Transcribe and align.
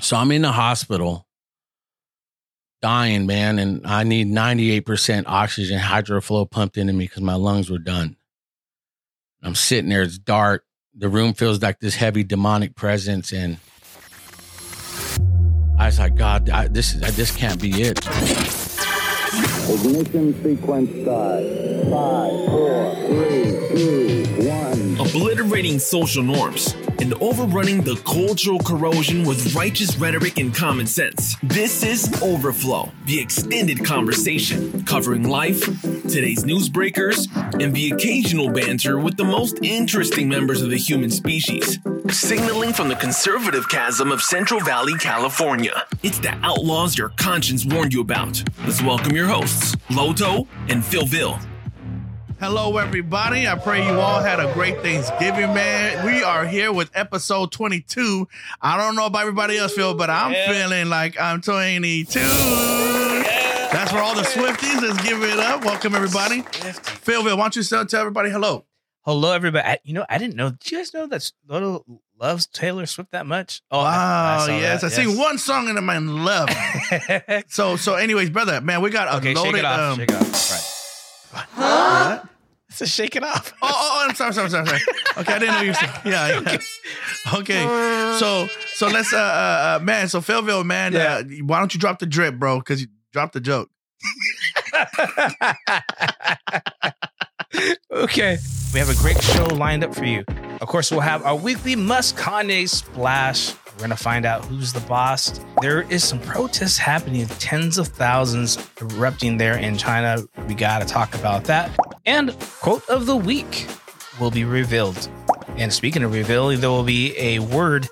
So 0.00 0.16
I'm 0.16 0.30
in 0.30 0.42
the 0.42 0.52
hospital, 0.52 1.26
dying, 2.80 3.26
man, 3.26 3.58
and 3.58 3.86
I 3.86 4.04
need 4.04 4.28
98% 4.28 5.24
oxygen 5.26 5.80
hydroflow 5.80 6.50
pumped 6.50 6.76
into 6.76 6.92
me 6.92 7.06
because 7.06 7.22
my 7.22 7.34
lungs 7.34 7.70
were 7.70 7.78
done. 7.78 8.16
I'm 9.42 9.54
sitting 9.54 9.90
there, 9.90 10.02
it's 10.02 10.18
dark. 10.18 10.64
The 10.94 11.08
room 11.08 11.34
feels 11.34 11.60
like 11.60 11.80
this 11.80 11.94
heavy 11.96 12.24
demonic 12.24 12.74
presence, 12.74 13.32
and 13.32 13.58
I 15.78 15.86
was 15.86 15.98
like, 15.98 16.14
God, 16.14 16.48
I, 16.50 16.68
this 16.68 16.94
is, 16.94 17.16
this 17.16 17.34
can't 17.34 17.60
be 17.60 17.82
it. 17.82 17.98
Ignition 19.68 20.42
sequence 20.42 20.90
start. 21.02 21.42
Five, 21.90 22.46
four, 22.46 22.94
three, 23.06 23.42
two, 23.68 24.24
one. 24.48 24.75
Obliterating 25.16 25.78
social 25.78 26.22
norms 26.22 26.74
and 27.00 27.14
overrunning 27.22 27.80
the 27.80 27.96
cultural 28.04 28.58
corrosion 28.58 29.24
with 29.24 29.54
righteous 29.54 29.96
rhetoric 29.96 30.38
and 30.38 30.54
common 30.54 30.86
sense. 30.86 31.36
This 31.42 31.82
is 31.82 32.22
Overflow, 32.22 32.92
the 33.06 33.18
extended 33.18 33.82
conversation 33.82 34.84
covering 34.84 35.26
life, 35.26 35.64
today's 36.02 36.44
newsbreakers, 36.44 37.34
and 37.62 37.74
the 37.74 37.92
occasional 37.92 38.50
banter 38.50 38.98
with 38.98 39.16
the 39.16 39.24
most 39.24 39.58
interesting 39.62 40.28
members 40.28 40.60
of 40.60 40.68
the 40.68 40.76
human 40.76 41.08
species. 41.08 41.78
Signaling 42.10 42.74
from 42.74 42.90
the 42.90 42.96
conservative 42.96 43.70
chasm 43.70 44.12
of 44.12 44.20
Central 44.20 44.60
Valley, 44.60 44.98
California. 44.98 45.86
It's 46.02 46.18
the 46.18 46.32
outlaws 46.42 46.98
your 46.98 47.08
conscience 47.16 47.64
warned 47.64 47.94
you 47.94 48.02
about. 48.02 48.42
Let's 48.64 48.82
welcome 48.82 49.16
your 49.16 49.28
hosts, 49.28 49.76
Lodo 49.88 50.46
and 50.68 50.82
PhillVill. 50.82 51.55
Hello, 52.38 52.76
everybody. 52.76 53.48
I 53.48 53.54
pray 53.54 53.82
you 53.86 53.98
all 53.98 54.20
had 54.20 54.40
a 54.40 54.52
great 54.52 54.82
Thanksgiving, 54.82 55.54
man. 55.54 56.04
We 56.04 56.22
are 56.22 56.44
here 56.44 56.70
with 56.70 56.90
episode 56.94 57.50
22. 57.50 58.28
I 58.60 58.76
don't 58.76 58.94
know 58.94 59.06
about 59.06 59.22
everybody 59.22 59.56
else, 59.56 59.72
Phil, 59.72 59.94
but 59.94 60.10
I'm 60.10 60.34
feeling 60.52 60.90
like 60.90 61.18
I'm 61.18 61.40
22. 61.40 62.20
That's 62.20 63.90
for 63.90 63.98
all 64.00 64.14
the 64.14 64.20
Swifties. 64.20 64.82
Let's 64.82 65.02
give 65.02 65.22
it 65.22 65.38
up. 65.38 65.64
Welcome, 65.64 65.94
everybody. 65.94 66.42
Phil, 66.42 67.24
Phil, 67.24 67.36
why 67.38 67.44
don't 67.44 67.56
you 67.56 67.62
tell, 67.62 67.86
tell 67.86 68.00
everybody 68.00 68.28
hello? 68.28 68.66
Hello, 69.06 69.32
everybody. 69.32 69.66
I, 69.66 69.78
you 69.84 69.94
know, 69.94 70.04
I 70.06 70.18
didn't 70.18 70.36
know. 70.36 70.50
Did 70.50 70.70
you 70.70 70.78
guys 70.78 70.92
know 70.92 71.06
that 71.06 71.32
little 71.48 71.86
loves 72.20 72.46
Taylor 72.48 72.84
Swift 72.84 73.12
that 73.12 73.24
much? 73.24 73.62
Oh, 73.70 73.78
wow, 73.78 74.40
I 74.40 74.46
saw 74.46 74.58
yes. 74.58 74.82
that, 74.82 74.92
I 74.92 74.94
sing 74.94 75.16
one 75.16 75.38
song 75.38 75.70
and 75.70 75.78
I'm 75.78 75.88
in 75.88 76.22
love. 76.22 76.50
so, 77.48 77.76
so, 77.76 77.94
anyways, 77.94 78.28
brother, 78.28 78.60
man, 78.60 78.82
we 78.82 78.90
got 78.90 79.08
a 79.08 79.16
okay, 79.16 79.32
loaded. 79.32 79.52
shake 79.52 79.58
it 79.60 79.64
off. 79.64 79.80
um, 79.80 79.96
shake 79.96 80.10
it 80.10 80.16
off. 80.16 80.50
Right. 80.50 80.75
What? 81.54 82.28
So 82.70 82.84
shake 82.84 83.16
it 83.16 83.22
off. 83.22 83.54
Oh, 83.62 83.70
oh, 83.72 84.06
I'm 84.06 84.14
sorry, 84.14 84.34
sorry, 84.34 84.50
sorry, 84.50 84.66
sorry. 84.66 84.80
Okay, 85.18 85.32
I 85.32 85.38
didn't 85.38 85.54
know 85.54 85.60
you 85.62 85.68
were 85.68 85.74
saying. 85.74 85.92
Yeah, 86.04 86.40
yeah. 86.40 86.58
Okay, 87.38 87.62
so 88.18 88.48
so 88.74 88.88
let's 88.88 89.12
uh, 89.12 89.16
uh 89.16 89.78
uh, 89.80 89.84
man. 89.84 90.08
So 90.08 90.20
PhillVill, 90.20 90.64
man, 90.64 90.94
uh, 90.94 91.22
why 91.44 91.58
don't 91.58 91.72
you 91.72 91.80
drop 91.80 92.00
the 92.00 92.06
drip, 92.06 92.38
bro? 92.38 92.58
Because 92.58 92.82
you 92.82 92.88
dropped 93.12 93.32
the 93.32 93.40
joke. 93.40 93.70
okay. 97.90 98.38
We 98.74 98.80
have 98.80 98.90
a 98.90 98.96
great 98.96 99.22
show 99.22 99.46
lined 99.46 99.84
up 99.84 99.94
for 99.94 100.04
you. 100.04 100.24
Of 100.60 100.68
course, 100.68 100.90
we'll 100.90 101.00
have 101.00 101.24
our 101.24 101.36
weekly 101.36 101.76
Musk 101.76 102.16
Kanye 102.16 102.68
Splash. 102.68 103.54
We're 103.76 103.80
going 103.80 103.90
to 103.90 103.96
find 103.96 104.24
out 104.24 104.42
who's 104.46 104.72
the 104.72 104.80
boss. 104.80 105.38
There 105.60 105.82
is 105.82 106.02
some 106.02 106.18
protests 106.20 106.78
happening, 106.78 107.26
tens 107.26 107.76
of 107.76 107.88
thousands 107.88 108.56
erupting 108.80 109.36
there 109.36 109.58
in 109.58 109.76
China. 109.76 110.22
We 110.48 110.54
got 110.54 110.80
to 110.80 110.88
talk 110.88 111.14
about 111.14 111.44
that. 111.44 111.76
And 112.06 112.34
quote 112.62 112.88
of 112.88 113.04
the 113.04 113.16
week 113.16 113.66
will 114.18 114.30
be 114.30 114.44
revealed. 114.44 115.10
And 115.58 115.70
speaking 115.70 116.02
of 116.04 116.14
revealing, 116.14 116.60
there 116.60 116.70
will 116.70 116.84
be 116.84 117.14
a 117.18 117.40
word 117.40 117.86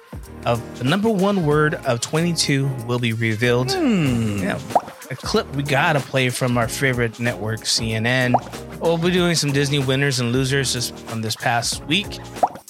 of 0.46 0.78
the 0.78 0.84
number 0.84 1.10
one 1.10 1.44
word 1.44 1.74
of 1.74 2.00
22 2.00 2.66
will 2.86 2.98
be 2.98 3.12
revealed. 3.12 3.70
Hmm. 3.72 4.38
Yeah, 4.38 4.58
a 5.10 5.16
clip 5.16 5.54
we 5.54 5.62
gotta 5.62 6.00
play 6.00 6.30
from 6.30 6.56
our 6.56 6.68
favorite 6.68 7.20
network, 7.20 7.60
CNN. 7.60 8.34
We'll 8.80 8.98
be 8.98 9.10
doing 9.10 9.34
some 9.34 9.52
Disney 9.52 9.78
winners 9.80 10.20
and 10.20 10.32
losers 10.32 10.72
this, 10.72 10.90
from 10.90 11.22
this 11.22 11.36
past 11.36 11.84
week, 11.84 12.18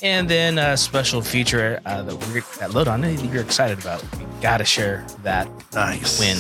and 0.05 0.29
then 0.29 0.59
a 0.59 0.77
special 0.77 1.23
feature 1.23 1.81
uh, 1.87 2.03
that 2.03 2.15
we're 2.29 2.43
that 2.61 2.75
load 2.75 2.87
on 2.87 3.01
that 3.01 3.25
you're 3.25 3.43
excited 3.43 3.81
about. 3.81 4.03
We 4.19 4.27
gotta 4.41 4.65
share 4.65 5.05
that 5.25 5.49
Nice 5.73 6.21
win. 6.21 6.39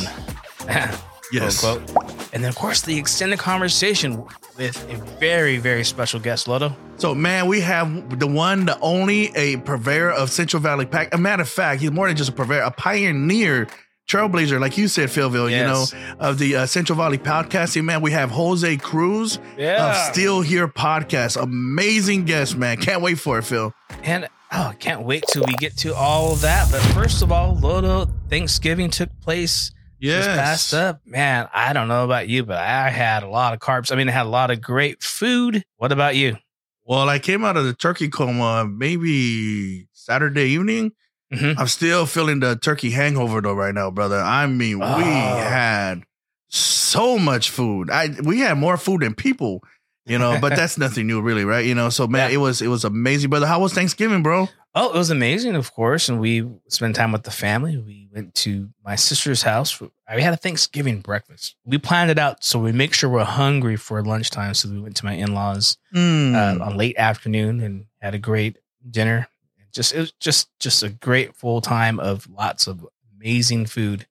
Yes. 1.32 1.60
quote, 1.60 1.80
unquote. 1.80 2.28
And 2.32 2.44
then, 2.44 2.50
of 2.50 2.54
course, 2.54 2.82
the 2.82 2.96
extended 2.96 3.38
conversation 3.40 4.24
with 4.56 4.88
a 4.88 4.96
very, 5.18 5.56
very 5.56 5.82
special 5.82 6.20
guest, 6.20 6.46
Lodo. 6.46 6.76
So, 6.98 7.12
man, 7.12 7.48
we 7.48 7.60
have 7.62 8.20
the 8.20 8.26
one, 8.26 8.66
the 8.66 8.78
only, 8.80 9.34
a 9.34 9.56
purveyor 9.56 10.12
of 10.12 10.30
Central 10.30 10.62
Valley 10.62 10.86
Pack. 10.86 11.12
A 11.12 11.18
matter 11.18 11.42
of 11.42 11.48
fact, 11.48 11.80
he's 11.80 11.90
more 11.90 12.06
than 12.06 12.16
just 12.16 12.30
a 12.30 12.32
purveyor, 12.32 12.60
a 12.62 12.70
pioneer, 12.70 13.66
trailblazer, 14.08 14.60
like 14.60 14.76
you 14.78 14.88
said, 14.88 15.08
PhillVill. 15.08 15.50
Yes. 15.50 15.92
You 15.92 15.98
know, 15.98 16.14
of 16.20 16.38
the 16.38 16.56
uh, 16.56 16.66
Central 16.66 16.96
Valley 16.96 17.18
podcasting. 17.18 17.84
Man, 17.84 18.00
we 18.00 18.12
have 18.12 18.30
Jose 18.30 18.76
Cruz 18.78 19.38
Yeah. 19.56 19.90
of 19.90 19.96
Still 20.12 20.40
Here 20.42 20.68
podcast. 20.68 21.40
Amazing 21.40 22.24
guest, 22.24 22.56
man. 22.56 22.76
Can't 22.76 23.02
wait 23.02 23.18
for 23.18 23.38
it, 23.38 23.42
Phil. 23.42 23.72
And 24.02 24.26
oh, 24.52 24.68
I 24.68 24.74
can't 24.74 25.02
wait 25.04 25.24
till 25.32 25.44
we 25.46 25.54
get 25.54 25.76
to 25.78 25.94
all 25.94 26.32
of 26.32 26.40
that. 26.42 26.70
But 26.70 26.80
first 26.94 27.22
of 27.22 27.32
all, 27.32 27.56
Lodo, 27.56 28.10
Thanksgiving 28.28 28.90
took 28.90 29.08
place 29.20 29.70
Yes. 30.00 30.26
past 30.26 30.74
up. 30.74 31.00
Man, 31.06 31.48
I 31.54 31.72
don't 31.72 31.88
know 31.88 32.04
about 32.04 32.28
you, 32.28 32.44
but 32.44 32.58
I 32.58 32.90
had 32.90 33.22
a 33.22 33.28
lot 33.28 33.54
of 33.54 33.60
carbs. 33.60 33.90
I 33.90 33.96
mean, 33.96 34.08
I 34.08 34.12
had 34.12 34.26
a 34.26 34.28
lot 34.28 34.50
of 34.50 34.60
great 34.60 35.02
food. 35.02 35.64
What 35.78 35.92
about 35.92 36.14
you? 36.14 36.36
Well, 36.84 37.08
I 37.08 37.18
came 37.18 37.42
out 37.42 37.56
of 37.56 37.64
the 37.64 37.72
turkey 37.72 38.08
coma 38.10 38.66
maybe 38.66 39.86
Saturday 39.94 40.48
evening. 40.50 40.92
Mhm. 41.32 41.58
I'm 41.58 41.68
still 41.68 42.06
feeling 42.06 42.40
the 42.40 42.56
turkey 42.56 42.90
hangover 42.90 43.40
though 43.40 43.54
right 43.54 43.74
now, 43.74 43.90
brother. 43.90 44.20
I 44.20 44.46
mean, 44.46 44.78
we 44.78 44.84
Oh. 44.84 44.98
had 44.98 46.02
so 46.48 47.18
much 47.18 47.50
food. 47.50 47.90
I 47.90 48.10
we 48.22 48.40
had 48.40 48.58
more 48.58 48.76
food 48.76 49.00
than 49.02 49.14
people, 49.14 49.62
you 50.06 50.18
know, 50.18 50.38
but 50.40 50.54
that's 50.54 50.78
nothing 50.78 51.06
new 51.06 51.20
really, 51.20 51.44
right? 51.44 51.64
You 51.64 51.74
know, 51.74 51.88
so 51.88 52.06
man, 52.06 52.30
Yeah. 52.30 52.34
it 52.34 52.38
was 52.38 52.62
it 52.62 52.68
was 52.68 52.84
amazing, 52.84 53.30
brother. 53.30 53.46
How 53.46 53.60
was 53.60 53.72
Thanksgiving, 53.72 54.22
bro? 54.22 54.48
Oh, 54.76 54.92
it 54.92 54.98
was 54.98 55.10
amazing, 55.10 55.54
of 55.54 55.72
course. 55.72 56.08
And 56.08 56.18
we 56.20 56.44
spent 56.68 56.96
time 56.96 57.12
with 57.12 57.22
the 57.22 57.30
family. 57.30 57.76
We 57.76 58.08
went 58.12 58.34
to 58.36 58.70
my 58.84 58.96
sister's 58.96 59.42
house. 59.42 59.80
We 59.80 60.20
had 60.20 60.34
a 60.34 60.36
Thanksgiving 60.36 61.00
breakfast. 61.00 61.54
We 61.64 61.78
planned 61.78 62.10
it 62.10 62.18
out 62.18 62.42
so 62.42 62.58
we 62.58 62.72
make 62.72 62.92
sure 62.92 63.08
we're 63.08 63.22
hungry 63.24 63.76
for 63.76 64.02
lunchtime. 64.02 64.52
So 64.54 64.68
we 64.68 64.80
went 64.80 64.96
to 64.96 65.04
my 65.04 65.12
in 65.14 65.32
laws 65.32 65.78
Mm. 65.94 66.34
uh, 66.34 66.64
on 66.64 66.76
late 66.76 66.96
afternoon 66.98 67.60
and 67.60 67.84
had 68.00 68.14
a 68.14 68.18
great 68.18 68.56
dinner. 68.88 69.28
Just 69.74 69.92
it 69.92 69.98
was 70.00 70.12
just 70.20 70.48
just 70.60 70.82
a 70.82 70.88
great 70.88 71.34
full 71.34 71.60
time 71.60 71.98
of 71.98 72.28
lots 72.30 72.66
of 72.68 72.86
amazing 73.18 73.66
food. 73.66 74.06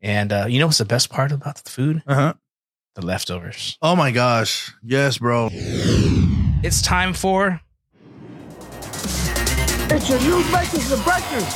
And 0.00 0.32
uh, 0.32 0.46
you 0.48 0.58
know 0.58 0.66
what's 0.66 0.78
the 0.78 0.84
best 0.84 1.10
part 1.10 1.30
about 1.30 1.56
the 1.62 1.70
food? 1.70 2.02
Uh-huh. 2.06 2.34
The 2.94 3.02
leftovers. 3.04 3.76
Oh 3.82 3.94
my 3.96 4.10
gosh. 4.12 4.72
Yes, 4.82 5.18
bro. 5.18 5.50
It's 5.52 6.80
time 6.80 7.12
for 7.12 7.60
It's 9.90 10.08
your 10.08 10.18
newsmakers 10.20 10.92
of 10.92 11.04
breakers. 11.04 11.54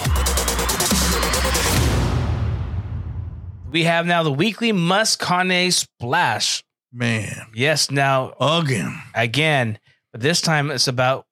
we 3.71 3.85
have 3.85 4.07
now 4.07 4.23
the 4.23 4.33
weekly 4.33 4.73
Musk 4.73 5.21
Kanye 5.23 5.73
Splash. 5.73 6.63
Man. 6.93 7.47
Yes, 7.55 7.91
now 7.91 8.33
Again. 8.41 8.99
again, 9.15 9.79
but 10.13 10.21
this 10.23 10.41
time 10.41 10.71
it's 10.71 10.89
about 10.89 11.27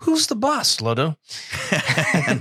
who's 0.00 0.26
the 0.26 0.36
boss, 0.36 0.78
Lodo. 0.78 1.16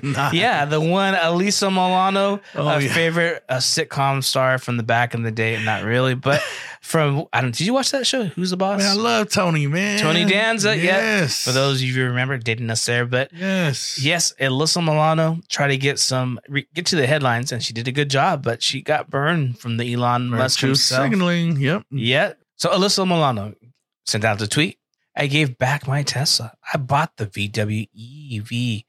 Nah. 0.04 0.32
Yeah, 0.32 0.66
the 0.66 0.80
one 0.80 1.14
Alyssa 1.14 1.70
Milano, 1.70 2.40
Oh, 2.56 2.68
a 2.68 2.80
yeah. 2.82 2.94
favorite 2.94 3.44
a 3.50 3.56
sitcom 3.58 4.24
star 4.24 4.58
from 4.58 4.78
the 4.78 4.84
back 4.84 5.14
in 5.14 5.24
the 5.24 5.32
day. 5.32 5.62
Not 5.64 5.84
really, 5.84 6.16
but 6.16 6.42
from 6.82 7.26
I 7.34 7.42
don't. 7.42 7.56
Did 7.56 7.66
you 7.68 7.74
watch 7.74 7.92
that 7.92 8.06
show? 8.08 8.26
Who's 8.26 8.52
the 8.52 8.58
boss? 8.58 8.80
Man, 8.80 8.90
I 8.92 8.94
love 9.02 9.30
Tony, 9.30 9.68
man. 9.68 10.00
Tony 10.00 10.26
Danza. 10.26 10.76
Yeah. 10.76 10.84
Yes. 10.84 11.44
For 11.44 11.52
those 11.52 11.82
of 11.82 11.88
you 11.88 11.94
who 11.94 12.04
remember, 12.06 12.38
dating 12.38 12.70
us 12.70 12.86
there, 12.86 13.06
but 13.06 13.32
Yes. 13.34 14.00
yes, 14.02 14.34
Alyssa 14.40 14.82
Milano 14.84 15.40
tried 15.50 15.70
to 15.70 15.78
get 15.78 16.00
some 16.00 16.40
get 16.74 16.86
to 16.88 16.96
the 16.96 17.08
headlines, 17.08 17.52
and 17.52 17.62
she 17.64 17.74
did 17.74 17.88
a 17.88 17.92
good 17.92 18.10
job, 18.10 18.44
but 18.44 18.62
she 18.64 18.82
got 18.82 19.10
burned 19.10 19.60
from 19.60 19.78
the 19.78 19.94
Elon 19.94 20.30
Musk 20.30 20.60
himself. 20.62 21.04
signaling. 21.04 21.58
Yep. 21.58 21.84
Yeah. 21.92 22.34
So 22.56 22.70
Alyssa 22.70 23.06
Milano 23.08 23.54
sent 24.06 24.26
out 24.26 24.40
the 24.40 24.48
tweet. 24.48 24.79
I 25.20 25.28
gave 25.28 25.58
back 25.58 25.88
my 25.88 26.04
Tesla. 26.04 26.54
I 26.74 26.78
bought 26.78 27.18
the 27.18 27.26
VW 27.28 27.88
EV. 28.40 28.84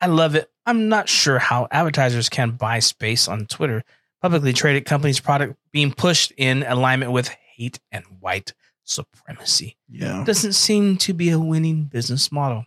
I 0.00 0.06
love 0.06 0.34
it. 0.34 0.50
I'm 0.64 0.88
not 0.88 1.08
sure 1.08 1.38
how 1.38 1.66
advertisers 1.70 2.28
can 2.28 2.52
buy 2.52 2.78
space 2.78 3.26
on 3.28 3.46
Twitter. 3.46 3.82
Publicly 4.20 4.52
traded 4.52 4.84
companies' 4.84 5.18
product 5.20 5.56
being 5.72 5.92
pushed 5.92 6.32
in 6.36 6.62
alignment 6.62 7.10
with 7.10 7.28
hate 7.28 7.80
and 7.90 8.04
white 8.20 8.54
supremacy 8.84 9.76
Yeah. 9.88 10.22
doesn't 10.24 10.52
seem 10.54 10.96
to 10.98 11.12
be 11.12 11.30
a 11.30 11.38
winning 11.38 11.84
business 11.84 12.30
model. 12.30 12.66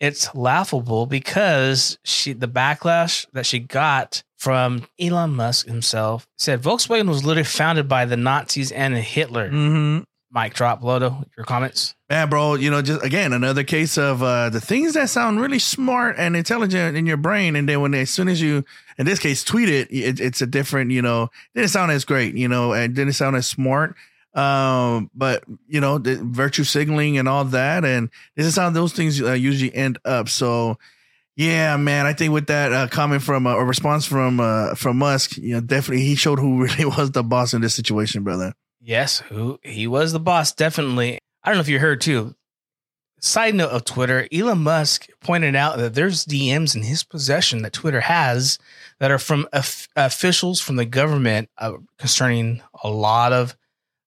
It's 0.00 0.34
laughable 0.34 1.06
because 1.06 1.98
she 2.04 2.32
the 2.32 2.48
backlash 2.48 3.26
that 3.32 3.46
she 3.46 3.60
got 3.60 4.24
from 4.36 4.86
Elon 4.98 5.34
Musk 5.36 5.66
himself 5.66 6.26
said 6.36 6.60
Volkswagen 6.60 7.08
was 7.08 7.24
literally 7.24 7.44
founded 7.44 7.88
by 7.88 8.04
the 8.04 8.16
Nazis 8.16 8.72
and 8.72 8.96
Hitler. 8.96 9.48
Mm-hmm. 9.50 10.02
Mic 10.34 10.54
drop, 10.54 10.80
Lodo. 10.80 11.24
Your 11.36 11.44
comments. 11.44 11.94
Yeah, 12.08 12.24
bro. 12.24 12.54
You 12.54 12.70
know, 12.70 12.80
just 12.80 13.04
again 13.04 13.34
another 13.34 13.64
case 13.64 13.98
of 13.98 14.22
uh, 14.22 14.48
the 14.48 14.62
things 14.62 14.94
that 14.94 15.10
sound 15.10 15.40
really 15.40 15.58
smart 15.58 16.16
and 16.18 16.34
intelligent 16.34 16.96
in 16.96 17.04
your 17.04 17.18
brain, 17.18 17.54
and 17.54 17.68
then 17.68 17.82
when 17.82 17.94
as 17.94 18.08
soon 18.08 18.28
as 18.28 18.40
you, 18.40 18.64
in 18.96 19.04
this 19.04 19.18
case, 19.18 19.44
tweet 19.44 19.68
it, 19.68 19.88
it 19.90 20.20
it's 20.20 20.40
a 20.40 20.46
different. 20.46 20.90
You 20.90 21.02
know, 21.02 21.28
didn't 21.54 21.68
sound 21.68 21.92
as 21.92 22.06
great. 22.06 22.34
You 22.34 22.48
know, 22.48 22.72
and 22.72 22.94
didn't 22.94 23.12
sound 23.12 23.36
as 23.36 23.46
smart. 23.46 23.94
Um, 24.34 25.10
but 25.14 25.44
you 25.68 25.82
know, 25.82 25.98
the 25.98 26.16
virtue 26.16 26.64
signaling 26.64 27.18
and 27.18 27.28
all 27.28 27.44
that, 27.46 27.84
and 27.84 28.08
this 28.34 28.46
is 28.46 28.56
how 28.56 28.70
those 28.70 28.94
things 28.94 29.20
uh, 29.20 29.32
usually 29.32 29.74
end 29.74 29.98
up. 30.04 30.28
So. 30.28 30.78
Yeah, 31.34 31.78
man. 31.78 32.04
I 32.04 32.12
think 32.12 32.34
with 32.34 32.48
that 32.48 32.74
uh, 32.74 32.88
comment 32.88 33.22
from 33.22 33.46
uh, 33.46 33.54
a 33.56 33.64
response 33.64 34.04
from 34.04 34.38
uh, 34.38 34.74
from 34.74 34.98
Musk, 34.98 35.38
you 35.38 35.54
know, 35.54 35.62
definitely 35.62 36.04
he 36.04 36.14
showed 36.14 36.38
who 36.38 36.60
really 36.62 36.84
was 36.84 37.10
the 37.12 37.22
boss 37.22 37.54
in 37.54 37.62
this 37.62 37.74
situation, 37.74 38.22
brother. 38.22 38.52
Yes, 38.84 39.20
who 39.20 39.60
he 39.62 39.86
was 39.86 40.12
the 40.12 40.20
boss, 40.20 40.52
definitely. 40.52 41.18
I 41.44 41.48
don't 41.48 41.56
know 41.56 41.62
if 41.62 41.68
you 41.68 41.78
heard 41.78 42.00
too. 42.00 42.34
Side 43.20 43.54
note 43.54 43.70
of 43.70 43.84
Twitter, 43.84 44.26
Elon 44.32 44.64
Musk 44.64 45.06
pointed 45.20 45.54
out 45.54 45.78
that 45.78 45.94
there's 45.94 46.24
DMs 46.24 46.74
in 46.74 46.82
his 46.82 47.04
possession 47.04 47.62
that 47.62 47.72
Twitter 47.72 48.00
has 48.00 48.58
that 48.98 49.12
are 49.12 49.18
from 49.18 49.46
of- 49.52 49.86
officials 49.94 50.60
from 50.60 50.74
the 50.74 50.84
government 50.84 51.48
uh, 51.58 51.74
concerning 51.98 52.60
a 52.82 52.90
lot 52.90 53.32
of 53.32 53.56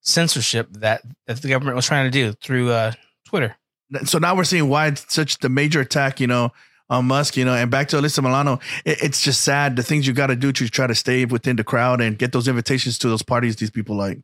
censorship 0.01 0.67
that, 0.71 1.01
that 1.27 1.41
the 1.41 1.47
government 1.47 1.77
was 1.77 1.85
trying 1.85 2.05
to 2.05 2.11
do 2.11 2.33
through 2.33 2.71
uh, 2.71 2.91
Twitter. 3.23 3.55
so 4.03 4.17
now 4.17 4.35
we're 4.35 4.43
seeing 4.43 4.67
why 4.67 4.87
it's 4.87 5.13
such 5.13 5.37
the 5.37 5.49
major 5.49 5.79
attack, 5.79 6.19
you 6.19 6.27
know, 6.27 6.51
on 6.89 7.05
Musk, 7.05 7.37
you 7.37 7.45
know, 7.45 7.53
and 7.53 7.71
back 7.71 7.87
to 7.87 7.95
Alyssa 7.95 8.21
Milano, 8.21 8.59
it, 8.83 9.01
it's 9.01 9.21
just 9.21 9.41
sad 9.41 9.77
the 9.77 9.83
things 9.83 10.05
you 10.05 10.11
got 10.13 10.27
to 10.27 10.35
do 10.35 10.51
to 10.51 10.67
try 10.67 10.87
to 10.87 10.95
stay 10.95 11.23
within 11.23 11.55
the 11.55 11.63
crowd 11.63 12.01
and 12.01 12.17
get 12.17 12.33
those 12.33 12.49
invitations 12.49 12.99
to 12.99 13.07
those 13.07 13.23
parties 13.23 13.55
these 13.55 13.71
people 13.71 13.95
like. 13.95 14.19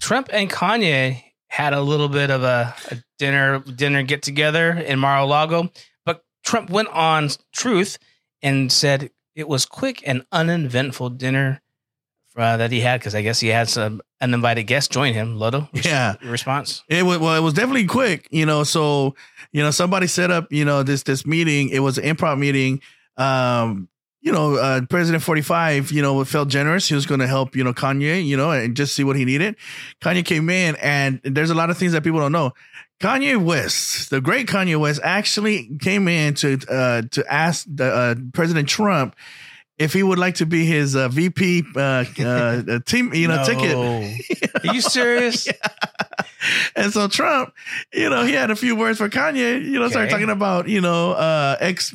Trump 0.00 0.28
and 0.32 0.50
Kanye 0.50 1.22
had 1.48 1.72
a 1.72 1.80
little 1.80 2.08
bit 2.08 2.30
of 2.30 2.42
a, 2.42 2.74
a 2.90 2.96
dinner 3.18 3.58
dinner 3.60 4.02
get 4.02 4.22
together 4.22 4.70
in 4.72 4.98
Mar-a-Lago, 4.98 5.70
but 6.04 6.24
Trump 6.44 6.70
went 6.70 6.88
on 6.88 7.28
Truth 7.52 7.98
and 8.42 8.72
said 8.72 9.10
it 9.34 9.48
was 9.48 9.66
quick 9.66 10.02
and 10.06 10.24
uneventful 10.32 11.10
dinner 11.10 11.60
uh, 12.36 12.56
that 12.56 12.70
he 12.72 12.80
had 12.80 13.00
because 13.00 13.14
I 13.14 13.22
guess 13.22 13.40
he 13.40 13.48
had 13.48 13.68
some 13.68 14.00
uninvited 14.20 14.64
guests 14.64 14.88
join 14.88 15.12
him. 15.12 15.36
Lodo, 15.38 15.68
Yeah. 15.84 16.14
your 16.22 16.32
response. 16.32 16.82
It 16.88 17.04
was 17.04 17.18
well, 17.18 17.36
it 17.36 17.40
was 17.40 17.54
definitely 17.54 17.86
quick, 17.86 18.28
you 18.30 18.46
know. 18.46 18.64
So, 18.64 19.14
you 19.52 19.62
know, 19.62 19.70
somebody 19.70 20.06
set 20.06 20.30
up, 20.30 20.46
you 20.50 20.64
know, 20.64 20.82
this 20.82 21.02
this 21.02 21.26
meeting. 21.26 21.68
It 21.68 21.80
was 21.80 21.98
an 21.98 22.04
improv 22.04 22.38
meeting. 22.38 22.80
Um, 23.16 23.88
you 24.20 24.32
know, 24.32 24.56
uh, 24.56 24.82
President 24.82 25.22
45, 25.22 25.92
you 25.92 26.02
know, 26.02 26.22
felt 26.24 26.48
generous. 26.48 26.88
He 26.88 26.94
was 26.94 27.06
going 27.06 27.20
to 27.20 27.26
help, 27.26 27.56
you 27.56 27.64
know, 27.64 27.72
Kanye, 27.72 28.24
you 28.24 28.36
know, 28.36 28.50
and 28.50 28.76
just 28.76 28.94
see 28.94 29.04
what 29.04 29.16
he 29.16 29.24
needed. 29.24 29.56
Kanye 30.02 30.24
came 30.24 30.50
in, 30.50 30.76
and 30.76 31.20
there's 31.24 31.50
a 31.50 31.54
lot 31.54 31.70
of 31.70 31.78
things 31.78 31.92
that 31.92 32.04
people 32.04 32.20
don't 32.20 32.32
know. 32.32 32.52
Kanye 33.00 33.42
West, 33.42 34.10
the 34.10 34.20
great 34.20 34.46
Kanye 34.46 34.78
West, 34.78 35.00
actually 35.02 35.70
came 35.80 36.06
in 36.06 36.34
to 36.34 36.58
uh, 36.68 37.02
to 37.10 37.32
ask 37.32 37.66
the, 37.66 37.86
uh, 37.86 38.14
President 38.34 38.68
Trump 38.68 39.16
if 39.80 39.94
he 39.94 40.02
would 40.02 40.18
like 40.18 40.34
to 40.36 40.46
be 40.46 40.66
his 40.66 40.94
uh, 40.94 41.08
VP 41.08 41.64
uh, 41.74 41.80
uh, 41.80 42.78
team, 42.84 43.14
you 43.14 43.26
know, 43.26 43.42
ticket. 43.44 43.74
Are 43.74 44.74
you 44.74 44.82
serious? 44.82 45.48
And 46.74 46.92
so 46.92 47.08
Trump, 47.08 47.52
you 47.92 48.08
know, 48.08 48.24
he 48.24 48.32
had 48.32 48.50
a 48.50 48.56
few 48.56 48.74
words 48.74 48.98
for 48.98 49.08
Kanye, 49.08 49.62
you 49.62 49.78
know, 49.78 49.88
started 49.88 50.10
talking 50.10 50.30
about, 50.30 50.68
you 50.68 50.80
know, 50.80 51.12
uh, 51.12 51.56
ex, 51.60 51.92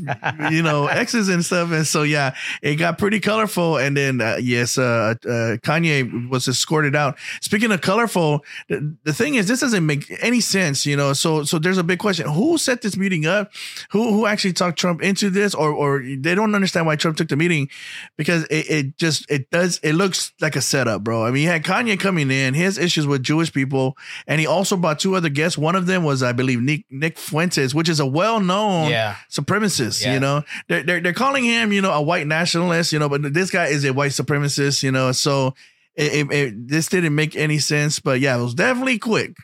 you 0.51 0.61
know, 0.61 0.87
exes 0.91 1.29
and 1.29 1.43
stuff. 1.43 1.71
And 1.71 1.87
so, 1.87 2.03
yeah, 2.03 2.35
it 2.61 2.75
got 2.75 2.97
pretty 2.97 3.19
colorful. 3.19 3.77
And 3.77 3.97
then, 3.97 4.21
uh, 4.21 4.37
yes, 4.39 4.77
uh, 4.77 5.15
uh, 5.23 5.57
Kanye 5.63 6.29
was 6.29 6.47
escorted 6.47 6.95
out. 6.95 7.17
Speaking 7.41 7.71
of 7.71 7.81
colorful, 7.81 8.43
the, 8.69 8.95
the 9.03 9.13
thing 9.13 9.35
is, 9.35 9.47
this 9.47 9.61
doesn't 9.61 9.85
make 9.85 10.11
any 10.21 10.41
sense, 10.41 10.85
you 10.85 10.95
know. 10.95 11.13
So, 11.13 11.43
so 11.43 11.57
there's 11.57 11.77
a 11.77 11.83
big 11.83 11.99
question: 11.99 12.29
Who 12.29 12.57
set 12.57 12.81
this 12.81 12.95
meeting 12.95 13.25
up? 13.25 13.51
Who, 13.89 14.11
who 14.11 14.25
actually 14.25 14.53
talked 14.53 14.77
Trump 14.77 15.01
into 15.01 15.29
this, 15.29 15.55
or, 15.55 15.71
or 15.71 16.03
they 16.03 16.35
don't 16.35 16.53
understand 16.53 16.85
why 16.85 16.95
Trump 16.95 17.17
took 17.17 17.29
the 17.29 17.35
meeting 17.35 17.69
because 18.17 18.43
it, 18.45 18.69
it 18.69 18.97
just 18.97 19.29
it 19.29 19.49
does 19.51 19.79
it 19.83 19.93
looks 19.93 20.33
like 20.41 20.55
a 20.55 20.61
setup, 20.61 21.03
bro. 21.03 21.25
I 21.25 21.31
mean, 21.31 21.43
you 21.43 21.49
had 21.49 21.63
Kanye 21.63 21.99
coming 21.99 22.31
in, 22.31 22.53
his 22.53 22.77
issues 22.77 23.07
with 23.07 23.23
Jewish 23.23 23.51
people, 23.53 23.97
and 24.27 24.39
he 24.39 24.47
also 24.47 24.77
brought 24.77 24.99
two 24.99 25.15
other 25.15 25.29
guests. 25.29 25.57
One 25.57 25.75
of 25.75 25.85
them 25.85 26.03
was, 26.03 26.23
I 26.23 26.31
believe, 26.31 26.61
Nick 26.61 26.85
Nick 26.89 27.17
Fuentes, 27.17 27.73
which 27.75 27.89
is 27.89 27.99
a 27.99 28.05
well 28.05 28.39
known 28.39 28.89
Yeah. 28.89 29.15
supremacist. 29.31 30.03
Yeah. 30.03 30.13
You 30.13 30.19
know, 30.19 30.43
they're, 30.67 30.83
they're 30.83 31.01
they're 31.01 31.13
calling 31.13 31.43
him, 31.43 31.71
you 31.71 31.81
know, 31.81 31.91
a 31.91 32.01
white 32.01 32.27
nationalist. 32.27 32.93
You 32.93 32.99
know, 32.99 33.09
but 33.09 33.33
this 33.33 33.51
guy 33.51 33.67
is 33.67 33.85
a 33.85 33.93
white 33.93 34.11
supremacist. 34.11 34.83
You 34.83 34.91
know, 34.91 35.11
so 35.11 35.53
it, 35.95 36.13
it, 36.13 36.31
it 36.33 36.67
this 36.67 36.87
didn't 36.87 37.15
make 37.15 37.35
any 37.35 37.59
sense. 37.59 37.99
But 37.99 38.19
yeah, 38.19 38.37
it 38.37 38.41
was 38.41 38.53
definitely 38.53 38.99
quick. 38.99 39.35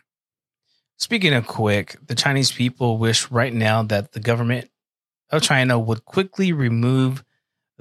Speaking 0.98 1.33
of 1.33 1.48
quick, 1.48 1.95
the 2.06 2.13
Chinese 2.13 2.51
people 2.51 3.00
wish 3.00 3.31
right 3.31 3.54
now 3.54 3.81
that 3.83 4.12
the 4.12 4.19
government 4.19 4.69
of 5.31 5.42
China 5.42 5.80
would 5.80 6.06
quickly 6.06 6.54
remove 6.54 7.24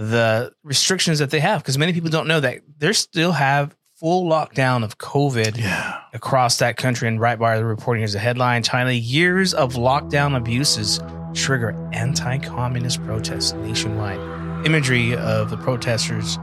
the 0.00 0.50
restrictions 0.64 1.18
that 1.18 1.28
they 1.28 1.40
have 1.40 1.60
because 1.62 1.76
many 1.76 1.92
people 1.92 2.08
don't 2.08 2.26
know 2.26 2.40
that 2.40 2.62
they 2.78 2.90
still 2.94 3.32
have 3.32 3.76
full 3.96 4.26
lockdown 4.28 4.82
of 4.82 4.96
COVID 4.96 5.58
Yeah. 5.58 5.98
across 6.14 6.56
that 6.56 6.78
country. 6.78 7.06
And 7.06 7.20
right 7.20 7.38
by 7.38 7.58
the 7.58 7.66
reporting 7.66 8.02
is 8.02 8.14
a 8.14 8.18
headline 8.18 8.62
China 8.62 8.92
years 8.92 9.52
of 9.52 9.74
lockdown 9.74 10.34
abuses 10.34 11.00
trigger 11.34 11.76
anti 11.92 12.38
communist 12.38 13.04
protests 13.04 13.52
nationwide. 13.52 14.18
Imagery 14.66 15.14
of 15.16 15.50
the 15.50 15.58
protesters 15.58 16.38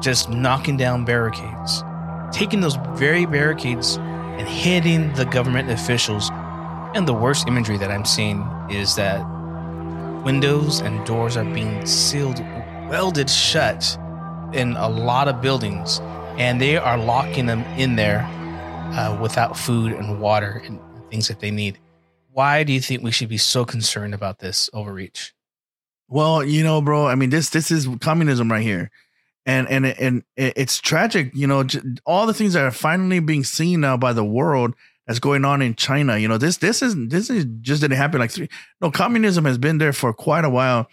just 0.00 0.30
knocking 0.30 0.78
down 0.78 1.04
barricades, 1.04 1.84
taking 2.32 2.60
those 2.62 2.76
very 2.94 3.26
barricades 3.26 3.98
and 3.98 4.48
hitting 4.48 5.12
the 5.14 5.26
government 5.26 5.70
officials. 5.70 6.30
And 6.94 7.06
the 7.06 7.14
worst 7.14 7.46
imagery 7.46 7.76
that 7.76 7.90
I'm 7.90 8.06
seeing 8.06 8.40
is 8.70 8.94
that 8.96 9.20
windows 10.24 10.80
and 10.80 11.04
doors 11.06 11.36
are 11.36 11.44
being 11.44 11.84
sealed, 11.86 12.40
welded 12.88 13.28
shut 13.28 13.98
in 14.52 14.76
a 14.76 14.88
lot 14.88 15.28
of 15.28 15.40
buildings, 15.40 16.00
and 16.38 16.60
they 16.60 16.76
are 16.76 16.96
locking 16.96 17.46
them 17.46 17.62
in 17.76 17.96
there 17.96 18.20
uh, 18.92 19.18
without 19.20 19.58
food 19.58 19.92
and 19.92 20.20
water 20.20 20.62
and 20.64 20.80
things 21.10 21.28
that 21.28 21.40
they 21.40 21.50
need. 21.50 21.78
Why 22.32 22.64
do 22.64 22.72
you 22.72 22.80
think 22.80 23.02
we 23.02 23.10
should 23.10 23.28
be 23.28 23.38
so 23.38 23.64
concerned 23.64 24.14
about 24.14 24.38
this 24.38 24.70
overreach? 24.72 25.32
Well, 26.08 26.44
you 26.44 26.62
know, 26.62 26.80
bro. 26.80 27.06
I 27.06 27.16
mean, 27.16 27.30
this 27.30 27.50
this 27.50 27.70
is 27.70 27.88
communism 28.00 28.50
right 28.52 28.62
here, 28.62 28.90
and 29.44 29.68
and 29.68 29.86
and 29.86 30.22
it's 30.36 30.78
tragic. 30.78 31.32
You 31.34 31.48
know, 31.48 31.64
all 32.04 32.26
the 32.26 32.34
things 32.34 32.52
that 32.52 32.62
are 32.62 32.70
finally 32.70 33.18
being 33.18 33.42
seen 33.42 33.80
now 33.80 33.96
by 33.96 34.12
the 34.12 34.24
world 34.24 34.74
that's 35.06 35.18
going 35.18 35.44
on 35.44 35.62
in 35.62 35.74
China. 35.74 36.16
You 36.18 36.28
know, 36.28 36.38
this 36.38 36.56
this 36.58 36.82
is 36.82 36.94
this 37.08 37.30
is 37.30 37.46
just 37.60 37.80
didn't 37.82 37.96
happen 37.96 38.20
like 38.20 38.30
three. 38.30 38.48
No, 38.80 38.90
communism 38.90 39.44
has 39.44 39.58
been 39.58 39.78
there 39.78 39.92
for 39.92 40.12
quite 40.12 40.44
a 40.44 40.50
while. 40.50 40.88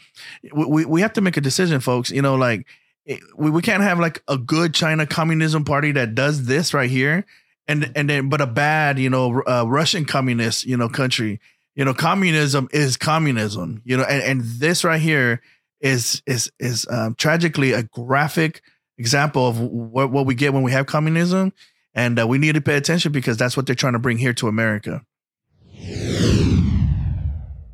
We 0.54 0.65
we, 0.65 0.86
we 0.86 1.02
have 1.02 1.14
to 1.14 1.21
make 1.21 1.38
a 1.38 1.42
decision, 1.42 1.80
folks. 1.80 2.11
You 2.11 2.21
know, 2.21 2.35
like 2.35 2.66
it- 3.06 3.21
we, 3.38 3.49
we 3.49 3.61
can't 3.61 3.83
have 3.83 3.99
like 3.99 4.21
a 4.28 4.38
good 4.38 4.73
China 4.73 5.06
communism 5.06 5.66
party 5.66 5.92
that 5.94 6.16
does 6.16 6.45
this 6.45 6.73
right 6.73 6.90
here, 6.90 7.26
and 7.68 7.92
and 7.95 8.09
then 8.09 8.30
but 8.30 8.42
a 8.42 8.47
bad 8.47 8.99
you 8.99 9.09
know 9.09 9.42
uh, 9.47 9.66
Russian 9.68 10.06
communist 10.06 10.66
you 10.66 10.78
know 10.78 10.90
country. 10.90 11.40
You 11.76 11.85
know, 11.85 11.94
communism 11.95 12.68
is 12.71 12.97
communism. 12.97 13.81
You 13.83 13.97
know, 13.97 14.04
and, 14.04 14.21
and 14.23 14.42
this 14.59 14.83
right 14.83 15.02
here 15.02 15.42
is 15.81 16.21
is 16.28 16.52
is 16.59 16.85
um, 16.90 17.16
tragically 17.16 17.71
a 17.73 17.83
graphic 17.83 18.61
example 18.99 19.47
of 19.47 19.59
what 19.59 20.11
what 20.11 20.26
we 20.28 20.35
get 20.35 20.54
when 20.54 20.61
we 20.61 20.71
have 20.71 20.85
communism, 20.85 21.52
and 21.94 22.19
uh, 22.19 22.28
we 22.28 22.38
need 22.38 22.56
to 22.56 22.62
pay 22.62 22.76
attention 22.76 23.12
because 23.12 23.38
that's 23.38 23.56
what 23.56 23.66
they're 23.66 23.76
trying 23.76 23.94
to 23.94 24.00
bring 24.00 24.18
here 24.18 24.33
to 24.33 24.47
America. 24.47 25.02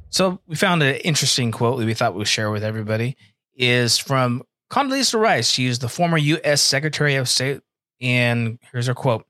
So 0.10 0.42
we 0.48 0.56
found 0.56 0.82
an 0.84 0.96
interesting 0.96 1.52
quote 1.52 1.80
that 1.80 1.86
we 1.86 1.94
thought 1.94 2.14
we 2.14 2.20
would 2.20 2.28
share 2.28 2.50
with 2.50 2.64
everybody 2.64 3.16
is 3.56 3.98
from 3.98 4.44
Condoleezza 4.72 5.20
Rice. 5.20 5.50
She 5.50 5.68
is 5.68 5.80
the 5.80 5.90
former 5.90 6.18
U.S. 6.18 6.62
Secretary 6.62 7.16
of 7.16 7.30
State, 7.30 7.62
and 8.02 8.60
here's 8.72 8.88
her 8.88 8.96
quote: 8.96 9.26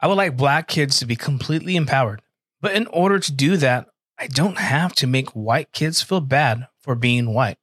"I 0.00 0.08
would 0.08 0.16
like 0.16 0.36
Black 0.36 0.68
kids 0.68 0.98
to 0.98 1.06
be 1.06 1.16
completely 1.16 1.76
empowered, 1.76 2.22
but 2.60 2.74
in 2.74 2.86
order 2.88 3.18
to 3.18 3.32
do 3.32 3.56
that, 3.58 3.88
I 4.18 4.26
don't 4.26 4.58
have 4.58 4.94
to 4.96 5.06
make 5.06 5.30
white 5.30 5.72
kids 5.72 6.02
feel 6.02 6.20
bad 6.20 6.66
for 6.80 6.94
being 6.94 7.32
white." 7.32 7.58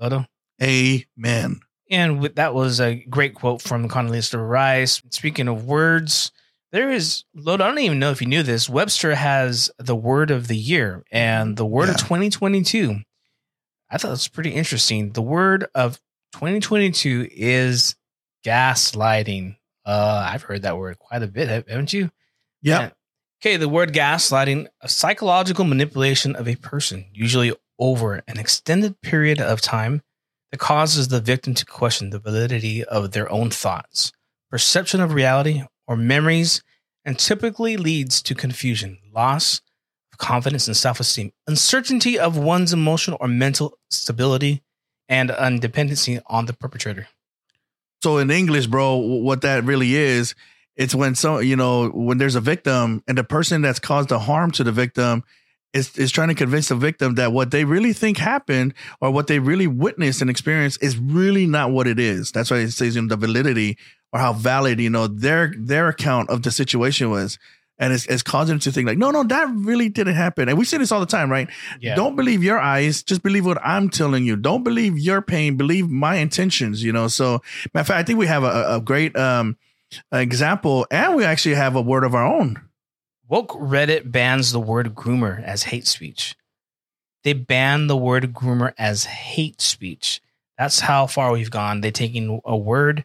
Lodo. 0.00 0.26
Amen. 0.62 1.60
And 1.90 2.20
with, 2.20 2.36
that 2.36 2.54
was 2.54 2.80
a 2.80 2.96
great 2.96 3.34
quote 3.34 3.62
from 3.62 3.88
Condoleezza 3.88 4.38
Rice. 4.46 5.02
Speaking 5.10 5.48
of 5.48 5.64
words, 5.64 6.32
there 6.70 6.90
is, 6.90 7.24
Lodo, 7.36 7.62
I 7.62 7.68
don't 7.68 7.78
even 7.78 7.98
know 7.98 8.10
if 8.10 8.20
you 8.20 8.26
knew 8.26 8.42
this. 8.42 8.68
Webster 8.68 9.14
has 9.14 9.70
the 9.78 9.96
word 9.96 10.30
of 10.30 10.48
the 10.48 10.56
year 10.56 11.02
and 11.10 11.56
the 11.56 11.64
word 11.64 11.88
of 11.88 11.96
2022. 11.96 12.98
I 13.90 13.96
thought 13.96 14.08
it 14.08 14.10
was 14.10 14.28
pretty 14.28 14.50
interesting. 14.50 15.12
The 15.12 15.22
word 15.22 15.66
of 15.74 15.98
2022 16.34 17.28
is 17.32 17.96
gaslighting. 18.44 19.56
Uh, 19.86 20.28
I've 20.30 20.42
heard 20.42 20.62
that 20.62 20.76
word 20.76 20.98
quite 20.98 21.22
a 21.22 21.26
bit, 21.26 21.48
haven't 21.48 21.94
you? 21.94 22.10
Yeah. 22.60 22.90
Okay, 23.40 23.56
the 23.56 23.68
word 23.68 23.94
gaslighting, 23.94 24.66
a 24.82 24.88
psychological 24.88 25.64
manipulation 25.64 26.36
of 26.36 26.48
a 26.48 26.56
person, 26.56 27.06
usually 27.14 27.54
over 27.78 28.22
an 28.26 28.38
extended 28.38 29.00
period 29.00 29.40
of 29.40 29.60
time, 29.60 30.02
that 30.50 30.58
causes 30.58 31.08
the 31.08 31.20
victim 31.20 31.54
to 31.54 31.64
question 31.64 32.10
the 32.10 32.18
validity 32.18 32.84
of 32.84 33.12
their 33.12 33.30
own 33.30 33.50
thoughts, 33.50 34.12
perception 34.50 35.00
of 35.00 35.12
reality, 35.12 35.62
or 35.86 35.96
memories 35.96 36.62
and 37.04 37.18
typically 37.18 37.76
leads 37.76 38.20
to 38.22 38.34
confusion, 38.34 38.98
loss 39.14 39.62
of 40.12 40.18
confidence 40.18 40.66
and 40.66 40.76
self 40.76 41.00
esteem, 41.00 41.32
uncertainty 41.46 42.18
of 42.18 42.36
one's 42.36 42.72
emotional 42.72 43.16
or 43.20 43.28
mental 43.28 43.78
stability, 43.90 44.62
and 45.08 45.30
undependency 45.30 46.20
on 46.26 46.46
the 46.46 46.52
perpetrator. 46.52 47.08
So 48.02 48.18
in 48.18 48.30
English, 48.30 48.66
bro, 48.66 48.96
what 48.96 49.40
that 49.40 49.64
really 49.64 49.94
is, 49.94 50.34
it's 50.76 50.94
when 50.94 51.14
so 51.14 51.38
you 51.38 51.56
know 51.56 51.88
when 51.88 52.18
there's 52.18 52.36
a 52.36 52.40
victim 52.40 53.02
and 53.08 53.18
the 53.18 53.24
person 53.24 53.62
that's 53.62 53.80
caused 53.80 54.10
the 54.10 54.18
harm 54.18 54.50
to 54.52 54.64
the 54.64 54.72
victim 54.72 55.24
is 55.72 55.96
is 55.98 56.10
trying 56.10 56.28
to 56.28 56.34
convince 56.34 56.68
the 56.68 56.74
victim 56.74 57.14
that 57.16 57.32
what 57.32 57.50
they 57.50 57.64
really 57.64 57.92
think 57.92 58.18
happened 58.18 58.74
or 59.00 59.10
what 59.10 59.26
they 59.26 59.38
really 59.38 59.66
witnessed 59.66 60.20
and 60.20 60.30
experienced 60.30 60.82
is 60.82 60.96
really 60.96 61.46
not 61.46 61.70
what 61.70 61.86
it 61.86 61.98
is. 61.98 62.32
That's 62.32 62.50
why 62.50 62.58
it 62.58 62.70
says 62.70 62.96
you 62.96 63.02
know 63.02 63.08
the 63.08 63.16
validity 63.16 63.76
or 64.12 64.20
how 64.20 64.32
valid 64.32 64.80
you 64.80 64.90
know 64.90 65.06
their 65.06 65.52
their 65.58 65.88
account 65.88 66.30
of 66.30 66.42
the 66.42 66.50
situation 66.50 67.10
was. 67.10 67.38
And 67.80 67.92
it's, 67.92 68.06
it's 68.06 68.24
causing 68.24 68.54
them 68.54 68.60
to 68.60 68.72
think 68.72 68.88
like, 68.88 68.98
no, 68.98 69.12
no, 69.12 69.22
that 69.22 69.48
really 69.54 69.88
didn't 69.88 70.16
happen. 70.16 70.48
And 70.48 70.58
we 70.58 70.64
say 70.64 70.78
this 70.78 70.90
all 70.90 70.98
the 70.98 71.06
time, 71.06 71.30
right? 71.30 71.48
Yeah. 71.80 71.94
Don't 71.94 72.16
believe 72.16 72.42
your 72.42 72.58
eyes. 72.58 73.04
Just 73.04 73.22
believe 73.22 73.46
what 73.46 73.64
I'm 73.64 73.88
telling 73.88 74.24
you. 74.24 74.34
Don't 74.34 74.64
believe 74.64 74.98
your 74.98 75.22
pain. 75.22 75.56
Believe 75.56 75.88
my 75.88 76.16
intentions. 76.16 76.82
You 76.82 76.92
know. 76.92 77.06
So, 77.06 77.40
matter 77.72 77.82
of 77.82 77.86
fact, 77.86 78.00
I 78.00 78.02
think 78.02 78.18
we 78.18 78.26
have 78.26 78.42
a, 78.42 78.76
a 78.76 78.80
great 78.80 79.16
um, 79.16 79.56
example, 80.10 80.88
and 80.90 81.14
we 81.14 81.24
actually 81.24 81.54
have 81.54 81.76
a 81.76 81.80
word 81.80 82.02
of 82.02 82.16
our 82.16 82.26
own. 82.26 82.67
Woke 83.28 83.52
Reddit 83.52 84.10
bans 84.10 84.52
the 84.52 84.60
word 84.60 84.94
groomer 84.94 85.42
as 85.42 85.64
hate 85.64 85.86
speech. 85.86 86.34
They 87.24 87.34
ban 87.34 87.86
the 87.86 87.96
word 87.96 88.32
groomer 88.32 88.72
as 88.78 89.04
hate 89.04 89.60
speech. 89.60 90.20
That's 90.56 90.80
how 90.80 91.06
far 91.06 91.32
we've 91.32 91.50
gone. 91.50 91.80
They're 91.80 91.90
taking 91.90 92.40
a 92.44 92.56
word 92.56 93.04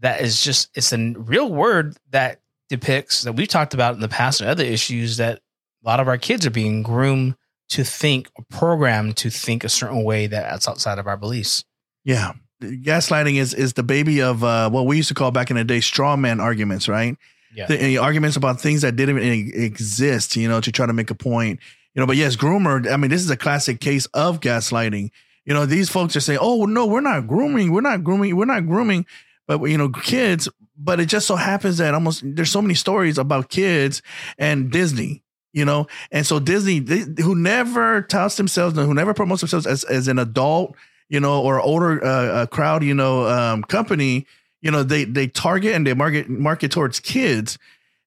that 0.00 0.20
is 0.20 0.42
just, 0.42 0.70
it's 0.74 0.92
a 0.92 1.14
real 1.16 1.52
word 1.52 1.96
that 2.10 2.40
depicts, 2.68 3.22
that 3.22 3.34
we've 3.34 3.48
talked 3.48 3.74
about 3.74 3.94
in 3.94 4.00
the 4.00 4.08
past 4.08 4.40
and 4.40 4.48
other 4.48 4.64
issues, 4.64 5.18
that 5.18 5.38
a 5.84 5.86
lot 5.86 6.00
of 6.00 6.08
our 6.08 6.18
kids 6.18 6.46
are 6.46 6.50
being 6.50 6.82
groomed 6.82 7.36
to 7.70 7.84
think, 7.84 8.30
or 8.36 8.44
programmed 8.48 9.16
to 9.18 9.28
think 9.28 9.64
a 9.64 9.68
certain 9.68 10.02
way 10.02 10.26
that's 10.26 10.66
outside 10.66 10.98
of 10.98 11.06
our 11.06 11.16
beliefs. 11.16 11.64
Yeah. 12.04 12.32
Gaslighting 12.62 13.36
is 13.36 13.54
is 13.54 13.74
the 13.74 13.84
baby 13.84 14.20
of 14.20 14.42
uh, 14.42 14.68
what 14.70 14.86
we 14.86 14.96
used 14.96 15.08
to 15.08 15.14
call 15.14 15.30
back 15.30 15.50
in 15.50 15.56
the 15.56 15.64
day 15.64 15.80
straw 15.80 16.16
man 16.16 16.40
arguments, 16.40 16.88
right? 16.88 17.16
Yeah. 17.54 18.00
Arguments 18.00 18.36
about 18.36 18.60
things 18.60 18.82
that 18.82 18.96
didn't 18.96 19.18
exist, 19.18 20.36
you 20.36 20.48
know, 20.48 20.60
to 20.60 20.70
try 20.70 20.86
to 20.86 20.92
make 20.92 21.10
a 21.10 21.14
point. 21.14 21.60
You 21.94 22.00
know, 22.00 22.06
but 22.06 22.16
yes, 22.16 22.36
groomer, 22.36 22.90
I 22.90 22.96
mean, 22.96 23.10
this 23.10 23.22
is 23.22 23.30
a 23.30 23.36
classic 23.36 23.80
case 23.80 24.06
of 24.06 24.40
gaslighting. 24.40 25.10
You 25.44 25.54
know, 25.54 25.66
these 25.66 25.88
folks 25.88 26.14
are 26.14 26.20
saying, 26.20 26.38
"Oh, 26.42 26.66
no, 26.66 26.86
we're 26.86 27.00
not 27.00 27.26
grooming. 27.26 27.72
We're 27.72 27.80
not 27.80 28.04
grooming. 28.04 28.36
We're 28.36 28.44
not 28.44 28.66
grooming." 28.66 29.06
But 29.46 29.62
you 29.62 29.78
know, 29.78 29.88
kids, 29.88 30.48
but 30.76 31.00
it 31.00 31.06
just 31.06 31.26
so 31.26 31.36
happens 31.36 31.78
that 31.78 31.94
almost 31.94 32.22
there's 32.24 32.52
so 32.52 32.60
many 32.62 32.74
stories 32.74 33.16
about 33.16 33.48
kids 33.48 34.02
and 34.38 34.70
Disney, 34.70 35.22
you 35.54 35.64
know, 35.64 35.86
and 36.12 36.26
so 36.26 36.38
Disney, 36.38 36.80
they, 36.80 37.22
who 37.22 37.34
never 37.34 38.02
touts 38.02 38.36
themselves, 38.36 38.76
who 38.76 38.92
never 38.92 39.14
promotes 39.14 39.40
themselves 39.40 39.66
as 39.66 39.84
as 39.84 40.06
an 40.06 40.18
adult, 40.18 40.76
you 41.08 41.18
know, 41.18 41.42
or 41.42 41.60
older 41.60 42.04
uh, 42.04 42.08
uh, 42.08 42.46
crowd, 42.46 42.84
you 42.84 42.94
know, 42.94 43.26
um, 43.26 43.62
company, 43.62 44.26
you 44.60 44.70
know, 44.70 44.82
they 44.82 45.04
they 45.04 45.28
target 45.28 45.74
and 45.74 45.86
they 45.86 45.94
market 45.94 46.28
market 46.28 46.70
towards 46.70 47.00
kids, 47.00 47.58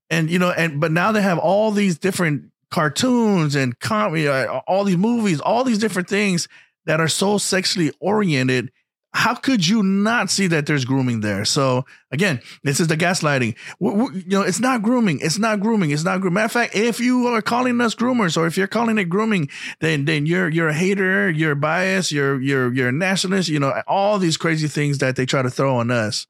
and 0.10 0.29
you 0.29 0.39
know, 0.39 0.51
and 0.51 0.79
but 0.79 0.91
now 0.91 1.12
they 1.12 1.22
have 1.22 1.39
all 1.39 1.72
these 1.72 1.98
different 1.98 2.51
cartoons 2.70 3.55
and 3.55 3.79
com- 3.79 4.13
uh, 4.15 4.46
all 4.67 4.84
these 4.84 4.98
movies, 4.98 5.41
all 5.41 5.63
these 5.63 5.79
different 5.79 6.08
things 6.08 6.48
that 6.86 7.00
are 7.00 7.08
so 7.08 7.38
sexually 7.38 7.91
oriented 8.00 8.72
how 9.13 9.36
could 9.36 9.67
you 9.67 9.84
not 9.84 10.29
see 10.29 10.48
that 10.48 10.65
there's 10.65 10.86
grooming 10.86 11.20
there? 11.20 11.43
So 11.43 11.86
again, 12.12 12.41
this 12.63 12.79
is 12.79 12.88
the 12.88 12.96
gaslighting. 12.96 13.58
W- 13.81 14.05
w- 14.05 14.24
you 14.25 14.29
know, 14.29 14.41
it's 14.41 14.60
not 14.60 14.81
grooming. 14.81 15.20
It's 15.22 15.38
not 15.38 15.60
grooming. 15.60 15.91
It's 15.91 16.05
not 16.05 16.22
grooming. 16.22 16.36
Matter 16.36 16.46
of 16.46 16.51
fact, 16.53 16.75
if 16.75 17.00
you 17.01 17.27
are 17.27 17.41
calling 17.41 17.79
us 17.81 17.93
groomers 17.93 18.38
or 18.38 18.48
if 18.48 18.58
you're 18.58 18.67
calling 18.67 18.98
it 18.98 19.05
grooming, 19.05 19.50
then 19.81 20.05
then 20.05 20.25
you're 20.25 20.48
you're 20.48 20.70
a 20.70 20.74
hater, 20.74 21.29
you're 21.29 21.55
biased, 21.55 22.12
you're 22.12 22.41
you're 22.41 22.74
you're 22.74 22.89
a 22.89 22.93
nationalist. 22.93 23.50
You 23.50 23.60
know, 23.60 23.81
all 23.86 24.17
these 24.17 24.38
crazy 24.38 24.70
things 24.70 25.00
that 25.00 25.17
they 25.17 25.25
try 25.25 25.41
to 25.41 25.50
throw 25.50 25.75
on 25.75 25.91
us. 25.91 26.25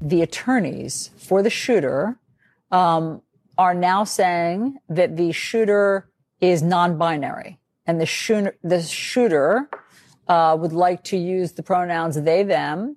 The 0.00 0.22
attorneys 0.22 1.10
for 1.16 1.42
the 1.42 1.50
shooter 1.50 2.18
um, 2.70 3.22
are 3.56 3.74
now 3.74 4.04
saying 4.04 4.78
that 4.88 5.16
the 5.16 5.32
shooter 5.32 6.08
is 6.40 6.62
non-binary, 6.62 7.58
and 7.86 8.00
the 8.00 8.06
shooter 8.06 8.56
the 8.62 8.80
shooter 8.82 9.68
uh, 10.28 10.56
would 10.58 10.72
like 10.72 11.02
to 11.04 11.16
use 11.16 11.52
the 11.52 11.62
pronouns 11.62 12.20
they 12.22 12.42
them. 12.42 12.96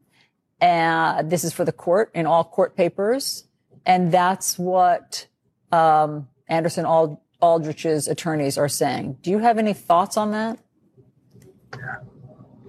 And 0.60 1.32
this 1.32 1.44
is 1.44 1.54
for 1.54 1.66
the 1.66 1.72
court 1.72 2.12
in 2.14 2.28
all 2.28 2.44
court 2.44 2.76
papers, 2.78 3.46
and 3.84 4.12
that's 4.12 4.60
what 4.60 5.26
um, 5.72 6.28
Anderson 6.48 6.86
Ald- 6.86 7.18
Aldrich's 7.42 8.08
attorneys 8.08 8.60
are 8.60 8.70
saying. 8.70 9.18
Do 9.24 9.32
you 9.32 9.40
have 9.40 9.58
any 9.58 9.74
thoughts 9.74 10.18
on 10.18 10.32
that? 10.32 10.60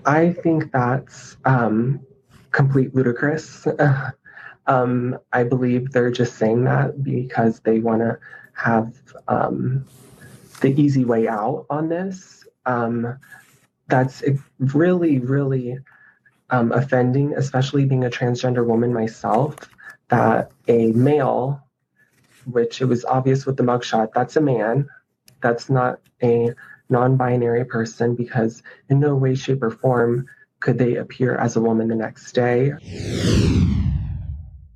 I 0.07 0.33
think 0.33 0.73
that's 0.73 1.37
um, 1.45 2.01
complete 2.52 2.94
ludicrous. 2.94 3.66
um, 4.66 5.18
I 5.32 5.44
believe 5.44 5.90
they're 5.90 6.11
just 6.11 6.37
saying 6.37 6.64
that 6.64 7.02
because 7.02 7.61
they 7.61 7.80
want 7.80 8.00
to 8.00 8.18
have 8.54 8.94
um, 9.28 9.87
the 10.61 10.80
easy 10.80 11.04
way 11.04 11.26
out 11.26 11.66
on 11.71 11.88
this. 11.88 12.47
Um, 12.66 13.18
that's 13.88 14.23
really, 14.59 15.18
really 15.18 15.78
um, 16.50 16.73
offending, 16.73 17.35
especially 17.35 17.85
being 17.85 18.04
a 18.04 18.11
transgender 18.11 18.64
woman 18.64 18.92
myself, 18.92 19.56
that 20.09 20.52
a 20.68 20.92
male, 20.92 21.66
which 22.44 22.80
it 22.80 22.85
was 22.85 23.04
obvious 23.04 23.47
with 23.47 23.56
the 23.56 23.62
mugshot, 23.62 24.12
that's 24.14 24.37
a 24.37 24.40
man. 24.40 24.88
That's 25.40 25.68
not 25.68 26.00
a 26.23 26.50
non 26.88 27.16
binary 27.16 27.64
person 27.64 28.14
because 28.14 28.62
in 28.88 29.00
no 29.00 29.16
way, 29.16 29.35
shape, 29.35 29.62
or 29.62 29.71
form 29.71 30.26
could 30.62 30.78
they 30.78 30.97
appear 30.97 31.35
as 31.37 31.57
a 31.57 31.61
woman 31.61 31.88
the 31.88 31.95
next 31.95 32.33
day. 32.33 32.73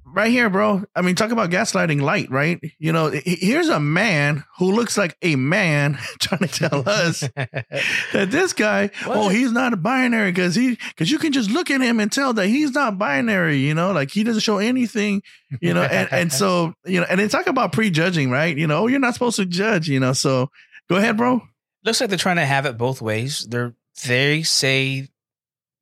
Right 0.05 0.31
here, 0.31 0.49
bro. 0.49 0.83
I 0.95 1.03
mean, 1.03 1.15
talk 1.15 1.31
about 1.31 1.51
gaslighting 1.51 2.01
light, 2.01 2.31
right? 2.31 2.59
You 2.79 2.91
know, 2.91 3.11
here's 3.13 3.69
a 3.69 3.79
man 3.79 4.45
who 4.59 4.73
looks 4.73 4.97
like 4.97 5.15
a 5.21 5.37
man 5.37 5.99
trying 6.19 6.41
to 6.41 6.49
tell 6.49 6.89
us 6.89 7.21
that 7.37 8.29
this 8.31 8.55
guy, 8.55 8.91
oh, 9.05 9.29
he's 9.29 9.53
not 9.53 9.75
a 9.75 9.77
binary 9.77 10.33
because 10.33 10.55
he, 10.55 10.79
because 10.89 11.11
you 11.11 11.19
can 11.19 11.33
just 11.33 11.51
look 11.51 11.71
at 11.71 11.83
him 11.83 12.01
and 12.01 12.11
tell 12.11 12.33
that 12.33 12.47
he's 12.47 12.73
not 12.73 12.99
binary, 12.99 13.59
you 13.59 13.75
know, 13.75 13.93
like 13.93 14.11
he 14.11 14.25
doesn't 14.25 14.41
show 14.41 14.57
anything, 14.57 15.23
you 15.61 15.75
know, 15.75 15.83
and, 15.83 16.11
and 16.11 16.33
so, 16.33 16.73
you 16.87 16.99
know, 17.01 17.07
and 17.11 17.21
they 17.21 17.29
talk 17.29 17.47
about 17.47 17.73
prejudging, 17.73 18.31
right? 18.31 18.57
You 18.57 18.67
know, 18.67 18.85
oh, 18.85 18.87
you're 18.87 18.99
not 18.99 19.13
supposed 19.13 19.37
to 19.37 19.45
judge, 19.45 19.87
you 19.87 20.01
know, 20.01 20.15
so 20.15 20.51
go 20.89 20.97
ahead, 20.97 21.19
bro. 21.19 21.43
Looks 21.85 22.01
like 22.01 22.09
they're 22.09 22.19
trying 22.19 22.37
to 22.37 22.47
have 22.47 22.65
it 22.65 22.79
both 22.79 23.03
ways. 23.03 23.47
They're 23.47 23.75
they 24.05 24.43
say 24.43 25.09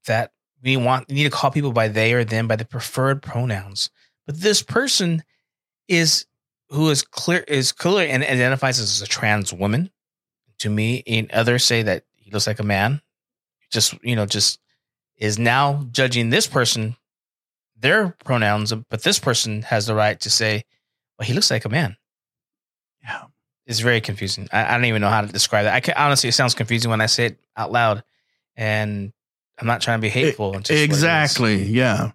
that 0.07 0.33
we 0.63 0.77
want 0.77 1.09
we 1.09 1.17
need 1.17 1.25
to 1.25 1.31
call 1.31 1.51
people 1.51 1.73
by 1.73 1.89
they 1.89 2.13
or 2.13 2.25
them 2.25 2.49
by 2.49 2.57
the 2.57 2.65
preferred 2.65 3.23
pronouns. 3.23 3.91
But 4.27 4.41
this 4.41 4.63
person 4.63 5.23
is 5.89 6.27
who 6.71 6.91
is 6.91 7.03
clear 7.03 7.45
is 7.47 7.73
clear 7.73 8.09
and 8.09 8.23
identifies 8.23 8.79
as 8.81 9.03
a 9.03 9.07
trans 9.07 9.53
woman. 9.53 9.91
To 10.61 10.71
me, 10.71 11.03
and 11.07 11.31
others 11.33 11.65
say 11.65 11.83
that 11.83 12.05
he 12.17 12.31
looks 12.31 12.47
like 12.47 12.61
a 12.61 12.65
man. 12.65 13.03
Just 13.71 13.95
you 14.03 14.17
know, 14.17 14.25
just 14.25 14.61
is 15.17 15.39
now 15.39 15.87
judging 15.91 16.31
this 16.31 16.47
person 16.47 16.97
their 17.77 18.17
pronouns, 18.25 18.73
but 18.73 19.03
this 19.03 19.19
person 19.19 19.63
has 19.63 19.87
the 19.87 19.95
right 19.95 20.19
to 20.21 20.31
say, 20.31 20.65
"Well, 21.19 21.27
he 21.27 21.35
looks 21.35 21.51
like 21.51 21.65
a 21.65 21.69
man." 21.69 21.97
Yeah. 23.03 23.25
It's 23.67 23.81
very 23.81 24.01
confusing. 24.01 24.49
I, 24.53 24.65
I 24.65 24.77
don't 24.77 24.85
even 24.87 25.01
know 25.01 25.09
how 25.09 25.23
to 25.23 25.27
describe 25.27 25.65
that. 25.65 25.75
I 25.75 25.81
can, 25.81 25.95
honestly, 25.97 26.29
it 26.29 26.33
sounds 26.33 26.55
confusing 26.55 26.91
when 26.91 27.01
I 27.01 27.07
say 27.07 27.27
it 27.27 27.39
out 27.57 27.73
loud, 27.73 28.05
and 28.57 29.13
I'm 29.59 29.67
not 29.67 29.81
trying 29.81 29.99
to 29.99 30.03
be 30.03 30.09
hateful. 30.09 30.53
what. 30.53 30.71
Exactly. 30.71 31.63
Yeah. 31.65 32.13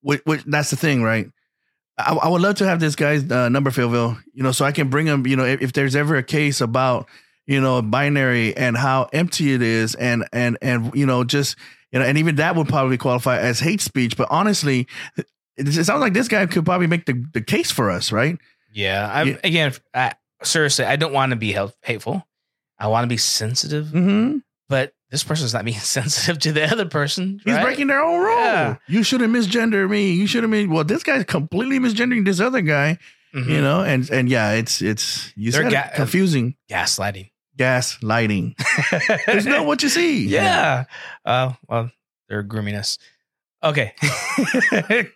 Which, 0.00 0.22
which, 0.24 0.42
that's 0.44 0.70
the 0.70 0.76
thing, 0.76 1.02
right? 1.02 1.28
I, 1.98 2.14
I 2.14 2.28
would 2.28 2.40
love 2.42 2.56
to 2.56 2.66
have 2.66 2.80
this 2.80 2.94
guy's 2.94 3.30
uh, 3.30 3.48
number, 3.48 3.70
PhillVill, 3.70 4.22
you 4.32 4.42
know, 4.42 4.52
so 4.52 4.64
I 4.64 4.72
can 4.72 4.88
bring 4.88 5.06
him, 5.06 5.26
you 5.26 5.36
know, 5.36 5.44
if, 5.44 5.62
if 5.62 5.72
there's 5.72 5.96
ever 5.96 6.16
a 6.16 6.22
case 6.22 6.60
about, 6.60 7.08
you 7.46 7.60
know, 7.60 7.80
binary 7.82 8.56
and 8.56 8.76
how 8.76 9.08
empty 9.12 9.52
it 9.54 9.62
is 9.62 9.94
and, 9.94 10.26
and, 10.32 10.58
and, 10.62 10.94
you 10.94 11.06
know, 11.06 11.24
just, 11.24 11.56
you 11.92 11.98
know, 11.98 12.04
and 12.04 12.18
even 12.18 12.36
that 12.36 12.54
would 12.56 12.68
probably 12.68 12.96
qualify 12.98 13.38
as 13.38 13.60
hate 13.60 13.80
speech. 13.80 14.16
But 14.16 14.28
honestly, 14.30 14.86
it, 15.16 15.26
it 15.56 15.84
sounds 15.84 16.00
like 16.00 16.12
this 16.12 16.28
guy 16.28 16.44
could 16.46 16.64
probably 16.64 16.86
make 16.86 17.06
the, 17.06 17.24
the 17.32 17.40
case 17.40 17.70
for 17.70 17.90
us, 17.90 18.12
right? 18.12 18.38
Yeah. 18.72 19.10
I, 19.10 19.22
Yeah. 19.22 19.36
Again, 19.42 19.72
I, 19.94 20.12
seriously, 20.42 20.84
I 20.84 20.96
don't 20.96 21.12
want 21.12 21.30
to 21.30 21.36
be 21.36 21.56
hateful. 21.82 22.26
I 22.78 22.88
want 22.88 23.04
to 23.04 23.08
be 23.08 23.16
sensitive, 23.16 23.86
Mm-hmm. 23.86 24.38
but 24.68 24.92
this 25.10 25.22
person's 25.24 25.54
not 25.54 25.64
being 25.64 25.78
sensitive 25.80 26.38
to 26.40 26.52
the 26.52 26.64
other 26.70 26.86
person. 26.86 27.40
He's 27.44 27.54
right? 27.54 27.62
breaking 27.62 27.86
their 27.88 28.02
own 28.02 28.20
rule. 28.20 28.36
Yeah. 28.38 28.76
You 28.88 29.02
shouldn't 29.02 29.32
misgender 29.32 29.88
me. 29.88 30.12
You 30.12 30.26
shouldn't 30.26 30.52
be. 30.52 30.66
Well, 30.66 30.84
this 30.84 31.02
guy's 31.02 31.24
completely 31.24 31.78
misgendering 31.78 32.24
this 32.24 32.40
other 32.40 32.60
guy. 32.60 32.98
Mhm. 33.34 33.48
You 33.48 33.60
know, 33.60 33.82
and 33.82 34.08
and 34.10 34.28
yeah, 34.28 34.52
it's 34.52 34.80
it's 34.82 35.32
you 35.36 35.52
They're 35.52 35.64
said 35.64 35.72
ga- 35.72 35.90
it, 35.92 35.94
confusing. 35.96 36.56
gaslighting. 36.70 37.30
Gas 37.56 38.02
lighting. 38.02 38.54
There's 39.26 39.46
not 39.46 39.64
what 39.66 39.82
you 39.82 39.88
see. 39.88 40.26
Yeah. 40.26 40.84
Uh, 41.24 41.52
well, 41.68 41.90
they're 42.28 42.42
grooming 42.42 42.74
us. 42.74 42.98
Okay. 43.62 43.94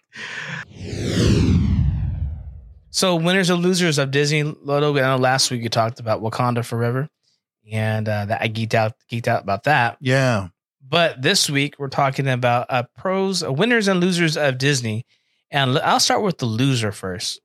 So, 2.93 3.15
winners 3.15 3.51
and 3.51 3.63
losers 3.63 3.99
of 3.99 4.11
Disney 4.11 4.43
Lodo. 4.43 4.99
I 4.99 5.03
know 5.03 5.17
last 5.17 5.51
week 5.51 5.63
you 5.63 5.69
talked 5.69 6.01
about 6.01 6.23
Wakanda 6.23 6.65
Forever, 6.65 7.09
and 7.71 8.09
uh, 8.09 8.27
that 8.27 8.43
I 8.43 8.49
geeked 8.49 8.75
out 8.75 8.95
geeked 9.11 9.29
out 9.29 9.43
about 9.43 9.65
that. 9.65 9.97
Yeah. 10.01 10.49
But 10.87 11.23
this 11.23 11.49
week 11.49 11.77
we're 11.79 11.89
talking 11.89 12.29
about 12.29 12.67
uh, 12.69 12.85
pros, 12.97 13.43
uh, 13.43 13.53
winners 13.53 13.89
and 13.89 14.01
losers 14.01 14.37
of 14.37 14.59
Disney, 14.59 15.07
and 15.51 15.79
I'll 15.79 16.01
start 16.01 16.23
with 16.23 16.39
the 16.39 16.47
loser 16.47 16.93
first. 16.93 17.41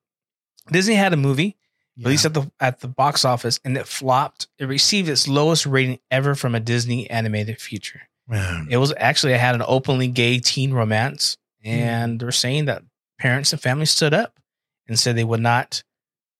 Disney 0.72 0.96
had 0.96 1.14
a 1.14 1.18
movie 1.18 1.58
released 2.04 2.26
at 2.26 2.34
the 2.34 2.52
at 2.60 2.80
the 2.82 2.88
box 2.88 3.24
office, 3.24 3.60
and 3.64 3.78
it 3.78 3.88
flopped. 3.88 4.48
It 4.58 4.66
received 4.66 5.10
its 5.10 5.28
lowest 5.28 5.66
rating 5.66 6.00
ever 6.12 6.36
from 6.36 6.56
a 6.56 6.60
Disney 6.60 7.10
animated 7.10 7.62
feature. 7.62 8.02
Man. 8.28 8.68
It 8.70 8.78
was 8.78 8.94
actually 8.98 9.34
it 9.34 9.40
had 9.40 9.56
an 9.56 9.64
openly 9.68 10.08
gay 10.08 10.40
teen 10.40 10.74
romance, 10.74 11.38
and 11.64 12.20
they're 12.20 12.32
saying 12.32 12.66
that 12.66 12.84
parents 13.20 13.54
and 13.54 13.62
families 13.62 13.92
stood 13.92 14.14
up 14.14 14.40
and 14.88 14.98
said 14.98 15.16
they 15.16 15.24
would 15.24 15.40
not, 15.40 15.84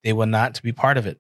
they 0.04 0.14
would 0.14 0.30
not 0.30 0.62
be 0.62 0.72
part 0.72 0.98
of 0.98 1.06
it. 1.06 1.20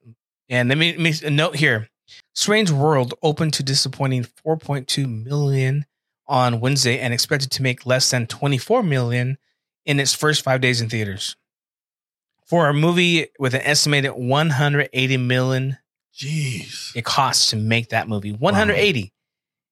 And 0.50 0.70
let 0.70 0.78
me, 0.78 0.98
let 0.98 1.24
me 1.24 1.30
note 1.30 1.56
here: 1.56 1.90
Strange 2.34 2.72
World 2.72 3.14
opened 3.24 3.54
to 3.54 3.64
disappointing 3.64 4.24
4.2 4.46 5.24
million 5.26 5.86
on 6.28 6.60
Wednesday 6.60 7.00
and 7.00 7.14
expected 7.14 7.52
to 7.52 7.62
make 7.64 7.86
less 7.86 8.10
than 8.10 8.28
24 8.28 8.84
million 8.84 9.38
in 9.86 10.00
its 10.00 10.14
first 10.14 10.42
five 10.44 10.62
days 10.62 10.82
in 10.82 10.90
theaters. 10.90 11.36
For 12.46 12.68
a 12.70 12.74
movie 12.74 13.28
with 13.40 13.54
an 13.56 13.62
estimated 13.62 14.12
180 14.12 15.18
million, 15.18 15.78
Jeez. 16.16 16.96
it 16.96 17.04
costs 17.06 17.50
to 17.50 17.56
make 17.56 17.90
that 17.90 18.08
movie 18.08 18.32
180 18.32 19.12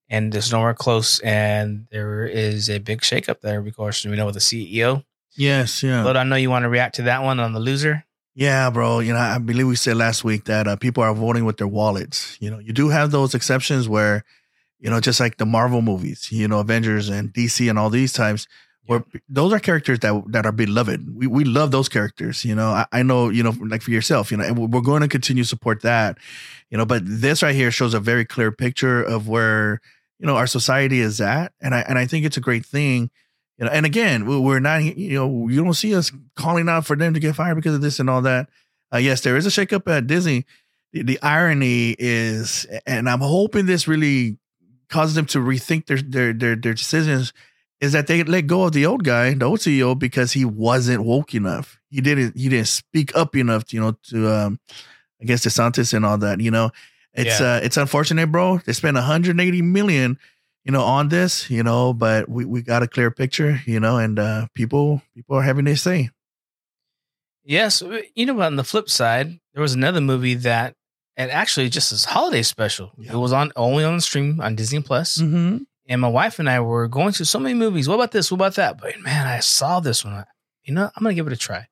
and 0.10 0.32
there's 0.34 0.52
nowhere 0.52 0.74
close 0.74 1.20
and 1.20 1.88
there 1.92 2.26
is 2.26 2.70
a 2.70 2.80
big 2.80 3.00
shakeup 3.02 3.40
there 3.42 3.62
because 3.62 4.04
we 4.06 4.16
know 4.18 4.26
with 4.26 4.34
the 4.36 4.42
ceo 4.42 5.06
Yes. 5.38 5.82
Yeah. 5.82 6.04
but 6.04 6.18
i 6.18 6.24
know 6.24 6.36
you 6.36 6.50
want 6.50 6.64
to 6.64 6.70
react 6.70 6.96
to 6.96 7.04
that 7.04 7.24
one 7.24 7.40
on 7.40 7.54
the 7.54 7.62
loser 7.62 8.04
Yeah, 8.36 8.70
bro. 8.72 9.00
You 9.00 9.14
know, 9.14 9.20
I 9.20 9.38
believe 9.38 9.68
we 9.68 9.76
said 9.76 9.98
last 9.98 10.24
week 10.24 10.46
that 10.46 10.68
uh, 10.68 10.76
people 10.76 11.04
are 11.04 11.14
voting 11.14 11.46
with 11.46 11.58
their 11.58 11.68
wallets. 11.68 12.38
You 12.40 12.50
know, 12.50 12.60
you 12.60 12.74
do 12.74 12.90
have 12.90 13.12
those 13.12 13.36
exceptions 13.36 13.88
where, 13.88 14.24
you 14.80 14.90
know, 14.90 15.00
just 15.00 15.20
like 15.20 15.38
the 15.38 15.46
Marvel 15.46 15.82
movies, 15.82 16.32
you 16.32 16.48
know, 16.48 16.60
Avengers 16.60 17.10
and 17.10 17.32
DC 17.32 17.70
and 17.70 17.78
all 17.78 17.92
these 17.92 18.12
types, 18.12 18.48
where 18.86 19.06
those 19.30 19.54
are 19.54 19.60
characters 19.60 20.00
that 20.00 20.24
that 20.30 20.48
are 20.48 20.52
beloved. 20.52 21.16
We 21.16 21.28
we 21.28 21.44
love 21.44 21.70
those 21.70 21.88
characters. 21.88 22.44
You 22.44 22.56
know, 22.56 22.70
I, 22.70 22.86
I 22.92 23.04
know, 23.04 23.30
you 23.30 23.44
know, 23.44 23.54
like 23.62 23.84
for 23.84 23.92
yourself, 23.92 24.32
you 24.32 24.38
know, 24.38 24.46
and 24.46 24.74
we're 24.74 24.82
going 24.82 25.02
to 25.02 25.08
continue 25.08 25.44
to 25.44 25.50
support 25.50 25.84
that. 25.84 26.18
You 26.72 26.78
know, 26.80 26.86
but 26.86 27.04
this 27.06 27.44
right 27.44 27.54
here 27.56 27.70
shows 27.70 27.94
a 27.94 28.00
very 28.00 28.26
clear 28.26 28.52
picture 28.52 29.02
of 29.04 29.28
where 29.28 29.80
you 30.20 30.26
know 30.26 30.36
our 30.38 30.48
society 30.48 31.02
is 31.02 31.22
at, 31.22 31.54
and 31.62 31.76
I 31.76 31.82
and 31.82 32.00
I 32.00 32.08
think 32.08 32.26
it's 32.26 32.38
a 32.38 32.42
great 32.42 32.66
thing. 32.66 33.12
Know, 33.64 33.70
and 33.72 33.86
again, 33.86 34.26
we- 34.26 34.38
we're 34.38 34.60
not, 34.60 34.84
you 34.84 35.16
know, 35.16 35.48
you 35.48 35.64
don't 35.64 35.74
see 35.74 35.96
us 35.96 36.12
calling 36.36 36.68
out 36.70 36.86
for 36.86 36.96
them 36.96 37.14
to 37.14 37.20
get 37.20 37.36
fired 37.36 37.56
because 37.56 37.76
of 37.76 37.82
this 37.82 38.00
and 38.00 38.10
all 38.10 38.22
that. 38.24 38.50
Uh, 38.94 38.98
yes, 38.98 39.22
there 39.22 39.36
is 39.38 39.46
a 39.46 39.50
shakeup 39.50 39.90
at 39.92 40.08
Disney. 40.08 40.46
The, 40.92 41.02
the 41.04 41.22
irony 41.22 41.96
is, 41.98 42.66
and 42.86 43.10
I'm 43.10 43.22
hoping 43.22 43.66
this 43.66 43.88
really 43.88 44.38
causes 44.90 45.16
them 45.16 45.26
to 45.28 45.40
rethink 45.40 45.88
their 45.88 45.98
their 45.98 46.34
their, 46.34 46.56
their 46.56 46.74
decisions, 46.74 47.34
is 47.82 47.92
that 47.94 48.08
they 48.08 48.24
let 48.24 48.46
go 48.48 48.64
of 48.64 48.74
the 48.74 48.86
old 48.86 49.04
guy, 49.04 49.34
the 49.34 49.46
old 49.46 49.60
CEO, 49.60 49.98
because 49.98 50.34
he 50.34 50.46
wasn't 50.46 51.04
woke 51.04 51.34
enough. 51.34 51.80
He 51.90 52.02
didn't 52.02 52.38
he 52.38 52.50
didn't 52.50 52.68
speak 52.68 53.16
up 53.16 53.36
enough, 53.36 53.74
you 53.74 53.80
know, 53.82 53.98
to 54.10 54.30
um, 54.32 54.60
I 55.22 55.26
guess 55.26 55.46
DeSantis 55.46 55.94
and 55.94 56.06
all 56.06 56.18
that. 56.20 56.40
You 56.42 56.52
know, 56.52 56.70
it's 57.14 57.40
Yeah. 57.40 57.54
uh, 57.56 57.60
it's 57.64 57.78
unfortunate, 57.78 58.32
bro. 58.32 58.60
They 58.60 58.74
spent 58.74 58.96
180 58.96 59.62
million 59.64 60.20
you 60.66 60.72
know, 60.72 60.82
on 60.82 61.10
this, 61.10 61.50
you 61.50 61.62
know, 61.64 61.94
but 61.94 62.30
we, 62.30 62.46
we 62.46 62.62
got 62.62 62.84
a 62.84 62.88
clear 62.88 63.12
picture, 63.12 63.60
you 63.66 63.80
know, 63.80 63.98
and 63.98 64.18
uh 64.20 64.48
people 64.56 65.02
people 65.16 65.36
are 65.38 65.42
having 65.44 65.66
their 65.66 65.76
say. 65.76 66.10
yes 67.44 67.84
you 68.16 68.26
know 68.26 68.40
on 68.42 68.56
the 68.56 68.64
flip 68.64 68.90
side 68.90 69.40
there 69.54 69.62
was 69.62 69.74
another 69.74 70.00
movie 70.02 70.34
that 70.36 70.74
and 71.18 71.30
actually 71.30 71.70
just 71.70 71.92
this 71.92 72.06
holiday 72.06 72.42
special. 72.42 72.92
It 72.98 73.14
was 73.16 73.32
on 73.34 73.52
only 73.56 73.84
on 73.84 73.96
the 73.98 74.02
stream 74.02 74.42
on 74.42 74.56
disney 74.56 74.82
plus. 74.82 75.18
Mm-hmm. 75.20 75.58
and 75.88 76.02
my 76.02 76.08
wife 76.08 76.40
and 76.40 76.50
i 76.50 76.60
were 76.60 76.88
going 76.88 77.14
to 77.14 77.26
so 77.26 77.40
many 77.40 77.54
movies. 77.54 77.88
What 77.88 77.96
about 77.96 78.12
this? 78.12 78.32
What 78.32 78.38
about 78.38 78.56
that? 78.56 78.80
But 78.82 79.00
man 79.02 79.28
i 79.28 79.40
saw 79.40 79.80
this 79.80 80.04
one. 80.06 80.26
You 80.64 80.74
know 80.74 80.90
i'm 80.96 81.04
gonna 81.04 81.14
give 81.14 81.28
it 81.28 81.34
a 81.34 81.38
try. 81.38 81.68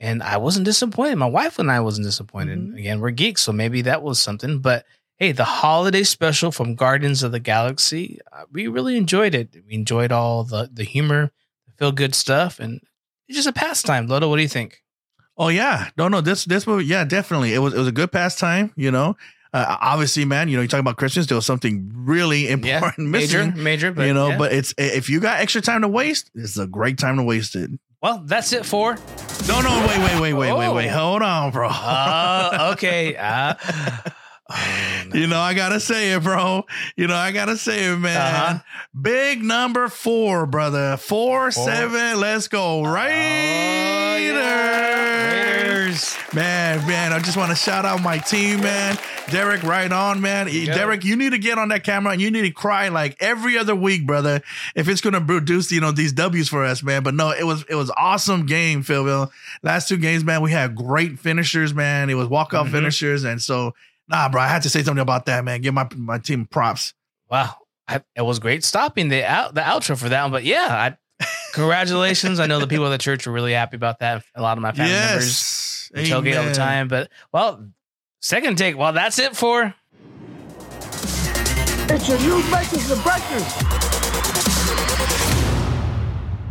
And 0.00 0.22
i 0.22 0.36
wasn't 0.38 0.64
disappointed. 0.64 1.16
My 1.16 1.26
wife 1.26 1.58
and 1.58 1.70
i 1.70 1.80
wasn't 1.80 2.06
disappointed. 2.06 2.58
Mhm. 2.58 2.78
again 2.78 3.00
we're 3.00 3.10
geeks 3.12 3.42
so 3.42 3.52
maybe 3.52 3.82
that 3.82 4.02
was 4.02 4.18
something 4.20 4.58
but 4.58 4.84
hey 5.18 5.32
the 5.32 5.44
holiday 5.44 6.02
special 6.02 6.50
from 6.50 6.74
guardians 6.74 7.22
of 7.22 7.32
the 7.32 7.40
galaxy 7.40 8.18
uh, 8.32 8.44
we 8.52 8.66
really 8.68 8.96
enjoyed 8.96 9.34
it 9.34 9.54
we 9.66 9.74
enjoyed 9.74 10.12
all 10.12 10.44
the 10.44 10.68
the 10.72 10.84
humor 10.84 11.30
the 11.66 11.72
feel 11.72 11.92
good 11.92 12.14
stuff 12.14 12.58
and 12.60 12.80
it's 13.28 13.36
just 13.36 13.48
a 13.48 13.52
pastime 13.52 14.08
Lodo, 14.08 14.28
what 14.28 14.36
do 14.36 14.42
you 14.42 14.48
think 14.48 14.82
Oh 15.38 15.48
yeah, 15.48 15.88
no, 15.96 16.08
no, 16.08 16.20
this 16.20 16.44
this 16.44 16.66
movie, 16.66 16.84
yeah, 16.84 17.04
definitely. 17.04 17.54
It 17.54 17.58
was 17.58 17.72
it 17.72 17.78
was 17.78 17.88
a 17.88 17.92
good 17.92 18.12
pastime, 18.12 18.70
you 18.76 18.90
know. 18.90 19.16
Uh, 19.54 19.78
obviously, 19.80 20.26
man, 20.26 20.48
you 20.48 20.56
know, 20.56 20.62
you 20.62 20.68
talk 20.68 20.78
about 20.78 20.98
Christians, 20.98 21.26
there 21.26 21.36
was 21.36 21.46
something 21.46 21.90
really 21.94 22.50
important 22.50 23.08
major 23.10 23.46
missing, 23.46 23.62
major 23.64 23.92
but 23.92 24.06
you 24.06 24.12
know. 24.12 24.28
yeah. 24.28 24.38
But 24.38 24.52
it's 24.52 24.74
if 24.76 25.08
you 25.08 25.20
got 25.20 25.40
extra 25.40 25.62
time 25.62 25.80
to 25.82 25.88
waste, 25.88 26.30
it's 26.34 26.58
a 26.58 26.66
great 26.66 26.98
time 26.98 27.16
to 27.16 27.22
waste 27.22 27.56
it. 27.56 27.70
well 28.02 28.22
that's 28.26 28.52
it 28.52 28.66
for 28.66 28.96
No, 29.48 29.62
no, 29.62 29.86
wait, 29.88 29.98
wait, 29.98 30.20
wait, 30.20 30.32
wait, 30.34 30.52
wait, 30.52 30.74
wait. 30.74 30.90
Oh. 30.90 30.98
Hold 30.98 31.22
on, 31.22 31.50
bro. 31.50 31.68
uh, 31.70 32.70
okay 32.74 33.16
uh, 33.16 33.54
You 35.14 35.26
know, 35.26 35.38
I 35.40 35.52
gotta 35.54 35.78
say 35.80 36.12
it, 36.14 36.22
bro. 36.22 36.64
You 36.96 37.06
know, 37.06 37.14
I 37.16 37.32
gotta 37.32 37.56
say 37.56 37.84
it, 37.92 37.96
man. 37.98 38.16
Uh-huh. 38.16 38.58
Big 39.00 39.42
number 39.42 39.88
four, 39.88 40.46
brother. 40.46 40.96
Four, 40.96 41.50
seven. 41.50 42.18
Let's 42.20 42.48
go, 42.48 42.82
Raiders. 42.82 44.42
Raiders. 44.42 46.16
Man, 46.34 46.86
man, 46.86 47.12
I 47.12 47.18
just 47.18 47.36
want 47.36 47.50
to 47.50 47.56
shout 47.56 47.84
out 47.84 48.02
my 48.02 48.16
team, 48.18 48.60
man. 48.60 48.96
Derek, 49.30 49.62
right 49.62 49.92
on, 49.92 50.20
man. 50.22 50.46
go. 50.46 50.64
Derek, 50.64 51.04
you 51.04 51.14
need 51.16 51.32
to 51.32 51.38
get 51.38 51.58
on 51.58 51.68
that 51.68 51.84
camera 51.84 52.12
and 52.12 52.22
you 52.22 52.30
need 52.30 52.42
to 52.42 52.50
cry 52.50 52.88
like 52.88 53.16
every 53.20 53.58
other 53.58 53.74
week, 53.74 54.06
brother. 54.06 54.40
If 54.74 54.88
it's 54.88 55.00
gonna 55.02 55.20
produce, 55.20 55.70
you 55.70 55.80
know, 55.82 55.92
these 55.92 56.12
W's 56.14 56.48
for 56.48 56.64
us, 56.64 56.82
man. 56.82 57.02
But 57.02 57.14
no, 57.14 57.30
it 57.32 57.44
was 57.44 57.64
it 57.68 57.74
was 57.74 57.90
awesome 57.96 58.46
game, 58.46 58.82
PhillVill. 58.82 59.30
Last 59.62 59.88
two 59.88 59.98
games, 59.98 60.24
man, 60.24 60.40
we 60.40 60.50
had 60.52 60.74
great 60.74 61.18
finishers, 61.18 61.74
man. 61.74 62.08
It 62.08 62.14
was 62.14 62.28
walk 62.28 62.54
off 62.54 62.68
Mhm. 62.68 62.72
finishers, 62.72 63.24
and 63.24 63.42
so 63.42 63.74
nah, 64.12 64.28
bro, 64.28 64.40
I 64.40 64.46
had 64.46 64.62
to 64.62 64.70
say 64.70 64.82
something 64.82 65.02
about 65.02 65.26
that, 65.26 65.44
man. 65.44 65.60
Give 65.62 65.74
my 65.74 65.88
my 65.96 66.18
team 66.18 66.46
props. 66.46 66.94
Wow, 67.30 67.56
I, 67.88 68.02
it 68.14 68.22
was 68.22 68.38
great 68.38 68.62
stopping 68.62 69.08
the 69.08 69.24
out 69.24 69.54
the 69.54 69.62
outro 69.62 69.96
for 69.96 70.08
that 70.08 70.22
one. 70.22 70.30
But 70.30 70.44
yeah, 70.44 70.96
I, 71.20 71.26
congratulations! 71.54 72.38
I 72.38 72.46
know 72.46 72.60
the 72.60 72.66
people 72.66 72.86
at 72.86 72.90
the 72.90 72.98
church 72.98 73.26
were 73.26 73.32
really 73.32 73.54
happy 73.54 73.76
about 73.76 74.00
that. 74.00 74.22
A 74.34 74.42
lot 74.42 74.58
of 74.58 74.62
my 74.62 74.72
family 74.72 74.92
members 74.92 75.24
yes, 75.24 75.90
we 75.94 76.04
tailgate 76.04 76.38
all 76.38 76.44
the 76.44 76.54
time. 76.54 76.88
But 76.88 77.10
well, 77.32 77.66
second 78.20 78.58
take. 78.58 78.76
Well, 78.76 78.92
that's 78.92 79.18
it 79.18 79.34
for 79.34 79.74
It's 81.88 82.08
your 82.08 82.18
news 82.20 82.50
makers 82.50 82.90
and 82.90 83.02
breakers. 83.02 83.62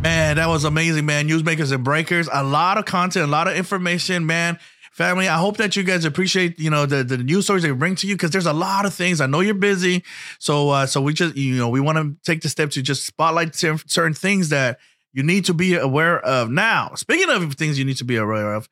Man, 0.02 0.34
that 0.34 0.48
was 0.48 0.64
amazing, 0.64 1.06
man. 1.06 1.28
Newsmakers 1.28 1.70
and 1.70 1.84
breakers, 1.84 2.28
a 2.32 2.42
lot 2.42 2.76
of 2.76 2.86
content, 2.86 3.24
a 3.24 3.30
lot 3.30 3.46
of 3.46 3.54
information, 3.54 4.26
man. 4.26 4.58
Family, 4.92 5.26
I 5.26 5.38
hope 5.38 5.56
that 5.56 5.74
you 5.74 5.84
guys 5.84 6.04
appreciate, 6.04 6.58
you 6.60 6.68
know, 6.68 6.84
the, 6.84 7.02
the 7.02 7.16
news 7.16 7.44
stories 7.44 7.62
they 7.62 7.70
bring 7.70 7.94
to 7.96 8.06
you 8.06 8.14
because 8.14 8.30
there's 8.30 8.44
a 8.44 8.52
lot 8.52 8.84
of 8.84 8.92
things. 8.92 9.22
I 9.22 9.26
know 9.26 9.40
you're 9.40 9.54
busy, 9.54 10.04
so 10.38 10.68
uh, 10.68 10.84
so 10.84 11.00
we 11.00 11.14
just, 11.14 11.34
you 11.34 11.56
know, 11.56 11.70
we 11.70 11.80
want 11.80 11.96
to 11.96 12.14
take 12.30 12.42
the 12.42 12.50
step 12.50 12.68
to 12.72 12.82
just 12.82 13.06
spotlight 13.06 13.54
certain 13.54 14.12
things 14.12 14.50
that 14.50 14.78
you 15.14 15.22
need 15.22 15.46
to 15.46 15.54
be 15.54 15.76
aware 15.76 16.20
of. 16.20 16.50
Now, 16.50 16.92
speaking 16.94 17.30
of 17.30 17.54
things 17.54 17.78
you 17.78 17.86
need 17.86 17.96
to 17.96 18.04
be 18.04 18.16
aware 18.16 18.52
of, 18.52 18.68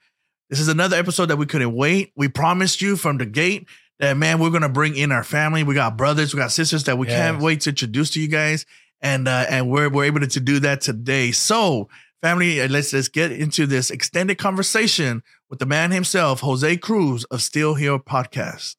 this 0.51 0.61
is 0.61 0.69
another 0.69 0.99
episode 0.99 1.27
that 1.27 1.39
we 1.39 1.47
couldn't 1.47 1.75
wait. 1.75 2.13
We 2.15 2.29
promised 2.29 2.83
you 2.83 2.97
from 2.97 3.17
the 3.17 3.25
gate 3.25 3.67
that 3.99 4.19
man, 4.19 4.41
we're 4.41 4.51
gonna 4.51 4.69
bring 4.69 4.97
in 4.97 5.13
our 5.13 5.25
family. 5.25 5.63
We 5.63 5.75
got 5.75 5.97
brothers, 5.97 6.35
we 6.35 6.39
got 6.39 6.53
sisters 6.53 6.85
that 6.85 6.99
we 6.99 7.07
can't 7.07 7.41
wait 7.41 7.63
to 7.63 7.71
introduce 7.71 8.11
to 8.11 8.21
you 8.21 8.29
guys, 8.29 8.67
and 9.01 9.27
uh, 9.27 9.47
and 9.49 9.71
we're 9.71 9.89
we're 9.89 10.05
able 10.05 10.21
to 10.21 10.41
do 10.41 10.59
that 10.61 10.83
today. 10.83 11.33
So, 11.33 11.89
family, 12.21 12.61
uh, 12.61 12.69
let's 12.69 12.93
let's 12.93 13.09
get 13.09 13.33
into 13.33 13.67
this 13.67 13.91
extended 13.91 14.37
conversation 14.37 15.23
with 15.51 15.59
the 15.59 15.67
man 15.67 15.91
himself, 15.91 16.41
Jose 16.41 16.77
Cruz 16.77 17.25
of 17.25 17.43
Still 17.43 17.75
Here 17.75 17.99
Podcast. 17.99 18.77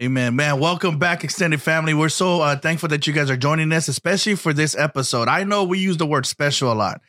Amen, 0.00 0.36
man. 0.36 0.60
Welcome 0.60 0.98
back, 0.98 1.24
extended 1.24 1.62
family. 1.62 1.94
We're 1.94 2.10
so 2.10 2.42
uh, 2.42 2.56
thankful 2.56 2.90
that 2.90 3.06
you 3.06 3.14
guys 3.14 3.30
are 3.30 3.36
joining 3.36 3.72
us, 3.72 3.88
especially 3.88 4.34
for 4.34 4.52
this 4.52 4.76
episode. 4.76 5.28
I 5.28 5.44
know 5.44 5.64
we 5.64 5.78
use 5.78 5.96
the 5.96 6.06
word 6.06 6.26
special 6.26 6.70
a 6.70 6.74
lot, 6.74 7.00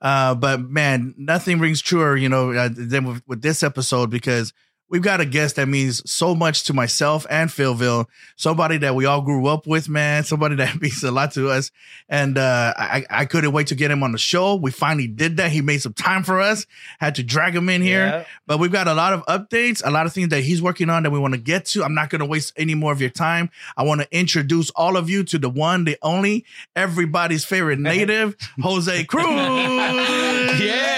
uh, 0.00 0.34
but 0.34 0.60
man, 0.62 1.14
nothing 1.18 1.58
rings 1.58 1.82
truer, 1.82 2.16
you 2.16 2.30
know, 2.30 2.52
uh, 2.52 2.70
than 2.72 3.04
with, 3.04 3.22
with 3.26 3.42
this 3.42 3.62
episode 3.62 4.10
because 4.10 4.54
we've 4.88 5.02
got 5.02 5.20
a 5.20 5.26
guest 5.26 5.56
that 5.56 5.66
means 5.68 6.08
so 6.08 6.34
much 6.34 6.64
to 6.64 6.72
myself 6.72 7.26
and 7.28 7.50
PhillVill. 7.50 8.06
Somebody 8.36 8.78
that 8.78 8.94
we 8.94 9.04
all 9.04 9.20
grew 9.20 9.46
up 9.46 9.66
with, 9.66 9.88
man. 9.88 10.24
Somebody 10.24 10.56
that 10.56 10.80
means 10.80 11.02
a 11.02 11.10
lot 11.10 11.32
to 11.32 11.50
us. 11.50 11.70
And 12.08 12.38
uh, 12.38 12.74
I, 12.76 13.04
I 13.10 13.24
couldn't 13.24 13.52
wait 13.52 13.68
to 13.68 13.74
get 13.74 13.90
him 13.90 14.02
on 14.02 14.12
the 14.12 14.18
show. 14.18 14.54
We 14.54 14.70
finally 14.70 15.08
did 15.08 15.38
that. 15.38 15.50
He 15.50 15.60
made 15.60 15.78
some 15.78 15.92
time 15.92 16.22
for 16.22 16.40
us. 16.40 16.66
Had 16.98 17.16
to 17.16 17.22
drag 17.22 17.54
him 17.54 17.68
in 17.68 17.82
here. 17.82 18.06
Yeah. 18.06 18.24
But 18.46 18.58
we've 18.58 18.72
got 18.72 18.88
a 18.88 18.94
lot 18.94 19.12
of 19.12 19.24
updates, 19.26 19.82
a 19.84 19.90
lot 19.90 20.06
of 20.06 20.12
things 20.12 20.28
that 20.28 20.42
he's 20.42 20.62
working 20.62 20.90
on 20.90 21.02
that 21.02 21.10
we 21.10 21.18
want 21.18 21.34
to 21.34 21.40
get 21.40 21.66
to. 21.66 21.84
I'm 21.84 21.94
not 21.94 22.10
going 22.10 22.20
to 22.20 22.26
waste 22.26 22.52
any 22.56 22.74
more 22.74 22.92
of 22.92 23.00
your 23.00 23.10
time. 23.10 23.50
I 23.76 23.82
want 23.82 24.02
to 24.02 24.08
introduce 24.16 24.70
all 24.70 24.96
of 24.96 25.10
you 25.10 25.24
to 25.24 25.38
the 25.38 25.50
one, 25.50 25.84
the 25.84 25.98
only, 26.02 26.44
everybody's 26.74 27.44
favorite 27.44 27.78
native, 27.80 28.36
Jose 28.60 29.04
Cruz. 29.04 29.26
Yes. 30.56 30.95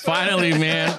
Finally, 0.00 0.56
man. 0.58 0.98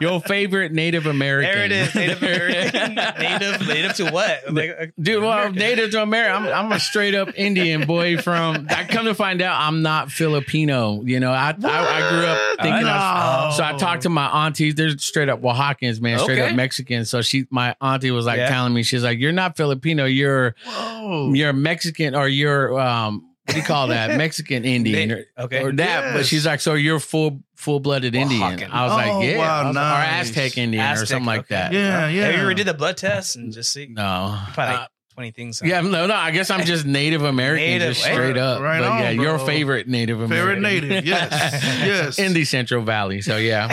Your 0.00 0.20
favorite 0.20 0.72
Native 0.72 1.06
American. 1.06 1.52
There 1.52 1.64
it 1.64 1.72
is. 1.72 1.94
Native 1.94 2.22
American. 2.22 2.94
native. 2.94 3.66
Native 3.66 3.94
to 3.96 4.10
what? 4.10 4.52
Like, 4.52 4.76
uh, 4.78 4.86
Dude, 5.00 5.22
well, 5.22 5.32
American. 5.32 5.54
native 5.58 5.90
to 5.92 6.02
America. 6.02 6.34
I'm, 6.52 6.66
I'm 6.66 6.72
a 6.72 6.80
straight 6.80 7.14
up 7.14 7.28
Indian 7.36 7.86
boy 7.86 8.18
from. 8.18 8.66
I 8.70 8.84
come 8.84 9.06
to 9.06 9.14
find 9.14 9.40
out 9.42 9.60
I'm 9.60 9.82
not 9.82 10.10
Filipino. 10.10 11.02
You 11.04 11.20
know, 11.20 11.30
I 11.32 11.54
I, 11.62 11.78
I 12.04 12.10
grew 12.10 12.24
up 12.26 12.38
thinking 12.60 12.86
I 12.88 13.46
was. 13.46 13.56
So 13.56 13.64
I 13.64 13.72
talked 13.74 14.02
to 14.02 14.08
my 14.10 14.26
aunties. 14.46 14.74
They're 14.74 14.96
straight 14.98 15.28
up 15.28 15.40
Oaxacans, 15.42 16.00
man, 16.00 16.18
straight 16.18 16.38
Okay. 16.40 16.50
up 16.50 16.56
Mexican. 16.56 17.04
So 17.04 17.22
she, 17.22 17.46
my 17.50 17.74
auntie, 17.80 18.10
was 18.10 18.26
like 18.26 18.38
Yeah. 18.38 18.48
telling 18.48 18.74
me, 18.74 18.82
she's 18.82 19.02
like, 19.04 19.18
"You're 19.18 19.32
not 19.32 19.56
Filipino. 19.56 20.04
You're 20.04 20.54
Whoa. 20.66 21.32
you're 21.32 21.52
Mexican, 21.52 22.14
or 22.14 22.28
you're 22.28 22.78
um, 22.78 23.30
what 23.46 23.54
do 23.54 23.56
you 23.60 23.64
call 23.66 23.88
that? 23.88 24.16
Mexican 24.16 24.64
Indian, 24.76 25.12
or, 25.12 25.24
Okay. 25.38 25.62
or 25.62 25.72
that." 25.72 26.14
But 26.14 26.26
she's 26.26 26.46
like, 26.46 26.60
"So 26.60 26.74
you're 26.74 27.00
full 27.00 27.40
full 27.56 27.80
blooded 27.80 28.14
Indian?" 28.14 28.40
Oaxacan. 28.40 28.70
I 28.70 28.82
was 28.84 28.92
Oh, 28.92 28.96
like, 28.96 29.28
"Yeah," 29.28 29.38
wow, 29.38 29.66
was 29.66 29.74
nice. 29.74 29.92
or 29.92 30.20
Aztec 30.32 30.58
Indian 30.58 30.82
or 30.84 30.86
Aztec, 30.88 31.08
something 31.08 31.26
like 31.26 31.40
okay. 31.40 31.54
that. 31.54 31.72
Yeah, 31.72 32.08
yeah. 32.08 32.24
Have 32.26 32.34
you 32.36 32.40
ever 32.40 32.54
did 32.54 32.66
the 32.66 32.74
blood 32.74 32.96
test 32.96 33.36
and 33.36 33.52
just 33.52 33.72
see? 33.72 33.86
No, 33.90 34.38
Probably 34.54 34.76
Uh, 34.76 34.86
20 35.14 35.30
things. 35.30 35.62
Yeah, 35.64 35.80
no, 35.80 36.06
no. 36.06 36.14
I 36.14 36.32
guess 36.32 36.50
I'm 36.50 36.64
just 36.64 36.84
Native 36.86 37.22
American, 37.22 37.64
Native, 37.66 37.88
just 37.94 38.02
straight 38.02 38.36
up. 38.36 38.60
Right 38.60 38.80
but 38.80 38.88
on, 38.90 38.98
yeah, 39.00 39.10
your 39.10 39.36
bro. 39.36 39.46
favorite 39.46 39.86
Native 39.86 40.20
American. 40.20 40.64
Favorite 40.64 40.88
American. 40.88 40.88
native, 40.88 41.06
yes. 41.06 41.62
Yes. 41.62 42.18
In 42.18 42.32
the 42.32 42.44
Central 42.44 42.82
Valley. 42.82 43.20
So 43.20 43.36
yeah, 43.36 43.72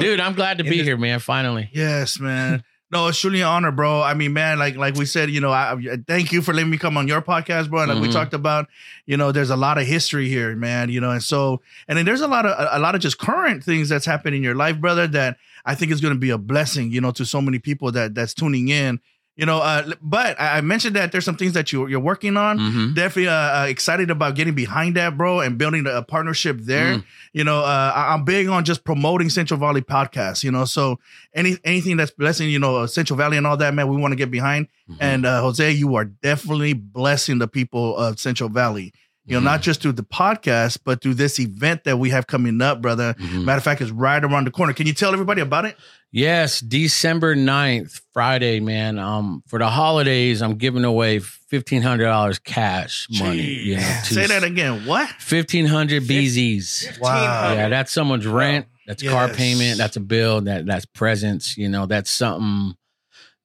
dude, 0.00 0.20
I'm 0.20 0.34
glad 0.34 0.58
to 0.58 0.64
be 0.64 0.78
the- 0.78 0.82
here, 0.84 0.96
man. 0.98 1.18
Finally. 1.20 1.70
Yes, 1.72 2.18
man. 2.20 2.62
No, 2.92 3.06
it's 3.08 3.18
truly 3.18 3.40
an 3.40 3.46
honor, 3.46 3.72
bro. 3.72 4.02
I 4.02 4.12
mean, 4.12 4.34
man, 4.34 4.58
like 4.58 4.76
like 4.76 4.96
we 4.96 5.06
said, 5.06 5.30
you 5.30 5.40
know, 5.40 5.50
I, 5.50 5.72
I 5.72 5.96
thank 6.06 6.30
you 6.30 6.42
for 6.42 6.52
letting 6.52 6.70
me 6.70 6.76
come 6.76 6.98
on 6.98 7.08
your 7.08 7.22
podcast, 7.22 7.70
bro. 7.70 7.80
And 7.80 7.88
like 7.90 8.02
we 8.02 8.08
Mhm. 8.08 8.12
talked 8.12 8.34
about, 8.34 8.68
you 9.06 9.16
know, 9.16 9.32
there's 9.32 9.48
a 9.48 9.56
lot 9.56 9.78
of 9.78 9.86
history 9.86 10.28
here, 10.28 10.54
man. 10.54 10.90
You 10.90 11.00
know, 11.00 11.10
and 11.10 11.22
so 11.22 11.62
and 11.88 11.96
then 11.96 12.04
there's 12.04 12.20
a 12.20 12.28
lot 12.28 12.44
of 12.44 12.52
a, 12.52 12.76
a 12.76 12.80
lot 12.80 12.94
of 12.94 13.00
just 13.00 13.16
current 13.18 13.64
things 13.64 13.88
that's 13.88 14.04
happening 14.04 14.38
in 14.38 14.44
your 14.44 14.54
life, 14.54 14.78
brother. 14.78 15.06
That 15.06 15.38
I 15.64 15.74
think 15.74 15.90
is 15.90 16.02
going 16.02 16.12
to 16.12 16.20
be 16.20 16.28
a 16.30 16.36
blessing, 16.38 16.92
you 16.92 17.00
know, 17.00 17.12
to 17.12 17.24
so 17.24 17.40
many 17.40 17.58
people 17.58 17.90
that 17.92 18.14
that's 18.14 18.34
tuning 18.34 18.68
in. 18.68 19.00
You 19.34 19.46
know, 19.46 19.58
uh, 19.60 19.92
but 20.02 20.38
I 20.38 20.60
mentioned 20.60 20.94
that 20.96 21.10
there's 21.10 21.24
some 21.24 21.36
things 21.36 21.54
that 21.54 21.72
you 21.72 21.86
you're 21.86 22.00
working 22.00 22.36
on. 22.36 22.58
Mhm. 22.58 22.94
Definitely 22.94 23.28
uh, 23.28 23.62
uh, 23.62 23.66
excited 23.66 24.10
about 24.10 24.34
getting 24.34 24.54
behind 24.54 24.96
that, 24.96 25.16
bro, 25.16 25.40
and 25.40 25.56
building 25.56 25.86
a 25.86 26.02
partnership 26.02 26.58
there. 26.60 26.96
Mm. 26.96 27.04
You 27.32 27.44
know, 27.44 27.60
uh, 27.60 27.92
I'm 27.96 28.24
big 28.26 28.48
on 28.48 28.64
just 28.66 28.84
promoting 28.84 29.30
Central 29.30 29.58
Valley 29.58 29.80
podcasts. 29.80 30.44
You 30.44 30.50
know, 30.52 30.66
so 30.66 30.98
any 31.34 31.56
anything 31.64 31.96
that's 31.96 32.10
blessing, 32.10 32.50
you 32.50 32.58
know, 32.58 32.76
uh, 32.76 32.86
Central 32.86 33.16
Valley 33.16 33.38
and 33.38 33.46
all 33.46 33.56
that, 33.56 33.72
man, 33.72 33.88
we 33.88 33.96
want 33.96 34.12
to 34.12 34.16
get 34.16 34.30
behind. 34.30 34.68
Mhm. 34.90 34.96
And 35.00 35.24
uh, 35.24 35.40
Jose, 35.40 35.70
you 35.72 35.94
are 35.94 36.04
definitely 36.04 36.74
blessing 36.74 37.38
the 37.38 37.48
people 37.48 37.96
of 37.96 38.20
Central 38.20 38.50
Valley. 38.50 38.92
You 39.24 39.34
know, 39.34 39.40
Mhm. 39.40 39.44
not 39.44 39.62
just 39.62 39.80
through 39.80 39.92
the 39.92 40.02
podcast, 40.02 40.78
but 40.84 41.00
through 41.00 41.14
this 41.14 41.38
event 41.38 41.84
that 41.84 41.96
we 41.98 42.10
have 42.10 42.26
coming 42.26 42.60
up, 42.60 42.82
brother. 42.82 43.14
Mhm. 43.20 43.44
Matter 43.44 43.58
of 43.58 43.62
fact, 43.64 43.80
it's 43.80 43.92
right 43.92 44.22
around 44.22 44.48
the 44.48 44.50
corner. 44.50 44.72
Can 44.72 44.88
you 44.88 44.92
tell 44.92 45.12
everybody 45.12 45.40
about 45.40 45.64
it? 45.64 45.76
Yes, 46.10 46.58
December 46.60 47.36
9th, 47.36 48.00
Friday, 48.12 48.58
man. 48.58 48.98
Um, 48.98 49.42
for 49.46 49.60
the 49.60 49.68
holidays, 49.70 50.42
I'm 50.42 50.56
giving 50.56 50.84
away 50.84 51.20
fifteen 51.20 51.82
hundred 51.82 52.04
dollars 52.06 52.38
cash 52.40 53.06
money. 53.12 53.42
You 53.42 53.76
know, 53.76 53.98
to 54.06 54.14
Say 54.14 54.26
that 54.26 54.42
again. 54.42 54.86
What? 54.86 55.08
Fifteen 55.20 55.66
hundred 55.66 56.02
BZs. 56.08 56.98
Wow. 57.00 57.52
Yeah, 57.54 57.68
that's 57.68 57.92
someone's 57.92 58.26
rent. 58.26 58.66
That's 58.88 59.02
car 59.04 59.28
payment. 59.28 59.78
That's 59.78 59.96
a 59.96 60.00
bill. 60.00 60.40
That 60.42 60.66
that's 60.66 60.84
presents. 60.84 61.56
You 61.56 61.68
know, 61.68 61.86
that's 61.86 62.10
something 62.10 62.74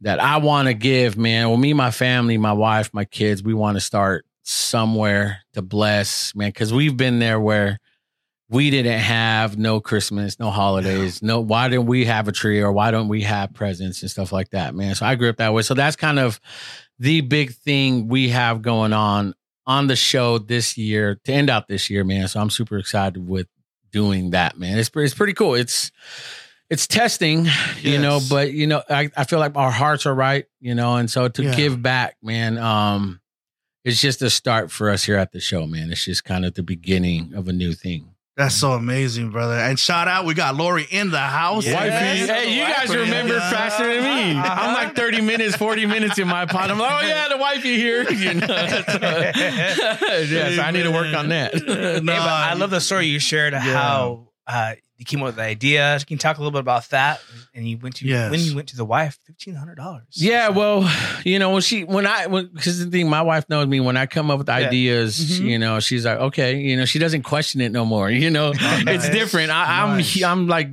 that 0.01 0.19
I 0.19 0.37
want 0.37 0.67
to 0.67 0.73
give, 0.73 1.17
man. 1.17 1.47
Well, 1.49 1.57
me, 1.57 1.73
my 1.73 1.91
family, 1.91 2.37
my 2.37 2.53
wife, 2.53 2.89
my 2.93 3.05
kids, 3.05 3.43
we 3.43 3.53
want 3.53 3.77
to 3.77 3.81
start 3.81 4.25
somewhere 4.47 5.39
to 5.53 5.61
bless, 5.61 6.33
man, 6.35 6.49
because 6.49 6.73
we've 6.73 6.95
been 6.95 7.19
there 7.19 7.39
where 7.39 7.79
we 8.49 8.69
didn't 8.69 8.99
have 8.99 9.57
no 9.57 9.81
Christmas, 9.81 10.39
no 10.39 10.51
holidays, 10.51 11.21
no. 11.21 11.41
Why 11.41 11.67
didn't 11.67 11.87
we 11.87 12.05
have 12.05 12.29
a 12.29 12.31
tree 12.31 12.61
or 12.61 12.71
why 12.71 12.91
don't 12.91 13.09
we 13.09 13.23
have 13.23 13.53
presents 13.53 14.01
and 14.01 14.09
stuff 14.09 14.31
like 14.31 14.51
that, 14.51 14.73
man? 14.73 14.95
So 14.95 15.05
I 15.05 15.15
grew 15.15 15.29
up 15.29 15.37
that 15.37 15.53
way. 15.53 15.63
So 15.63 15.73
that's 15.73 15.97
kind 15.97 16.17
of 16.17 16.39
the 16.97 17.19
big 17.21 17.53
thing 17.55 18.07
we 18.07 18.29
have 18.29 18.61
going 18.61 18.93
on 18.93 19.33
on 19.65 19.87
the 19.87 19.97
show 19.97 20.37
this 20.37 20.77
year 20.77 21.19
to 21.25 21.33
end 21.33 21.49
out 21.49 21.67
this 21.67 21.89
year, 21.89 22.05
man. 22.05 22.29
So 22.29 22.39
I'm 22.39 22.49
super 22.49 22.77
excited 22.77 23.27
with 23.27 23.47
doing 23.91 24.29
that, 24.29 24.57
man. 24.57 24.79
It's 24.79 24.89
it's 24.95 25.13
pretty 25.13 25.33
cool. 25.33 25.55
It's 25.55 25.91
it's 26.69 26.87
testing, 26.87 27.47
you 27.81 27.99
know, 27.99 28.21
but 28.29 28.53
you 28.53 28.67
know, 28.67 28.81
I, 28.89 29.09
I 29.17 29.25
feel 29.25 29.39
like 29.39 29.57
our 29.57 29.71
hearts 29.71 30.05
are 30.05 30.15
right, 30.15 30.45
you 30.61 30.73
know, 30.73 30.95
and 30.95 31.11
so 31.11 31.27
to 31.27 31.43
Yeah. 31.43 31.55
give 31.55 31.81
back, 31.81 32.15
man, 32.21 32.57
um, 32.57 33.19
it's 33.87 34.01
just 34.01 34.21
a 34.21 34.29
start 34.29 34.69
for 34.69 34.89
us 34.89 35.05
here 35.05 35.15
at 35.15 35.31
the 35.31 35.39
show, 35.39 35.65
man. 35.65 35.93
It's 35.93 36.03
just 36.03 36.25
kind 36.25 36.45
of 36.45 36.55
the 36.55 36.61
beginning 36.61 37.33
of 37.33 37.47
a 37.47 37.53
new 37.53 37.71
thing. 37.71 38.09
That's 38.35 38.53
so 38.53 38.73
amazing, 38.73 39.31
brother. 39.31 39.53
And 39.53 39.79
shout 39.79 40.09
out, 40.09 40.25
we 40.25 40.33
got 40.33 40.55
Lori 40.55 40.85
in 40.91 41.09
the 41.09 41.19
house. 41.19 41.65
Yes. 41.65 42.29
Hey, 42.29 42.53
you 42.53 42.61
guys 42.61 42.89
Wifey. 42.89 43.01
remember 43.01 43.39
faster 43.39 43.85
than 43.85 44.03
me. 44.03 44.39
Uh-huh. 44.39 44.55
I'm 44.59 44.73
like 44.73 44.93
30 44.93 45.21
minutes, 45.21 45.55
40 45.55 45.85
minutes 45.85 46.19
in 46.19 46.27
my 46.27 46.45
pod. 46.45 46.69
I'm 46.69 46.77
like, 46.77 47.03
oh 47.03 47.07
yeah, 47.07 47.29
the 47.29 47.37
wifey 47.37 47.77
here. 47.77 48.05
You 48.17 48.33
know, 48.33 48.45
yes, 49.37 50.59
I 50.59 50.71
need 50.71 50.83
to 50.83 50.91
work 50.91 51.15
on 51.15 51.29
that. 51.29 51.53
Hey, 51.67 51.99
but 52.01 52.09
I 52.09 52.55
love 52.55 52.71
the 52.71 52.81
story 52.81 53.07
you 53.07 53.19
shared 53.19 53.53
how 53.53 54.27
uh, 54.47 54.73
you 54.97 55.05
came 55.05 55.19
up 55.21 55.27
with 55.27 55.35
the 55.35 55.43
idea. 55.43 55.99
Can 56.07 56.15
you 56.15 56.17
talk 56.17 56.37
a 56.37 56.39
little 56.39 56.51
bit 56.51 56.61
about 56.61 56.89
that? 56.89 57.21
And 57.53 57.69
you 57.69 57.77
went 57.77 57.97
to 57.97 58.07
Yes. 58.07 58.31
when 58.31 58.39
you 58.39 58.55
went 58.55 58.69
to 58.69 58.75
the 58.77 58.85
wife, 58.85 59.19
fifteen 59.25 59.53
hundred 59.53 59.75
dollars. 59.75 60.05
Yeah, 60.13 60.49
well, 60.49 60.89
you 61.23 61.37
know, 61.37 61.51
when 61.51 61.61
she 61.61 61.83
when 61.83 62.07
I 62.07 62.25
when 62.25 62.47
because 62.47 62.83
the 62.83 62.89
thing, 62.89 63.07
my 63.07 63.21
wife 63.21 63.47
knows 63.49 63.67
me. 63.67 63.79
When 63.79 63.95
I 63.97 64.07
come 64.07 64.31
up 64.31 64.39
with 64.39 64.49
ideas, 64.49 65.19
Mhm. 65.39 65.45
you 65.49 65.59
know, 65.59 65.79
she's 65.79 66.03
like, 66.05 66.17
okay, 66.17 66.57
you 66.57 66.75
know, 66.77 66.85
she 66.85 66.97
doesn't 66.97 67.21
question 67.23 67.61
it 67.61 67.71
no 67.71 67.85
more. 67.85 68.09
You 68.09 68.31
know, 68.31 68.51
it's 68.55 68.85
nice. 68.85 69.09
different. 69.09 69.51
I, 69.51 69.97
Nice. 69.97 70.23
I'm 70.23 70.31
I'm 70.31 70.47
like 70.47 70.69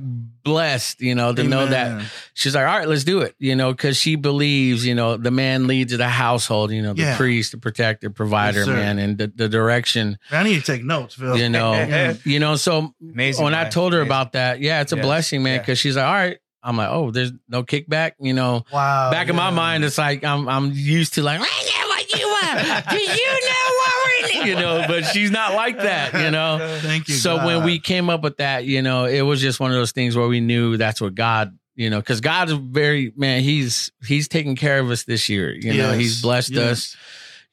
blessed, 0.55 1.01
you 1.01 1.15
know, 1.15 1.33
to 1.33 1.43
know 1.43 1.65
that 1.65 2.05
she's 2.35 2.55
like, 2.55 2.65
all 2.65 2.77
right, 2.77 2.87
let's 2.87 3.03
do 3.03 3.19
it, 3.21 3.35
you 3.39 3.55
know, 3.55 3.71
because 3.73 3.97
she 3.97 4.15
believes, 4.15 4.85
you 4.85 4.95
know, 4.95 5.17
the 5.17 5.31
man 5.31 5.67
leads 5.67 5.97
the 5.97 6.07
household, 6.07 6.71
you 6.71 6.81
know, 6.81 6.93
the 6.93 7.01
Yeah. 7.01 7.17
priest, 7.17 7.51
the 7.51 7.57
protector, 7.57 8.09
provider, 8.09 8.59
Yes, 8.59 8.67
man, 8.67 8.99
and 8.99 9.17
the, 9.17 9.27
the 9.35 9.49
direction, 9.49 10.17
I 10.31 10.43
need 10.43 10.55
to 10.55 10.61
take 10.61 10.83
notes, 10.85 11.15
Phil. 11.15 11.35
you 11.37 11.49
know, 11.49 12.15
you 12.23 12.39
know. 12.39 12.55
So 12.55 12.93
amazing. 13.01 13.43
when 13.43 13.53
I 13.55 13.67
told 13.67 13.91
her 13.93 13.99
Amazing. 13.99 14.07
about 14.07 14.31
that, 14.33 14.59
yeah, 14.61 14.81
it's 14.81 14.93
a 14.93 14.95
Yes. 14.95 15.05
blessing, 15.05 15.43
man, 15.43 15.55
Yeah. 15.55 15.59
because 15.59 15.79
she's 15.79 15.97
like, 15.97 16.05
all 16.05 16.13
right. 16.13 16.37
I'm 16.67 16.77
like, 16.77 16.89
oh, 16.89 17.11
there's 17.11 17.31
no 17.47 17.61
kickback, 17.61 18.13
you 18.19 18.33
know 18.33 18.63
Wow. 18.71 19.11
back 19.11 19.29
in 19.29 19.35
my 19.35 19.51
mind, 19.51 19.83
it's 19.83 19.99
like 19.99 20.23
I'm 20.23 20.47
I'm 20.49 20.71
used 20.73 21.13
to 21.15 21.21
like, 21.21 21.39
I 21.39 21.43
get 21.43 21.49
what 21.49 21.74
you 22.17 22.27
want. 22.27 22.89
Do 22.89 22.97
you 22.97 23.31
know 23.41 23.67
what 23.77 23.93
we 24.05 24.39
need? 24.39 24.47
You 24.47 24.55
know, 24.55 24.85
but 24.87 25.03
she's 25.05 25.31
not 25.31 25.53
like 25.53 25.77
that, 25.77 26.13
you 26.13 26.31
know. 26.31 26.79
Thank 26.81 27.07
you. 27.07 27.15
So 27.15 27.45
when 27.45 27.63
we 27.63 27.79
came 27.79 28.09
up 28.09 28.21
with 28.21 28.37
that, 28.37 28.65
you 28.65 28.81
know, 28.81 29.05
it 29.05 29.21
was 29.21 29.41
just 29.41 29.59
one 29.59 29.71
of 29.71 29.77
those 29.77 29.91
things 29.91 30.15
where 30.15 30.27
we 30.27 30.39
knew 30.39 30.77
that's 30.77 31.01
what 31.01 31.15
God, 31.15 31.57
you 31.75 31.89
know, 31.89 31.99
because 31.99 32.21
God's 32.21 32.51
very 32.51 33.13
man, 33.15 33.41
he's 33.41 33.91
he's 34.05 34.27
taking 34.27 34.55
care 34.55 34.79
of 34.79 34.89
us 34.89 35.03
this 35.03 35.29
year. 35.29 35.53
You 35.53 35.73
know, 35.73 35.93
he's 35.93 36.21
blessed 36.21 36.51
yes. 36.51 36.71
us. 36.71 36.97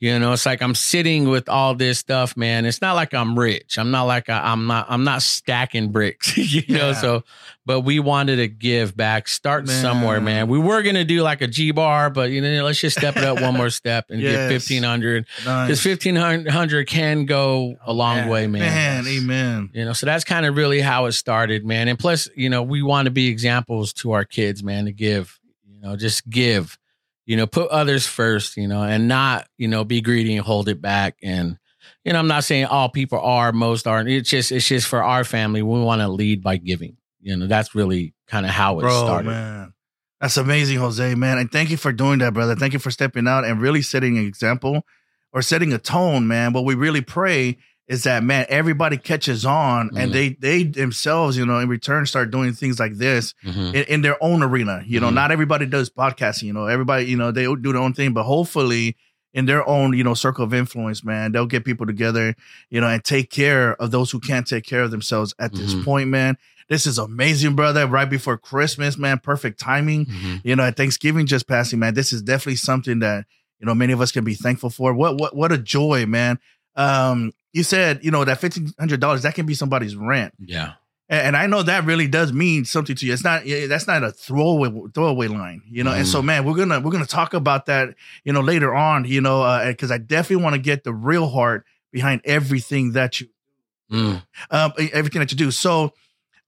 You 0.03 0.19
know, 0.19 0.33
it's 0.33 0.45
like 0.45 0.61
I'm 0.63 0.75
sitting 0.75 1.29
with 1.29 1.49
all 1.49 1.77
this 1.77 2.01
stuff, 2.01 2.37
man. 2.37 2.67
It's 2.67 2.81
not 2.81 2.95
like 2.97 3.15
I'm 3.15 3.39
rich. 3.39 3.79
I'm 3.79 3.93
not 3.93 4.03
like 4.03 4.29
I, 4.29 4.51
I'm 4.51 4.67
not. 4.67 4.87
I'm 4.89 5.05
not 5.05 5.23
stacking 5.23 5.93
bricks. 5.93 6.37
You 6.53 6.77
know, 6.77 6.93
so 6.93 7.23
but 7.65 7.83
we 7.83 8.01
wanted 8.01 8.37
to 8.37 8.49
give 8.49 8.97
back, 8.97 9.29
start 9.29 9.65
Man. 9.67 9.81
somewhere, 9.81 10.21
man. 10.21 10.49
We 10.49 10.59
were 10.59 10.83
gonna 10.83 11.05
do 11.05 11.23
like 11.23 11.41
a 11.41 11.47
G 11.47 11.71
bar, 11.71 12.11
but 12.11 12.31
you 12.31 12.41
know, 12.41 12.65
let's 12.65 12.81
just 12.81 12.99
step 12.99 13.17
it 13.17 13.23
up 13.23 13.41
one 13.41 13.55
more 13.57 13.71
step 13.83 14.07
and 14.11 14.21
Yes. 14.21 14.33
get 14.33 14.49
fifteen 14.49 14.83
hundred 14.83 15.27
Nice. 15.45 15.69
because 15.69 15.81
fifteen 15.81 16.17
hundred 16.17 16.89
can 16.89 17.25
go 17.25 17.77
a 17.87 17.91
oh, 17.91 17.93
long 17.93 18.17
man. 18.17 18.29
way, 18.29 18.47
man, 18.49 19.07
amen. 19.07 19.71
you 19.73 19.85
know, 19.85 19.93
so 19.93 20.05
that's 20.07 20.25
kind 20.25 20.45
of 20.47 20.57
really 20.57 20.81
how 20.81 21.05
it 21.07 21.13
started, 21.13 21.65
man. 21.65 21.87
And 21.87 21.97
plus, 21.97 22.29
you 22.35 22.51
know, 22.51 22.65
we 22.65 22.83
want 22.83 23.07
to 23.07 23.13
be 23.13 23.29
examples 23.29 23.93
to 23.95 24.11
our 24.13 24.25
kids, 24.25 24.65
man, 24.65 24.87
to 24.87 24.93
give, 24.93 25.39
you 25.65 25.81
know, 25.81 25.95
just 25.95 26.29
give, 26.29 26.77
you 27.27 27.37
know, 27.37 27.47
put 27.47 27.71
others 27.71 28.07
first, 28.07 28.57
you 28.57 28.69
know, 28.69 28.83
and 28.83 29.09
not, 29.09 29.47
you 29.57 29.69
know, 29.69 29.85
be 29.85 30.01
greedy 30.01 30.37
and 30.37 30.45
hold 30.45 30.69
it 30.69 30.81
back. 30.81 31.17
And, 31.23 31.59
you 32.05 32.13
know, 32.13 32.19
I'm 32.19 32.29
not 32.29 32.45
saying 32.45 32.67
all 32.67 32.89
people 32.89 33.21
are, 33.21 33.53
most 33.53 33.87
aren't. 33.87 34.09
It's 34.09 34.29
just, 34.29 34.53
it's 34.53 34.67
just 34.67 34.87
for 34.87 35.03
our 35.03 35.25
family. 35.25 35.63
We 35.63 35.81
want 35.81 36.01
to 36.01 36.09
lead 36.09 36.43
by 36.43 36.57
giving. 36.57 36.97
You 37.21 37.37
know, 37.37 37.47
that's 37.47 37.75
really 37.75 38.15
kind 38.27 38.45
of 38.45 38.51
how 38.51 38.79
it 38.79 38.83
Bro, 38.83 39.05
started. 39.05 39.29
man. 39.29 39.75
That's 40.21 40.37
amazing, 40.37 40.79
Jose, 40.79 41.15
man. 41.15 41.39
And 41.39 41.51
thank 41.51 41.71
you 41.71 41.77
for 41.77 41.93
doing 41.93 42.19
that, 42.21 42.35
brother. 42.35 42.55
Thank 42.55 42.73
you 42.73 42.79
for 42.79 42.91
stepping 42.91 43.27
out 43.27 43.45
and 43.45 43.61
really 43.61 43.83
setting 43.83 44.19
an 44.19 44.27
example 44.27 44.83
or 45.33 45.43
setting 45.43 45.73
a 45.73 45.79
tone, 45.79 46.29
man. 46.29 46.53
But 46.53 46.63
we 46.63 46.75
really 46.75 47.01
pray 47.01 47.59
is 47.89 48.05
that 48.05 48.23
man, 48.23 48.47
everybody 48.49 48.97
catches 48.97 49.45
on 49.45 49.91
Mhm. 49.91 49.99
and 49.99 50.13
they 50.13 50.31
they 50.41 50.63
themselves, 50.65 51.37
you 51.37 51.45
know, 51.45 51.59
in 51.59 51.69
return 51.69 52.07
start 52.07 52.31
doing 52.31 52.53
things 52.53 52.79
like 52.79 52.95
this 52.97 53.35
Mhm. 53.45 53.75
in, 53.75 53.85
in 53.85 54.03
their 54.03 54.17
own 54.23 54.43
arena. 54.43 54.83
You 54.87 55.01
know, 55.01 55.11
Mhm. 55.11 55.15
not 55.15 55.31
everybody 55.33 55.67
does 55.67 55.91
podcasting. 55.91 56.45
You 56.45 56.53
know, 56.53 56.67
everybody, 56.67 57.07
you 57.07 57.17
know, 57.17 57.31
they 57.33 57.45
do 57.45 57.73
their 57.73 57.83
own 57.83 57.93
thing, 57.93 58.13
but 58.13 58.23
hopefully 58.25 58.97
in 59.35 59.47
their 59.47 59.67
own, 59.69 59.95
you 59.95 60.05
know, 60.05 60.15
circle 60.15 60.45
of 60.45 60.53
influence, 60.55 61.03
man, 61.03 61.33
they'll 61.33 61.47
get 61.47 61.65
people 61.65 61.87
together, 61.87 62.35
you 62.71 62.81
know, 62.81 62.87
and 62.87 63.03
take 63.03 63.31
care 63.31 63.75
of 63.81 63.91
those 63.91 64.11
who 64.11 64.21
can't 64.21 64.47
take 64.47 64.65
care 64.65 64.83
of 64.83 64.91
themselves 64.91 65.35
at 65.39 65.53
this 65.55 65.75
Mhm. 65.75 65.85
point, 65.85 66.09
man. 66.11 66.37
This 66.69 66.87
is 66.87 66.99
amazing, 66.99 67.55
brother. 67.57 67.87
Right 67.87 68.09
before 68.09 68.37
Christmas, 68.39 68.97
man. 68.99 69.19
Perfect 69.19 69.59
timing. 69.59 70.07
Mhm. 70.07 70.41
You 70.45 70.55
know, 70.57 70.63
at 70.65 70.77
Thanksgiving 70.77 71.27
just 71.27 71.49
passing, 71.49 71.79
man. 71.79 71.95
This 71.95 72.13
is 72.13 72.23
definitely 72.23 72.57
something 72.57 73.01
that, 73.01 73.25
you 73.59 73.67
know, 73.67 73.75
many 73.75 73.93
of 73.93 74.01
us 74.01 74.13
can 74.13 74.23
be 74.25 74.35
thankful 74.35 74.71
for. 74.71 74.93
What 74.95 75.17
what 75.19 75.35
what 75.35 75.51
a 75.51 75.59
joy, 75.59 76.05
man. 76.07 76.39
Um, 76.77 77.33
you 77.53 77.63
said, 77.63 78.01
you 78.03 78.11
know, 78.11 78.25
that 78.25 78.39
fifteen 78.39 78.73
hundred 78.79 79.01
dollars, 79.01 79.23
that 79.23 79.35
can 79.35 79.47
be 79.47 79.55
somebody's 79.55 79.95
rent. 79.97 80.35
Yeah. 80.39 80.75
And, 81.09 81.29
and 81.29 81.37
I 81.37 81.47
know 81.47 81.63
that 81.63 81.85
really 81.85 82.09
does 82.09 82.33
mean 82.33 82.65
something 82.65 82.97
to 82.97 83.07
you. 83.07 83.13
It's 83.13 83.25
not 83.25 83.43
that's 83.45 83.87
not 83.87 84.03
a 84.03 84.11
throwaway 84.13 84.89
throwaway 84.95 85.29
line, 85.29 85.63
you 85.71 85.85
know. 85.85 85.93
And 85.93 86.07
so, 86.07 86.23
man, 86.23 86.45
we're 86.45 86.55
gonna 86.57 86.81
we're 86.81 86.93
gonna 86.93 87.07
talk 87.07 87.35
about 87.35 87.67
that, 87.67 87.95
you 88.25 88.33
know, 88.33 88.41
later 88.41 88.75
on, 88.75 89.05
you 89.05 89.21
know, 89.21 89.63
because 89.67 89.91
I 89.91 89.99
definitely 89.99 90.43
want 90.43 90.55
to 90.55 90.61
get 90.61 90.85
the 90.85 90.93
real 90.95 91.29
heart 91.29 91.67
behind 91.91 92.23
everything 92.25 92.93
that 92.93 93.21
you 93.21 93.29
Mm. 93.91 94.23
um, 94.51 94.73
everything 94.79 95.21
that 95.21 95.31
you 95.31 95.37
do. 95.37 95.51
So, 95.51 95.93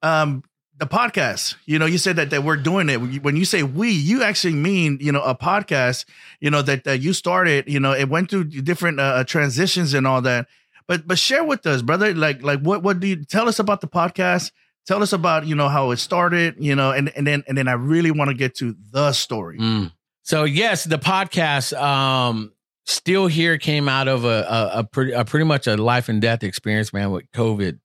um, 0.02 0.44
the 0.78 0.86
podcast, 0.86 1.56
you 1.66 1.78
know, 1.78 1.84
you 1.84 1.98
said 1.98 2.16
that 2.16 2.30
that 2.30 2.42
we're 2.42 2.56
doing 2.56 2.88
it. 2.88 2.96
When 2.96 3.36
you 3.36 3.44
say 3.44 3.62
we, 3.62 3.90
you 3.90 4.22
actually 4.22 4.54
mean, 4.54 4.96
you 5.00 5.12
know, 5.12 5.22
a 5.22 5.34
podcast, 5.34 6.06
you 6.40 6.50
know, 6.50 6.62
that 6.62 6.84
that 6.84 7.00
you 7.00 7.12
started. 7.12 7.68
You 7.68 7.80
know, 7.80 7.92
it 7.92 8.08
went 8.08 8.30
through 8.30 8.44
different 8.44 8.98
uh, 8.98 9.24
transitions 9.24 9.92
and 9.92 10.06
all 10.06 10.22
that. 10.22 10.46
But 10.86 11.06
but 11.06 11.18
share 11.18 11.44
with 11.44 11.66
us, 11.66 11.82
brother. 11.82 12.14
Like 12.14 12.42
like 12.42 12.60
what 12.60 12.82
what 12.82 13.00
do 13.00 13.06
you 13.06 13.24
tell 13.24 13.48
us 13.48 13.58
about 13.58 13.80
the 13.80 13.88
podcast? 13.88 14.52
Tell 14.86 15.02
us 15.02 15.12
about 15.12 15.46
you 15.46 15.54
know 15.54 15.68
how 15.68 15.90
it 15.92 15.96
started. 15.96 16.56
You 16.58 16.74
know, 16.74 16.90
and 16.90 17.10
and 17.16 17.26
then 17.26 17.42
and 17.48 17.56
then 17.56 17.68
I 17.68 17.72
really 17.72 18.10
want 18.10 18.28
to 18.28 18.34
get 18.34 18.54
to 18.56 18.74
the 18.90 19.12
story. 19.12 19.58
Mm. 19.58 19.92
So 20.22 20.44
yes, 20.44 20.84
the 20.84 20.98
podcast 20.98 21.72
um 21.80 22.52
still 22.86 23.26
here 23.26 23.56
came 23.56 23.88
out 23.88 24.08
of 24.08 24.24
a 24.24 24.28
a, 24.28 24.70
a 24.80 24.84
pretty 24.84 25.12
a 25.12 25.24
pretty 25.24 25.44
much 25.44 25.66
a 25.66 25.76
life 25.76 26.08
and 26.08 26.20
death 26.20 26.42
experience, 26.42 26.92
man, 26.92 27.10
with 27.10 27.30
COVID. 27.32 27.78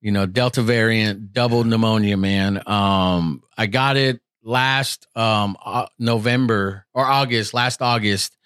You 0.00 0.10
know, 0.10 0.26
Delta 0.26 0.62
variant, 0.62 1.32
double 1.32 1.62
pneumonia, 1.62 2.16
man. 2.16 2.60
Um, 2.66 3.44
I 3.56 3.66
got 3.66 3.96
it 3.96 4.20
last 4.42 5.06
um 5.16 5.56
November 5.98 6.86
or 6.92 7.04
August, 7.04 7.54
last 7.54 7.80
August, 7.80 8.36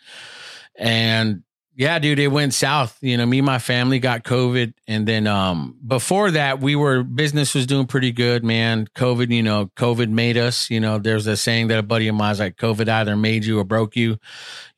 and 0.75 1.43
yeah, 1.79 1.99
dude, 1.99 2.19
it 2.19 2.29
went 2.29 2.55
south. 2.55 2.97
You 3.03 3.19
know, 3.19 3.27
me 3.27 3.41
and 3.41 3.47
my 3.47 3.59
family 3.59 3.99
got 3.99 4.25
COVID. 4.25 4.73
And 4.89 5.07
then 5.07 5.27
um 5.27 5.79
before 5.87 6.31
that, 6.31 6.59
we 6.59 6.75
were 6.75 7.03
business 7.03 7.55
was 7.55 7.67
doing 7.67 7.87
pretty 7.87 8.13
good, 8.13 8.43
man. 8.43 8.87
COVID, 8.95 9.31
you 9.31 9.43
know, 9.43 9.67
COVID 9.77 10.09
made 10.09 10.39
us, 10.39 10.71
you 10.71 10.81
know, 10.81 10.99
there's 10.99 11.27
a 11.27 11.37
saying 11.37 11.69
that 11.69 11.79
a 11.79 11.83
buddy 11.83 12.09
of 12.09 12.15
mine's 12.15 12.41
like, 12.41 12.57
COVID 12.57 12.89
either 12.89 13.15
made 13.15 13.45
you 13.45 13.59
or 13.59 13.65
broke 13.65 13.95
you, 13.95 14.17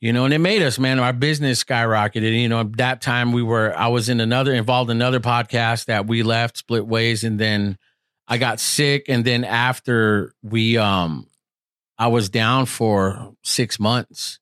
you 0.00 0.12
know, 0.12 0.24
and 0.24 0.34
it 0.34 0.40
made 0.40 0.60
us, 0.60 0.76
man. 0.80 0.98
Our 0.98 1.12
business 1.12 1.62
skyrocketed. 1.62 2.40
You 2.40 2.48
know, 2.48 2.60
at 2.60 2.76
that 2.78 3.00
time 3.00 3.30
we 3.32 3.44
were 3.44 3.72
I 3.78 3.86
was 3.86 4.08
in 4.08 4.18
another 4.18 4.52
involved 4.52 4.90
in 4.90 4.96
another 4.96 5.20
podcast 5.20 5.84
that 5.84 6.08
we 6.08 6.24
left, 6.24 6.56
split 6.58 6.84
ways, 6.84 7.22
and 7.22 7.38
then 7.38 7.78
I 8.26 8.38
got 8.38 8.58
sick. 8.58 9.04
And 9.08 9.24
then 9.24 9.44
after 9.44 10.32
we 10.42 10.76
um 10.76 11.28
I 11.96 12.08
was 12.08 12.28
down 12.28 12.66
for 12.66 13.34
six 13.44 13.78
months 13.78 14.40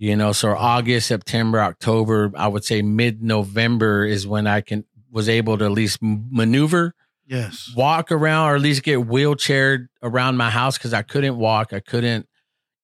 you 0.00 0.16
know 0.16 0.32
so 0.32 0.56
august 0.56 1.06
september 1.06 1.60
october 1.60 2.32
i 2.36 2.48
would 2.48 2.64
say 2.64 2.82
mid-november 2.82 4.04
is 4.04 4.26
when 4.26 4.48
i 4.48 4.60
can 4.60 4.84
was 5.12 5.28
able 5.28 5.58
to 5.58 5.64
at 5.64 5.72
least 5.72 5.98
maneuver. 6.00 6.94
Yes. 7.26 7.72
walk 7.76 8.10
around 8.10 8.48
or 8.48 8.56
at 8.56 8.60
least 8.60 8.82
get 8.82 8.98
wheelchaired 8.98 9.86
around 10.02 10.36
my 10.36 10.50
house 10.50 10.76
because 10.76 10.92
i 10.92 11.02
couldn't 11.02 11.36
walk 11.36 11.72
i 11.72 11.78
couldn't 11.78 12.26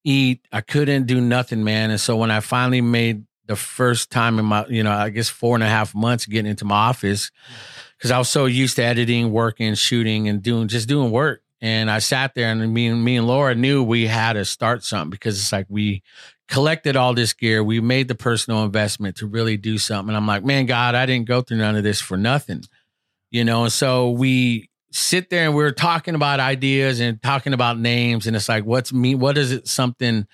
eat 0.04 0.46
i 0.52 0.60
couldn't 0.60 1.06
do 1.06 1.20
nothing 1.20 1.64
man. 1.64 1.90
And 1.90 2.00
so 2.00 2.16
when 2.16 2.30
i 2.30 2.38
finally 2.38 2.80
made 2.80 3.24
the 3.46 3.56
first 3.56 4.12
time 4.12 4.38
in 4.38 4.44
my 4.44 4.64
you 4.68 4.84
know 4.84 4.92
i 4.92 5.08
guess 5.08 5.28
four 5.28 5.56
and 5.56 5.64
a 5.64 5.68
half 5.68 5.96
months 5.96 6.26
getting 6.26 6.48
into 6.48 6.64
my 6.64 6.76
office 6.76 7.30
mm. 7.30 7.88
because 7.98 8.12
i 8.12 8.18
was 8.18 8.28
so 8.28 8.46
used 8.46 8.76
to 8.76 8.84
editing 8.84 9.32
working 9.32 9.74
shooting 9.74 10.28
and 10.28 10.42
doing 10.42 10.68
just 10.68 10.88
doing 10.88 11.10
work. 11.10 11.42
And 11.60 11.90
i 11.90 11.98
sat 11.98 12.36
there 12.36 12.48
and 12.48 12.72
me 12.72 12.86
and 12.86 13.04
me 13.04 13.16
and 13.16 13.26
laura 13.26 13.56
knew 13.56 13.82
we 13.82 14.06
had 14.06 14.34
to 14.34 14.44
start 14.44 14.84
something 14.84 15.10
because 15.10 15.40
it's 15.40 15.50
like 15.50 15.66
we 15.68 16.04
collected 16.48 16.96
all 16.96 17.14
this 17.14 17.32
gear. 17.32 17.62
We 17.64 17.80
made 17.80 18.08
the 18.08 18.14
personal 18.14 18.64
investment 18.64 19.16
to 19.16 19.26
really 19.26 19.56
do 19.56 19.78
something. 19.78 20.10
And 20.10 20.16
I'm 20.16 20.26
like, 20.26 20.44
man, 20.44 20.66
God, 20.66 20.94
I 20.94 21.06
didn't 21.06 21.26
go 21.26 21.40
through 21.42 21.58
none 21.58 21.76
of 21.76 21.82
this 21.82 22.00
for 22.00 22.16
nothing. 22.16 22.62
You 23.30 23.44
know, 23.44 23.64
and 23.64 23.72
so 23.72 24.10
we 24.10 24.70
sit 24.92 25.28
there 25.30 25.44
and 25.46 25.54
we're 25.54 25.72
talking 25.72 26.14
about 26.14 26.40
ideas 26.40 27.00
and 27.00 27.20
talking 27.22 27.52
about 27.52 27.78
names. 27.78 28.26
And 28.26 28.36
it's 28.36 28.48
like, 28.48 28.64
what's 28.64 28.92
me? 28.92 29.14
What 29.14 29.36
is 29.36 29.52
it 29.52 29.66
something, 29.66 30.26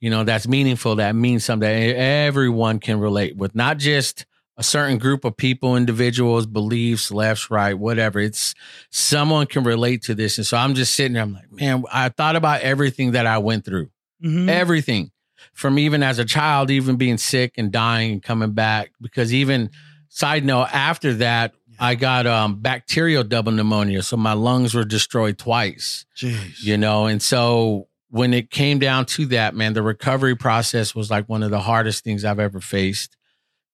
you 0.00 0.10
know, 0.10 0.22
that's 0.24 0.46
meaningful, 0.46 0.96
that 0.96 1.14
means 1.16 1.44
something 1.44 1.68
that 1.68 1.96
everyone 1.96 2.78
can 2.78 3.00
relate 3.00 3.36
with, 3.36 3.54
not 3.54 3.78
just 3.78 4.26
a 4.56 4.62
certain 4.62 4.98
group 4.98 5.24
of 5.24 5.36
people, 5.36 5.76
individuals, 5.76 6.46
beliefs, 6.46 7.10
left, 7.10 7.50
right, 7.50 7.74
whatever. 7.74 8.20
It's 8.20 8.54
someone 8.90 9.46
can 9.46 9.64
relate 9.64 10.02
to 10.02 10.14
this. 10.14 10.38
And 10.38 10.46
so 10.46 10.56
I'm 10.56 10.74
just 10.74 10.94
sitting 10.94 11.14
there, 11.14 11.22
I'm 11.24 11.32
like, 11.32 11.50
man, 11.50 11.82
I 11.90 12.10
thought 12.10 12.36
about 12.36 12.60
everything 12.60 13.12
that 13.12 13.26
I 13.26 13.38
went 13.38 13.64
through 13.64 13.88
Mhm. 14.24 14.48
everything 14.48 15.10
from 15.52 15.78
even 15.78 16.02
as 16.02 16.18
a 16.18 16.24
child, 16.24 16.70
even 16.70 16.96
being 16.96 17.18
sick 17.18 17.54
and 17.56 17.70
dying 17.70 18.12
and 18.12 18.22
coming 18.22 18.52
back. 18.52 18.92
Because 19.00 19.32
even 19.32 19.70
side 20.08 20.44
note, 20.44 20.68
after 20.72 21.14
that, 21.14 21.54
I 21.78 21.94
got 21.94 22.26
um, 22.26 22.60
bacterial 22.60 23.24
double 23.24 23.52
pneumonia, 23.52 24.02
so 24.02 24.16
my 24.16 24.32
lungs 24.32 24.74
were 24.74 24.84
destroyed 24.84 25.38
twice. 25.38 26.06
Jeez. 26.16 26.62
You 26.62 26.76
know, 26.76 27.06
and 27.06 27.20
so 27.20 27.88
when 28.10 28.32
it 28.32 28.50
came 28.50 28.78
down 28.78 29.06
to 29.06 29.26
that, 29.26 29.54
man, 29.56 29.72
the 29.72 29.82
recovery 29.82 30.36
process 30.36 30.94
was 30.94 31.10
like 31.10 31.28
one 31.28 31.42
of 31.42 31.50
the 31.50 31.60
hardest 31.60 32.04
things 32.04 32.24
I've 32.24 32.38
ever 32.38 32.60
faced. 32.60 33.16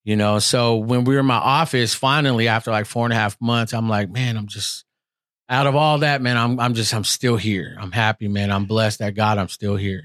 You 0.02 0.16
know, 0.16 0.38
so 0.38 0.76
when 0.76 1.04
we 1.04 1.14
were 1.14 1.20
in 1.20 1.26
my 1.26 1.34
office, 1.34 1.92
finally 1.92 2.48
after 2.48 2.70
like 2.70 2.86
four 2.86 3.04
and 3.04 3.12
a 3.12 3.16
half 3.16 3.38
months, 3.38 3.74
I'm 3.74 3.88
like, 3.88 4.08
man, 4.08 4.38
I'm 4.38 4.46
just 4.46 4.86
out 5.50 5.66
of 5.66 5.76
all 5.76 5.98
that, 5.98 6.22
man. 6.22 6.38
I'm 6.38 6.58
I'm 6.58 6.72
just 6.72 6.94
I'm 6.94 7.04
still 7.04 7.36
here. 7.36 7.76
I'm 7.78 7.92
happy, 7.92 8.28
man. 8.28 8.50
I'm 8.50 8.64
blessed 8.64 9.00
that 9.00 9.14
God 9.14 9.36
I'm 9.36 9.48
still 9.48 9.76
here. 9.76 10.04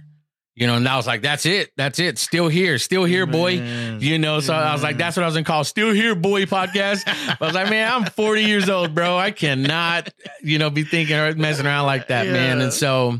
You 0.55 0.67
know, 0.67 0.75
and 0.75 0.87
I 0.87 0.95
was 0.95 1.05
like, 1.05 1.21
that's 1.21 1.45
it. 1.45 1.71
That's 1.75 1.99
it. 1.99 2.17
Still 2.17 2.47
here. 2.47 2.77
Still 2.77 3.03
here, 3.03 3.25
boy. 3.25 3.57
Man. 3.57 3.99
You 3.99 4.17
know, 4.17 4.39
so 4.39 4.53
I 4.53 4.71
was 4.71 4.81
like, 4.81 4.97
that's 4.97 5.17
what 5.17 5.23
I 5.23 5.25
was 5.25 5.35
gonna 5.35 5.43
call 5.43 5.65
still 5.65 5.91
here, 5.91 6.15
boy 6.15 6.45
podcast. 6.45 7.03
I 7.07 7.45
was 7.45 7.53
like, 7.53 7.69
man, 7.69 7.91
I'm 7.91 8.05
40 8.05 8.43
years 8.43 8.69
old, 8.69 8.95
bro. 8.95 9.17
I 9.17 9.31
cannot, 9.31 10.13
you 10.41 10.57
know, 10.57 10.69
be 10.69 10.83
thinking 10.83 11.15
or 11.17 11.33
messing 11.35 11.65
around 11.65 11.87
like 11.87 12.07
that, 12.07 12.27
man. 12.27 12.61
And 12.61 12.71
so 12.71 13.17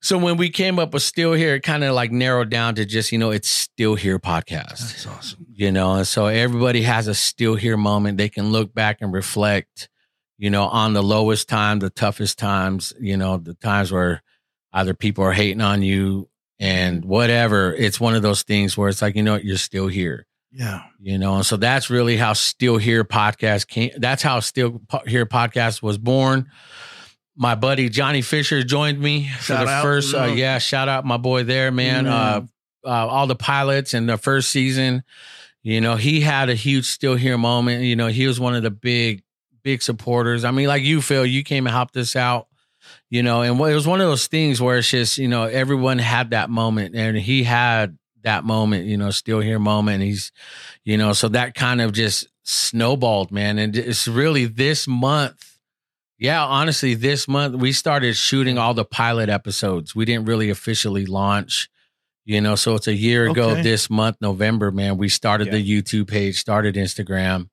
so 0.00 0.16
when 0.16 0.36
we 0.36 0.48
came 0.48 0.78
up 0.78 0.94
with 0.94 1.02
still 1.02 1.32
here, 1.32 1.56
it 1.56 1.62
kind 1.62 1.82
of 1.82 1.94
like 1.94 2.12
narrowed 2.12 2.50
down 2.50 2.76
to 2.76 2.84
just, 2.84 3.10
you 3.10 3.18
know, 3.18 3.30
it's 3.30 3.48
still 3.48 3.94
here 3.96 4.18
podcast. 4.18 4.78
That's 4.78 5.06
awesome. 5.06 5.46
You 5.52 5.72
know, 5.72 5.94
and 5.94 6.06
so 6.06 6.26
everybody 6.26 6.82
has 6.82 7.08
a 7.08 7.14
still 7.14 7.56
here 7.56 7.76
moment. 7.76 8.18
They 8.18 8.28
can 8.28 8.52
look 8.52 8.72
back 8.72 8.98
and 9.00 9.12
reflect, 9.12 9.88
you 10.36 10.50
know, 10.50 10.64
on 10.64 10.92
the 10.92 11.02
lowest 11.02 11.48
time, 11.48 11.80
the 11.80 11.90
toughest 11.90 12.38
times, 12.38 12.92
you 13.00 13.16
know, 13.16 13.38
the 13.38 13.54
times 13.54 13.90
where 13.90 14.22
either 14.72 14.94
people 14.94 15.24
are 15.24 15.32
hating 15.32 15.60
on 15.60 15.82
you 15.82 16.28
and 16.58 17.04
whatever. 17.04 17.72
It's 17.74 18.00
one 18.00 18.14
of 18.14 18.22
those 18.22 18.42
things 18.42 18.76
where 18.76 18.88
it's 18.88 19.00
like, 19.02 19.14
you 19.16 19.22
know, 19.22 19.32
what, 19.34 19.44
you're 19.44 19.56
still 19.56 19.86
here 19.88 20.26
Yeah. 20.52 20.82
you 21.00 21.18
know 21.18 21.36
and 21.36 21.46
so 21.46 21.56
that's 21.56 21.88
really 21.90 22.16
how 22.16 22.32
still 22.32 22.78
here 22.78 23.04
podcast 23.04 23.68
came 23.68 23.90
that's 23.98 24.22
how 24.22 24.40
still 24.40 24.80
here 25.06 25.26
podcast 25.26 25.82
was 25.82 25.98
born 25.98 26.50
my 27.36 27.54
buddy 27.54 27.88
johnny 27.88 28.22
fisher 28.22 28.62
joined 28.64 28.98
me 28.98 29.28
for 29.40 29.52
the 29.52 29.66
out. 29.68 29.82
first 29.82 30.14
uh, 30.14 30.24
Yeah. 30.24 30.58
shout 30.58 30.88
out 30.88 31.04
my 31.04 31.16
boy 31.18 31.44
there 31.44 31.70
man 31.70 32.06
uh, 32.06 32.40
uh 32.84 32.88
all 32.88 33.26
the 33.26 33.36
pilots 33.36 33.92
in 33.94 34.06
the 34.06 34.16
first 34.16 34.50
season 34.50 35.02
you 35.62 35.80
know 35.80 35.96
he 35.96 36.20
had 36.22 36.48
a 36.50 36.54
huge 36.54 36.86
still 36.86 37.14
here 37.14 37.36
moment 37.38 37.84
you 37.84 37.94
know 37.94 38.06
he 38.08 38.26
was 38.26 38.40
one 38.40 38.54
of 38.56 38.62
the 38.62 38.70
big 38.70 39.22
big 39.62 39.82
supporters 39.82 40.44
i 40.44 40.50
mean 40.50 40.66
like 40.66 40.82
you 40.82 41.00
phil 41.02 41.26
you 41.26 41.44
came 41.44 41.66
and 41.66 41.74
helped 41.76 41.96
us 41.96 42.16
out 42.16 42.46
you 43.10 43.22
know 43.22 43.42
and 43.42 43.58
it 43.60 43.74
was 43.74 43.86
one 43.86 44.00
of 44.00 44.06
those 44.08 44.26
things 44.26 44.60
where 44.60 44.78
it's 44.78 44.90
just 44.90 45.18
you 45.18 45.28
know 45.28 45.44
everyone 45.44 45.98
had 45.98 46.30
that 46.30 46.50
moment 46.50 46.94
and 46.94 47.16
he 47.16 47.42
had 47.44 47.96
that 48.22 48.44
moment 48.44 48.86
you 48.86 48.96
know 48.96 49.10
still 49.10 49.40
here 49.40 49.58
moment 49.58 50.02
he's 50.02 50.32
you 50.84 50.96
know 50.96 51.12
so 51.12 51.28
that 51.28 51.54
kind 51.54 51.80
of 51.80 51.92
just 51.92 52.26
snowballed 52.42 53.30
man. 53.30 53.58
And 53.58 53.76
it's 53.76 54.08
really 54.08 54.46
this 54.46 54.88
month 54.88 55.58
yeah 56.18 56.44
honestly 56.44 56.94
this 56.94 57.28
month 57.28 57.54
we 57.56 57.72
started 57.72 58.16
shooting 58.16 58.58
all 58.58 58.74
the 58.74 58.84
pilot 58.84 59.28
episodes. 59.28 59.94
We 59.94 60.04
didn't 60.04 60.26
really 60.26 60.50
officially 60.50 61.06
launch 61.06 61.68
you 62.24 62.40
know 62.40 62.56
so 62.56 62.74
it's 62.74 62.86
a 62.88 62.94
year 62.94 63.26
ago 63.30 63.50
Okay. 63.50 63.62
this 63.62 63.88
month 63.88 64.16
november 64.20 64.70
man 64.70 64.98
we 64.98 65.08
started 65.08 65.50
the 65.50 65.62
youtube 65.82 66.08
page 66.08 66.38
started 66.38 66.74
instagram. 66.74 67.48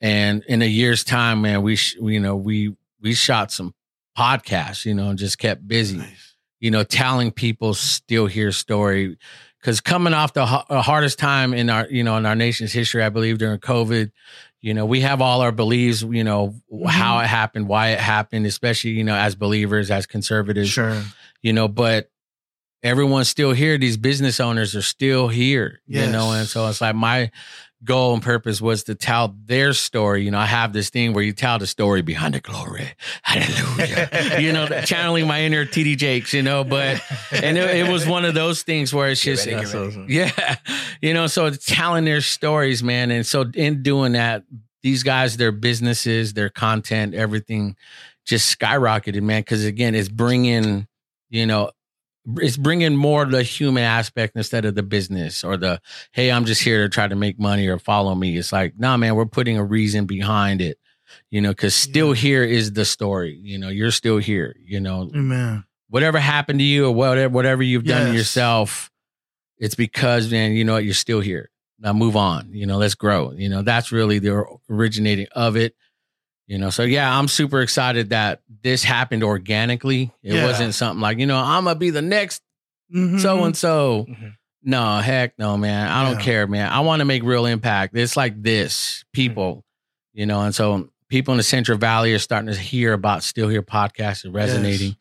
And 0.00 0.44
in 0.48 0.60
a 0.62 0.66
year's 0.66 1.02
time 1.04 1.40
man 1.42 1.62
we 1.62 1.76
sh- 1.76 1.96
you 2.00 2.20
know 2.20 2.36
we 2.36 2.74
we 3.00 3.14
shot 3.14 3.50
some 3.52 3.72
podcasts 4.16 4.84
you 4.84 4.94
know 4.94 5.10
and 5.10 5.18
just 5.18 5.38
kept 5.38 5.66
busy 5.66 5.96
Nice. 5.98 6.34
you 6.60 6.70
know, 6.70 6.82
telling 6.84 7.30
people 7.32 7.74
still 7.74 8.26
here 8.26 8.52
story. 8.52 9.16
because 9.60 9.80
coming 9.80 10.14
off 10.14 10.32
the 10.32 10.42
uh, 10.42 10.82
hardest 10.82 11.18
time 11.18 11.52
in 11.54 11.68
our, 11.70 11.86
you 11.90 12.02
know, 12.04 12.16
in 12.16 12.24
our 12.26 12.34
nation's 12.36 12.72
history, 12.72 13.02
I 13.02 13.08
believe 13.10 13.38
during 13.38 13.58
COVID, 13.58 14.10
you 14.62 14.72
know, 14.74 14.86
we 14.86 15.00
have 15.02 15.20
all 15.20 15.40
our 15.42 15.52
beliefs, 15.52 16.02
you 16.02 16.24
know, 16.24 16.54
how 16.88 17.18
it 17.20 17.26
happened, 17.26 17.68
why 17.68 17.88
it 17.90 18.00
happened, 18.00 18.46
especially, 18.46 18.92
you 18.92 19.04
know, 19.04 19.14
as 19.16 19.34
believers, 19.34 19.90
as 19.90 20.06
conservatives, 20.06 20.70
Sure. 20.70 21.02
you 21.42 21.52
know, 21.52 21.68
but 21.68 22.10
everyone's 22.82 23.28
still 23.28 23.52
here. 23.52 23.76
These 23.78 23.96
business 23.98 24.40
owners 24.40 24.74
are 24.76 24.82
still 24.82 25.28
here, 25.28 25.80
you 25.86 26.06
know, 26.06 26.32
and 26.32 26.46
so 26.48 26.66
it's 26.68 26.80
like 26.80 26.94
my 26.94 27.30
goal 27.84 28.14
and 28.14 28.22
purpose 28.22 28.60
was 28.60 28.84
to 28.84 28.94
tell 28.94 29.34
their 29.46 29.72
story. 29.72 30.24
You 30.24 30.30
know, 30.30 30.38
I 30.38 30.46
have 30.46 30.72
this 30.72 30.90
thing 30.90 31.12
where 31.12 31.22
you 31.22 31.32
tell 31.32 31.58
the 31.58 31.66
story 31.66 32.02
behind 32.02 32.34
the 32.34 32.40
glory. 32.40 32.88
Hallelujah. 33.22 34.38
you 34.40 34.52
know, 34.52 34.66
channeling 34.84 35.26
my 35.26 35.42
inner 35.42 35.64
TD 35.64 35.96
Jakes, 35.96 36.32
you 36.32 36.42
know, 36.42 36.64
but, 36.64 37.02
and 37.30 37.58
it, 37.58 37.86
it 37.86 37.92
was 37.92 38.06
one 38.06 38.24
of 38.24 38.34
those 38.34 38.62
things 38.62 38.92
where 38.92 39.10
it's 39.10 39.22
just, 39.22 39.44
That's 39.44 39.74
awesome. 39.74 40.06
yeah, 40.08 40.56
you 41.00 41.14
know, 41.14 41.26
so 41.26 41.46
it's 41.46 41.64
telling 41.64 42.04
their 42.04 42.20
stories, 42.20 42.82
man. 42.82 43.10
And 43.10 43.26
so 43.26 43.44
in 43.54 43.82
doing 43.82 44.12
that, 44.12 44.44
these 44.82 45.02
guys, 45.02 45.36
their 45.36 45.52
businesses, 45.52 46.34
their 46.34 46.50
content, 46.50 47.14
everything 47.14 47.76
just 48.24 48.58
skyrocketed, 48.58 49.22
man. 49.22 49.42
Cause 49.42 49.64
again, 49.64 49.94
it's 49.94 50.08
bringing, 50.08 50.86
you 51.30 51.46
know, 51.46 51.70
it's 52.38 52.56
bringing 52.56 52.96
more 52.96 53.22
of 53.22 53.30
the 53.30 53.42
human 53.42 53.82
aspect 53.82 54.34
instead 54.36 54.64
of 54.64 54.74
the 54.74 54.82
business 54.82 55.44
or 55.44 55.56
the, 55.56 55.80
hey, 56.12 56.30
I'm 56.30 56.44
just 56.44 56.62
here 56.62 56.82
to 56.84 56.88
try 56.88 57.06
to 57.06 57.14
make 57.14 57.38
money 57.38 57.68
or 57.68 57.78
follow 57.78 58.14
me. 58.14 58.36
It's 58.36 58.52
like, 58.52 58.78
nah, 58.78 58.96
man, 58.96 59.14
we're 59.14 59.26
putting 59.26 59.58
a 59.58 59.64
reason 59.64 60.06
behind 60.06 60.60
it, 60.60 60.78
you 61.30 61.40
know, 61.40 61.52
cause 61.52 61.74
still 61.74 62.12
here 62.12 62.42
is 62.42 62.72
the 62.72 62.84
story. 62.84 63.38
You 63.42 63.58
know, 63.58 63.68
you're 63.68 63.90
still 63.90 64.18
here, 64.18 64.56
you 64.64 64.80
know, 64.80 65.10
Amen. 65.14 65.64
whatever 65.88 66.18
happened 66.18 66.60
to 66.60 66.64
you 66.64 66.86
or 66.86 66.92
whatever 66.92 67.32
whatever 67.32 67.62
you've 67.62 67.84
done 67.84 68.06
to 68.08 68.16
yourself, 68.16 68.90
it's 69.58 69.74
because 69.74 70.30
man, 70.30 70.52
you 70.52 70.64
know 70.64 70.74
what, 70.74 70.84
you're 70.84 70.94
still 70.94 71.20
here. 71.20 71.50
Now 71.78 71.92
move 71.92 72.16
on. 72.16 72.48
You 72.52 72.66
know, 72.66 72.78
let's 72.78 72.94
grow. 72.94 73.32
You 73.32 73.50
know, 73.50 73.62
that's 73.62 73.92
really 73.92 74.18
the 74.18 74.46
originating 74.70 75.26
of 75.32 75.56
it. 75.56 75.74
You 76.46 76.58
know, 76.58 76.70
so 76.70 76.82
yeah, 76.82 77.18
I'm 77.18 77.28
super 77.28 77.62
excited 77.62 78.10
that 78.10 78.42
this 78.62 78.84
happened 78.84 79.22
organically. 79.24 80.12
It 80.22 80.34
Yeah. 80.34 80.44
wasn't 80.44 80.74
something 80.74 81.00
like, 81.00 81.18
you 81.18 81.26
know, 81.26 81.38
I'm 81.38 81.64
gonna 81.64 81.78
be 81.78 81.90
the 81.90 82.02
next 82.02 82.42
so 83.18 83.44
and 83.44 83.56
so. 83.56 84.06
No, 84.62 84.98
heck 84.98 85.38
no, 85.38 85.56
man. 85.56 85.88
I 85.88 86.04
don't 86.04 86.18
Yeah. 86.18 86.24
care, 86.24 86.46
man. 86.46 86.70
I 86.70 86.80
want 86.80 87.00
to 87.00 87.04
make 87.04 87.22
real 87.22 87.46
impact. 87.46 87.96
It's 87.96 88.16
like 88.16 88.42
this, 88.42 88.74
mm-hmm. 88.98 89.08
people, 89.12 89.64
you 90.12 90.26
know, 90.26 90.42
and 90.42 90.54
so 90.54 90.88
people 91.08 91.32
in 91.32 91.38
the 91.38 91.44
Central 91.44 91.78
Valley 91.78 92.12
are 92.14 92.18
starting 92.18 92.52
to 92.52 92.58
hear 92.58 92.92
about 92.92 93.22
Still 93.22 93.48
Here 93.48 93.62
podcast 93.62 94.24
and 94.24 94.34
resonating, 94.34 94.96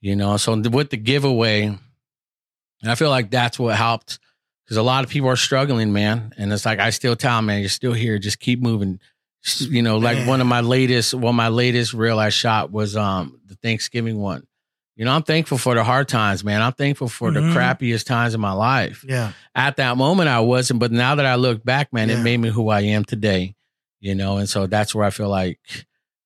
you 0.00 0.16
know. 0.16 0.36
So 0.36 0.56
with 0.56 0.90
the 0.90 0.96
giveaway, 0.96 1.64
and 1.64 2.90
I 2.92 2.94
feel 2.94 3.10
like 3.10 3.30
that's 3.30 3.58
what 3.58 3.74
helped 3.76 4.18
because 4.64 4.76
a 4.76 4.82
lot 4.82 5.04
of 5.04 5.10
people 5.10 5.28
are 5.28 5.36
struggling, 5.36 5.92
man. 5.92 6.32
And 6.36 6.52
it's 6.52 6.66
like 6.66 6.78
I 6.80 6.90
still 6.90 7.16
tell 7.16 7.42
man, 7.42 7.60
you're 7.60 7.68
still 7.68 7.92
here. 7.92 8.18
Just 8.18 8.38
keep 8.40 8.60
moving. 8.60 9.00
You 9.60 9.82
know, 9.82 9.98
like 9.98 10.18
Man. 10.18 10.26
one 10.26 10.40
of 10.40 10.46
my 10.46 10.60
latest, 10.60 11.14
one 11.14 11.22
well, 11.22 11.32
my 11.32 11.48
latest 11.48 11.92
reel 11.94 12.18
I 12.18 12.30
shot 12.30 12.70
was 12.72 12.96
um 12.96 13.40
the 13.46 13.54
Thanksgiving 13.56 14.18
one. 14.18 14.46
You 14.96 15.04
know, 15.04 15.12
I'm 15.12 15.22
thankful 15.22 15.58
for 15.58 15.74
the 15.74 15.84
hard 15.84 16.08
times, 16.08 16.42
man. 16.42 16.62
I'm 16.62 16.72
thankful 16.72 17.08
for 17.08 17.30
Mhm. 17.30 17.34
the 17.34 17.40
crappiest 17.58 18.06
times 18.06 18.34
in 18.34 18.40
my 18.40 18.52
life 18.52 19.04
Yeah. 19.06 19.32
at 19.54 19.76
that 19.76 19.96
moment 19.98 20.28
I 20.30 20.40
wasn't, 20.40 20.80
but 20.80 20.90
now 20.90 21.14
that 21.16 21.26
I 21.26 21.34
look 21.34 21.62
back, 21.64 21.92
man, 21.92 22.08
Yeah. 22.08 22.18
it 22.18 22.22
made 22.22 22.38
me 22.38 22.48
who 22.48 22.70
I 22.70 22.80
am 22.80 23.04
today. 23.04 23.54
You 24.00 24.14
know, 24.14 24.36
and 24.38 24.48
so 24.48 24.66
that's 24.66 24.94
where 24.94 25.04
I 25.04 25.10
feel 25.10 25.28
like 25.28 25.58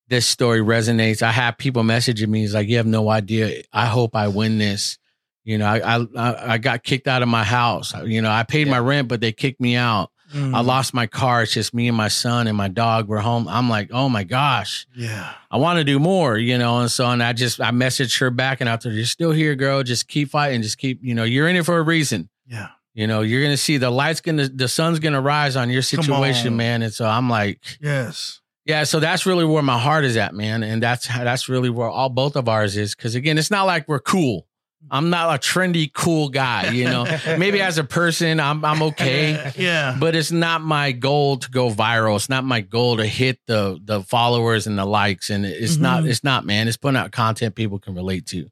this 0.09 0.27
story 0.27 0.61
resonates. 0.61 1.21
I 1.23 1.31
have 1.33 1.57
people 1.59 1.83
messaging 1.83 2.29
me, 2.29 2.45
it's 2.45 2.55
like, 2.55 2.69
you 2.69 2.77
have 2.79 2.87
no 2.87 3.09
idea. 3.11 3.63
I 3.73 3.87
hope 3.87 4.15
I 4.17 4.29
win 4.29 4.59
this. 4.59 4.99
You 5.45 5.59
know, 5.59 5.67
I 5.67 5.97
I 5.97 6.07
I- 6.17 6.53
I 6.55 6.59
got 6.59 6.83
kicked 6.85 7.07
out 7.09 7.23
of 7.23 7.29
my 7.29 7.45
house. 7.45 7.93
You 8.05 8.21
know, 8.23 8.31
I 8.31 8.43
paid 8.45 8.69
my 8.69 8.79
rent, 8.79 9.09
but 9.09 9.21
they 9.21 9.33
kicked 9.33 9.61
me 9.61 9.75
out. 9.77 10.11
Mm. 10.33 10.55
I 10.55 10.61
lost 10.61 10.95
my 10.95 11.07
car. 11.07 11.43
It's 11.43 11.53
just 11.53 11.75
me 11.75 11.89
and 11.89 11.97
my 11.97 12.09
son 12.09 12.47
and 12.47 12.57
my 12.57 12.69
dog. 12.69 13.09
We're 13.09 13.19
home. 13.19 13.49
I'm 13.49 13.69
like, 13.69 13.91
oh 13.93 14.09
my 14.09 14.25
gosh. 14.25 14.87
Yeah. 14.95 15.33
I 15.51 15.57
want 15.57 15.79
to 15.79 15.85
do 15.85 15.99
more, 15.99 16.39
you 16.39 16.57
know, 16.57 16.79
and 16.81 16.91
so 16.91 17.07
and 17.09 17.23
I 17.23 17.33
just 17.33 17.61
I 17.61 17.71
messaged 17.71 18.19
her 18.21 18.31
back 18.31 18.61
and 18.61 18.71
I 18.71 18.79
her, 18.83 18.91
You're 18.91 19.05
still 19.07 19.33
here, 19.33 19.55
girl. 19.57 19.83
Just 19.83 20.07
keep 20.09 20.31
fighting. 20.31 20.63
Just 20.63 20.79
keep, 20.79 21.01
you 21.03 21.15
know, 21.15 21.25
you're 21.25 21.49
in 21.49 21.57
it 21.57 21.65
for 21.65 21.79
a 21.79 21.83
reason. 21.83 22.29
Yeah. 22.47 22.69
You 22.95 23.07
know, 23.07 23.23
you're 23.23 23.43
gonna 23.43 23.57
see 23.57 23.77
the 23.77 23.91
light's 23.91 24.21
gonna 24.21 24.49
the 24.49 24.69
sun's 24.69 24.99
gonna 24.99 25.21
rise 25.21 25.57
on 25.57 25.71
your 25.71 25.83
situation, 25.83 26.49
on. 26.53 26.57
man. 26.57 26.83
And 26.83 26.93
so 26.93 27.07
I'm 27.07 27.29
like, 27.31 27.61
Yes. 27.81 28.41
yeah, 28.65 28.85
so 28.85 29.01
that's 29.01 29.27
really 29.27 29.45
where 29.45 29.63
my 29.63 29.79
heart 29.79 30.05
is 30.05 30.17
at, 30.17 30.35
man. 30.35 30.63
And 30.63 30.83
that's 30.83 31.07
that's 31.09 31.49
really 31.49 31.71
where 31.71 31.89
all 31.89 32.09
both 32.09 32.37
of 32.37 32.49
ours 32.49 32.77
is. 32.77 32.95
Cause 32.95 33.15
again, 33.15 33.39
it's 33.39 33.51
not 33.51 33.65
like 33.65 33.89
we're 33.89 34.01
cool. 34.01 34.47
I'm 34.91 35.11
not 35.11 35.35
a 35.35 35.39
trendy, 35.39 35.93
cool 35.93 36.29
guy, 36.31 36.71
you 36.71 36.85
know. 36.85 37.05
Maybe 37.39 37.61
as 37.61 37.79
a 37.79 37.85
person, 37.85 38.41
I'm 38.41 38.65
I'm 38.65 38.83
okay. 38.83 39.53
Yeah. 39.57 39.97
But 39.99 40.15
it's 40.17 40.33
not 40.33 40.63
my 40.63 40.93
goal 40.93 41.37
to 41.39 41.51
go 41.51 41.71
viral. 41.71 42.17
It's 42.17 42.29
not 42.29 42.45
my 42.45 42.61
goal 42.61 42.97
to 42.97 43.07
hit 43.07 43.39
the 43.47 43.79
the 43.85 44.03
followers 44.03 44.67
and 44.67 44.79
the 44.79 44.85
likes. 44.85 45.31
And 45.31 45.45
it's 45.45 45.77
not, 45.77 46.03
Mhm. 46.05 46.09
it's 46.11 46.25
not, 46.25 46.45
man. 46.47 46.67
It's 46.67 46.77
putting 46.77 46.97
out 46.97 47.13
content 47.13 47.55
people 47.55 47.79
can 47.79 47.95
relate 47.95 48.27
to. 48.27 48.49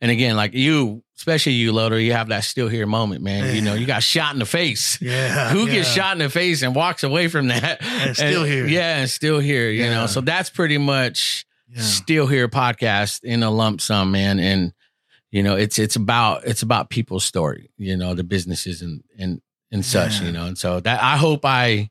And 0.00 0.10
again, 0.10 0.36
like 0.36 0.52
you, 0.54 1.02
especially 1.16 1.52
you, 1.52 1.72
Lodo, 1.72 2.02
you 2.02 2.12
have 2.12 2.28
that 2.28 2.44
still 2.44 2.68
here 2.68 2.86
moment, 2.86 3.22
man. 3.22 3.54
You 3.54 3.62
know, 3.62 3.74
you 3.74 3.86
got 3.86 4.02
shot 4.02 4.32
in 4.32 4.38
the 4.38 4.46
face. 4.46 4.98
yeah. 5.00 5.50
Who 5.50 5.66
yeah. 5.66 5.72
gets 5.72 5.92
shot 5.92 6.12
in 6.12 6.18
the 6.18 6.30
face 6.30 6.62
and 6.62 6.74
walks 6.74 7.02
away 7.04 7.28
from 7.28 7.48
that? 7.48 7.82
And 7.82 8.16
still 8.16 8.44
here. 8.44 8.66
Yeah, 8.68 8.98
and 8.98 9.10
still 9.10 9.38
here, 9.40 9.70
you 9.70 9.84
Yeah. 9.84 9.94
know. 9.94 10.06
So 10.06 10.20
that's 10.20 10.50
pretty 10.50 10.78
much 10.78 11.46
Yeah. 11.74 11.82
still 11.82 12.26
here 12.26 12.48
podcast 12.48 13.24
in 13.24 13.42
a 13.42 13.50
lump 13.50 13.80
sum, 13.80 14.10
man. 14.12 14.38
And 14.40 14.72
you 15.30 15.42
know, 15.42 15.56
it's 15.56 15.78
it's 15.78 15.96
about 15.96 16.44
it's 16.44 16.62
about 16.62 16.90
people's 16.90 17.24
story, 17.24 17.70
you 17.78 17.96
know, 17.96 18.14
the 18.14 18.24
businesses 18.24 18.82
and 18.82 19.02
and 19.18 19.40
and 19.72 19.84
such, 19.84 20.20
Yeah. 20.20 20.26
you 20.26 20.32
know. 20.32 20.46
And 20.46 20.58
so 20.58 20.80
that 20.80 21.02
I 21.02 21.16
hope 21.16 21.44
I 21.44 21.90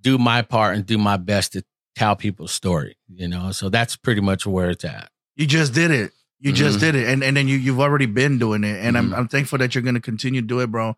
do 0.00 0.16
my 0.18 0.42
part 0.42 0.76
and 0.76 0.86
do 0.86 0.96
my 0.98 1.16
best 1.16 1.52
to 1.54 1.64
tell 1.96 2.14
people's 2.14 2.52
story, 2.52 2.96
you 3.12 3.26
know. 3.26 3.50
So 3.52 3.68
that's 3.68 3.96
pretty 3.96 4.20
much 4.20 4.46
where 4.46 4.70
it's 4.70 4.84
at. 4.84 5.10
You 5.36 5.46
just 5.46 5.74
did 5.74 5.90
it. 5.90 6.12
You 6.40 6.52
just 6.52 6.76
Mhm. 6.78 6.80
did 6.80 6.94
it, 6.94 7.08
and 7.08 7.24
and 7.24 7.36
then 7.36 7.48
you 7.48 7.56
you've 7.56 7.80
already 7.80 8.06
been 8.06 8.38
doing 8.38 8.62
it, 8.62 8.78
and 8.84 8.94
Mhm. 8.94 8.98
I'm 9.00 9.14
I'm 9.14 9.28
thankful 9.28 9.58
that 9.58 9.74
you're 9.74 9.82
going 9.82 9.96
to 9.96 10.00
continue 10.00 10.40
to 10.40 10.46
do 10.46 10.60
it, 10.60 10.70
bro. 10.70 10.96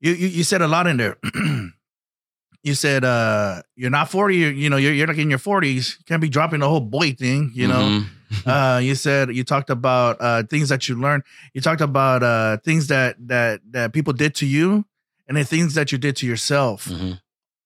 You 0.00 0.12
you, 0.12 0.28
you 0.28 0.44
said 0.44 0.62
a 0.62 0.68
lot 0.68 0.86
in 0.86 0.98
there. 0.98 1.16
you 2.62 2.74
said 2.74 3.04
uh 3.04 3.62
you're 3.76 3.90
not 3.90 4.10
40, 4.10 4.36
you 4.36 4.48
you 4.48 4.70
know 4.70 4.76
you're 4.76 4.92
you're 4.92 5.06
like 5.08 5.18
in 5.18 5.30
your 5.30 5.38
40s. 5.40 5.98
You 5.98 6.04
can't 6.06 6.22
be 6.22 6.28
dropping 6.28 6.60
the 6.60 6.68
whole 6.68 6.80
boy 6.80 7.12
thing, 7.12 7.50
you 7.54 7.66
know. 7.66 7.82
Mhm. 7.82 8.06
uh 8.46 8.80
you 8.82 8.94
said 8.94 9.34
you 9.34 9.44
talked 9.44 9.70
about 9.70 10.16
uh 10.20 10.42
things 10.44 10.68
that 10.70 10.88
you 10.88 10.94
learned. 11.00 11.22
You 11.52 11.60
talked 11.60 11.80
about 11.80 12.22
uh 12.22 12.56
things 12.64 12.86
that 12.88 13.16
that 13.28 13.60
that 13.70 13.92
people 13.92 14.12
did 14.12 14.34
to 14.36 14.46
you, 14.46 14.84
and 15.28 15.36
the 15.36 15.44
things 15.44 15.74
that 15.74 15.92
you 15.92 15.98
did 15.98 16.16
to 16.16 16.26
yourself. 16.26 16.86
Mhm. 16.86 17.20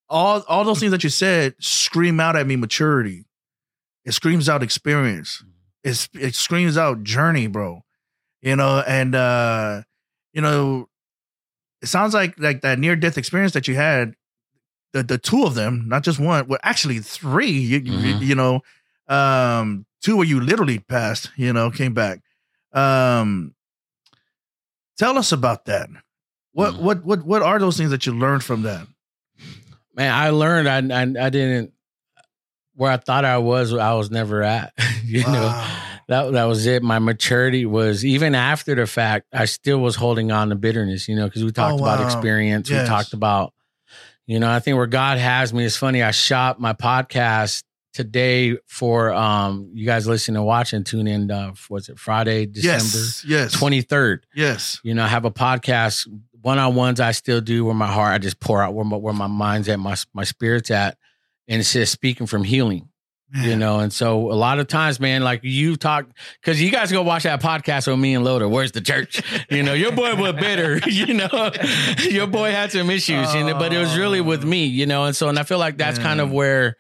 All 0.09 0.41
all 0.49 0.65
those 0.65 0.81
things 0.81 0.93
that 0.93 1.05
you 1.05 1.11
said 1.11 1.55
scream 1.61 2.19
out 2.21 2.37
at 2.37 2.47
me 2.47 2.57
maturity. 2.57 3.27
It 4.05 4.13
screams 4.13 4.49
out 4.49 4.63
experience. 4.63 5.45
It's, 5.85 6.09
it 6.15 6.35
screams 6.35 6.77
out 6.79 7.03
journey, 7.03 7.47
bro. 7.47 7.83
You 8.41 8.57
know, 8.57 8.83
and 8.87 9.15
uh, 9.15 9.83
you 10.33 10.41
know, 10.41 10.89
it 11.83 11.89
sounds 11.89 12.15
like 12.15 12.39
like 12.39 12.63
that 12.63 12.79
near 12.79 12.97
death 12.97 13.19
experience 13.19 13.53
that 13.53 13.69
you 13.69 13.75
had. 13.75 14.15
The 14.95 15.03
the 15.03 15.19
two 15.19 15.45
of 15.45 15.55
them, 15.55 15.89
not 15.89 16.03
just 16.05 16.19
one, 16.19 16.47
well, 16.49 16.59
actually 16.63 17.01
three. 17.01 17.51
You 17.51 17.79
you- 17.81 17.93
Mhm. 18.15 18.21
you 18.27 18.35
know, 18.35 18.61
um, 19.09 19.85
two 20.03 20.17
where 20.17 20.27
you 20.27 20.41
literally 20.41 20.79
passed. 20.79 21.31
You 21.37 21.53
know, 21.53 21.71
came 21.71 21.95
back. 21.95 22.21
Um, 22.73 23.55
tell 24.99 25.19
us 25.19 25.33
about 25.33 25.65
that. 25.67 25.89
What 26.53 26.75
Mhm. 26.75 26.81
what 26.81 27.05
what 27.05 27.25
what 27.25 27.43
are 27.43 27.59
those 27.59 27.77
things 27.77 27.91
that 27.91 28.07
you 28.07 28.13
learned 28.13 28.43
from 28.45 28.63
that? 28.63 28.87
Man, 29.95 30.13
I 30.13 30.31
learned 30.31 30.69
I, 30.69 30.79
I 31.03 31.27
I 31.27 31.31
didn't 31.31 31.73
where 32.75 32.93
I 32.93 32.97
thought 32.97 33.25
I 33.25 33.39
was, 33.39 33.75
I 33.75 33.95
was 33.95 34.11
never 34.11 34.43
at. 34.43 34.73
you 35.05 35.23
know. 35.25 35.75
That 36.09 36.33
that 36.33 36.45
was 36.45 36.65
it. 36.65 36.83
My 36.83 36.99
maturity 37.01 37.67
was 37.67 38.03
even 38.03 38.35
after 38.35 38.75
the 38.75 38.87
fact, 38.87 39.27
I 39.33 39.45
still 39.45 39.79
was 39.79 39.95
holding 39.95 40.33
on 40.33 40.49
to 40.49 40.55
bitterness, 40.55 41.07
you 41.07 41.15
know, 41.17 41.27
because 41.27 41.45
we 41.45 41.51
talked 41.53 41.79
about 41.81 41.99
Oh, 41.99 42.03
wow. 42.03 42.07
experience. 42.07 42.71
Yes. 42.71 42.85
We 42.85 42.89
talked 42.89 43.13
about, 43.13 43.53
you 44.27 44.39
know, 44.41 44.51
I 44.51 44.61
think 44.61 44.79
where 44.79 44.87
God 44.87 45.19
has 45.19 45.53
me. 45.53 45.67
It's 45.67 45.77
funny. 45.77 46.03
I 46.03 46.13
shot 46.13 46.59
my 46.61 46.73
podcast 46.73 47.63
today 47.99 48.57
for 48.69 49.13
um 49.13 49.73
you 49.75 49.85
guys 49.85 50.07
listening 50.07 50.37
and 50.37 50.47
watching. 50.47 50.85
Tune 50.85 51.09
in. 51.09 51.31
Uh, 51.33 51.53
was 51.69 51.89
it 51.89 51.99
Friday, 51.99 52.47
December 52.47 52.77
Yes, 52.77 53.25
yes, 53.27 53.53
twenty 53.53 53.83
third? 53.83 54.25
Yes, 54.33 54.79
You 54.85 54.95
know, 54.95 55.03
I 55.03 55.09
have 55.09 55.25
a 55.25 55.33
podcast 55.33 56.07
one 56.41 56.61
on 56.61 56.77
ones. 56.77 57.01
I 57.01 57.11
still 57.11 57.41
do 57.41 57.65
where 57.65 57.75
my 57.75 57.89
heart, 57.89 58.15
I 58.15 58.19
just 58.19 58.39
pour 58.39 58.63
out 58.63 58.73
where 58.73 58.85
my, 58.85 58.97
where 58.97 59.13
my 59.13 59.27
mind's 59.27 59.69
at, 59.69 59.81
my 59.81 59.97
my 60.15 60.23
spirit's 60.23 60.71
at, 60.71 60.97
and 61.49 61.59
it's 61.59 61.73
just 61.73 61.91
speaking 61.93 62.29
from 62.29 62.45
healing 62.45 62.89
you 63.35 63.57
know 63.57 63.81
and 63.81 63.93
so 63.93 64.33
a 64.33 64.33
lot 64.33 64.59
of 64.59 64.67
times 64.69 64.99
man 64.99 65.23
like 65.23 65.41
you 65.43 65.77
talk 65.77 66.07
because 66.41 66.63
you 66.63 66.71
guys 66.71 66.91
go 66.91 67.03
watch 67.03 67.25
that 67.25 67.43
podcast 67.43 67.87
with 67.87 67.99
me 67.99 68.15
and 68.15 68.25
Lodo 68.25 68.49
where's 68.49 68.73
the 68.73 68.81
church 68.81 69.21
you 69.51 69.63
know 69.63 69.75
your 69.75 69.93
boy 69.93 70.15
was 70.15 70.33
bitter 70.33 70.79
you 70.89 71.13
know 71.13 71.51
your 72.09 72.27
boy 72.27 72.51
had 72.53 72.73
some 72.73 72.89
issues 72.89 73.35
you 73.35 73.45
know 73.45 73.59
but 73.59 73.71
it 73.71 73.79
was 73.79 73.99
really 73.99 74.23
with 74.23 74.45
me 74.45 74.65
you 74.65 74.87
know 74.87 75.05
and 75.05 75.15
so 75.15 75.29
and 75.29 75.39
i 75.39 75.43
feel 75.43 75.59
like 75.59 75.77
that's 75.77 75.99
kind 75.99 76.23
of 76.23 76.33
where 76.33 76.77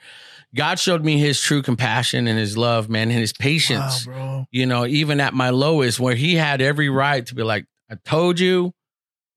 god 0.54 0.78
showed 0.78 1.04
me 1.04 1.18
his 1.18 1.40
true 1.40 1.62
compassion 1.62 2.26
and 2.26 2.38
his 2.38 2.57
love 2.57 2.88
man 2.88 3.11
and 3.11 3.18
his 3.20 3.32
Wow, 3.38 3.44
patience 3.44 4.05
bro. 4.07 4.46
you 4.51 4.66
know 4.66 4.86
even 4.86 5.20
at 5.20 5.34
my 5.34 5.51
lowest 5.51 6.01
where 6.01 6.14
he 6.14 6.34
had 6.36 6.61
every 6.62 6.88
right 6.88 7.24
to 7.26 7.34
be 7.34 7.42
like 7.42 7.66
i 7.90 7.96
told 8.05 8.40
you 8.40 8.72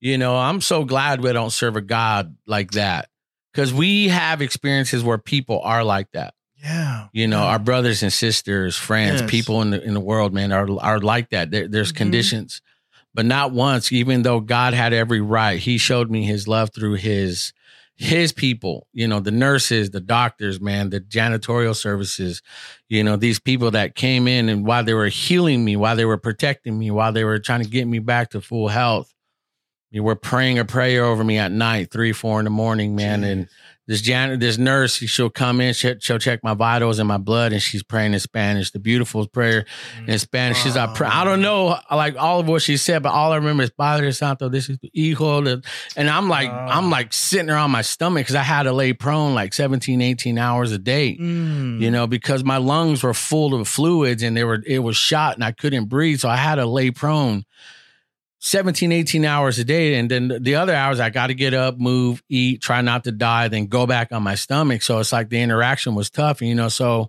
You 0.00 0.18
know, 0.18 0.36
I'm 0.36 0.60
so 0.60 0.84
glad 0.84 1.20
we 1.22 1.32
don't 1.32 1.52
serve 1.52 1.76
a 1.76 1.80
God 1.80 2.34
like 2.44 2.72
that 2.72 3.08
because 3.52 3.72
we 3.72 4.08
have 4.08 4.42
experiences 4.42 5.04
where 5.04 5.16
people 5.18 5.60
are 5.62 5.84
like 5.84 6.08
that. 6.12 6.34
Yeah. 6.60 7.06
You 7.12 7.28
know, 7.28 7.38
our 7.42 7.60
brothers 7.60 8.02
and 8.02 8.12
sisters, 8.12 8.76
friends, 8.76 9.20
Yes. 9.20 9.30
people 9.30 9.62
in 9.62 9.70
the 9.70 9.80
in 9.80 9.94
the 9.94 10.00
world, 10.00 10.32
man, 10.34 10.50
are 10.50 10.66
are 10.80 10.98
like 10.98 11.30
that. 11.30 11.52
There, 11.52 11.68
there's 11.68 11.92
Mhm. 11.92 11.96
conditions, 12.02 12.60
but 13.14 13.26
not 13.26 13.52
once. 13.52 13.92
Even 13.92 14.22
though 14.22 14.40
God 14.40 14.74
had 14.74 14.92
every 14.92 15.20
right, 15.20 15.60
He 15.60 15.78
showed 15.78 16.10
me 16.10 16.24
His 16.24 16.48
love 16.48 16.70
through 16.74 16.94
His 16.94 17.52
His 18.02 18.32
people. 18.32 18.88
You 18.92 19.06
know, 19.06 19.20
the 19.20 19.30
nurses, 19.30 19.90
the 19.90 20.00
doctors, 20.00 20.60
man, 20.60 20.90
the 20.90 21.00
janitorial 21.00 21.76
services. 21.76 22.42
You 22.88 23.04
know, 23.04 23.16
these 23.16 23.38
people 23.38 23.70
that 23.70 23.94
came 23.94 24.26
in 24.26 24.48
and 24.48 24.66
while 24.66 24.82
they 24.82 24.94
were 24.94 25.06
healing 25.06 25.64
me, 25.64 25.76
while 25.76 25.94
they 25.94 26.04
were 26.04 26.18
protecting 26.18 26.78
me, 26.78 26.90
while 26.90 27.12
they 27.12 27.22
were 27.22 27.38
trying 27.38 27.62
to 27.62 27.70
get 27.70 27.86
me 27.86 28.00
back 28.00 28.30
to 28.30 28.40
full 28.40 28.68
health, 28.68 29.14
you 29.92 30.02
were 30.02 30.16
praying 30.16 30.58
a 30.58 30.64
prayer 30.64 31.04
over 31.04 31.22
me 31.22 31.38
at 31.38 31.52
night, 31.52 31.92
three, 31.92 32.12
four 32.12 32.40
in 32.40 32.44
the 32.44 32.50
morning, 32.50 32.96
man, 32.96 33.22
and 33.22 33.48
this 33.88 34.00
jan 34.00 34.38
this 34.38 34.58
nurse 34.58 34.94
she'll 34.96 35.28
come 35.28 35.60
in 35.60 35.74
she'll, 35.74 35.96
she'll 35.98 36.18
check 36.18 36.42
my 36.44 36.54
vitals 36.54 36.98
and 37.00 37.08
my 37.08 37.18
blood 37.18 37.52
and 37.52 37.60
she's 37.60 37.82
praying 37.82 38.12
in 38.14 38.20
spanish. 38.20 38.70
The 38.70 38.78
beautiful 38.78 39.26
prayer 39.26 39.64
in 40.06 40.18
spanish. 40.18 40.62
She's 40.62 40.76
like 40.76 41.00
i 41.02 41.24
don't 41.24 41.42
know 41.42 41.76
like 41.90 42.16
all 42.16 42.40
of 42.40 42.46
what 42.48 42.62
she 42.62 42.76
said 42.76 43.02
but 43.02 43.10
all 43.10 43.32
i 43.32 43.36
remember 43.36 43.64
is 43.64 43.70
padre 43.70 44.10
santo 44.12 44.48
this 44.48 44.68
is 44.68 44.78
hijo 44.94 45.42
de-" 45.42 45.62
and 45.96 46.08
i'm 46.08 46.28
like 46.28 46.50
Wow. 46.50 46.66
i'm 46.70 46.90
like 46.90 47.12
sitting 47.12 47.46
there 47.46 47.56
on 47.56 47.70
my 47.72 47.82
stomach 47.82 48.22
because 48.24 48.36
i 48.36 48.42
had 48.42 48.64
to 48.64 48.72
lay 48.72 48.92
prone 48.92 49.34
like 49.34 49.52
17 49.52 50.00
18 50.00 50.38
hours 50.38 50.70
a 50.72 50.78
day 50.78 51.16
Mm. 51.20 51.80
you 51.80 51.90
know 51.90 52.06
because 52.06 52.44
my 52.44 52.58
lungs 52.58 53.02
were 53.02 53.14
full 53.14 53.54
of 53.54 53.66
fluids 53.66 54.22
and 54.22 54.36
they 54.36 54.44
were 54.44 54.62
it 54.66 54.78
was 54.78 54.96
shot 54.96 55.34
and 55.34 55.44
i 55.44 55.50
couldn't 55.52 55.86
breathe 55.86 56.20
so 56.20 56.28
i 56.28 56.36
had 56.36 56.54
to 56.56 56.66
lay 56.66 56.90
prone 56.92 57.44
17 58.44 58.90
18 58.90 59.24
hours 59.24 59.60
a 59.60 59.64
day. 59.64 59.94
And 59.94 60.10
then 60.10 60.38
the 60.40 60.56
other 60.56 60.74
hours 60.74 60.98
i 60.98 61.10
got 61.10 61.28
to 61.28 61.34
get 61.34 61.54
up 61.54 61.78
move 61.78 62.22
eat 62.28 62.60
try 62.60 62.80
not 62.80 63.04
to 63.04 63.12
die 63.12 63.46
then 63.46 63.66
go 63.66 63.86
back 63.86 64.10
on 64.10 64.24
my 64.24 64.34
stomach. 64.34 64.82
So 64.82 64.98
it's 64.98 65.12
like 65.12 65.28
the 65.28 65.40
interaction 65.40 65.94
was 65.94 66.10
tough 66.10 66.42
you 66.42 66.54
know? 66.54 66.68
So 66.68 67.08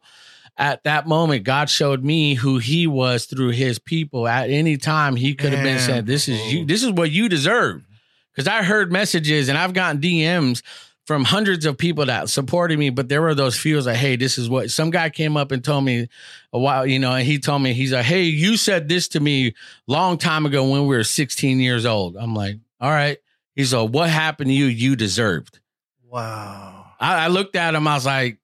at 0.58 0.84
that 0.84 1.08
moment 1.08 1.44
god 1.44 1.72
showed 1.72 2.04
me 2.04 2.36
who 2.36 2.60
he 2.60 2.86
was 2.86 3.26
through 3.26 3.50
his 3.50 3.80
people. 3.80 4.28
At 4.28 4.52
any 4.52 4.78
time 4.78 5.16
he 5.16 5.34
could 5.34 5.54
have 5.54 5.64
been 5.64 5.80
saying 5.80 6.06
this 6.06 6.28
is 6.28 6.54
you 6.54 6.66
this 6.66 6.84
is 6.84 6.92
what 6.92 7.10
you 7.10 7.28
deserve. 7.28 7.84
Because 8.32 8.48
i 8.48 8.62
heard 8.62 8.92
messages 8.92 9.50
and 9.50 9.58
i've 9.58 9.74
gotten 9.74 10.00
dms 10.00 10.62
from 11.06 11.26
hundreds 11.26 11.66
of 11.66 11.78
people 11.78 12.06
that 12.06 12.30
supported 12.30 12.80
me, 12.80 12.89
but 12.89 13.10
there 13.10 13.22
were 13.22 13.36
those 13.36 13.58
few 13.58 13.80
like, 13.82 13.97
hey, 13.97 14.16
this 14.16 14.38
is 14.38 14.49
what 14.49 14.72
some 14.72 14.89
guy 14.89 15.10
came 15.10 15.36
up 15.36 15.51
and 15.51 15.64
told 15.64 15.84
me 15.84 16.08
a 16.54 16.60
while, 16.60 16.86
you 16.86 16.99
know, 16.99 17.14
and 17.14 17.26
he 17.26 17.39
told 17.39 17.62
me, 17.62 17.74
he's 17.74 17.91
like, 17.91 18.06
hey, 18.06 18.24
you 18.24 18.56
said 18.56 18.88
this 18.88 19.10
to 19.10 19.20
me 19.20 19.54
long 19.88 20.18
time 20.18 20.45
ago 20.45 20.70
when 20.70 20.82
we 20.84 20.95
were 20.95 21.04
16 21.04 21.60
years 21.60 21.86
old. 21.86 22.16
I'm 22.16 22.34
like, 22.34 22.58
all 22.80 22.89
right. 22.89 23.18
He's 23.56 23.74
like, 23.74 23.89
what 23.89 24.10
happened 24.10 24.47
to 24.49 24.54
you? 24.54 24.66
You 24.66 24.95
deserved. 24.95 25.60
Wow. 26.08 26.86
I, 26.99 27.26
I 27.26 27.28
looked 27.28 27.56
at 27.56 27.76
him, 27.76 27.88
I 27.88 27.95
was 27.95 28.06
like, 28.06 28.38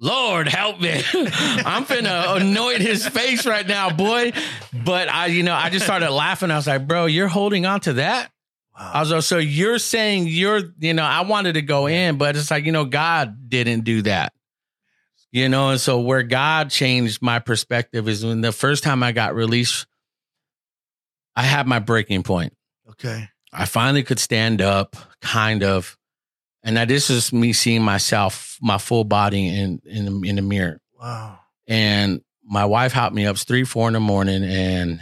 Lord 0.00 0.46
help 0.46 0.80
me. 0.80 0.92
I'm 1.12 1.84
finna 1.84 2.40
anoint 2.40 2.80
his 2.80 3.06
face 3.06 3.44
right 3.46 3.66
now, 3.66 3.90
boy. 3.90 4.32
But 4.72 5.08
I, 5.08 5.26
you 5.26 5.42
know, 5.42 5.54
I 5.54 5.70
just 5.70 5.84
started 5.84 6.10
laughing. 6.10 6.50
I 6.50 6.56
was 6.56 6.68
like, 6.68 6.86
bro, 6.86 7.06
you're 7.06 7.28
holding 7.28 7.66
on 7.66 7.80
to 7.80 7.94
that? 7.94 8.30
I 8.80 9.00
was 9.00 9.10
like, 9.10 9.22
so 9.22 9.38
you're 9.38 9.78
saying 9.78 10.26
you're, 10.28 10.60
you 10.78 10.94
know, 10.94 11.02
I 11.02 11.22
wanted 11.22 11.54
to 11.54 11.62
go 11.62 11.88
in, 11.88 12.16
but 12.16 12.36
it's 12.36 12.50
like, 12.50 12.64
you 12.64 12.72
know, 12.72 12.84
God 12.84 13.48
didn't 13.48 13.82
do 13.82 14.02
that. 14.02 14.32
You 15.32 15.48
know, 15.48 15.70
and 15.70 15.80
so 15.80 16.00
where 16.00 16.22
God 16.22 16.70
changed 16.70 17.20
my 17.20 17.38
perspective 17.38 18.08
is 18.08 18.24
when 18.24 18.40
the 18.40 18.52
first 18.52 18.84
time 18.84 19.02
I 19.02 19.12
got 19.12 19.34
released, 19.34 19.86
I 21.36 21.42
had 21.42 21.66
my 21.66 21.80
breaking 21.80 22.22
point. 22.22 22.54
Okay. 22.90 23.28
I 23.52 23.64
finally 23.64 24.02
could 24.02 24.18
stand 24.18 24.62
up, 24.62 24.96
kind 25.20 25.62
of. 25.62 25.98
And 26.62 26.76
now 26.76 26.84
this 26.84 27.10
is 27.10 27.32
me 27.32 27.52
seeing 27.52 27.82
myself, 27.82 28.58
my 28.62 28.78
full 28.78 29.04
body 29.04 29.48
in 29.48 29.80
in 29.84 30.04
the, 30.04 30.28
in 30.28 30.36
the 30.36 30.42
mirror. 30.42 30.80
Wow. 30.98 31.38
And 31.66 32.22
my 32.44 32.64
wife 32.64 32.92
helped 32.92 33.14
me 33.14 33.26
up. 33.26 33.34
It's 33.34 33.44
three, 33.44 33.64
four 33.64 33.88
in 33.88 33.94
the 33.94 34.00
morning, 34.00 34.42
and 34.42 35.00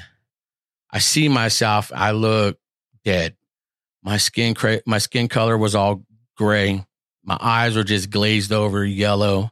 I 0.91 0.99
see 0.99 1.29
myself. 1.29 1.93
I 1.95 2.11
look 2.11 2.59
dead. 3.05 3.37
My 4.07 4.19
skin, 4.19 4.55
cra- 4.55 4.83
my 4.87 4.99
skin 4.99 5.27
color 5.27 5.59
was 5.59 5.75
all 5.75 6.05
gray. 6.37 6.87
My 7.25 7.37
eyes 7.41 7.75
were 7.75 7.83
just 7.83 8.09
glazed 8.09 8.53
over, 8.53 8.85
yellow. 8.85 9.51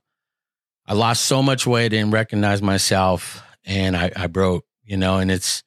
I 0.87 0.93
lost 0.93 1.25
so 1.25 1.43
much 1.43 1.67
weight, 1.67 1.87
I 1.87 1.89
didn't 1.89 2.13
recognize 2.13 2.63
myself, 2.63 3.43
and 3.65 3.97
I, 3.97 4.13
I 4.15 4.29
broke. 4.29 4.65
You 4.85 4.97
know, 4.97 5.19
and 5.19 5.29
it's, 5.29 5.65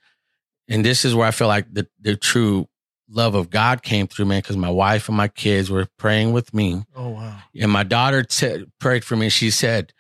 and 0.70 0.86
this 0.86 1.04
is 1.04 1.14
where 1.14 1.28
I 1.28 1.32
feel 1.32 1.50
like 1.50 1.66
the 1.74 1.88
the 2.00 2.16
true 2.16 2.70
love 3.10 3.36
of 3.36 3.50
God 3.50 3.84
came 3.84 4.08
through, 4.08 4.26
man, 4.26 4.40
because 4.40 4.56
my 4.56 4.70
wife 4.70 5.10
and 5.10 5.18
my 5.18 5.28
kids 5.28 5.70
were 5.70 5.88
praying 5.98 6.32
with 6.32 6.54
me. 6.54 6.86
Oh 6.96 7.10
wow. 7.10 7.40
And 7.60 7.72
my 7.72 7.84
daughter 7.84 8.24
t- 8.24 8.68
prayed 8.80 9.04
for 9.04 9.18
me. 9.18 9.28
She 9.28 9.52
said, 9.52 9.92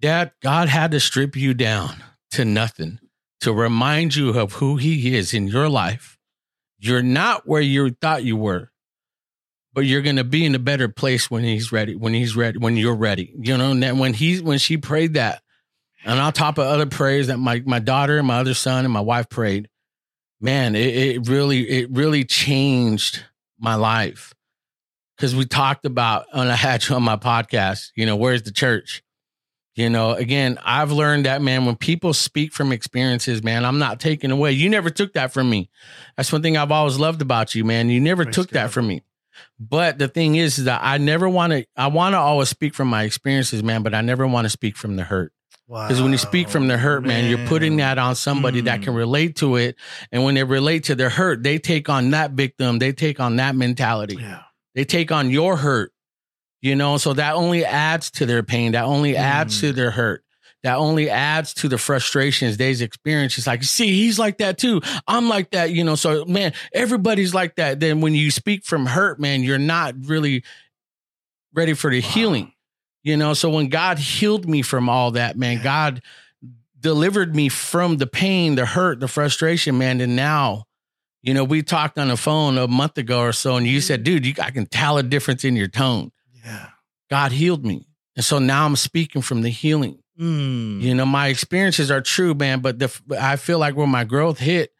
Dad, 0.00 0.32
God 0.42 0.68
had 0.68 0.90
to 0.90 1.00
strip 1.00 1.36
you 1.36 1.54
down 1.54 2.02
to 2.32 2.44
nothing 2.44 2.98
to 3.40 3.52
remind 3.52 4.16
you 4.16 4.30
of 4.30 4.54
who 4.54 4.78
He 4.78 5.14
is 5.14 5.32
in 5.32 5.46
your 5.46 5.68
life. 5.68 6.18
You're 6.82 7.02
not 7.02 7.46
where 7.46 7.60
you 7.60 7.90
thought 7.90 8.24
you 8.24 8.36
were, 8.36 8.72
but 9.72 9.82
you're 9.82 10.02
going 10.02 10.16
to 10.16 10.24
be 10.24 10.44
in 10.44 10.56
a 10.56 10.58
better 10.58 10.88
place 10.88 11.30
when 11.30 11.44
He's 11.44 11.70
ready, 11.70 11.94
when 11.94 12.12
He's 12.12 12.34
ready, 12.34 12.58
when 12.58 12.76
you're 12.76 12.96
ready. 12.96 13.32
You 13.38 13.56
know, 13.56 13.70
and 13.70 14.00
when 14.00 14.14
He's, 14.14 14.42
when 14.42 14.58
she 14.58 14.76
prayed 14.76 15.14
that, 15.14 15.42
and 16.04 16.18
on 16.18 16.32
top 16.32 16.58
of 16.58 16.66
other 16.66 16.86
prayers 16.86 17.28
that 17.28 17.38
my, 17.38 17.62
my 17.64 17.78
daughter 17.78 18.18
and 18.18 18.26
my 18.26 18.40
other 18.40 18.54
son 18.54 18.84
and 18.84 18.92
my 18.92 19.00
wife 19.00 19.28
prayed, 19.28 19.68
man, 20.40 20.74
it, 20.74 20.96
it 20.96 21.28
really, 21.28 21.70
it 21.70 21.88
really 21.92 22.24
changed 22.24 23.22
my 23.60 23.76
life 23.76 24.34
because 25.16 25.36
we 25.36 25.44
talked 25.44 25.84
about 25.84 26.26
and 26.32 26.50
I 26.50 26.56
had 26.56 26.88
you 26.88 26.96
on 26.96 27.04
my 27.04 27.16
podcast, 27.16 27.92
you 27.94 28.06
know, 28.06 28.16
where's 28.16 28.42
the 28.42 28.50
church? 28.50 29.04
You 29.74 29.88
know, 29.88 30.12
again, 30.12 30.58
I've 30.64 30.92
learned 30.92 31.24
that 31.24 31.40
man, 31.40 31.64
when 31.64 31.76
people 31.76 32.12
speak 32.12 32.52
from 32.52 32.72
experiences, 32.72 33.42
man, 33.42 33.64
I'm 33.64 33.78
not 33.78 34.00
taking 34.00 34.30
away. 34.30 34.52
You 34.52 34.68
never 34.68 34.90
took 34.90 35.14
that 35.14 35.32
from 35.32 35.48
me. 35.48 35.70
That's 36.16 36.30
one 36.30 36.42
thing 36.42 36.56
I've 36.58 36.70
always 36.72 36.98
loved 36.98 37.22
about 37.22 37.54
you, 37.54 37.64
man. 37.64 37.88
You 37.88 37.98
never 38.00 38.24
Praise 38.24 38.34
took 38.34 38.50
that 38.50 38.70
from 38.70 38.86
me. 38.86 39.02
But 39.58 39.98
the 39.98 40.08
thing 40.08 40.34
is, 40.34 40.58
is 40.58 40.66
that 40.66 40.80
I 40.84 40.98
never 40.98 41.26
want 41.26 41.52
to, 41.52 41.64
I 41.74 41.86
want 41.86 42.12
to 42.12 42.18
always 42.18 42.50
speak 42.50 42.74
from 42.74 42.88
my 42.88 43.04
experiences, 43.04 43.62
man, 43.62 43.82
but 43.82 43.94
I 43.94 44.02
never 44.02 44.26
want 44.26 44.44
to 44.44 44.50
speak 44.50 44.76
from 44.76 44.96
the 44.96 45.04
hurt. 45.04 45.32
Wow. 45.68 45.88
Because 45.88 46.02
when 46.02 46.12
you 46.12 46.18
speak 46.18 46.50
from 46.50 46.68
the 46.68 46.76
hurt, 46.76 47.02
man, 47.02 47.30
you're 47.30 47.46
putting 47.48 47.78
that 47.78 47.96
on 47.96 48.14
somebody 48.14 48.60
that 48.62 48.80
Mm. 48.80 48.84
can 48.84 48.94
relate 48.94 49.36
to 49.36 49.56
it. 49.56 49.76
And 50.10 50.22
when 50.22 50.34
they 50.34 50.44
relate 50.44 50.84
to 50.84 50.94
their 50.94 51.08
hurt, 51.08 51.42
they 51.42 51.58
take 51.58 51.88
on 51.88 52.10
that 52.10 52.32
victim, 52.32 52.78
they 52.78 52.92
take 52.92 53.20
on 53.20 53.36
that 53.36 53.56
mentality 53.56 54.18
Yeah. 54.20 54.40
they 54.74 54.84
take 54.84 55.10
on 55.10 55.30
your 55.30 55.56
hurt 55.56 55.92
you 56.62 56.74
know 56.76 56.96
so 56.96 57.12
that 57.12 57.34
only 57.34 57.64
adds 57.64 58.10
to 58.12 58.24
their 58.26 58.42
pain. 58.42 58.72
That 58.72 58.84
only 58.84 59.16
adds 59.16 59.56
Mm. 59.58 59.60
to 59.60 59.72
their 59.72 59.90
hurt. 59.90 60.24
That 60.62 60.76
only 60.76 61.10
adds 61.10 61.52
to 61.54 61.68
the 61.68 61.76
frustrations 61.76 62.56
they've 62.56 62.80
experienced. 62.80 63.36
It's 63.36 63.48
like 63.48 63.64
see 63.64 63.92
he's 63.92 64.18
like 64.18 64.38
that 64.38 64.58
too. 64.58 64.80
I'm 65.08 65.28
like 65.28 65.50
that 65.50 65.72
you 65.72 65.82
know 65.84 65.96
so 65.96 66.24
man 66.24 66.52
everybody's 66.72 67.34
like 67.34 67.56
that. 67.56 67.80
Then 67.80 68.00
when 68.00 68.14
you 68.14 68.30
speak 68.30 68.64
from 68.64 68.86
hurt 68.86 69.18
man 69.20 69.42
you're 69.42 69.58
not 69.58 69.94
really 70.06 70.44
ready 71.52 71.74
for 71.74 71.90
the 71.90 72.00
healing 72.00 72.52
you 73.04 73.16
know? 73.16 73.34
So 73.34 73.50
when 73.50 73.68
god 73.68 73.98
healed 73.98 74.48
me 74.48 74.62
from 74.62 74.88
all 74.88 75.10
that 75.12 75.36
man 75.36 75.56
Yeah. 75.56 75.62
god 75.64 76.02
delivered 76.78 77.34
me 77.34 77.48
from 77.48 77.96
the 77.96 78.06
pain 78.06 78.54
the 78.54 78.64
hurt 78.66 79.00
the 79.00 79.08
frustration 79.08 79.76
man. 79.78 80.00
And 80.00 80.14
now 80.16 80.64
you 81.24 81.34
know, 81.34 81.44
we 81.44 81.62
talked 81.62 81.98
on 82.00 82.08
the 82.08 82.16
phone 82.16 82.58
a 82.58 82.66
month 82.66 82.98
ago 82.98 83.20
or 83.20 83.32
so, 83.32 83.54
and 83.56 83.64
you 83.64 83.80
said, 83.80 84.02
dude, 84.02 84.26
you, 84.26 84.34
I 84.42 84.50
can 84.50 84.66
tell 84.66 84.98
a 84.98 85.04
difference 85.04 85.44
in 85.44 85.54
your 85.54 85.68
tone. 85.68 86.10
God 87.12 87.30
healed 87.30 87.62
me. 87.62 87.86
And 88.16 88.24
so 88.24 88.38
now 88.38 88.64
I'm 88.64 88.74
speaking 88.74 89.20
from 89.20 89.42
the 89.42 89.50
healing. 89.50 89.98
Mm. 90.18 90.80
You 90.80 90.94
know, 90.94 91.04
my 91.04 91.28
experiences 91.28 91.90
are 91.90 92.00
true, 92.00 92.32
man, 92.32 92.60
but 92.60 92.78
the, 92.78 92.90
I 93.20 93.36
feel 93.36 93.58
like 93.58 93.76
where 93.76 93.86
my 93.86 94.04
growth 94.04 94.38
hit 94.38 94.72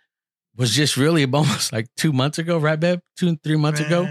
was 0.57 0.75
just 0.75 0.97
really 0.97 1.25
almost 1.35 1.75
like 1.75 1.89
two 1.95 2.11
months 2.11 2.39
ago, 2.39 2.57
right, 2.57 2.81
babe? 2.81 3.01
Two, 3.19 3.37
three 3.45 3.57
months 3.57 3.81
ago. 3.81 4.09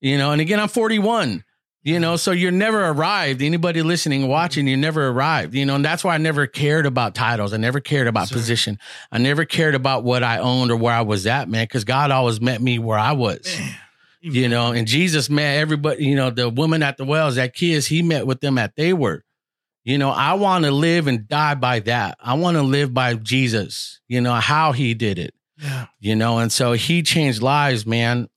You 0.00 0.16
know, 0.16 0.30
and 0.30 0.40
again, 0.40 0.60
I'm 0.60 0.68
41. 0.68 1.42
You 1.82 1.98
know, 1.98 2.14
so 2.14 2.30
you're 2.30 2.52
never 2.52 2.84
arrived. 2.84 3.42
Anybody 3.42 3.82
listening, 3.82 4.28
watching, 4.28 4.68
you 4.68 4.76
never 4.76 5.08
arrived. 5.08 5.52
You 5.52 5.66
know, 5.66 5.74
and 5.74 5.84
that's 5.84 6.04
why 6.04 6.14
I 6.14 6.18
never 6.18 6.46
cared 6.46 6.86
about 6.86 7.16
titles. 7.16 7.52
I 7.52 7.56
never 7.56 7.80
cared 7.80 8.06
about 8.06 8.30
position. 8.30 8.78
I 9.10 9.18
never 9.18 9.44
cared 9.44 9.74
about 9.74 10.04
what 10.04 10.22
I 10.22 10.38
owned 10.38 10.70
or 10.70 10.76
where 10.76 10.94
I 10.94 11.00
was 11.00 11.26
at, 11.26 11.48
man, 11.48 11.64
because 11.64 11.82
God 11.82 12.12
always 12.12 12.40
met 12.40 12.62
me 12.62 12.78
where 12.78 12.98
I 12.98 13.10
was. 13.10 13.58
Man. 13.58 13.74
You 14.22 14.48
know, 14.48 14.72
and 14.72 14.86
Jesus 14.86 15.30
met 15.30 15.56
everybody, 15.58 16.04
you 16.04 16.14
know, 16.14 16.30
the 16.30 16.48
woman 16.50 16.82
at 16.82 16.96
the 16.98 17.04
wells, 17.04 17.36
that 17.36 17.54
kids, 17.54 17.86
he 17.86 18.02
met 18.02 18.26
with 18.26 18.40
them 18.40 18.58
at 18.58 18.76
they 18.76 18.92
were. 18.92 19.24
You 19.82 19.96
know, 19.96 20.10
I 20.10 20.34
want 20.34 20.64
to 20.66 20.70
live 20.70 21.06
and 21.06 21.26
die 21.26 21.54
by 21.54 21.80
that. 21.80 22.18
I 22.20 22.34
want 22.34 22.56
to 22.58 22.62
live 22.62 22.92
by 22.92 23.14
Jesus, 23.14 24.00
you 24.08 24.20
know, 24.20 24.34
how 24.34 24.72
he 24.72 24.92
did 24.92 25.18
it 25.18 25.32
Yeah. 25.58 25.86
you 25.98 26.14
know 26.16 26.38
and 26.38 26.52
so 26.52 26.72
he 26.72 27.02
changed 27.02 27.40
lives 27.42 27.86
man 27.86 28.28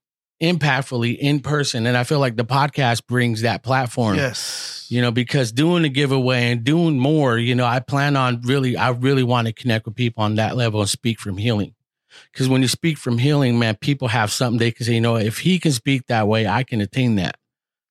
impactfully 0.41 1.17
in 1.17 1.39
person 1.39 1.85
and 1.87 1.95
i 1.95 2.03
feel 2.03 2.19
like 2.19 2.35
the 2.35 2.43
podcast 2.43 3.05
brings 3.07 3.41
that 3.41 3.63
platform 3.63 4.15
Yes. 4.17 4.85
you 4.89 5.01
know 5.01 5.11
because 5.11 5.51
doing 5.53 5.83
the 5.83 5.89
giveaway 5.89 6.51
and 6.51 6.63
doing 6.65 6.99
more 6.99 7.37
you 7.37 7.55
know 7.55 7.65
i 7.65 7.79
plan 7.79 8.17
on 8.17 8.41
really 8.41 8.75
i 8.75 8.89
really 8.89 9.23
want 9.23 9.47
to 9.47 9.53
connect 9.53 9.85
with 9.85 9.95
people 9.95 10.23
on 10.23 10.35
that 10.35 10.57
level 10.57 10.81
and 10.81 10.89
speak 10.89 11.19
from 11.19 11.37
healing 11.37 11.75
Because 12.31 12.49
when 12.49 12.61
you 12.61 12.67
speak 12.67 12.97
from 12.97 13.17
healing, 13.17 13.59
man, 13.59 13.75
people 13.75 14.07
have 14.09 14.31
something 14.31 14.59
they 14.59 14.71
can 14.71 14.85
say, 14.85 14.93
you 14.95 15.01
know, 15.01 15.15
if 15.17 15.39
he 15.39 15.59
can 15.59 15.71
speak 15.71 16.07
that 16.07 16.27
way, 16.27 16.47
I 16.47 16.63
can 16.63 16.81
attain 16.81 17.15
that. 17.15 17.37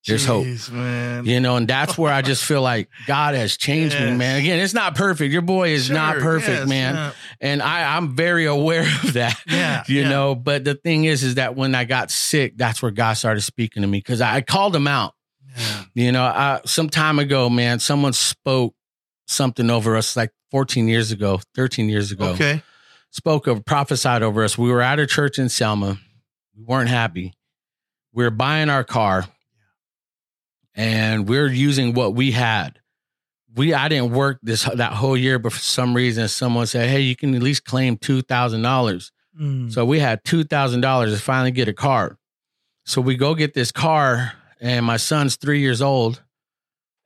There's 0.06 0.26
hope. 0.26 0.46
Man. 0.72 1.26
You 1.26 1.38
know, 1.38 1.54
and 1.56 1.68
that's 1.68 1.96
where 1.96 2.12
I 2.12 2.22
just 2.32 2.44
feel 2.44 2.60
like 2.60 2.88
God 3.06 3.36
has 3.36 3.56
changed 3.56 3.98
me, 4.00 4.12
man. 4.16 4.40
Again, 4.40 4.58
it's 4.58 4.74
not 4.74 4.96
perfect. 4.96 5.32
Your 5.32 5.42
boy 5.42 5.68
is 5.68 5.90
not 5.90 6.18
perfect, 6.18 6.60
yes, 6.60 6.68
man. 6.68 6.94
yeah. 6.96 7.12
And 7.40 7.62
I, 7.62 7.96
I'm 7.96 8.16
very 8.16 8.46
aware 8.46 8.82
of 8.82 9.12
that. 9.12 9.40
Yeah, 9.46 9.84
You 9.88 10.02
yeah. 10.02 10.08
know, 10.08 10.34
but 10.34 10.64
the 10.64 10.74
thing 10.74 11.04
is, 11.04 11.22
is 11.22 11.36
that 11.36 11.54
when 11.54 11.76
I 11.76 11.84
got 11.84 12.10
sick, 12.10 12.54
that's 12.56 12.82
where 12.82 12.90
God 12.90 13.12
started 13.12 13.42
speaking 13.42 13.82
to 13.82 13.86
me 13.88 13.98
because 13.98 14.20
I 14.20 14.40
called 14.40 14.74
him 14.74 14.88
out. 14.88 15.14
Yeah. 15.56 15.84
You 15.94 16.12
know, 16.12 16.24
I, 16.24 16.60
some 16.64 16.88
time 16.90 17.20
ago, 17.20 17.48
man, 17.48 17.78
someone 17.78 18.12
spoke 18.12 18.74
something 19.28 19.70
over 19.70 19.96
us 19.96 20.16
like 20.16 20.30
14 20.50 20.88
years 20.88 21.12
ago, 21.12 21.40
13 21.54 21.88
years 21.88 22.10
ago. 22.10 22.30
Okay. 22.30 22.62
Spoke 23.14 23.46
of 23.46 23.64
prophesied 23.66 24.22
over 24.22 24.42
us. 24.42 24.56
We 24.56 24.70
were 24.72 24.80
at 24.80 24.98
a 24.98 25.06
church 25.06 25.38
in 25.38 25.48
Selma. 25.50 25.98
We 26.56 26.64
weren't 26.64 26.88
happy. 26.88 27.34
We 28.14 28.24
were 28.24 28.30
buying 28.30 28.68
our 28.70 28.84
car 28.84 29.26
and 30.74 31.28
we 31.28 31.38
are 31.38 31.46
using 31.46 31.92
what 31.94 32.14
we 32.14 32.32
had. 32.32 32.78
We 33.54 33.74
I 33.74 33.88
didn't 33.88 34.12
work 34.12 34.38
this 34.42 34.64
that 34.64 34.94
whole 34.94 35.16
year, 35.16 35.38
but 35.38 35.52
for 35.52 35.58
some 35.58 35.94
reason 35.94 36.26
someone 36.28 36.66
said, 36.66 36.88
Hey, 36.88 37.00
you 37.00 37.14
can 37.14 37.34
at 37.34 37.42
least 37.42 37.64
claim 37.64 37.96
two 37.98 38.22
thousand 38.22 38.62
dollars. 38.62 39.12
Mm. 39.38 39.70
So 39.70 39.84
we 39.84 39.98
had 40.00 40.24
two 40.24 40.44
thousand 40.44 40.80
dollars 40.80 41.14
to 41.14 41.20
finally 41.20 41.50
get 41.50 41.68
a 41.68 41.72
car. 41.74 42.18
So 42.86 43.00
we 43.02 43.16
go 43.16 43.34
get 43.34 43.52
this 43.54 43.70
car, 43.70 44.32
and 44.60 44.84
my 44.86 44.96
son's 44.96 45.36
three 45.36 45.60
years 45.60 45.82
old, 45.82 46.22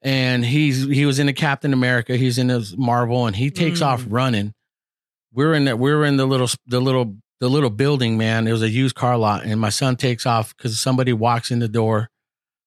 and 0.02 0.44
he's 0.44 0.86
he 0.86 1.04
was 1.04 1.18
in 1.18 1.26
the 1.26 1.32
Captain 1.32 1.72
America, 1.72 2.16
he's 2.16 2.38
in 2.38 2.48
his 2.48 2.76
Marvel, 2.76 3.26
and 3.26 3.34
he 3.34 3.50
takes 3.50 3.80
Mm. 3.80 3.86
off 3.86 4.04
running. 4.08 4.54
We're 5.36 5.54
in 5.54 5.66
the 5.66 5.76
we're 5.76 6.04
in 6.04 6.16
the 6.16 6.26
little 6.26 6.48
the 6.66 6.80
little 6.80 7.16
the 7.40 7.48
little 7.48 7.70
building, 7.70 8.16
man. 8.16 8.48
It 8.48 8.52
was 8.52 8.62
a 8.62 8.70
used 8.70 8.96
car 8.96 9.16
lot, 9.18 9.44
and 9.44 9.60
my 9.60 9.68
son 9.68 9.96
takes 9.96 10.26
off 10.26 10.56
because 10.56 10.80
somebody 10.80 11.12
walks 11.12 11.50
in 11.50 11.58
the 11.60 11.68
door, 11.68 12.08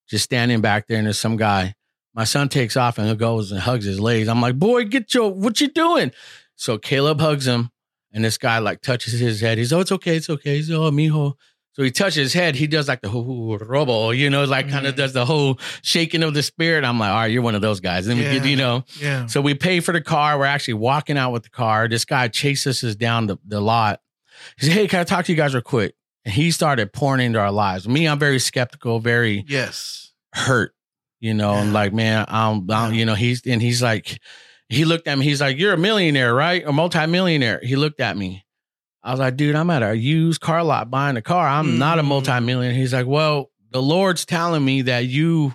just 0.08 0.24
standing 0.24 0.62
back 0.62 0.88
there, 0.88 0.98
and 0.98 1.08
there's 1.08 1.18
some 1.18 1.36
guy. 1.36 1.74
My 2.14 2.26
son 2.26 2.48
takes 2.48 2.78
off 2.78 2.98
and 2.98 3.08
he 3.08 3.16
goes 3.16 3.52
and 3.52 3.60
hugs 3.60 3.86
his 3.86 4.00
legs. 4.00 4.28
I'm 4.28 4.42
like, 4.42 4.58
boy, 4.58 4.86
get 4.86 5.14
your 5.14 5.34
what 5.34 5.60
you 5.60 5.68
doing? 5.70 6.12
So 6.56 6.78
Caleb 6.78 7.20
hugs 7.20 7.48
him. 7.48 7.72
And 8.12 8.26
this 8.26 8.40
guy 8.40 8.58
like 8.58 8.82
touches 8.82 9.20
his 9.20 9.40
head. 9.40 9.60
He's, 9.60 9.72
oh, 9.72 9.82
it's 9.82 9.92
okay, 9.92 10.16
it's 10.16 10.30
okay. 10.30 10.56
He's, 10.56 10.72
oh, 10.72 10.90
mijo. 10.90 11.36
So 11.80 11.84
he 11.86 11.92
touches 11.92 12.16
his 12.18 12.34
head. 12.34 12.56
He 12.56 12.68
does 12.68 12.90
like 12.90 13.00
the 13.02 13.10
whoo 13.10 13.56
robo, 13.58 14.10
you 14.10 14.30
know, 14.30 14.44
like 14.44 14.68
kind 14.70 14.86
of 14.86 14.96
Mhm. 14.96 14.98
does 14.98 15.14
the 15.14 15.26
whole 15.26 15.58
shaking 15.82 16.24
of 16.24 16.34
the 16.34 16.44
spirit. 16.44 16.84
I'm 16.84 17.00
like, 17.00 17.10
all 17.10 17.16
right, 17.16 17.32
you're 17.32 17.42
one 17.42 17.56
of 17.56 17.62
those 17.62 17.80
guys. 17.80 18.06
Then 18.06 18.18
we 18.18 18.24
get, 18.24 18.44
you 18.46 18.58
know. 18.58 18.84
Yeah. 19.00 19.28
So 19.28 19.40
we 19.40 19.54
pay 19.54 19.80
for 19.80 19.94
the 19.94 20.02
car. 20.02 20.38
We're 20.38 20.44
actually 20.44 20.74
walking 20.74 21.18
out 21.18 21.32
with 21.32 21.44
the 21.44 21.50
car. 21.50 21.88
This 21.88 22.04
guy 22.04 22.28
chases 22.28 22.84
us 22.84 22.96
down 22.96 23.28
the, 23.28 23.38
the 23.48 23.62
lot. 23.62 24.02
He 24.60 24.66
said, 24.66 24.74
hey, 24.76 24.88
can 24.90 25.00
I 25.00 25.04
talk 25.06 25.24
to 25.24 25.32
you 25.32 25.38
guys 25.38 25.54
real 25.54 25.62
quick? 25.64 25.96
And 26.26 26.34
he 26.34 26.52
started 26.52 26.92
pouring 26.92 27.26
into 27.26 27.40
our 27.40 27.50
lives. 27.52 27.88
Me, 27.88 28.10
I'm 28.10 28.20
very 28.20 28.40
skeptical, 28.40 29.00
very 29.00 29.46
Yes. 29.48 30.12
hurt, 30.34 30.74
you 31.22 31.34
know, 31.34 31.54
and 31.54 31.68
Yeah. 31.68 31.74
like, 31.76 31.94
man, 31.94 32.26
I'm, 32.28 32.70
I'm, 32.70 32.92
Yeah. 32.94 33.00
you 33.00 33.06
know, 33.06 33.16
he's, 33.16 33.42
and 33.48 33.62
he's 33.62 33.82
like, 33.82 34.20
he 34.68 34.84
looked 34.84 35.08
at 35.08 35.18
me, 35.18 35.24
he's 35.24 35.40
like, 35.40 35.58
you're 35.58 35.72
a 35.76 35.78
millionaire, 35.78 36.34
right? 36.36 36.62
A 36.68 36.74
multimillionaire. 36.74 37.62
He 37.64 37.78
looked 37.78 38.02
at 38.02 38.18
me. 38.18 38.44
I 39.04 39.12
was 39.12 39.20
like, 39.20 39.38
dude, 39.38 39.56
I'm 39.56 39.70
at 39.70 39.82
a 39.84 39.96
used 39.96 40.42
car 40.42 40.64
lot 40.64 40.92
buying 40.92 41.16
a 41.18 41.22
car. 41.22 41.48
I'm 41.48 41.78
not 41.78 42.00
a 42.00 42.04
Mm. 42.04 42.08
multimillionaire. 42.08 42.74
He's 42.78 42.94
like, 42.94 43.08
well, 43.08 43.50
the 43.72 43.82
Lord's 43.82 44.26
telling 44.26 44.64
me 44.66 44.82
that 44.84 45.06
you 45.06 45.54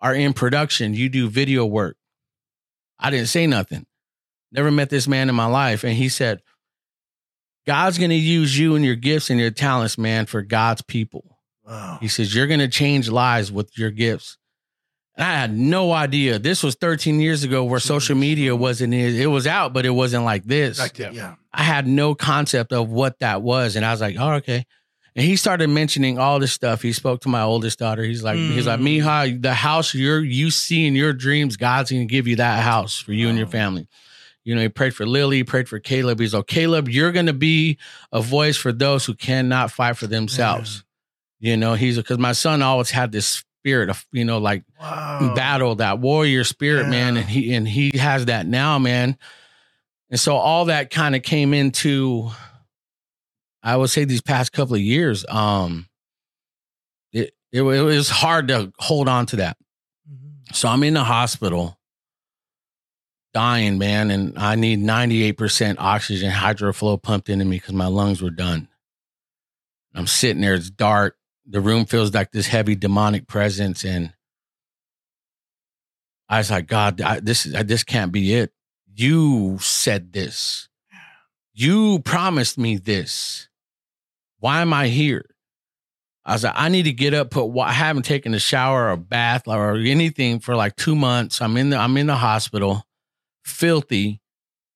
are 0.00 0.14
in 0.14 0.32
production. 0.32 0.94
You 0.94 1.08
do 1.10 1.28
video 1.28 1.66
work. 1.66 1.96
I 2.98 3.10
didn't 3.10 3.26
say 3.28 3.46
nothing. 3.46 3.86
Never 4.52 4.70
met 4.70 4.88
this 4.90 5.06
man 5.06 5.28
in 5.28 5.34
my 5.34 5.46
life. 5.46 5.84
And 5.84 5.94
he 5.94 6.08
said, 6.08 6.40
God's 7.66 7.98
going 7.98 8.10
to 8.10 8.16
use 8.16 8.58
you 8.58 8.74
and 8.74 8.84
your 8.84 8.96
gifts 8.96 9.30
and 9.30 9.38
your 9.38 9.50
talents, 9.50 9.98
man, 9.98 10.26
for 10.26 10.42
God's 10.42 10.82
people. 10.82 11.38
Wow. 11.64 11.98
He 12.00 12.08
says, 12.08 12.34
You're 12.34 12.46
going 12.46 12.60
to 12.60 12.68
change 12.68 13.08
lives 13.10 13.52
with 13.52 13.76
your 13.78 13.90
gifts. 13.90 14.38
And 15.16 15.26
I 15.26 15.32
had 15.34 15.54
no 15.54 15.92
idea. 15.92 16.38
This 16.38 16.62
was 16.62 16.74
13 16.76 17.20
years 17.20 17.44
ago 17.44 17.64
where 17.64 17.78
social 17.80 18.16
media 18.16 18.56
wasn't, 18.56 18.94
it 18.94 19.26
was 19.26 19.46
out, 19.46 19.72
but 19.74 19.84
it 19.84 19.90
wasn't 19.90 20.24
like 20.24 20.44
this. 20.44 20.78
Like 20.78 20.94
that, 20.94 21.12
yeah. 21.14 21.34
I 21.52 21.62
had 21.62 21.86
no 21.86 22.14
concept 22.14 22.72
of 22.72 22.90
what 22.90 23.18
that 23.20 23.42
was. 23.42 23.76
And 23.76 23.84
I 23.84 23.90
was 23.92 24.00
like, 24.00 24.16
oh, 24.18 24.34
okay. 24.34 24.64
And 25.16 25.24
he 25.24 25.34
started 25.34 25.68
mentioning 25.68 26.18
all 26.18 26.38
this 26.38 26.52
stuff. 26.52 26.82
He 26.82 26.92
spoke 26.92 27.22
to 27.22 27.28
my 27.28 27.42
oldest 27.42 27.80
daughter. 27.80 28.04
He's 28.04 28.22
like, 28.22 28.36
he's 28.36 28.66
like, 28.66 28.78
Mm. 28.78 29.02
Mija, 29.02 29.42
the 29.42 29.52
house 29.54 29.92
you're 29.92 30.20
you 30.20 30.50
see 30.52 30.86
in 30.86 30.94
your 30.94 31.12
dreams, 31.12 31.56
God's 31.56 31.90
gonna 31.90 32.04
give 32.04 32.28
you 32.28 32.36
that 32.36 32.62
house 32.62 32.98
for 32.98 33.12
you 33.12 33.28
and 33.28 33.36
your 33.36 33.48
family. 33.48 33.88
You 34.44 34.54
know, 34.54 34.62
he 34.62 34.68
prayed 34.68 34.94
for 34.94 35.04
Lily, 35.06 35.38
he 35.38 35.44
prayed 35.44 35.68
for 35.68 35.80
Caleb. 35.80 36.20
He's 36.20 36.32
like, 36.32 36.46
Caleb, 36.46 36.88
you're 36.88 37.10
gonna 37.12 37.32
be 37.32 37.78
a 38.12 38.22
voice 38.22 38.56
for 38.56 38.72
those 38.72 39.04
who 39.04 39.14
cannot 39.14 39.72
fight 39.72 39.96
for 39.96 40.06
themselves. 40.06 40.84
You 41.40 41.56
know, 41.56 41.74
he's 41.74 41.96
because 41.96 42.18
my 42.18 42.32
son 42.32 42.62
always 42.62 42.90
had 42.90 43.10
this 43.12 43.26
spirit 43.26 43.90
of, 43.90 44.06
you 44.12 44.24
know, 44.24 44.38
like 44.38 44.62
Wow. 44.80 45.32
battle, 45.34 45.74
that 45.76 45.98
warrior 45.98 46.44
spirit, 46.44 46.86
man. 46.88 47.16
And 47.16 47.28
he 47.28 47.52
and 47.54 47.66
he 47.66 47.98
has 47.98 48.26
that 48.26 48.46
now, 48.46 48.78
man. 48.78 49.18
And 50.10 50.18
so 50.18 50.34
all 50.36 50.66
that 50.66 50.90
kind 50.90 51.14
of 51.14 51.22
came 51.22 51.54
into 51.54 52.30
I 53.62 53.76
would 53.76 53.90
say 53.90 54.04
these 54.04 54.22
past 54.22 54.52
couple 54.52 54.74
of 54.74 54.80
years. 54.80 55.24
Um 55.28 55.86
it, 57.12 57.32
it, 57.52 57.62
it 57.62 57.82
was 57.82 58.08
hard 58.10 58.48
to 58.48 58.72
hold 58.78 59.08
on 59.08 59.26
to 59.26 59.36
that. 59.36 59.56
Mhm. 60.10 60.54
So 60.54 60.68
I'm 60.68 60.82
in 60.82 60.94
the 60.94 61.04
hospital 61.04 61.78
dying, 63.32 63.78
man, 63.78 64.10
and 64.10 64.36
I 64.38 64.56
need 64.56 64.80
98% 64.80 65.76
oxygen 65.78 66.32
hydroflow 66.32 67.00
pumped 67.00 67.28
into 67.28 67.44
me 67.44 67.56
because 67.58 67.74
my 67.74 67.86
lungs 67.86 68.20
were 68.20 68.30
done. 68.30 68.68
I'm 69.94 70.06
sitting 70.06 70.42
there, 70.42 70.54
it's 70.54 70.70
dark. 70.70 71.16
The 71.46 71.60
room 71.60 71.84
feels 71.84 72.12
like 72.14 72.32
this 72.32 72.46
heavy 72.46 72.74
demonic 72.76 73.26
presence. 73.26 73.84
And 73.84 74.12
I 76.28 76.38
was 76.38 76.50
like, 76.50 76.66
God, 76.66 77.00
I, 77.00 77.20
this 77.20 77.46
is 77.46 77.52
this 77.64 77.82
can't 77.84 78.12
be 78.12 78.34
it. 78.34 78.52
You 78.94 79.58
said 79.60 80.12
this. 80.12 80.68
You 81.52 82.00
promised 82.00 82.58
me 82.58 82.76
this. 82.76 83.48
Why 84.38 84.62
am 84.62 84.72
I 84.72 84.88
here? 84.88 85.24
I 86.24 86.34
was 86.34 86.44
like, 86.44 86.54
I 86.56 86.68
need 86.68 86.84
to 86.84 86.92
get 86.92 87.14
up, 87.14 87.30
put 87.30 87.50
I 87.58 87.72
haven't 87.72 88.04
taken 88.04 88.34
a 88.34 88.38
shower 88.38 88.90
or 88.90 88.96
bath 88.96 89.48
or 89.48 89.76
anything 89.76 90.38
for 90.38 90.54
like 90.54 90.76
two 90.76 90.94
months. 90.94 91.40
I'm 91.40 91.56
in 91.56 91.70
the 91.70 91.76
I'm 91.76 91.96
in 91.96 92.06
the 92.06 92.14
hospital, 92.14 92.84
filthy, 93.44 94.20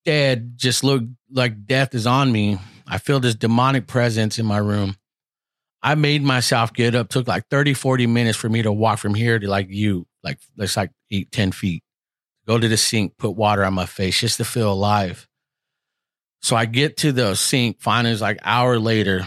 dead, 0.05 0.53
just 0.57 0.83
look 0.83 1.03
like 1.31 1.65
death 1.65 1.93
is 1.93 2.07
on 2.07 2.31
me. 2.31 2.59
I 2.87 2.97
feel 2.97 3.19
this 3.19 3.35
demonic 3.35 3.87
presence 3.87 4.37
in 4.37 4.45
my 4.45 4.57
room. 4.57 4.95
I 5.81 5.95
made 5.95 6.23
myself 6.23 6.73
get 6.73 6.95
up, 6.95 7.09
took 7.09 7.27
like 7.27 7.47
30, 7.49 7.73
40 7.73 8.07
minutes 8.07 8.37
for 8.37 8.49
me 8.49 8.61
to 8.63 8.71
walk 8.71 8.99
from 8.99 9.13
here 9.13 9.37
to 9.37 9.47
like 9.47 9.67
you, 9.69 10.07
like 10.23 10.39
it's 10.57 10.75
like 10.75 10.91
eight, 11.11 11.31
10 11.31 11.51
feet. 11.51 11.83
Go 12.47 12.59
to 12.59 12.67
the 12.67 12.77
sink, 12.77 13.17
put 13.17 13.31
water 13.31 13.63
on 13.63 13.73
my 13.73 13.85
face 13.85 14.19
just 14.19 14.37
to 14.37 14.45
feel 14.45 14.71
alive. 14.71 15.27
So 16.41 16.55
I 16.55 16.65
get 16.65 16.97
to 16.97 17.11
the 17.11 17.35
sink, 17.35 17.81
finally 17.81 18.11
it's 18.11 18.21
like 18.21 18.39
hour 18.43 18.77
later, 18.77 19.25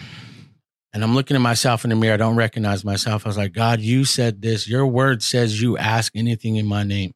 and 0.93 1.03
I'm 1.03 1.15
looking 1.15 1.35
at 1.35 1.41
myself 1.41 1.85
in 1.85 1.91
the 1.91 1.97
mirror. 1.97 2.15
I 2.15 2.19
don't 2.19 2.37
recognize 2.37 2.85
myself. 2.85 3.27
I 3.27 3.29
was 3.29 3.37
like, 3.37 3.53
God, 3.53 3.81
you 3.81 4.05
said 4.05 4.41
this. 4.41 4.69
Your 4.69 4.87
word 4.87 5.23
says 5.23 5.61
you 5.61 5.77
ask 5.77 6.15
anything 6.15 6.57
in 6.57 6.67
my 6.67 6.85
name. 6.85 7.13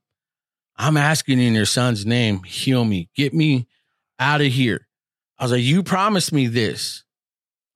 I'm 0.77 0.97
asking 0.97 1.41
in 1.41 1.55
your 1.55 1.67
son's 1.67 2.05
name, 2.05 2.43
heal 2.43 2.85
me, 2.85 3.09
get 3.15 3.33
me 3.33 3.69
out 4.19 4.41
of 4.41 4.49
here. 4.49 4.89
I 5.39 5.45
was 5.45 5.53
like, 5.53 5.63
you 5.63 5.83
promised 5.83 6.33
me 6.33 6.47
this. 6.47 7.05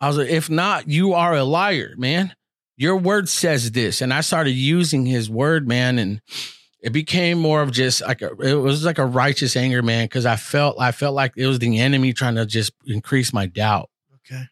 I 0.01 0.09
was 0.09 0.18
like, 0.18 0.29
if 0.29 0.51
not, 0.51 0.89
you 0.89 1.14
are 1.14 1.35
a 1.35 1.45
liar, 1.45 1.95
man. 1.97 2.35
Your 2.77 2.97
word 2.97 3.29
says 3.29 3.70
this. 3.70 4.03
And 4.03 4.12
I 4.12 4.20
started 4.20 4.51
using 4.51 5.07
his 5.07 5.31
word, 5.31 5.66
man. 5.66 5.99
And 5.99 6.20
it 6.81 6.93
became 6.93 7.39
more 7.39 7.62
of 7.62 7.72
just 7.72 8.03
like 8.03 8.22
a, 8.22 8.33
it 8.37 8.55
was 8.55 8.85
like 8.85 8.99
a 8.99 9.07
righteous 9.07 9.57
anger, 9.57 9.83
man, 9.83 10.05
because 10.05 10.27
I 10.27 10.37
felt 10.37 10.77
I 10.79 10.93
felt 10.93 11.14
like 11.14 11.33
it 11.37 11.47
was 11.47 11.59
the 11.59 11.79
enemy 11.79 12.12
trying 12.12 12.37
to 12.37 12.47
just 12.47 12.72
increase 12.85 13.33
my 13.33 13.47
doubt. 13.47 13.91
Okay. 14.16 14.45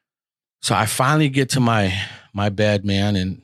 So 0.61 0.75
I 0.75 0.87
finally 0.87 1.29
get 1.29 1.51
to 1.51 1.61
my 1.61 1.97
my 2.33 2.49
bed, 2.49 2.85
man, 2.85 3.16
and 3.16 3.43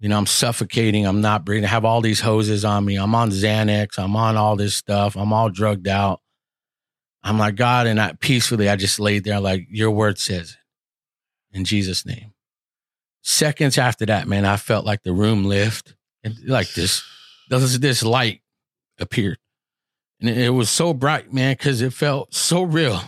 you 0.00 0.08
know 0.08 0.18
I'm 0.18 0.26
suffocating. 0.26 1.06
I'm 1.06 1.20
not 1.20 1.44
breathing. 1.44 1.64
I 1.64 1.68
have 1.68 1.84
all 1.84 2.00
these 2.00 2.20
hoses 2.20 2.64
on 2.64 2.84
me. 2.84 2.96
I'm 2.96 3.14
on 3.14 3.30
Xanax. 3.30 3.98
I'm 3.98 4.16
on 4.16 4.36
all 4.36 4.56
this 4.56 4.74
stuff. 4.74 5.16
I'm 5.16 5.32
all 5.32 5.48
drugged 5.48 5.88
out. 5.88 6.20
I'm 7.22 7.38
like 7.38 7.54
God, 7.54 7.86
and 7.86 8.00
I 8.00 8.12
peacefully 8.20 8.68
I 8.68 8.76
just 8.76 8.98
laid 8.98 9.24
there 9.24 9.40
like 9.40 9.66
Your 9.70 9.90
word 9.90 10.18
says 10.18 10.50
it 11.52 11.56
in 11.56 11.64
Jesus' 11.64 12.04
name. 12.04 12.32
Seconds 13.22 13.78
after 13.78 14.06
that, 14.06 14.28
man, 14.28 14.44
I 14.44 14.56
felt 14.56 14.84
like 14.84 15.02
the 15.02 15.12
room 15.12 15.44
lift 15.44 15.94
and 16.22 16.36
like 16.44 16.74
this 16.74 17.02
this 17.48 17.78
this 17.78 18.02
light 18.02 18.42
appeared, 18.98 19.38
and 20.20 20.28
it, 20.30 20.38
it 20.38 20.50
was 20.50 20.70
so 20.70 20.94
bright, 20.94 21.32
man, 21.32 21.54
because 21.54 21.82
it 21.82 21.92
felt 21.92 22.34
so 22.34 22.62
real. 22.62 23.00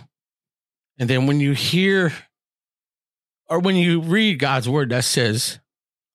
And 0.99 1.09
then 1.09 1.27
when 1.27 1.41
you 1.41 1.53
hear 1.53 2.13
or 3.49 3.61
when 3.61 3.77
you 3.77 4.01
read 4.01 4.39
God's 4.39 4.69
word 4.69 4.91
that 4.91 5.05
says, 5.05 5.61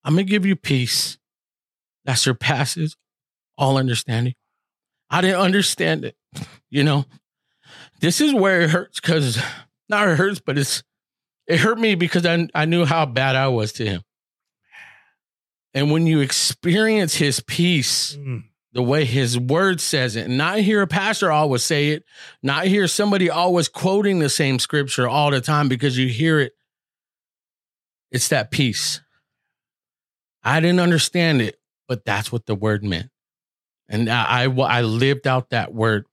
I'm 0.04 0.14
going 0.14 0.26
to 0.26 0.30
give 0.30 0.46
you 0.46 0.56
peace 0.56 1.18
that 2.06 2.20
surpasses 2.20 2.96
all 3.58 3.78
understanding. 3.78 4.36
I 5.10 5.22
didn't 5.22 5.40
understand 5.40 6.06
it. 6.06 6.16
You 6.70 6.84
know, 6.84 7.06
this 8.02 8.20
is 8.20 8.34
where 8.34 8.62
it 8.62 8.70
hurts 8.72 9.00
because 9.00 9.42
not 9.90 10.08
it 10.08 10.18
hurts, 10.18 10.40
but 10.40 10.58
it's, 10.58 10.84
It 11.48 11.60
hurt 11.60 11.78
me 11.78 11.96
because 11.96 12.26
I, 12.26 12.48
I 12.56 12.66
knew 12.66 12.86
how 12.86 13.06
bad 13.06 13.36
I 13.36 13.48
was 13.50 13.74
to 13.74 13.86
him. 13.86 14.02
And 15.74 15.92
when 15.92 16.06
you 16.08 16.20
experience 16.20 17.16
his 17.16 17.40
peace, 17.40 18.16
Mm. 18.16 18.44
the 18.74 18.82
way 18.84 19.06
his 19.06 19.38
word 19.38 19.82
says 19.82 20.16
it, 20.16 20.30
not 20.30 20.60
hear 20.60 20.82
a 20.82 20.88
pastor 20.88 21.32
always 21.32 21.64
say 21.64 21.90
it, 21.90 22.04
not 22.42 22.66
hear 22.66 22.88
somebody 22.88 23.30
always 23.30 23.68
quoting 23.70 24.20
the 24.20 24.30
same 24.30 24.60
scripture 24.60 25.08
all 25.08 25.32
the 25.32 25.42
time 25.42 25.68
because 25.70 25.98
you 25.98 26.08
hear 26.08 26.40
it. 26.40 26.54
It's 28.12 28.28
that 28.30 28.52
peace. 28.52 29.02
I 30.44 30.60
didn't 30.60 30.80
understand 30.80 31.42
it, 31.42 31.60
but 31.88 32.06
that's 32.06 32.32
what 32.32 32.46
the 32.46 32.56
word 32.56 32.84
meant. 32.84 33.10
And 33.90 34.10
I, 34.10 34.44
I, 34.44 34.46
I 34.46 34.82
lived 34.82 35.28
out 35.28 35.50
that 35.52 35.74
word. 35.74 36.06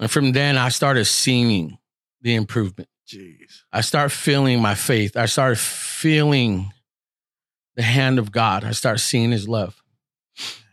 And 0.00 0.10
from 0.10 0.32
then 0.32 0.56
I 0.58 0.68
started 0.68 1.04
seeing 1.06 1.78
the 2.22 2.34
improvement. 2.34 2.88
Jeez. 3.06 3.62
I 3.72 3.80
start 3.80 4.12
feeling 4.12 4.60
my 4.60 4.74
faith. 4.74 5.16
I 5.16 5.26
started 5.26 5.58
feeling 5.58 6.72
the 7.78 7.84
hand 7.84 8.18
of 8.18 8.32
God. 8.32 8.64
I 8.64 8.72
start 8.72 8.98
seeing 8.98 9.30
his 9.30 9.48
love. 9.48 9.80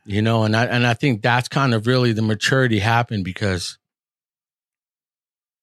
You 0.07 0.21
know, 0.21 0.43
and 0.43 0.55
I 0.55 0.65
and 0.65 0.85
I 0.85 0.93
think 0.93 1.21
that's 1.21 1.47
kind 1.47 1.73
of 1.73 1.87
really 1.87 2.13
the 2.13 2.21
maturity 2.21 2.79
happened 2.79 3.23
because 3.23 3.77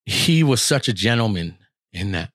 he 0.05 0.43
was 0.43 0.61
such 0.61 0.87
a 0.87 0.93
gentleman 0.93 1.57
in 1.91 2.13
that. 2.13 2.31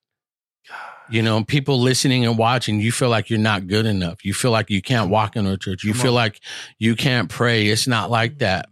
You 1.11 1.23
know, 1.23 1.43
people 1.43 1.81
listening 1.81 2.27
and 2.27 2.37
watching, 2.37 2.81
you 2.81 2.93
feel 2.93 3.09
like 3.09 3.31
you're 3.31 3.39
not 3.39 3.67
good 3.67 3.87
enough. 3.87 4.25
You 4.27 4.35
feel 4.35 4.51
like 4.51 4.69
you 4.69 4.83
can't 4.83 5.11
walk 5.11 5.37
in 5.37 5.47
a 5.47 5.57
church. 5.57 5.83
You 5.85 5.93
Come 5.93 6.03
feel 6.03 6.11
on. 6.11 6.17
like 6.17 6.41
you 6.79 6.97
can't 6.97 7.31
pray. 7.31 7.69
It's 7.69 7.87
not 7.87 8.11
like 8.11 8.39
that. 8.39 8.69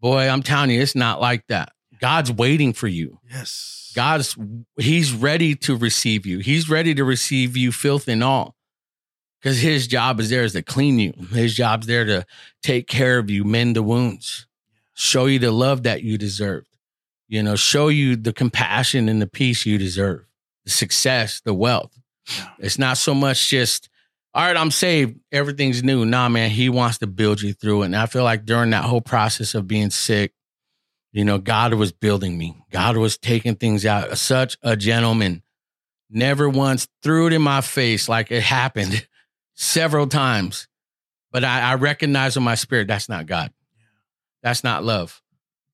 Boy, 0.00 0.28
I'm 0.28 0.42
telling 0.44 0.70
you, 0.70 0.80
it's 0.80 0.94
not 0.94 1.20
like 1.20 1.44
that. 1.48 1.72
God's 2.00 2.30
waiting 2.30 2.72
for 2.72 2.86
you. 2.86 3.18
Yes. 3.28 3.92
God's 3.96 4.36
He's 4.76 5.12
ready 5.12 5.56
to 5.56 5.76
receive 5.76 6.24
you. 6.24 6.38
He's 6.38 6.70
ready 6.70 6.94
to 6.94 7.04
receive 7.04 7.56
you, 7.56 7.72
filth 7.72 8.06
and 8.06 8.22
all. 8.22 8.54
Because 9.40 9.58
his 9.58 9.86
job 9.86 10.20
is 10.20 10.28
there 10.28 10.42
is 10.42 10.52
to 10.52 10.62
clean 10.62 10.98
you. 10.98 11.12
His 11.32 11.54
job's 11.54 11.86
there 11.86 12.04
to 12.04 12.26
take 12.62 12.86
care 12.86 13.18
of 13.18 13.30
you, 13.30 13.44
mend 13.44 13.76
the 13.76 13.82
wounds, 13.82 14.46
show 14.94 15.26
you 15.26 15.38
the 15.38 15.50
love 15.50 15.84
that 15.84 16.02
you 16.02 16.18
deserved. 16.18 16.68
You 17.26 17.42
know, 17.42 17.56
show 17.56 17.88
you 17.88 18.16
the 18.16 18.32
compassion 18.32 19.08
and 19.08 19.22
the 19.22 19.26
peace 19.26 19.64
you 19.64 19.78
deserve, 19.78 20.26
the 20.64 20.70
success, 20.70 21.40
the 21.40 21.54
wealth. 21.54 21.96
It's 22.58 22.78
not 22.78 22.98
so 22.98 23.14
much 23.14 23.48
just, 23.48 23.88
all 24.34 24.44
right, 24.44 24.56
I'm 24.56 24.70
saved, 24.70 25.18
everything's 25.32 25.82
new. 25.82 26.04
Nah, 26.04 26.28
man, 26.28 26.50
he 26.50 26.68
wants 26.68 26.98
to 26.98 27.06
build 27.06 27.40
you 27.40 27.54
through 27.54 27.82
it. 27.82 27.86
And 27.86 27.96
I 27.96 28.06
feel 28.06 28.24
like 28.24 28.44
during 28.44 28.70
that 28.70 28.84
whole 28.84 29.00
process 29.00 29.54
of 29.54 29.66
being 29.66 29.90
sick, 29.90 30.32
you 31.12 31.24
know, 31.24 31.38
God 31.38 31.74
was 31.74 31.92
building 31.92 32.36
me. 32.36 32.56
God 32.70 32.96
was 32.96 33.16
taking 33.16 33.54
things 33.54 33.86
out. 33.86 34.18
Such 34.18 34.58
a 34.62 34.76
gentleman. 34.76 35.42
Never 36.10 36.48
once 36.48 36.88
threw 37.02 37.28
it 37.28 37.32
in 37.32 37.42
my 37.42 37.60
face 37.60 38.08
like 38.08 38.30
it 38.30 38.42
happened 38.42 39.06
several 39.60 40.06
times. 40.06 40.66
But 41.32 41.44
I, 41.44 41.60
I 41.60 41.74
recognize 41.74 42.36
in 42.36 42.42
my 42.42 42.54
spirit 42.56 42.88
that's 42.88 43.08
not 43.08 43.26
God. 43.26 43.52
That's 44.42 44.64
not 44.64 44.82
love. 44.84 45.22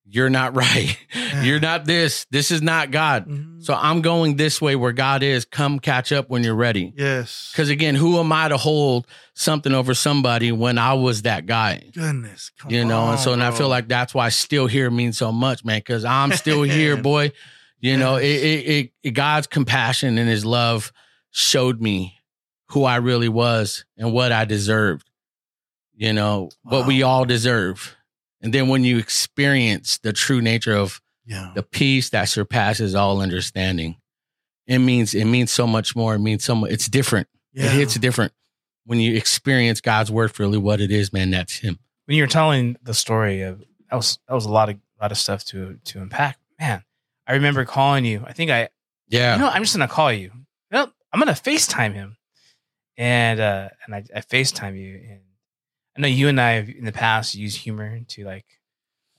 You're 0.09 0.29
not 0.29 0.55
right. 0.55 0.97
You're 1.41 1.59
not 1.59 1.85
this. 1.85 2.25
This 2.29 2.51
is 2.51 2.61
not 2.61 2.91
God. 2.91 3.27
Mhm. 3.27 3.63
So 3.63 3.73
I'm 3.73 4.01
going 4.01 4.35
this 4.35 4.61
way 4.61 4.75
where 4.75 4.91
God 4.91 5.23
is. 5.23 5.45
Come 5.45 5.79
catch 5.79 6.11
up 6.11 6.29
when 6.29 6.43
you're 6.43 6.53
ready. 6.55 6.93
yes. 6.95 7.49
Because 7.51 7.69
again, 7.69 7.95
who 7.95 8.19
am 8.19 8.31
I 8.31 8.49
to 8.49 8.57
hold 8.57 9.07
something 9.33 9.73
over 9.73 9.93
somebody 9.93 10.51
when 10.51 10.77
I 10.77 10.93
was 10.93 11.23
that 11.23 11.45
guy? 11.45 11.83
Goodness. 11.93 12.51
You 12.69 12.85
know, 12.85 13.09
and 13.11 13.19
so 13.19 13.33
and 13.33 13.41
I 13.43 13.51
feel 13.51 13.67
like 13.69 13.87
that's 13.87 14.13
why 14.13 14.29
still 14.29 14.67
here 14.67 14.89
means 14.91 15.17
so 15.17 15.31
much, 15.31 15.65
man. 15.65 15.79
Because 15.79 16.05
I'm 16.05 16.31
still 16.33 16.61
here, 16.63 16.97
boy. 17.01 17.31
You 17.79 17.95
know, 17.97 18.15
it, 18.17 18.25
it, 18.25 18.91
it 19.03 19.11
God's 19.11 19.47
compassion 19.47 20.17
and 20.17 20.29
His 20.29 20.45
love 20.45 20.91
showed 21.31 21.81
me 21.81 22.16
who 22.69 22.83
I 22.83 22.97
really 22.97 23.29
was 23.29 23.85
and 23.97 24.13
what 24.13 24.31
I 24.31 24.45
deserved. 24.45 25.09
You 25.95 26.13
know, 26.13 26.49
what 26.61 26.85
we 26.85 27.01
all 27.01 27.25
deserve. 27.25 27.95
And 28.41 28.53
then 28.53 28.67
when 28.67 28.83
you 28.83 28.99
experience 28.99 29.97
the 29.97 30.13
true 30.13 30.41
nature 30.41 30.75
of 30.75 31.01
yeah. 31.25 31.51
the 31.55 31.63
peace 31.63 32.09
that 32.11 32.29
surpasses 32.29 32.93
all 32.93 33.19
understanding, 33.19 33.95
it 34.67 34.77
means 34.79 35.15
it 35.15 35.25
means 35.25 35.51
so 35.51 35.65
much 35.65 35.95
more. 35.95 36.15
It 36.15 36.19
means 36.19 36.43
so 36.43 36.53
much. 36.53 36.71
It's 36.71 36.87
different. 36.87 37.27
yeah. 37.53 37.65
It 37.65 37.71
hits 37.71 37.95
different 37.95 38.33
when 38.85 38.99
you 38.99 39.15
experience 39.15 39.81
God's 39.81 40.11
word 40.11 40.31
for 40.31 40.43
really 40.43 40.57
what 40.59 40.81
it 40.81 40.91
is, 40.91 41.11
man. 41.11 41.31
That's 41.31 41.57
Him. 41.57 41.79
when 42.05 42.15
you're 42.17 42.27
telling 42.27 42.77
the 42.83 42.93
story 42.93 43.41
of 43.41 43.59
that 43.89 43.95
was 43.95 44.19
that 44.27 44.35
was 44.35 44.45
a 44.45 44.51
lot 44.51 44.69
of 44.69 44.77
lot 45.01 45.11
of 45.11 45.17
stuff 45.17 45.43
to 45.45 45.79
to 45.85 46.01
unpack. 46.01 46.37
Man, 46.59 46.83
I 47.25 47.33
remember 47.33 47.65
calling 47.65 48.05
you. 48.05 48.23
I 48.27 48.33
think 48.33 48.51
I 48.51 48.69
Yeah. 49.07 49.35
you 49.35 49.41
know 49.41 49.49
I'm 49.49 49.63
just 49.63 49.73
gonna 49.75 49.87
call 49.87 50.11
you. 50.11 50.31
Well, 50.71 50.93
I'm 51.11 51.19
gonna 51.19 51.31
FaceTime 51.31 51.93
him, 51.93 52.16
and 52.97 53.39
uh 53.39 53.69
and 53.85 53.95
I, 53.95 54.03
I 54.15 54.21
FaceTime 54.21 54.77
you, 54.79 54.95
and 55.09 55.19
I 55.97 56.01
know 56.01 56.07
you 56.07 56.27
and 56.27 56.39
I 56.41 56.51
have 56.53 56.69
in 56.69 56.85
the 56.85 56.91
past 56.91 57.35
used 57.35 57.57
humor 57.57 57.99
to 57.99 58.23
like. 58.25 58.45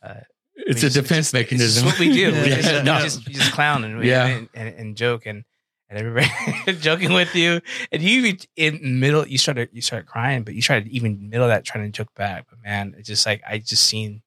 Uh, 0.02 0.14
it's 0.54 0.82
a 0.82 0.86
mean, 0.86 0.92
defense 0.94 1.26
just- 1.26 1.34
mechanism. 1.34 1.86
It's 1.88 1.92
what 1.92 1.98
we 2.00 2.12
do. 2.12 2.32
We 2.42 2.50
Yeah. 2.50 2.60
just, 2.60 2.72
we 2.84 2.84
just, 2.84 3.26
we 3.28 3.32
just 3.34 3.52
clown 3.52 3.84
and, 3.84 4.04
Yeah. 4.04 4.26
and, 4.26 4.48
and, 4.54 4.74
and 4.74 4.96
joke 4.96 5.26
and 5.26 5.44
and 5.90 5.98
everybody 5.98 6.28
joking 6.80 7.12
with 7.14 7.34
you. 7.34 7.60
And 7.90 8.02
you 8.02 8.20
even 8.26 8.38
in 8.56 9.00
middle, 9.00 9.26
you 9.26 9.38
started 9.38 9.70
you 9.72 9.80
started 9.80 10.06
crying, 10.06 10.42
but 10.42 10.54
you 10.54 10.62
tried 10.62 10.84
to 10.84 10.90
even 10.92 11.30
middle 11.30 11.44
of 11.44 11.50
that 11.50 11.64
trying 11.64 11.84
to 11.90 11.96
joke 11.96 12.12
back. 12.14 12.46
But 12.50 12.62
man, 12.62 12.94
it's 12.98 13.08
just 13.08 13.24
like 13.26 13.42
I 13.48 13.58
just 13.58 13.84
seen 13.84 14.22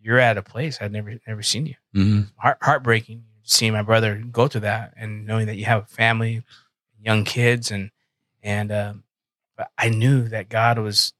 you're 0.00 0.18
at 0.18 0.36
a 0.36 0.42
place 0.42 0.78
I'd 0.80 0.92
never 0.92 1.14
never 1.26 1.42
seen 1.42 1.66
you. 1.66 1.74
Mhm. 1.94 2.30
Heart 2.38 2.58
heartbreaking 2.62 3.24
seeing 3.42 3.72
my 3.72 3.82
brother 3.82 4.16
go 4.32 4.48
through 4.48 4.62
that 4.62 4.94
and 4.96 5.26
knowing 5.26 5.46
that 5.46 5.56
you 5.56 5.66
have 5.66 5.82
a 5.82 5.86
family, 5.86 6.42
young 7.00 7.24
kids, 7.24 7.70
and 7.70 7.90
and 8.44 8.70
um, 8.70 9.04
but 9.56 9.70
I 9.76 9.88
knew 9.88 10.28
that 10.28 10.48
God 10.48 10.78
was 10.78 11.14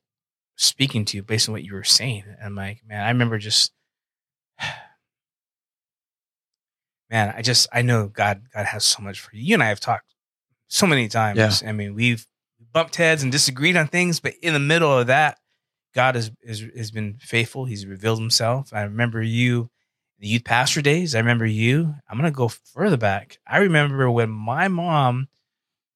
speaking 0.57 1.05
to 1.07 1.17
you 1.17 1.23
based 1.23 1.49
on 1.49 1.55
what 1.55 1.65
you 1.65 1.73
were 1.75 1.83
saying. 1.83 2.25
And 2.29 2.37
I'm 2.45 2.55
like, 2.55 2.83
man, 2.87 3.03
I 3.03 3.09
remember 3.09 3.39
just 3.39 3.73
man, 7.11 7.35
I 7.37 7.43
just 7.43 7.67
I 7.73 7.83
know 7.83 8.07
God 8.07 8.43
God 8.55 8.67
has 8.67 8.85
so 8.85 9.03
much 9.03 9.19
for 9.21 9.35
you. 9.35 9.43
You 9.43 9.55
and 9.55 9.63
I 9.63 9.69
have 9.69 9.81
talked 9.81 10.15
so 10.69 10.87
many 10.87 11.09
times. 11.09 11.39
Yeah. 11.39 11.69
I 11.69 11.73
mean, 11.73 11.95
we've 11.95 12.27
bumped 12.73 12.97
heads 12.97 13.23
and 13.23 13.33
disagreed 13.33 13.77
on 13.77 13.89
things, 13.89 14.21
but 14.21 14.35
in 14.43 14.53
the 14.53 14.61
middle 14.61 14.97
of 14.97 15.07
that, 15.07 15.39
God 15.95 16.15
has 16.17 16.31
has, 16.47 16.63
has 16.77 16.91
been 16.91 17.15
faithful. 17.21 17.65
He's 17.65 17.87
revealed 17.87 18.21
himself. 18.21 18.71
I 18.73 18.83
remember 18.83 19.23
you 19.23 19.71
the 20.19 20.29
youth 20.29 20.45
pastor 20.45 20.83
days. 20.83 21.15
I 21.15 21.21
remember 21.21 21.47
you. 21.47 21.95
I'm 22.09 22.19
gonna 22.19 22.31
go 22.31 22.49
further 22.49 22.99
back. 22.99 23.39
I 23.47 23.59
remember 23.59 24.11
when 24.11 24.31
my 24.31 24.69
mom 24.69 25.29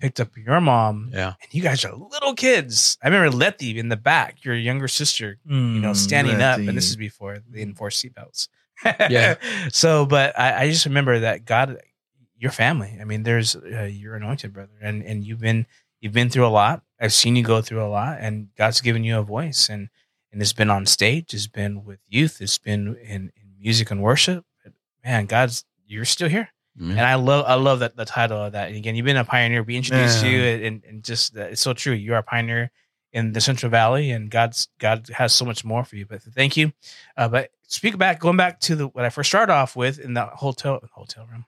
picked 0.01 0.21
up 0.21 0.37
your 0.37 0.61
mom 0.61 1.11
Yeah. 1.13 1.35
and 1.43 1.53
you 1.55 1.63
guys 1.63 1.85
are 1.85 1.93
little 1.95 2.35
kids. 2.35 2.97
I 3.03 3.09
remember 3.09 3.31
Letty 3.37 3.79
in 3.79 3.89
the 3.89 3.97
back, 3.97 4.45
your 4.45 4.55
younger 4.55 4.89
sister, 4.89 5.39
you 5.45 5.55
know, 5.81 5.91
Mm, 5.93 5.97
standing 5.97 6.41
up, 6.41 6.59
and 6.59 6.77
this 6.77 6.89
is 6.91 6.97
before 6.97 7.39
the 7.51 7.63
enforced 7.63 8.05
seatbelts. 8.05 8.49
Yeah. 9.11 9.35
So, 9.73 10.07
but 10.07 10.39
I, 10.39 10.63
I 10.63 10.71
just 10.71 10.87
remember 10.87 11.19
that 11.21 11.45
God, 11.45 11.79
your 12.37 12.53
family. 12.53 12.97
I 13.01 13.05
mean, 13.05 13.25
there's 13.25 13.57
uh, 13.57 13.83
your 13.91 14.15
anointed 14.15 14.53
brother, 14.53 14.73
and 14.81 15.03
and 15.03 15.25
you've 15.25 15.41
been 15.41 15.67
you've 16.01 16.13
been 16.13 16.31
through 16.31 16.47
a 16.47 16.55
lot. 16.63 16.83
I've 17.01 17.13
seen 17.13 17.35
you 17.37 17.43
go 17.43 17.61
through 17.61 17.83
a 17.85 17.89
lot, 17.91 18.19
and 18.21 18.49
God's 18.57 18.81
given 18.81 19.03
you 19.05 19.19
a 19.19 19.23
voice, 19.23 19.69
and 19.69 19.89
and 20.31 20.41
it's 20.41 20.53
been 20.53 20.71
on 20.71 20.87
stage, 20.87 21.35
it's 21.35 21.47
been 21.49 21.85
with 21.85 21.99
youth, 22.09 22.41
it's 22.41 22.59
been 22.59 22.97
in, 23.03 23.33
in 23.37 23.55
music 23.61 23.91
and 23.91 24.01
worship. 24.03 24.45
Man, 25.05 25.27
God's 25.27 25.65
you're 25.87 26.05
still 26.05 26.29
here. 26.29 26.51
Mhm. 26.79 26.91
And 26.93 27.01
I 27.01 27.15
love 27.17 27.45
I 27.47 27.55
love 27.55 27.81
that 27.81 27.97
the 27.97 28.05
title 28.05 28.43
of 28.45 28.53
that. 28.53 28.69
And 28.69 28.77
again, 28.77 28.95
you've 28.95 29.05
been 29.05 29.17
a 29.17 29.25
pioneer. 29.25 29.63
We 29.63 29.77
introduced 29.77 30.23
Yeah. 30.23 30.29
you, 30.31 30.43
and, 30.67 30.85
and 30.85 31.03
just 31.05 31.37
uh, 31.37 31.43
it's 31.43 31.61
so 31.61 31.73
true. 31.73 31.93
You 31.93 32.15
are 32.15 32.19
a 32.19 32.23
pioneer 32.23 32.71
in 33.13 33.33
the 33.33 33.41
Central 33.41 33.71
Valley, 33.71 34.11
and 34.11 34.31
God's 34.31 34.69
God 34.79 35.09
has 35.15 35.33
so 35.35 35.45
much 35.45 35.65
more 35.65 35.85
for 35.85 35.97
you. 35.97 36.07
But 36.07 36.23
thank 36.23 36.57
you. 36.57 36.73
Uh, 37.17 37.29
but 37.29 37.51
speak 37.67 37.99
back, 37.99 38.21
going 38.21 38.37
back 38.37 38.61
to 38.61 38.77
the 38.77 38.87
what 38.89 39.05
I 39.05 39.11
first 39.11 39.29
started 39.31 39.53
off 39.53 39.75
with 39.77 39.99
in 39.99 40.15
the 40.15 40.27
hotel 40.27 40.81
hotel 40.93 41.27
room. 41.27 41.47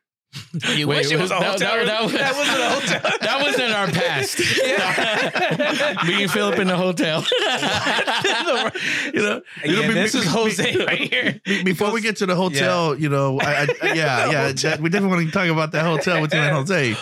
You 0.77 0.87
Wait, 0.87 0.99
wish 0.99 1.11
it 1.13 1.19
was 1.19 1.31
a 1.31 1.35
that- 1.35 1.43
hotel 1.43 1.59
that- 1.59 1.77
room. 1.77 1.87
that 1.87 2.03
was- 2.03 2.13
That 2.13 2.37
wasn't 2.37 2.61
a 2.61 2.69
hotel. 2.71 3.19
that 3.21 3.45
was 3.47 3.59
in 3.59 3.71
our 3.73 3.87
past. 3.89 4.39
Yeah. 4.65 5.97
Me 6.07 6.23
and 6.23 6.31
Philip 6.31 6.59
in 6.59 6.69
the 6.69 6.77
hotel. 6.77 7.25
you 9.13 9.23
know, 9.23 9.43
you 9.65 9.77
know, 9.77 9.89
be- 9.89 9.95
this 9.95 10.13
be- 10.13 10.19
is 10.21 10.25
be- 10.25 10.31
Jose 10.31 10.77
right 10.85 11.13
here. 11.13 11.41
Before 11.65 11.91
we 11.93 12.01
get 12.01 12.17
to 12.17 12.27
the 12.27 12.37
hotel, 12.37 12.97
you 12.97 13.09
know, 13.09 13.41
I, 13.41 13.67
I, 13.83 13.93
yeah, 13.93 14.31
yeah, 14.31 14.53
that- 14.53 14.81
we 14.81 14.89
definitely 14.91 15.17
want 15.17 15.27
to 15.29 15.33
talk 15.33 15.49
about 15.49 15.73
that 15.73 15.85
hotel 15.85 16.21
with 16.21 16.33
you 16.33 16.41
and 16.41 16.55
Jose. 16.57 16.97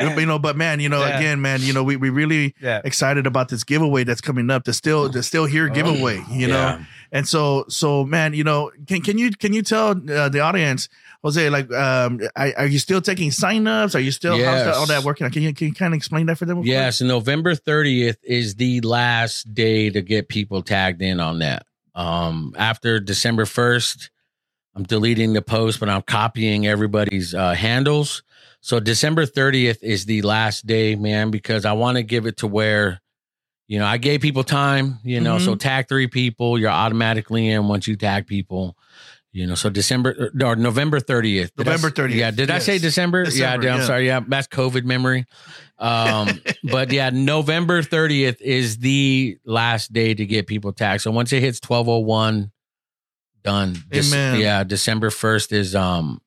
You 0.00 0.26
know, 0.26 0.38
but 0.38 0.56
man, 0.56 0.80
you 0.80 0.88
know, 0.88 1.00
Yeah. 1.04 1.18
again, 1.18 1.42
man, 1.42 1.60
you 1.60 1.72
know, 1.74 1.82
we 1.84 1.96
we 1.96 2.08
really 2.10 2.54
Yeah. 2.62 2.80
excited 2.84 3.26
about 3.26 3.48
this 3.50 3.62
giveaway 3.64 4.04
that's 4.04 4.22
coming 4.22 4.50
up. 4.50 4.64
The 4.64 4.72
still 4.72 5.08
the 5.10 5.22
still 5.22 5.44
here 5.44 5.68
oh, 5.70 5.74
giveaway, 5.74 6.22
you 6.30 6.46
know, 6.48 6.54
Yeah. 6.78 6.84
And 7.12 7.28
so 7.28 7.66
so 7.68 8.04
man, 8.04 8.34
you 8.34 8.42
know, 8.42 8.72
can 8.88 9.02
can 9.02 9.18
you 9.18 9.30
can 9.30 9.52
you 9.52 9.62
tell 9.62 9.90
uh, 9.90 10.28
the 10.28 10.40
audience, 10.40 10.88
Jose, 11.22 11.50
like, 11.50 11.70
um, 11.72 12.20
are, 12.34 12.52
are 12.56 12.66
you 12.66 12.78
still 12.78 13.00
taking 13.00 13.30
signups? 13.30 13.94
Are 13.94 14.00
you 14.00 14.10
still 14.10 14.32
how's 14.32 14.64
that, 14.64 14.74
all 14.74 14.86
that 14.86 15.04
working? 15.04 15.30
Can 15.30 15.42
you 15.42 15.52
can 15.52 15.68
you 15.68 15.74
kind 15.74 15.92
of 15.92 15.96
explain 15.98 16.26
that 16.26 16.38
for 16.38 16.46
them? 16.46 16.56
real 16.56 16.64
quick? 16.64 16.72
Yes, 16.72 17.00
November 17.00 17.54
30th 17.54 18.16
is 18.22 18.56
the 18.56 18.80
last 18.80 19.54
day 19.54 19.90
to 19.90 20.00
get 20.00 20.28
people 20.28 20.62
tagged 20.62 21.02
in 21.02 21.20
on 21.20 21.40
that. 21.40 21.66
Um, 21.94 22.54
after 22.56 22.98
December 22.98 23.44
1st, 23.44 24.08
I'm 24.74 24.84
deleting 24.84 25.34
the 25.34 25.42
post, 25.42 25.80
but 25.80 25.90
I'm 25.90 26.00
copying 26.00 26.66
everybody's 26.66 27.34
uh, 27.34 27.52
handles. 27.52 28.22
So 28.62 28.80
December 28.80 29.26
30th 29.26 29.82
is 29.82 30.06
the 30.06 30.22
last 30.22 30.66
day, 30.66 30.96
man, 30.96 31.30
because 31.30 31.66
I 31.66 31.72
want 31.72 31.98
to 31.98 32.02
give 32.02 32.26
it 32.26 32.38
to 32.38 32.46
where, 32.46 33.01
you 33.68 33.78
know, 33.78 33.86
I 33.86 33.96
gave 33.98 34.20
people 34.20 34.44
time, 34.44 34.98
you 35.04 35.20
know, 35.20 35.36
Mm-hmm. 35.36 35.44
so 35.44 35.54
tag 35.54 35.88
three 35.88 36.06
people, 36.08 36.58
you're 36.58 36.70
automatically 36.70 37.48
in 37.48 37.68
once 37.68 37.86
you 37.86 37.96
tag 37.96 38.26
people. 38.26 38.76
You 39.34 39.46
know, 39.46 39.54
so 39.54 39.70
December 39.70 40.30
or 40.42 40.56
November 40.56 41.00
30th. 41.00 41.52
Did 41.56 41.64
November 41.66 41.86
s- 41.88 41.94
30th, 41.94 42.14
Yeah. 42.14 42.30
Did 42.32 42.50
I 42.50 42.58
say. 42.58 42.76
December? 42.78 43.24
December, 43.24 43.64
yeah, 43.66 43.72
I'm 43.72 43.80
yeah. 43.80 43.86
sorry. 43.86 44.06
Yeah, 44.06 44.20
that's 44.28 44.46
COVID 44.46 44.84
memory. 44.84 45.24
Um, 45.78 46.28
but 46.64 46.92
yeah, 46.92 47.08
November 47.08 47.80
30th 47.82 48.42
is 48.42 48.76
the 48.76 49.38
last 49.46 49.90
day 49.90 50.12
to 50.12 50.26
get 50.26 50.46
people 50.46 50.74
tagged. 50.74 51.00
So 51.00 51.10
once 51.12 51.32
it 51.32 51.40
hits 51.40 51.60
1201, 51.66 52.52
done. 53.42 53.74
Dec- 53.74 54.08
Amen. 54.12 54.38
yeah, 54.40 54.64
December 54.64 55.08
1st 55.08 55.52
is 55.52 55.74
um 55.74 56.20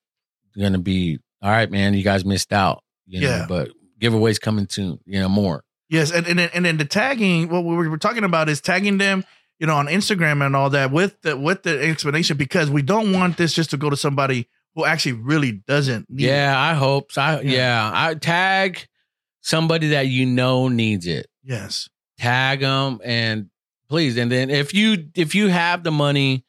gonna 0.59 0.79
be 0.79 1.19
all 1.43 1.51
right, 1.51 1.69
man. 1.69 1.93
You 1.93 2.03
guys 2.03 2.25
missed 2.25 2.51
out. 2.51 2.83
You 3.05 3.21
know, 3.21 3.27
Yeah. 3.29 3.45
but 3.47 3.69
giveaways 4.01 4.41
coming 4.41 4.67
soon, 4.67 4.99
you 5.05 5.19
know, 5.19 5.29
more. 5.29 5.63
Yes, 5.89 6.11
and 6.11 6.25
and 6.27 6.39
then, 6.39 6.49
and 6.53 6.65
then 6.65 6.77
the 6.77 6.85
tagging. 6.85 7.49
What 7.49 7.63
we 7.63 7.87
were 7.87 7.97
talking 7.97 8.23
about 8.23 8.49
is 8.49 8.59
tagging 8.61 8.97
them, 8.97 9.23
you 9.59 9.67
know, 9.67 9.75
on 9.75 9.87
Instagram 9.87 10.45
and 10.45 10.55
all 10.55 10.69
that 10.71 10.91
with 10.91 11.21
the 11.21 11.37
with 11.37 11.63
the 11.63 11.79
explanation 11.81 12.37
because 12.37 12.69
we 12.69 12.81
don't 12.81 13.13
want 13.13 13.37
this 13.37 13.53
just 13.53 13.69
to 13.71 13.77
go 13.77 13.89
to 13.89 13.97
somebody 13.97 14.47
who 14.75 14.85
actually 14.85 15.13
really 15.13 15.51
doesn't. 15.51 16.09
Need 16.09 16.25
Yeah, 16.25 16.59
I 16.59 16.73
hope. 16.73 17.11
So 17.11 17.21
I, 17.21 17.41
Yeah. 17.41 17.51
yeah. 17.51 17.91
I 17.93 18.15
tag 18.15 18.87
somebody 19.41 19.89
that 19.89 20.07
you 20.07 20.25
know 20.25 20.67
needs 20.67 21.07
it. 21.07 21.19
It. 21.19 21.29
Yes. 21.43 21.89
Tag 22.17 22.61
them 22.61 22.99
and 23.03 23.49
please. 23.87 24.17
And 24.17 24.31
then 24.31 24.49
if 24.49 24.73
you 24.73 25.09
if 25.15 25.35
you 25.35 25.49
have 25.49 25.83
the 25.83 25.91
money, 25.91 26.45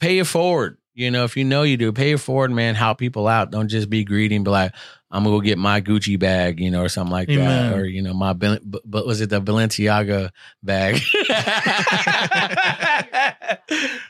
pay 0.00 0.18
it 0.18 0.26
forward. 0.26 0.78
You 0.96 1.10
know, 1.10 1.24
if 1.24 1.36
you 1.36 1.44
know 1.44 1.62
you 1.62 1.76
do, 1.76 1.92
pay 1.92 2.12
it 2.12 2.20
forward, 2.20 2.50
man. 2.50 2.74
Help 2.74 2.96
people 2.98 3.28
out. 3.28 3.50
Don't 3.50 3.68
just 3.68 3.90
be 3.90 4.02
greedy 4.02 4.34
and 4.34 4.46
be 4.46 4.50
like, 4.50 4.72
I'm 5.10 5.24
gonna 5.24 5.36
go 5.36 5.40
get 5.42 5.58
my 5.58 5.82
Gucci 5.82 6.18
bag, 6.18 6.58
you 6.58 6.70
know, 6.70 6.82
or 6.82 6.88
something 6.88 7.12
like 7.12 7.28
Amen. 7.28 7.70
that, 7.70 7.78
or 7.78 7.84
you 7.84 8.00
know, 8.00 8.14
my 8.14 8.32
Bal- 8.32 8.58
but 8.64 9.06
was 9.06 9.20
it 9.20 9.28
the 9.28 9.42
Balenciaga 9.42 10.30
bag 10.62 10.94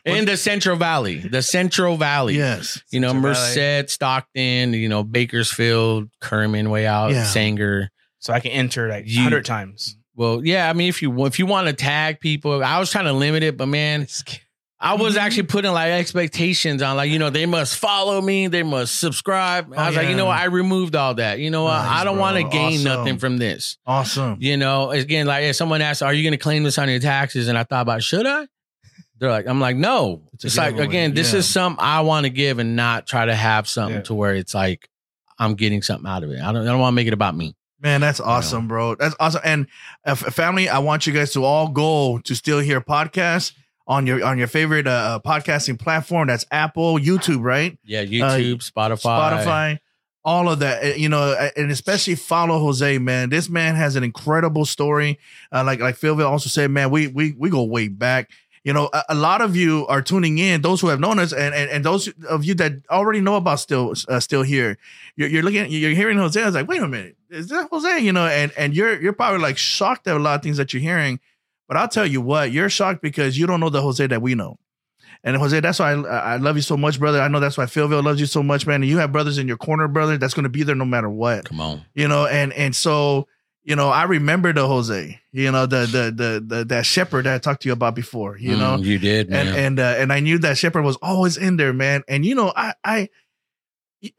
in 0.05 0.24
the 0.24 0.37
Central 0.37 0.76
Valley, 0.76 1.18
the 1.18 1.43
Central 1.43 1.97
Valley. 1.97 2.37
Yes. 2.37 2.82
You 2.91 3.01
know, 3.01 3.09
Central 3.09 3.34
Valley. 3.34 3.57
Merced, 3.57 3.91
Stockton, 3.91 4.72
you 4.74 4.89
know, 4.89 5.03
Bakersfield, 5.03 6.09
Kerman, 6.20 6.70
way 6.70 6.87
out, 6.87 7.12
Yeah. 7.12 7.24
Sanger. 7.24 7.91
So 8.18 8.32
I 8.32 8.41
can 8.41 8.53
enter 8.53 8.89
like 8.89 9.05
You- 9.07 9.22
hundred 9.22 9.45
times. 9.45 9.97
Well, 10.14 10.41
yeah, 10.43 10.70
I 10.70 10.72
mean, 10.72 10.89
if 10.89 11.03
you 11.03 11.26
if 11.26 11.39
you 11.39 11.45
want 11.45 11.66
to 11.66 11.74
tag 11.74 12.20
people, 12.20 12.64
I 12.64 12.78
was 12.78 12.91
trying 12.91 13.05
to 13.05 13.12
limit 13.12 13.43
it, 13.43 13.59
but 13.59 13.66
man, 13.66 14.07
I 14.79 14.95
was 14.95 15.14
Mhm. 15.14 15.20
actually 15.20 15.43
putting 15.45 15.72
like 15.72 15.91
expectations 15.93 16.83
on, 16.83 16.97
like 16.97 17.11
you 17.11 17.18
know, 17.18 17.31
they 17.31 17.47
must 17.47 17.77
follow 17.77 18.20
me, 18.20 18.47
they 18.49 18.62
must 18.62 19.01
subscribe. 19.01 19.72
I 19.74 19.85
Oh, 19.85 19.87
was 19.87 19.97
like, 19.97 20.09
you 20.09 20.14
know 20.14 20.27
what, 20.27 20.39
I 20.39 20.45
removed 20.45 20.95
all 20.95 21.14
that. 21.14 21.39
You 21.39 21.51
know 21.51 21.64
what, 21.64 21.79
Nice, 21.83 22.01
I 22.01 22.05
don't 22.05 22.18
want 22.18 22.37
to 22.37 22.43
gain 22.45 22.81
Awesome. 22.81 22.85
nothing 22.85 23.18
from 23.18 23.39
this. 23.39 23.79
Awesome. 23.87 24.37
You 24.39 24.57
know, 24.59 24.91
again, 24.91 25.27
like 25.27 25.45
if 25.45 25.57
someone 25.57 25.81
asked, 25.81 26.03
"Are 26.03 26.12
you 26.12 26.22
going 26.22 26.33
to 26.33 26.37
claim 26.39 26.62
this 26.62 26.77
on 26.79 26.91
your 26.91 26.99
taxes?" 26.99 27.49
and 27.49 27.57
I 27.57 27.62
thought 27.64 27.83
about, 27.83 28.03
should 28.03 28.27
I? 28.27 28.47
They're 29.18 29.31
like, 29.31 29.47
I'm 29.49 29.61
like, 29.62 29.77
no. 29.77 30.20
It's 30.35 30.45
It's, 30.45 30.57
like 30.59 30.77
again, 30.79 31.14
this 31.14 31.33
yeah. 31.33 31.39
is 31.39 31.49
something 31.49 31.83
I 31.83 32.03
want 32.03 32.24
to 32.24 32.31
give 32.31 32.59
and 32.59 32.77
not 32.77 33.07
try 33.07 33.24
to 33.24 33.35
have 33.35 33.66
something 33.66 33.97
Yeah. 33.97 34.03
to 34.03 34.14
where 34.14 34.35
it's 34.35 34.55
like 34.55 34.91
I'm 35.39 35.55
getting 35.55 35.81
something 35.81 36.07
out 36.11 36.22
of 36.22 36.31
it. 36.31 36.41
I 36.43 36.53
don't. 36.53 36.62
I 36.62 36.70
don't 36.70 36.81
want 36.81 36.93
to 36.93 36.97
make 36.97 37.07
it 37.07 37.14
about 37.14 37.35
me. 37.35 37.55
Man, 37.81 38.01
that's 38.03 38.20
awesome, 38.20 38.68
bro. 38.68 38.95
That's 38.95 39.14
awesome. 39.20 39.41
And 39.45 39.66
uh, 40.05 40.14
family, 40.14 40.68
I 40.68 40.79
want 40.81 41.07
you 41.07 41.12
guys 41.14 41.33
to 41.33 41.45
all 41.45 41.68
go 41.68 42.18
to 42.24 42.35
Still 42.35 42.59
Here 42.59 42.81
podcast 42.83 43.53
on 43.87 44.07
your 44.07 44.24
on 44.24 44.39
your 44.39 44.49
favorite 44.49 44.87
uh, 44.87 45.20
podcasting 45.24 45.78
platform. 45.78 46.28
That's 46.28 46.45
Apple, 46.51 46.99
YouTube, 46.99 47.43
right? 47.43 47.78
Yeah, 47.84 48.05
YouTube, 48.05 48.59
Spotify, 48.59 48.99
Spotify, 49.45 49.78
all 50.24 50.49
of 50.49 50.59
that. 50.59 50.82
Uh, 50.84 50.87
You 50.97 51.09
know, 51.09 51.20
uh, 51.22 51.51
and 51.57 51.70
especially 51.70 52.16
follow 52.16 52.59
Jose, 52.59 52.99
man. 52.99 53.30
This 53.30 53.49
man 53.49 53.74
has 53.76 53.97
an 53.97 54.03
incredible 54.05 54.64
story. 54.64 55.18
Uh, 55.53 55.64
like 55.64 55.80
like 55.80 55.97
PhillVill 55.97 56.28
also 56.28 56.49
said, 56.49 56.70
man, 56.70 56.91
we 56.91 57.07
we 57.09 57.34
we 57.39 57.49
go 57.51 57.62
way 57.62 57.89
back. 57.89 58.30
You 58.64 58.72
know, 58.72 58.91
a, 58.93 59.05
a 59.11 59.14
lot 59.14 59.43
of 59.43 59.55
you 59.55 59.87
are 59.87 60.03
tuning 60.03 60.39
in. 60.39 60.62
Those 60.62 60.80
who 60.80 60.89
have 60.89 60.99
known 60.99 61.20
us, 61.20 61.32
and 61.32 61.55
and, 61.55 61.70
and 61.70 61.84
those 61.84 62.09
of 62.28 62.45
you 62.45 62.55
that 62.55 62.72
already 62.91 63.20
know 63.20 63.37
about 63.37 63.61
still 63.61 63.95
uh, 64.09 64.18
still 64.18 64.43
here. 64.43 64.76
You're, 65.14 65.28
you're 65.28 65.43
looking, 65.45 65.70
you're 65.70 65.93
hearing 65.93 66.18
Jose. 66.18 66.43
I 66.43 66.47
was 66.47 66.57
like, 66.57 66.66
wait 66.66 66.82
a 66.82 66.89
minute, 66.89 67.16
is 67.30 67.47
that 67.51 67.68
Jose? 67.70 68.01
You 68.01 68.12
know, 68.12 68.26
and 68.26 68.51
and 68.59 68.74
you're 68.74 69.01
you're 69.01 69.12
probably 69.12 69.39
like 69.41 69.57
shocked 69.57 70.09
at 70.09 70.16
a 70.16 70.18
lot 70.18 70.34
of 70.34 70.43
things 70.43 70.57
that 70.57 70.72
you're 70.72 70.82
hearing. 70.82 71.20
But 71.69 71.77
I'll 71.77 71.89
tell 71.89 72.07
you 72.07 72.21
what, 72.21 72.53
you're 72.53 72.71
shocked 72.71 73.03
because 73.03 73.37
you 73.39 73.47
don't 73.47 73.61
know 73.61 73.71
the 73.71 73.83
Jose 73.83 74.07
that 74.07 74.23
we 74.23 74.35
know. 74.35 74.59
And 75.25 75.37
Jose, 75.37 75.59
that's 75.61 75.79
why 75.81 75.93
I, 75.93 76.35
I 76.35 76.37
love 76.37 76.55
you 76.57 76.62
so 76.62 76.77
much, 76.77 77.01
brother. 77.01 77.21
I 77.21 77.27
know 77.29 77.41
that's 77.41 77.59
why 77.59 77.64
PhillVill 77.64 78.05
loves 78.05 78.21
you 78.21 78.27
so 78.27 78.43
much, 78.43 78.67
man. 78.67 78.83
And 78.83 78.87
you 78.91 78.99
have 78.99 79.11
brothers 79.11 79.39
in 79.39 79.49
your 79.49 79.57
corner, 79.57 79.89
brother. 79.89 80.17
That's 80.19 80.35
going 80.35 80.45
to 80.45 80.49
be 80.51 80.62
there 80.62 80.77
no 80.77 80.85
matter 80.85 81.09
what, 81.11 81.47
Come 81.47 81.61
on. 81.61 81.83
you 81.95 82.07
know. 82.07 82.27
And 82.27 82.53
and 82.53 82.77
so 82.77 83.27
you 83.64 83.75
know, 83.75 83.89
I 83.89 84.05
remember 84.05 84.53
the 84.53 84.64
Jose, 84.64 85.19
you 85.33 85.51
know, 85.51 85.67
the 85.67 85.81
the 85.87 86.12
the, 86.14 86.45
the 86.57 86.64
that 86.67 86.87
shepherd 86.87 87.27
that 87.27 87.35
I 87.35 87.39
talked 87.39 87.62
to 87.62 87.69
you 87.69 87.73
about 87.73 87.97
before, 87.97 88.39
you 88.39 88.57
know. 88.57 88.77
Mm, 88.77 88.85
you 88.85 88.99
did, 89.01 89.29
man. 89.29 89.49
And 89.49 89.57
and 89.57 89.81
uh, 89.81 89.95
and 89.99 90.12
I 90.12 90.21
knew 90.21 90.39
that 90.39 90.57
shepherd 90.59 90.83
was 90.85 90.95
always 91.03 91.37
in 91.37 91.57
there, 91.57 91.73
man. 91.73 92.05
And 92.07 92.25
you 92.25 92.37
know, 92.37 92.53
I 92.55 92.75
I 92.85 93.09
you, 94.01 94.11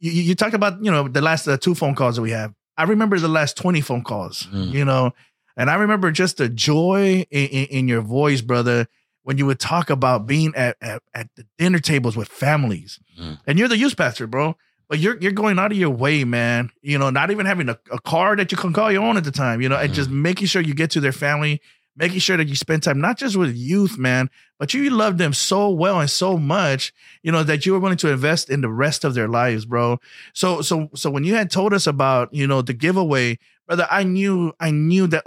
you 0.00 0.10
you 0.22 0.34
talked 0.34 0.54
about 0.54 0.82
you 0.84 0.90
know 0.90 1.06
the 1.08 1.20
last 1.20 1.46
uh, 1.46 1.56
two 1.56 1.74
phone 1.76 1.94
calls 1.94 2.16
that 2.16 2.22
we 2.22 2.30
have. 2.32 2.52
I 2.76 2.84
remember 2.84 3.18
the 3.18 3.28
last 3.28 3.56
twenty 3.56 3.80
phone 3.80 4.02
calls, 4.02 4.48
Mm. 4.52 4.72
you 4.72 4.84
know, 4.84 5.12
and 5.56 5.70
I 5.70 5.74
remember 5.74 6.10
just 6.10 6.36
the 6.38 6.48
joy 6.48 7.26
in, 7.30 7.46
in, 7.48 7.64
in 7.66 7.88
your 7.88 8.00
voice, 8.02 8.40
brother, 8.40 8.86
when 9.22 9.38
you 9.38 9.46
would 9.46 9.60
talk 9.60 9.90
about 9.90 10.26
being 10.26 10.54
at 10.56 10.76
at, 10.80 11.02
at 11.14 11.28
the 11.36 11.44
dinner 11.58 11.78
tables 11.78 12.16
with 12.16 12.28
families. 12.28 12.98
Mm. 13.18 13.38
And 13.46 13.58
you're 13.58 13.68
the 13.68 13.76
youth 13.78 13.96
pastor, 13.96 14.26
bro. 14.26 14.56
But 14.88 14.98
you're 14.98 15.16
you're 15.20 15.32
going 15.32 15.58
out 15.58 15.70
of 15.70 15.78
your 15.78 15.90
way, 15.90 16.24
man. 16.24 16.70
You 16.82 16.98
know, 16.98 17.10
not 17.10 17.30
even 17.30 17.46
having 17.46 17.68
a, 17.68 17.78
a 17.92 18.00
car 18.00 18.34
that 18.36 18.50
you 18.50 18.58
can 18.58 18.72
call 18.72 18.90
your 18.90 19.04
own 19.04 19.16
at 19.16 19.24
the 19.24 19.30
time, 19.30 19.60
you 19.60 19.68
know, 19.68 19.76
and 19.76 19.90
Mhm. 19.92 19.94
just 19.94 20.10
making 20.10 20.48
sure 20.48 20.60
you 20.62 20.74
get 20.74 20.90
to 20.92 21.00
their 21.00 21.12
family, 21.12 21.60
making 21.96 22.18
sure 22.18 22.36
that 22.36 22.48
you 22.48 22.56
spend 22.56 22.82
time 22.82 23.00
not 23.00 23.16
just 23.16 23.36
with 23.36 23.54
youth, 23.54 23.98
man, 23.98 24.30
but 24.58 24.74
you 24.74 24.90
love 24.90 25.18
them 25.18 25.32
so 25.32 25.70
well 25.70 26.00
and 26.00 26.10
so 26.10 26.36
much, 26.38 26.92
you 27.22 27.30
know, 27.30 27.44
that 27.44 27.64
you 27.66 27.72
were 27.72 27.78
willing 27.78 27.98
to 27.98 28.10
invest 28.10 28.50
in 28.50 28.62
the 28.62 28.68
rest 28.68 29.04
of 29.04 29.14
their 29.14 29.28
lives, 29.28 29.64
bro. 29.64 30.00
So 30.34 30.60
so 30.60 30.88
so 30.96 31.08
when 31.08 31.22
you 31.22 31.34
had 31.36 31.52
told 31.52 31.72
us 31.72 31.86
about, 31.86 32.34
you 32.34 32.48
know, 32.48 32.60
the 32.60 32.72
giveaway, 32.74 33.38
brother, 33.70 33.86
I 33.88 34.02
knew 34.02 34.52
I 34.58 34.72
knew 34.72 35.06
that 35.06 35.24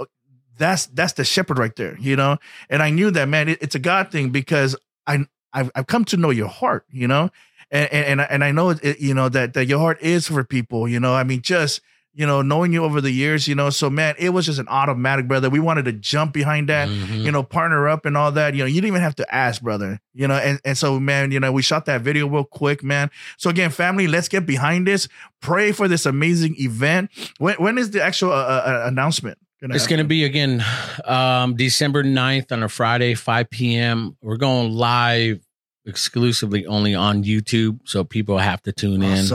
that's 0.57 0.87
that's 0.87 1.13
the 1.13 1.23
shepherd 1.23 1.57
right 1.57 1.75
there, 1.77 1.97
you 1.97 2.17
know, 2.17 2.37
and 2.69 2.83
I 2.83 2.89
knew 2.89 3.09
that 3.11 3.29
man, 3.29 3.47
it, 3.47 3.59
it's 3.61 3.75
a 3.75 3.79
God 3.79 4.11
thing 4.11 4.31
because 4.31 4.75
I 5.07 5.25
I've, 5.53 5.71
I've 5.75 5.87
come 5.87 6.03
to 6.05 6.17
know 6.17 6.29
your 6.29 6.49
heart, 6.49 6.85
you 6.91 7.07
know, 7.07 7.29
and 7.71 7.91
and 7.93 8.05
and 8.05 8.21
I, 8.21 8.23
and 8.25 8.43
I 8.43 8.51
know 8.51 8.71
it, 8.71 8.99
you 8.99 9.13
know 9.13 9.29
that 9.29 9.53
that 9.53 9.67
your 9.67 9.79
heart 9.79 10.01
is 10.01 10.27
for 10.27 10.43
people, 10.43 10.89
you 10.89 10.99
know. 10.99 11.15
I 11.15 11.23
mean, 11.23 11.41
just 11.41 11.79
you 12.15 12.27
know, 12.27 12.41
knowing 12.43 12.71
you 12.73 12.83
over 12.83 13.01
the 13.01 13.09
years, 13.11 13.47
you 13.47 13.55
know, 13.55 13.69
so 13.71 13.89
man, 13.89 14.13
it 14.19 14.29
was 14.29 14.45
just 14.45 14.59
an 14.59 14.67
automatic, 14.67 15.27
brother. 15.27 15.49
We 15.49 15.59
wanted 15.59 15.85
to 15.85 15.93
jump 15.93 16.31
behind 16.33 16.69
that, 16.69 16.87
Mhm. 16.87 17.23
you 17.25 17.31
know, 17.31 17.41
partner 17.43 17.87
up 17.89 18.05
and 18.05 18.15
all 18.15 18.31
that. 18.33 18.53
You 18.53 18.59
know, 18.59 18.65
you 18.67 18.75
didn't 18.75 18.89
even 18.89 19.01
have 19.01 19.15
to 19.15 19.35
ask, 19.35 19.61
brother. 19.61 19.99
You 20.13 20.27
know, 20.27 20.35
and 20.35 20.59
and 20.63 20.77
so 20.77 20.99
man, 20.99 21.31
you 21.31 21.39
know, 21.39 21.51
we 21.51 21.61
shot 21.63 21.85
that 21.85 22.01
video 22.01 22.27
real 22.27 22.43
quick, 22.43 22.83
man. 22.83 23.09
So 23.37 23.49
again, 23.49 23.71
family, 23.71 24.07
let's 24.07 24.27
get 24.27 24.45
behind 24.45 24.85
this. 24.87 25.07
Pray 25.41 25.71
for 25.71 25.87
this 25.87 26.05
amazing 26.05 26.55
event. 26.59 27.09
When 27.39 27.55
when 27.55 27.77
is 27.77 27.91
the 27.91 28.03
actual 28.03 28.31
uh, 28.31 28.35
uh, 28.35 28.83
announcement? 28.87 29.37
Gonna 29.61 29.75
It's 29.75 29.87
going 29.87 29.99
to 29.99 30.03
be 30.05 30.25
again 30.25 30.61
um, 31.05 31.55
December 31.55 32.03
9th 32.03 32.51
on 32.51 32.63
a 32.63 32.67
Friday, 32.69 33.13
5 33.15 33.49
p.m. 33.49 34.17
We're 34.21 34.35
going 34.35 34.71
live 34.73 35.39
exclusively 35.85 36.65
only 36.65 36.95
on 36.95 37.23
YouTube. 37.23 37.79
So 37.85 38.03
people 38.03 38.37
have 38.37 38.61
to 38.63 38.71
tune 38.73 39.01
in. 39.03 39.25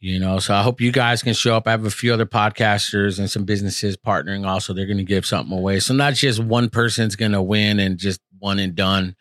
You 0.00 0.20
know, 0.20 0.38
so 0.38 0.54
I 0.54 0.62
hope 0.62 0.80
you 0.80 0.92
guys 0.92 1.24
can 1.24 1.34
show 1.34 1.56
up. 1.56 1.66
I 1.66 1.72
have 1.72 1.84
a 1.84 1.90
few 1.90 2.12
other 2.12 2.24
podcasters 2.26 3.18
and 3.18 3.28
some 3.28 3.44
businesses 3.44 3.96
partnering 3.96 4.46
also. 4.46 4.72
They're 4.72 4.86
going 4.86 4.98
to 4.98 5.04
give 5.04 5.26
something 5.26 5.56
away. 5.56 5.80
So 5.80 5.92
not 5.92 6.14
just 6.14 6.38
one 6.38 6.68
person's 6.70 7.16
going 7.16 7.32
to 7.32 7.42
win 7.42 7.80
and 7.80 7.98
just 7.98 8.20
one 8.38 8.60
and 8.60 8.76
done. 8.76 9.16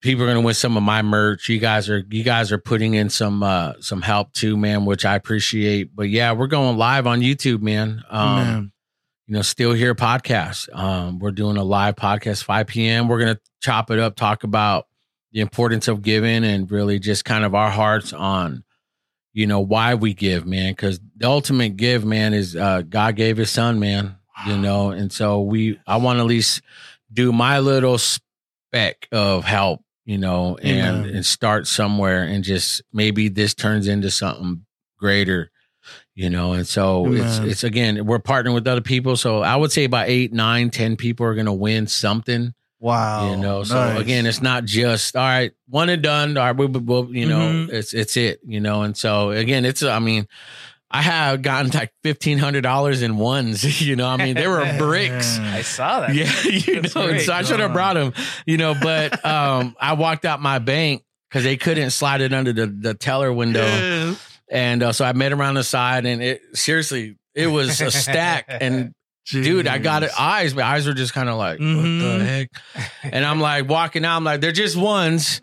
People 0.00 0.22
are 0.24 0.26
going 0.28 0.40
to 0.40 0.46
win 0.46 0.54
some 0.54 0.78
of 0.78 0.82
my 0.82 1.02
merch. 1.02 1.48
You 1.50 1.58
guys 1.58 1.90
are 1.90 2.04
you 2.08 2.22
guys 2.22 2.52
are 2.52 2.58
putting 2.58 2.94
in 2.94 3.10
some 3.10 3.42
uh 3.42 3.74
some 3.80 4.00
help 4.00 4.32
too, 4.32 4.56
man, 4.56 4.84
which 4.86 5.04
I 5.04 5.14
appreciate. 5.16 5.94
But 5.94 6.08
yeah, 6.08 6.32
we're 6.32 6.46
going 6.46 6.78
live 6.78 7.06
on 7.06 7.20
YouTube, 7.20 7.60
man. 7.60 8.02
Um 8.08 8.36
man. 8.36 8.72
you 9.26 9.34
know, 9.34 9.42
still 9.42 9.72
here 9.74 9.94
podcast. 9.94 10.72
Um, 10.74 11.18
we're 11.18 11.32
doing 11.32 11.56
a 11.58 11.64
live 11.64 11.96
podcast 11.96 12.44
5 12.44 12.66
p.m. 12.68 13.08
We're 13.08 13.18
gonna 13.18 13.40
chop 13.60 13.90
it 13.90 13.98
up, 13.98 14.14
talk 14.16 14.44
about 14.44 14.86
the 15.32 15.40
importance 15.40 15.88
of 15.88 16.00
giving 16.00 16.44
and 16.44 16.70
really 16.70 16.98
just 16.98 17.24
kind 17.26 17.44
of 17.44 17.54
our 17.54 17.68
hearts 17.70 18.12
on, 18.14 18.64
you 19.32 19.46
know, 19.46 19.60
why 19.60 19.94
we 19.94 20.14
give, 20.14 20.46
man. 20.46 20.72
Because 20.72 21.00
the 21.16 21.28
ultimate 21.28 21.76
give, 21.76 22.04
man, 22.04 22.34
is 22.34 22.56
uh, 22.56 22.82
God 22.82 23.16
gave 23.16 23.36
His 23.36 23.50
Son, 23.50 23.78
man. 23.78 24.16
You 24.46 24.56
know, 24.56 24.90
and 24.90 25.12
so 25.12 25.42
we, 25.42 25.80
I 25.84 25.96
want 25.96 26.18
to 26.18 26.20
at 26.20 26.26
least 26.26 26.62
do 27.12 27.32
my 27.32 27.58
little 27.58 27.98
speck 27.98 29.08
of 29.10 29.44
help, 29.44 29.82
you 30.04 30.16
know, 30.16 30.56
and 30.62 30.98
Amen. 30.98 31.16
and 31.16 31.26
start 31.26 31.66
somewhere, 31.66 32.22
and 32.22 32.44
just 32.44 32.82
maybe 32.92 33.28
this 33.28 33.54
turns 33.54 33.88
into 33.88 34.12
something 34.12 34.64
greater 34.96 35.50
you 36.14 36.28
know 36.28 36.52
and 36.52 36.66
so 36.66 37.12
it's 37.12 37.38
it's 37.38 37.64
again 37.64 38.04
we're 38.04 38.18
partnering 38.18 38.52
with 38.52 38.66
other 38.66 38.80
people 38.80 39.16
so 39.16 39.40
i 39.42 39.54
would 39.54 39.70
say 39.70 39.84
about 39.84 40.08
eight 40.08 40.32
nine 40.32 40.68
ten 40.68 40.96
people 40.96 41.24
are 41.24 41.34
going 41.34 41.46
to 41.46 41.52
win 41.52 41.86
something 41.86 42.52
Wow. 42.80 43.30
you 43.30 43.36
know 43.36 43.64
so 43.64 43.74
Nice. 43.74 44.00
again 44.00 44.24
it's 44.26 44.40
not 44.40 44.64
just 44.64 45.16
all 45.16 45.22
right 45.24 45.52
one 45.68 45.88
and 45.88 46.00
done 46.02 46.36
all 46.36 46.44
right 46.44 46.56
we, 46.56 46.66
we, 46.66 46.78
we- 46.78 47.20
you 47.20 47.26
know 47.26 47.38
Mhm. 47.40 47.72
it's 47.72 47.92
it's 47.92 48.16
it 48.16 48.40
you 48.46 48.60
know 48.60 48.82
and 48.82 48.96
so 48.96 49.30
again 49.30 49.64
it's 49.64 49.82
i 49.82 49.98
mean 49.98 50.28
I 50.90 51.02
have 51.02 51.42
gotten 51.42 51.70
like 51.72 51.92
fifteen 52.02 52.38
hundred 52.38 52.62
dollars 52.62 53.02
in 53.02 53.18
ones. 53.18 53.62
You 53.86 53.94
know, 53.94 54.08
I 54.08 54.16
mean, 54.16 54.34
they 54.36 54.46
were 54.48 54.64
bricks. 54.78 55.38
I 55.38 55.60
saw 55.60 56.00
that. 56.00 56.14
Yeah, 56.14 56.32
you 56.44 56.80
That's 56.80 56.94
know, 56.94 57.08
great. 57.08 57.20
so 57.26 57.34
I 57.34 57.42
should 57.42 57.60
have 57.60 57.74
brought 57.74 57.92
them. 57.92 58.14
You 58.46 58.56
know, 58.56 58.74
but 58.74 59.22
um, 59.22 59.76
I 59.78 59.92
walked 59.92 60.24
out 60.24 60.40
my 60.40 60.58
bank 60.60 61.02
because 61.28 61.44
they 61.44 61.58
couldn't 61.58 61.90
slide 61.90 62.22
it 62.22 62.32
under 62.32 62.54
the 62.54 62.66
the 62.68 62.94
teller 62.94 63.30
window, 63.30 63.66
Yes. 63.66 64.38
and 64.50 64.82
uh, 64.82 64.92
so 64.92 65.04
I 65.04 65.12
met 65.12 65.30
him 65.30 65.42
around 65.42 65.56
the 65.56 65.62
side, 65.62 66.06
and 66.06 66.22
it 66.22 66.40
seriously, 66.54 67.18
it 67.34 67.48
was 67.48 67.82
a 67.82 67.90
stack, 67.90 68.46
and 68.48 68.94
dude, 69.30 69.66
I 69.66 69.78
got 69.78 70.02
it. 70.02 70.10
Eyes, 70.18 70.54
my 70.54 70.62
eyes 70.62 70.86
were 70.86 70.94
just 70.94 71.12
kind 71.14 71.28
of 71.28 71.36
like, 71.36 71.58
Mhm. 71.58 71.76
what 72.12 72.18
the 72.18 72.24
heck? 72.24 72.50
And 73.02 73.24
I'm 73.24 73.40
like 73.40 73.68
walking 73.68 74.04
out. 74.04 74.16
I'm 74.16 74.24
like, 74.24 74.40
they're 74.40 74.52
just 74.52 74.76
ones, 74.76 75.40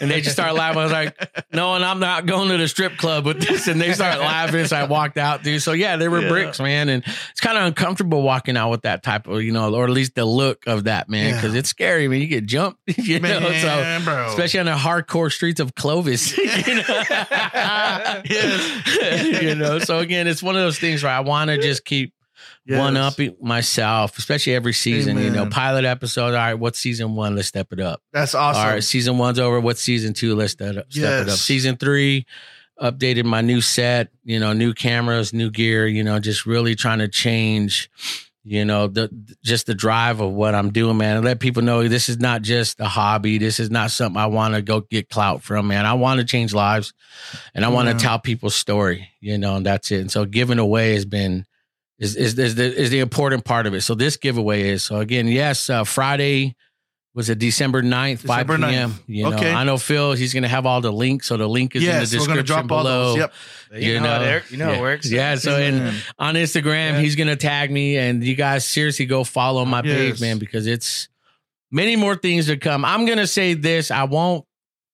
and 0.00 0.10
they 0.10 0.20
just 0.20 0.34
start 0.34 0.54
laughing. 0.54 0.78
I 0.80 0.82
was 0.84 0.92
like, 0.92 1.44
no, 1.52 1.74
and 1.74 1.84
I'm 1.84 1.98
not 2.00 2.26
going 2.26 2.48
to 2.50 2.56
the 2.58 2.68
strip 2.68 2.96
club 2.96 3.24
with 3.26 3.40
this. 3.40 3.66
And 3.68 3.80
they 3.80 3.92
start 3.92 4.18
laughing. 4.20 4.66
So 4.66 4.76
I 4.76 4.84
walked 4.84 5.18
out, 5.18 5.42
dude. 5.42 5.62
So 5.62 5.72
yeah, 5.72 5.96
they 5.96 6.08
were 6.08 6.20
Yeah. 6.22 6.28
bricks, 6.28 6.60
man. 6.60 6.88
And 6.88 7.02
it's 7.30 7.40
kind 7.40 7.56
of 7.58 7.64
uncomfortable 7.64 8.22
walking 8.22 8.56
out 8.56 8.70
with 8.70 8.82
that 8.82 9.02
type 9.02 9.26
of, 9.26 9.42
you 9.42 9.52
know, 9.52 9.74
or 9.74 9.84
at 9.84 9.90
least 9.90 10.14
the 10.14 10.24
look 10.24 10.66
of 10.66 10.84
that, 10.84 11.08
man, 11.08 11.34
because 11.34 11.52
Yeah. 11.54 11.60
it's 11.60 11.68
scary. 11.68 12.08
Man, 12.08 12.20
you 12.20 12.26
get 12.26 12.46
jumped, 12.46 12.80
you 12.98 13.20
know. 13.20 13.40
So 13.60 14.00
bro. 14.04 14.26
especially 14.28 14.60
on 14.60 14.66
the 14.66 14.72
hardcore 14.72 15.32
streets 15.32 15.60
of 15.60 15.74
Clovis, 15.74 16.36
you 16.66 16.74
know. 16.76 16.82
Yes. 18.28 19.42
you 19.42 19.54
know. 19.54 19.78
So 19.78 19.98
again, 19.98 20.26
it's 20.26 20.42
one 20.42 20.56
of 20.56 20.62
those 20.62 20.78
things 20.78 21.02
where 21.02 21.12
I 21.12 21.20
want 21.20 21.48
to 21.50 21.58
just 21.58 21.84
keep 21.84 22.12
Yes. 22.66 22.78
one 22.80 22.96
up 22.96 23.14
myself, 23.40 24.18
especially 24.18 24.54
every 24.54 24.72
season. 24.72 25.18
You 25.18 25.30
know, 25.30 25.46
pilot 25.46 25.84
episode. 25.84 26.26
All 26.28 26.32
right, 26.32 26.54
what's 26.54 26.78
season 26.78 27.14
one? 27.14 27.36
Let's 27.36 27.48
step 27.48 27.72
it 27.72 27.80
up. 27.80 28.02
That's 28.12 28.34
awesome. 28.34 28.62
All 28.62 28.68
right, 28.68 28.82
season 28.82 29.18
one's 29.18 29.38
over. 29.38 29.60
What's 29.60 29.80
season 29.80 30.14
two? 30.14 30.34
Let's 30.34 30.52
step, 30.52 30.74
it 30.74 30.78
up- 30.78 30.92
step 30.92 31.04
it 31.04 31.20
up. 31.22 31.26
Yes. 31.28 31.40
Season 31.40 31.76
three, 31.76 32.26
updated 32.80 33.24
my 33.24 33.40
new 33.40 33.60
set. 33.60 34.08
You 34.24 34.40
know, 34.40 34.52
new 34.52 34.74
cameras, 34.74 35.32
new 35.32 35.50
gear. 35.50 35.86
You 35.86 36.02
know, 36.02 36.18
just 36.18 36.44
really 36.46 36.74
trying 36.74 36.98
to 36.98 37.08
change. 37.08 37.88
You 38.48 38.64
know, 38.64 38.86
the 38.86 39.10
just 39.44 39.66
the 39.66 39.74
drive 39.74 40.20
of 40.20 40.32
what 40.32 40.54
I'm 40.54 40.70
doing, 40.70 40.96
man. 40.96 41.16
And 41.16 41.24
let 41.24 41.40
people 41.40 41.62
know 41.62 41.86
this 41.88 42.08
is 42.08 42.18
not 42.18 42.42
just 42.42 42.78
a 42.80 42.84
hobby. 42.86 43.38
This 43.38 43.58
is 43.58 43.70
not 43.70 43.90
something 43.90 44.20
I 44.20 44.26
want 44.26 44.54
to 44.54 44.62
go 44.62 44.82
get 44.82 45.08
clout 45.08 45.42
from, 45.42 45.66
man. 45.68 45.84
I 45.84 45.94
want 45.94 46.20
to 46.20 46.26
change 46.26 46.54
lives, 46.54 46.92
and 47.56 47.64
I 47.64 47.68
want 47.68 47.86
to 47.88 47.92
Yeah. 47.94 47.98
tell 47.98 48.18
people's 48.20 48.54
story. 48.54 49.08
You 49.20 49.36
know, 49.38 49.56
and 49.56 49.66
that's 49.66 49.90
it. 49.90 50.00
And 50.00 50.10
so, 50.12 50.24
giving 50.24 50.60
away 50.60 50.94
has 50.94 51.04
been 51.04 51.44
is 51.98 52.14
is 52.16 52.38
is 52.38 52.54
the 52.54 52.64
is 52.74 52.90
the 52.90 53.00
important 53.00 53.44
part 53.44 53.66
of 53.66 53.74
it. 53.74 53.80
So 53.82 53.94
this 53.94 54.16
giveaway 54.16 54.68
is 54.70 54.82
so 54.84 54.96
again, 54.98 55.28
yes, 55.28 55.70
uh, 55.70 55.84
Friday 55.84 56.54
was 57.14 57.30
it 57.30 57.38
December 57.38 57.82
9th, 57.82 58.20
December 58.20 58.58
5 58.58 58.60
9th. 58.60 58.70
p.m. 58.70 58.94
You 59.06 59.22
know, 59.30 59.36
Okay. 59.36 59.50
I 59.50 59.64
know 59.64 59.78
Phil, 59.78 60.12
he's 60.12 60.34
gonna 60.34 60.48
have 60.48 60.66
all 60.66 60.82
the 60.82 60.92
links. 60.92 61.26
So 61.28 61.38
the 61.38 61.48
link 61.48 61.74
is 61.74 61.82
yes, 61.82 62.12
in 62.12 62.18
the 62.18 62.22
we're 62.22 62.26
gonna 62.28 62.42
description 62.42 62.66
drop 62.68 62.78
all 62.78 62.84
below. 62.84 63.04
those. 63.08 63.16
Yep. 63.16 63.32
You, 63.72 63.92
You 63.92 63.94
know, 64.00 64.02
know, 64.04 64.10
how 64.10 64.22
it, 64.36 64.50
you 64.50 64.56
know 64.58 64.70
yeah. 64.70 64.76
it 64.76 64.80
works. 64.82 65.10
Yeah, 65.10 65.34
so 65.36 65.58
in 65.58 65.74
Amen. 65.76 65.94
on 66.18 66.34
Instagram, 66.34 66.92
Yeah. 66.92 67.00
he's 67.00 67.16
gonna 67.16 67.36
tag 67.36 67.70
me, 67.70 67.96
and 67.96 68.22
you 68.22 68.34
guys 68.34 68.66
seriously 68.66 69.06
go 69.06 69.24
follow 69.24 69.64
my 69.64 69.80
page, 69.80 70.20
man, 70.20 70.38
because 70.38 70.66
it's 70.66 71.08
many 71.70 71.96
more 71.96 72.16
things 72.16 72.46
to 72.48 72.58
come. 72.58 72.84
I'm 72.84 73.06
gonna 73.06 73.26
say 73.26 73.54
this, 73.54 73.90
I 73.90 74.04
won't 74.04 74.44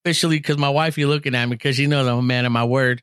officially 0.05 0.37
because 0.37 0.57
my 0.57 0.69
wife 0.69 0.97
you 0.97 1.09
looking 1.09 1.35
at 1.35 1.45
me 1.49 1.55
because 1.55 1.75
she 1.75 1.87
knows 1.87 2.07
I'm 2.07 2.19
a 2.19 2.21
man 2.21 2.45
of 2.45 2.53
my 2.53 2.63
word. 2.63 3.01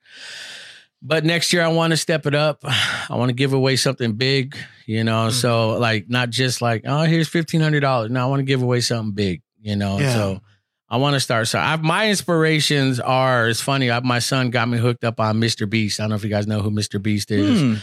But 1.03 1.25
next 1.25 1.53
year 1.53 1.63
I 1.63 1.69
want 1.69 1.93
to 1.93 1.97
step 1.97 2.27
it 2.27 2.35
up. 2.35 2.61
I 2.65 3.17
want 3.17 3.31
to 3.31 3.35
give 3.35 3.53
away 3.53 3.77
something 3.77 4.13
big, 4.15 4.57
you 4.87 5.03
know. 5.05 5.29
Mm. 5.29 5.33
So 5.33 5.79
like 5.79 6.09
not 6.11 6.31
just 6.31 6.61
like, 6.61 6.83
oh, 6.87 7.03
here's 7.03 7.29
fifteen 7.29 7.61
hundred 7.61 7.81
dollars. 7.81 8.11
No, 8.11 8.23
I 8.23 8.27
want 8.27 8.41
to 8.41 8.45
give 8.45 8.63
away 8.63 8.81
something 8.81 9.15
big, 9.15 9.43
you 9.61 9.77
know. 9.77 9.99
Yeah. 9.99 10.13
So 10.13 10.41
I 10.89 10.99
want 10.99 11.15
to 11.15 11.21
start. 11.21 11.49
So 11.49 11.59
I, 11.59 11.77
my 11.77 12.11
inspirations 12.11 13.01
are. 13.01 13.49
It's 13.49 13.61
funny. 13.61 13.91
I, 13.91 14.01
my 14.01 14.19
son 14.19 14.51
got 14.51 14.69
me 14.69 14.77
hooked 14.77 15.05
up 15.05 15.21
on 15.21 15.41
Mr. 15.41 15.69
Beast. 15.69 16.01
I 16.01 16.03
don't 16.03 16.11
know 16.11 16.17
if 16.17 16.25
you 16.25 16.31
guys 16.31 16.47
know 16.47 16.61
who 16.61 16.71
Mr. 16.71 17.01
Beast 17.01 17.31
is. 17.31 17.61
Hmm. 17.61 17.75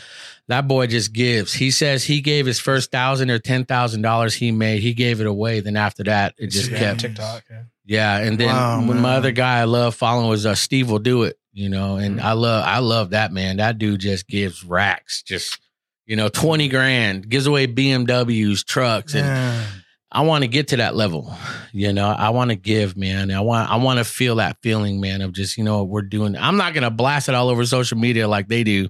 That 0.50 0.68
boy 0.68 0.88
just 0.88 1.12
gives. 1.12 1.54
He 1.54 1.72
says 1.72 2.04
he 2.06 2.22
gave 2.22 2.46
his 2.46 2.60
first 2.60 2.92
thousand 2.92 3.32
or 3.32 3.40
ten 3.40 3.66
thousand 3.66 4.02
dollars 4.04 4.34
he 4.36 4.52
made. 4.52 4.82
He 4.82 4.94
gave 4.94 5.22
it 5.22 5.28
away. 5.28 5.60
Then 5.60 5.76
after 5.76 6.04
that, 6.04 6.36
it 6.38 6.48
just 6.48 6.70
Instagram, 6.70 6.80
kept. 6.80 7.00
TikTok. 7.02 7.44
Yeah. 7.50 7.64
Yeah, 7.90 8.18
and 8.18 8.38
then 8.38 8.50
Wow, 8.50 8.86
when 8.86 9.00
my 9.00 9.16
other 9.16 9.32
guy 9.32 9.60
I 9.60 9.64
love 9.64 9.96
following 9.96 10.28
was 10.28 10.46
uh, 10.46 10.56
Steve 10.56 10.92
will 10.92 11.00
do 11.00 11.24
it. 11.24 11.40
You 11.58 11.70
know, 11.70 11.96
and 11.96 12.18
Mm-hmm. 12.18 12.26
I 12.28 12.34
love 12.34 12.64
I 12.66 12.78
love 12.80 13.10
that 13.10 13.32
man. 13.32 13.58
That 13.58 13.80
dude 13.80 14.00
just 14.02 14.28
gives 14.28 14.64
racks. 14.64 15.24
Just 15.24 15.60
you 16.06 16.16
know, 16.16 16.30
twenty 16.30 16.68
grand 16.70 17.28
gives 17.28 17.48
away 17.48 17.66
BMWs, 17.66 18.64
trucks, 18.64 19.16
and 19.16 19.26
Yeah. 19.26 19.66
I 20.12 20.22
want 20.22 20.44
to 20.44 20.48
get 20.48 20.68
to 20.70 20.78
that 20.78 20.96
level. 20.96 21.36
You 21.74 21.92
know, 21.92 22.08
I 22.08 22.30
want 22.30 22.52
to 22.52 22.56
give, 22.56 22.96
man. 22.96 23.32
I 23.32 23.42
want 23.42 23.72
I 23.72 23.76
want 23.78 23.98
to 23.98 24.04
feel 24.06 24.36
that 24.36 24.58
feeling, 24.62 25.02
man, 25.02 25.22
of 25.24 25.34
just, 25.34 25.58
you 25.58 25.64
know, 25.64 25.84
we're 25.84 26.04
doing 26.04 26.38
I'm 26.38 26.58
not 26.58 26.76
gonna 26.76 26.92
blast 26.92 27.28
it 27.28 27.34
all 27.34 27.50
over 27.50 27.66
social 27.66 27.98
media 27.98 28.28
like 28.28 28.48
they 28.48 28.64
do, 28.64 28.88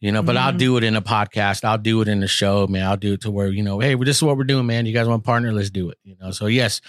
you 0.00 0.12
know, 0.12 0.22
but 0.22 0.36
I'll 0.36 0.52
Mhm. 0.52 0.58
do 0.58 0.76
it 0.76 0.84
in 0.84 0.94
a 0.94 1.02
podcast. 1.02 1.64
I'll 1.64 1.78
do 1.78 2.00
it 2.00 2.06
in 2.08 2.20
the 2.20 2.28
show, 2.28 2.66
man. 2.68 2.86
I'll 2.86 2.96
do 2.96 3.14
it 3.14 3.22
to 3.22 3.30
where, 3.32 3.48
you 3.48 3.62
know, 3.64 3.80
hey, 3.80 3.96
this 3.96 4.18
is 4.18 4.22
what 4.22 4.36
we're 4.36 4.44
doing, 4.44 4.66
man. 4.66 4.86
You 4.86 4.94
guys 4.94 5.08
want 5.08 5.24
to 5.24 5.26
partner? 5.26 5.52
Let's 5.52 5.70
do 5.70 5.90
it. 5.90 5.98
You 6.04 6.14
know. 6.20 6.30
So 6.30 6.46
yes. 6.46 6.80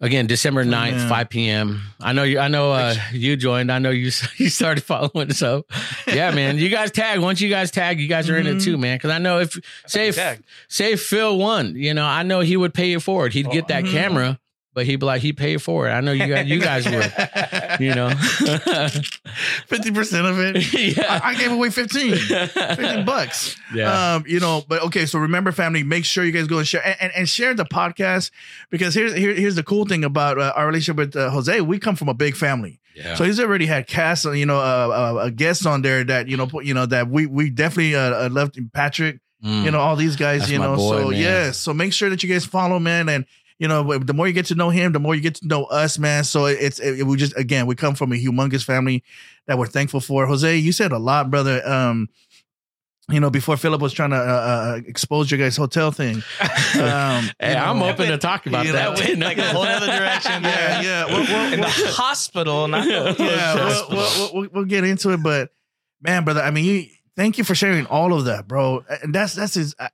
Again, 0.00 0.26
December 0.26 0.62
9th, 0.64 0.90
Yeah. 0.92 1.08
5 1.08 1.28
p.m. 1.30 1.80
I 2.00 2.12
know 2.12 2.22
you 2.22 2.38
I 2.38 2.48
know 2.48 2.70
uh 2.72 2.94
you 3.12 3.34
joined. 3.36 3.72
I 3.72 3.78
know 3.78 3.88
you 3.90 4.10
you 4.36 4.48
started 4.50 4.84
following. 4.84 5.32
So 5.32 5.64
yeah, 6.06 6.30
man. 6.32 6.58
You 6.58 6.68
guys 6.68 6.90
tag. 6.90 7.20
Once 7.20 7.40
you 7.40 7.48
guys 7.48 7.70
tag, 7.70 7.98
you 7.98 8.06
guys 8.06 8.28
are 8.28 8.36
in 8.36 8.46
it 8.46 8.60
too, 8.60 8.76
man. 8.76 8.98
Cause 8.98 9.10
I 9.10 9.18
know 9.18 9.40
if 9.40 9.56
say 9.86 10.08
if 10.08 10.16
Tag. 10.16 10.42
say 10.68 10.96
Phil 10.96 11.38
won, 11.38 11.76
you 11.76 11.94
know, 11.94 12.04
I 12.04 12.24
know 12.24 12.40
he 12.40 12.56
would 12.58 12.74
pay 12.74 12.92
it 12.92 13.00
forward. 13.00 13.32
He'd 13.32 13.50
get 13.50 13.68
that 13.68 13.84
Mhm. 13.84 13.90
camera, 13.92 14.38
but 14.76 14.84
he'd 14.84 14.96
be 14.96 15.06
like, 15.06 15.22
he 15.22 15.32
paid 15.32 15.62
for 15.62 15.88
it. 15.88 15.90
I 15.90 16.02
know 16.02 16.12
you 16.12 16.26
guys, 16.26 16.46
you 16.46 16.60
guys 16.60 16.84
would, 16.84 16.94
you 17.80 17.94
know. 17.94 18.10
50% 19.70 20.30
of 20.30 20.38
it. 20.38 20.74
yeah. 20.98 21.18
I, 21.24 21.30
I 21.30 21.34
gave 21.34 21.50
away 21.50 21.70
15. 21.70 22.14
15 22.14 23.06
bucks. 23.06 23.56
Yeah. 23.74 24.16
Um, 24.16 24.24
you 24.26 24.38
know, 24.38 24.62
but 24.68 24.82
okay, 24.82 25.06
so 25.06 25.18
remember, 25.18 25.50
family, 25.50 25.82
make 25.82 26.04
sure 26.04 26.24
you 26.24 26.30
guys 26.30 26.46
go 26.46 26.58
and 26.58 26.68
share 26.68 26.86
and, 26.86 26.94
and, 27.00 27.10
and 27.16 27.26
share 27.28 27.54
the 27.54 27.64
podcast 27.64 28.30
because 28.68 28.94
here's 28.94 29.14
here, 29.14 29.32
here's 29.32 29.54
the 29.54 29.62
cool 29.62 29.86
thing 29.86 30.04
about 30.04 30.38
uh, 30.38 30.52
our 30.54 30.66
relationship 30.66 30.98
with 30.98 31.16
uh, 31.16 31.30
Jose. 31.30 31.58
We 31.62 31.78
come 31.78 31.96
from 31.96 32.10
a 32.10 32.14
big 32.14 32.36
family, 32.36 32.78
yeah. 32.94 33.14
so 33.14 33.24
he's 33.24 33.40
already 33.40 33.64
had 33.64 33.86
cast, 33.86 34.26
you 34.26 34.44
know, 34.44 34.58
uh, 34.58 35.14
uh, 35.16 35.20
a 35.24 35.30
guest 35.30 35.66
on 35.66 35.80
there 35.80 36.04
that 36.04 36.28
you 36.28 36.36
know, 36.36 36.50
you 36.60 36.74
know 36.74 36.84
that 36.84 37.08
we 37.08 37.24
we 37.24 37.48
definitely 37.48 37.96
uh, 37.96 38.26
uh, 38.26 38.28
loved 38.30 38.58
Patrick, 38.74 39.20
Mm. 39.44 39.64
you 39.64 39.70
know, 39.70 39.80
all 39.80 39.96
these 39.96 40.16
guys, 40.16 40.40
That's 40.40 40.50
you 40.52 40.58
know. 40.58 40.76
boy, 40.76 41.02
so 41.02 41.10
man. 41.10 41.20
yes, 41.20 41.58
so 41.58 41.74
make 41.74 41.92
sure 41.92 42.08
that 42.08 42.22
you 42.22 42.28
guys 42.28 42.46
follow, 42.46 42.78
man, 42.78 43.10
and 43.10 43.26
you 43.58 43.68
know, 43.68 43.98
the 43.98 44.12
more 44.14 44.26
you 44.26 44.32
get 44.34 44.46
to 44.46 44.54
know 44.54 44.70
him, 44.70 44.92
the 44.92 44.98
more 45.00 45.14
you 45.14 45.20
get 45.20 45.36
to 45.36 45.46
know 45.46 45.64
us, 45.64 45.98
man. 45.98 46.24
So 46.24 46.46
it's 46.46 46.78
it, 46.78 47.04
we 47.06 47.16
just 47.16 47.36
again, 47.36 47.66
we 47.66 47.74
come 47.74 47.94
from 47.94 48.12
a 48.12 48.16
humongous 48.16 48.64
family 48.64 49.02
that 49.46 49.58
we're 49.58 49.66
thankful 49.66 50.00
for. 50.00 50.26
Jose, 50.26 50.56
you 50.56 50.72
said 50.72 50.92
a 50.92 50.98
lot, 50.98 51.30
brother. 51.30 51.66
Um, 51.66 52.08
you 53.08 53.20
know, 53.20 53.30
before 53.30 53.56
Philip 53.56 53.80
was 53.80 53.92
trying 53.92 54.10
to 54.10 54.16
uh, 54.16 54.20
uh, 54.20 54.80
expose 54.86 55.30
your 55.30 55.38
guys' 55.38 55.56
hotel 55.56 55.90
thing. 55.92 56.22
Um, 56.76 57.30
hey, 57.38 57.52
you 57.52 57.56
I'm 57.56 57.78
know, 57.78 57.88
open 57.88 58.08
to 58.08 58.18
talk 58.18 58.46
about 58.46 58.66
you 58.66 58.72
that. 58.72 58.98
know, 58.98 59.04
went 59.06 59.18
like 59.20 59.38
a 59.38 59.44
whole 59.48 59.62
other 59.62 59.86
direction. 59.86 60.42
Yeah, 60.42 60.80
yeah. 60.82 61.04
We'll, 61.06 61.22
we'll, 61.24 61.52
In 61.54 61.60
the 61.60 61.74
we'll- 61.78 61.92
hospital, 61.92 62.68
not 62.68 62.86
yeah, 62.86 63.54
we'll, 63.54 63.88
we'll, 63.88 64.30
we'll, 64.34 64.48
we'll 64.52 64.64
get 64.66 64.84
into 64.84 65.10
it, 65.10 65.22
but 65.22 65.50
man, 66.02 66.24
brother, 66.24 66.42
I 66.42 66.50
mean, 66.50 66.64
you, 66.66 66.86
thank 67.16 67.38
you 67.38 67.44
for 67.44 67.54
sharing 67.54 67.86
all 67.86 68.12
of 68.12 68.26
that, 68.26 68.46
bro. 68.46 68.84
And 69.02 69.14
that's 69.14 69.32
that's 69.34 69.54
his. 69.54 69.74
I, 69.78 69.88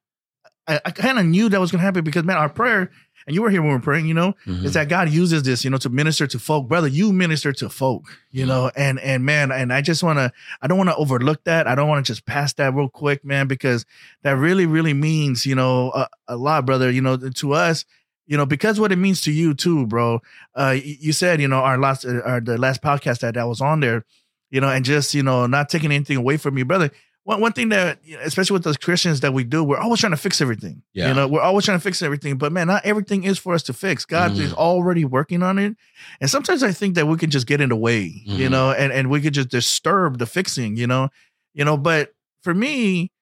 I, 0.67 0.81
I 0.87 0.91
kind 0.91 1.19
of 1.21 1.27
knew 1.27 1.49
that 1.51 1.61
was 1.61 1.71
gonna 1.71 1.83
happen 1.85 2.03
because 2.03 2.25
man, 2.25 2.37
our 2.39 2.49
prayer, 2.49 2.91
and 3.27 3.35
you 3.35 3.43
were 3.43 3.51
here 3.51 3.61
when 3.62 3.70
we 3.70 3.75
were 3.77 3.81
praying, 3.83 4.07
you 4.07 4.14
know, 4.14 4.35
Mhm. 4.47 4.64
is 4.64 4.75
that 4.75 4.89
God 4.89 5.09
uses 5.11 5.43
this, 5.43 5.64
you 5.64 5.70
know, 5.70 5.77
to 5.79 5.89
minister 5.89 6.27
to 6.27 6.39
folk, 6.39 6.68
brother. 6.68 6.89
You 6.89 7.12
minister 7.12 7.53
to 7.53 7.68
folk, 7.68 8.05
you 8.31 8.47
know, 8.47 8.70
and 8.77 8.99
and 9.01 9.25
man, 9.25 9.51
and 9.53 9.73
I 9.73 9.81
just 9.81 10.03
want 10.03 10.18
to, 10.18 10.33
I 10.61 10.66
don't 10.66 10.79
want 10.79 10.91
to 10.91 10.97
overlook 10.97 11.45
that. 11.45 11.66
I 11.66 11.75
don't 11.75 11.89
want 11.89 12.05
to 12.07 12.12
just 12.12 12.27
pass 12.27 12.53
that 12.55 12.75
real 12.75 12.89
quick, 12.89 13.25
man, 13.25 13.47
because 13.47 13.85
that 14.23 14.37
really, 14.37 14.66
really 14.66 14.95
means, 14.95 15.47
you 15.47 15.55
know, 15.55 15.91
a, 15.93 16.09
a 16.29 16.37
lot, 16.37 16.66
brother. 16.66 16.91
You 16.91 17.01
know, 17.03 17.16
to 17.16 17.53
us, 17.53 17.85
you 18.27 18.37
know, 18.37 18.47
because 18.47 18.79
what 18.81 18.93
it 18.93 18.97
means 18.97 19.20
to 19.23 19.33
you 19.33 19.53
too, 19.55 19.87
bro. 19.87 20.20
Uh, 20.55 20.77
you 20.83 21.12
said, 21.12 21.41
you 21.41 21.49
know, 21.49 21.59
our 21.59 21.79
last, 21.79 22.05
uh, 22.05 22.20
our 22.25 22.41
the 22.41 22.57
last 22.59 22.83
podcast 22.83 23.20
that 23.20 23.35
that 23.35 23.49
was 23.49 23.61
on 23.61 23.81
there, 23.81 24.05
you 24.51 24.61
know, 24.61 24.68
and 24.68 24.85
just 24.85 25.14
you 25.14 25.23
know, 25.23 25.47
not 25.47 25.68
taking 25.68 25.93
anything 25.93 26.16
away 26.16 26.37
from 26.37 26.57
you, 26.59 26.64
brother. 26.64 26.91
One, 27.25 27.41
one 27.41 27.53
thing 27.53 27.68
that, 27.68 28.01
especially 28.23 28.55
with 28.55 28.64
those 28.64 28.77
Christians 28.77 29.20
that 29.20 29.33
we 29.33 29.45
do, 29.45 29.62
we're 29.62 29.79
always 29.79 30.01
trying 30.01 30.11
to 30.11 30.16
fix 30.16 30.41
everything. 30.41 30.83
Yeah. 30.93 31.09
You 31.09 31.14
know, 31.14 31.29
we're 31.29 31.41
always 31.41 31.64
trying 31.64 31.79
to 31.79 31.83
fix 31.83 32.03
everything, 32.03 32.37
but 32.37 32.51
man, 32.51 32.66
not 32.66 32.85
everything 32.85 33.23
is 33.23 33.39
for 33.39 33.55
us 33.55 33.62
to 33.64 33.73
fix. 33.73 34.05
God 34.05 34.33
Mm. 34.33 34.41
is 34.41 34.53
already 34.53 35.05
working 35.05 35.41
on 35.43 35.57
it. 35.59 35.77
And 36.20 36.29
sometimes 36.29 36.64
I 36.64 36.73
think 36.73 36.97
that 36.97 37.07
we 37.07 37.16
can 37.16 37.31
just 37.31 37.47
get 37.47 37.61
in 37.61 37.68
the 37.68 37.77
way, 37.77 38.23
you 38.25 38.49
Mhm. 38.49 38.51
know, 38.51 38.73
and, 38.73 38.93
and 38.93 39.09
we 39.09 39.20
could 39.20 39.35
just 39.35 39.51
disturb 39.51 40.18
the 40.18 40.27
fixing, 40.27 40.77
you 40.77 40.89
know, 40.89 41.11
you 41.55 41.64
know, 41.64 41.77
but 41.77 42.12
for 42.43 42.55
me, 42.55 43.12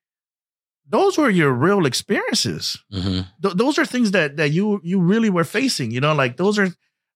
those 0.88 1.18
were 1.18 1.28
your 1.30 1.52
real 1.52 1.84
experiences. 1.84 2.78
Mhm. 2.92 3.26
Th- 3.42 3.54
those 3.54 3.78
are 3.78 3.84
things 3.84 4.12
that, 4.12 4.38
that 4.38 4.50
you, 4.50 4.80
you 4.82 4.98
really 4.98 5.28
were 5.30 5.44
facing, 5.44 5.90
you 5.90 6.00
know, 6.00 6.14
like 6.14 6.38
those 6.38 6.58
are 6.58 6.70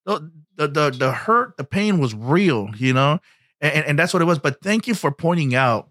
the, 0.05 0.31
the, 0.57 0.69
the, 0.69 0.91
the 0.91 1.13
hurt, 1.13 1.57
the 1.57 1.65
pain 1.65 1.99
was 1.99 2.15
real, 2.15 2.69
you 2.77 2.93
know, 2.93 3.21
and, 3.63 3.87
and 3.87 3.99
that's 3.99 4.13
what 4.13 4.21
it 4.21 4.27
was. 4.27 4.39
But 4.39 4.61
thank 4.63 4.87
you 4.87 4.95
for 4.95 5.11
pointing 5.11 5.55
out 5.55 5.89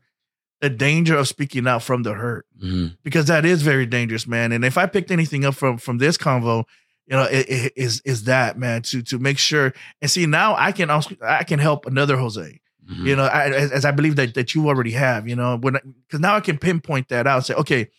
the 0.64 0.70
danger 0.70 1.18
of 1.18 1.28
speaking 1.28 1.68
out 1.68 1.84
from 1.84 2.04
the 2.04 2.14
hurt 2.14 2.46
Mhm. 2.64 2.96
because 3.04 3.26
that 3.28 3.44
is 3.46 3.62
very 3.64 3.86
dangerous, 3.86 4.26
man. 4.26 4.54
And 4.54 4.64
if 4.64 4.78
I 4.78 4.86
picked 4.86 5.12
anything 5.12 5.44
up 5.44 5.56
from 5.56 5.78
from 5.78 5.98
this 5.98 6.18
convo, 6.18 6.64
you 7.06 7.18
know, 7.18 7.24
it, 7.24 7.46
it 7.50 7.74
is 7.76 8.02
is 8.06 8.24
that 8.24 8.58
man 8.58 8.82
to 8.84 9.02
to 9.04 9.20
make 9.20 9.38
sure 9.38 9.74
and 10.02 10.10
see 10.10 10.26
now 10.26 10.56
I 10.58 10.72
can 10.72 10.90
also 10.90 11.16
I 11.22 11.44
can 11.44 11.60
help 11.60 11.86
another 11.86 12.16
Jose. 12.16 12.60
Mhm. 12.90 13.06
You 13.06 13.16
know, 13.18 13.24
I, 13.26 13.50
as, 13.50 13.72
as 13.72 13.84
I 13.86 13.92
believe 13.92 14.16
that 14.16 14.34
that 14.36 14.56
you 14.56 14.68
already 14.70 14.92
have. 14.92 15.28
You 15.28 15.36
know, 15.36 15.58
when 15.58 15.74
because 16.08 16.22
now 16.22 16.36
I 16.36 16.40
can 16.40 16.58
pinpoint 16.58 17.10
that 17.10 17.28
out. 17.28 17.38
and 17.38 17.46
Say, 17.46 17.54
okay, 17.56 17.90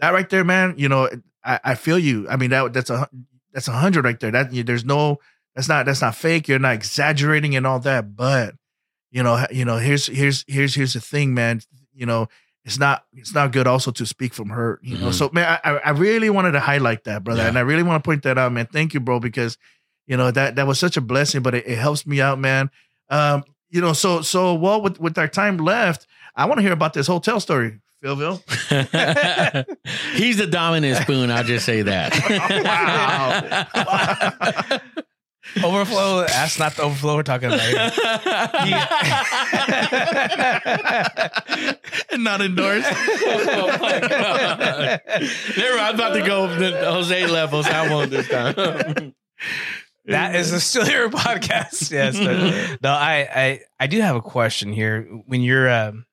that 0.00 0.14
right 0.14 0.28
there, 0.30 0.44
man. 0.44 0.74
You 0.78 0.88
know, 0.88 1.08
I, 1.44 1.60
I 1.64 1.74
feel 1.74 1.98
you. 1.98 2.26
I 2.30 2.36
mean, 2.36 2.48
that 2.50 2.72
that's 2.72 2.88
a 2.90 3.08
that's 3.52 3.68
a 3.68 3.72
hundred 3.72 4.04
right 4.06 4.18
there. 4.18 4.30
That 4.30 4.48
there's 4.66 4.84
no 4.86 5.18
that's 5.54 5.68
not 5.68 5.84
that's 5.84 6.00
not 6.00 6.14
fake. 6.14 6.48
You're 6.48 6.58
not 6.58 6.74
exaggerating 6.74 7.54
and 7.56 7.66
all 7.66 7.80
that. 7.80 8.16
But 8.16 8.54
you 9.10 9.22
know, 9.22 9.44
you 9.50 9.64
know, 9.66 9.76
here's 9.76 10.06
here's 10.06 10.44
here's 10.48 10.74
here's 10.74 10.94
the 10.94 11.00
thing, 11.00 11.34
man. 11.34 11.60
You 12.00 12.06
know, 12.06 12.28
it's 12.64 12.78
not 12.78 13.04
it's 13.14 13.34
not 13.34 13.52
good 13.52 13.66
also 13.66 13.90
to 13.92 14.04
speak 14.06 14.32
from 14.34 14.48
hurt. 14.50 14.80
You 14.82 14.96
know, 14.98 15.08
Mhm. 15.10 15.14
so 15.14 15.30
man, 15.32 15.58
I 15.64 15.70
I 15.84 15.90
really 15.90 16.30
wanted 16.30 16.52
to 16.52 16.60
highlight 16.60 17.04
that, 17.04 17.22
brother, 17.24 17.42
Yeah. 17.42 17.48
and 17.48 17.58
I 17.58 17.60
really 17.62 17.82
want 17.82 18.02
to 18.02 18.08
point 18.08 18.22
that 18.24 18.38
out, 18.38 18.52
man. 18.52 18.66
Thank 18.72 18.94
you, 18.94 19.00
bro, 19.00 19.20
because 19.20 19.56
you 20.06 20.16
know 20.16 20.30
that 20.32 20.56
that 20.56 20.66
was 20.66 20.78
such 20.78 20.96
a 20.96 21.00
blessing, 21.00 21.42
but 21.42 21.54
it, 21.54 21.66
it 21.66 21.78
helps 21.78 22.06
me 22.06 22.20
out, 22.20 22.38
man. 22.38 22.70
Um, 23.10 23.44
you 23.70 23.80
know, 23.80 23.92
so 23.92 24.22
so 24.22 24.54
well 24.54 24.80
with 24.82 24.98
with 24.98 25.16
our 25.18 25.28
time 25.28 25.58
left, 25.58 26.06
I 26.34 26.46
want 26.46 26.58
to 26.58 26.62
hear 26.62 26.72
about 26.72 26.92
this 26.94 27.06
hotel 27.06 27.38
story, 27.40 27.78
PhillVill. 28.02 28.40
He's 30.14 30.36
the 30.38 30.46
dominant 30.46 30.96
spoon. 31.02 31.30
I'll 31.30 31.44
just 31.44 31.64
say 31.66 31.82
that. 31.82 32.10
Overflow. 35.64 36.26
That's 36.26 36.58
not 36.58 36.76
the 36.76 36.82
overflow 36.82 37.16
we're 37.16 37.22
talking 37.22 37.48
about. 37.48 37.60
Here. 37.60 38.86
Not 42.18 42.40
endorsed. 42.40 42.88
oh 42.92 43.76
my 43.80 44.00
god! 44.00 45.00
Never. 45.56 45.78
I'm 45.78 45.94
about 45.94 46.14
to 46.14 46.22
go 46.24 46.46
the 46.54 46.70
Jose 46.90 47.26
levels. 47.26 47.66
I 47.66 47.90
won't 47.90 48.10
this 48.10 48.28
time. 48.28 49.14
That 50.06 50.34
is 50.34 50.52
a 50.52 50.58
still 50.60 50.84
here 50.84 51.08
podcast. 51.08 51.90
Yes. 51.92 52.18
but- 52.18 52.80
no, 52.82 52.90
I, 52.90 53.28
I 53.32 53.60
I 53.78 53.86
do 53.86 54.00
have 54.00 54.16
a 54.16 54.20
question 54.22 54.72
here. 54.72 55.02
When 55.26 55.40
you're 55.42 55.70
um 55.70 56.04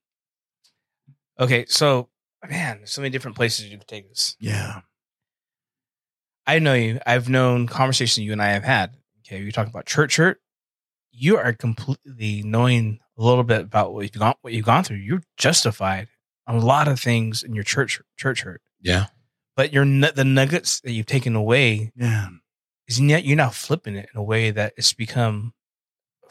okay, 1.39 1.65
so 1.67 2.09
man, 2.47 2.81
so 2.85 3.01
many 3.01 3.09
different 3.11 3.37
places 3.37 3.65
you 3.65 3.77
could 3.77 3.87
take 3.87 4.07
this. 4.09 4.35
yeah. 4.39 4.81
I 6.45 6.59
know 6.59 6.73
you. 6.75 6.99
I've 7.07 7.27
known 7.27 7.65
conversations 7.67 8.23
you 8.23 8.33
and 8.33 8.41
I 8.41 8.49
have 8.49 8.63
had. 8.63 8.96
Okay, 9.27 9.41
you're 9.41 9.51
talking 9.51 9.71
about 9.71 9.85
church 9.85 10.17
hurt. 10.17 10.39
You 11.11 11.37
are 11.37 11.53
completely 11.53 12.43
knowing 12.43 12.99
a 13.17 13.23
little 13.23 13.43
bit 13.43 13.61
about 13.61 13.93
what 13.93 14.01
you've 14.03 14.11
gone 14.13 14.35
what 14.41 14.53
you've 14.53 14.65
gone 14.65 14.83
through. 14.83 14.97
You're 14.97 15.23
justified 15.37 16.07
on 16.47 16.55
a 16.55 16.65
lot 16.65 16.87
of 16.87 16.99
things 16.99 17.43
in 17.43 17.53
your 17.53 17.63
church 17.63 17.99
church 18.17 18.41
hurt. 18.41 18.61
Yeah. 18.81 19.07
But 19.55 19.73
you're 19.73 19.85
the 19.85 20.23
nuggets 20.23 20.79
that 20.81 20.91
you've 20.91 21.07
taken 21.07 21.35
away 21.35 21.91
Yeah. 21.95 22.27
is 22.87 22.99
yet 23.01 23.25
you're 23.25 23.35
now 23.35 23.49
flipping 23.49 23.95
it 23.95 24.09
in 24.13 24.19
a 24.19 24.23
way 24.23 24.51
that 24.51 24.73
it's 24.77 24.93
become. 24.93 25.53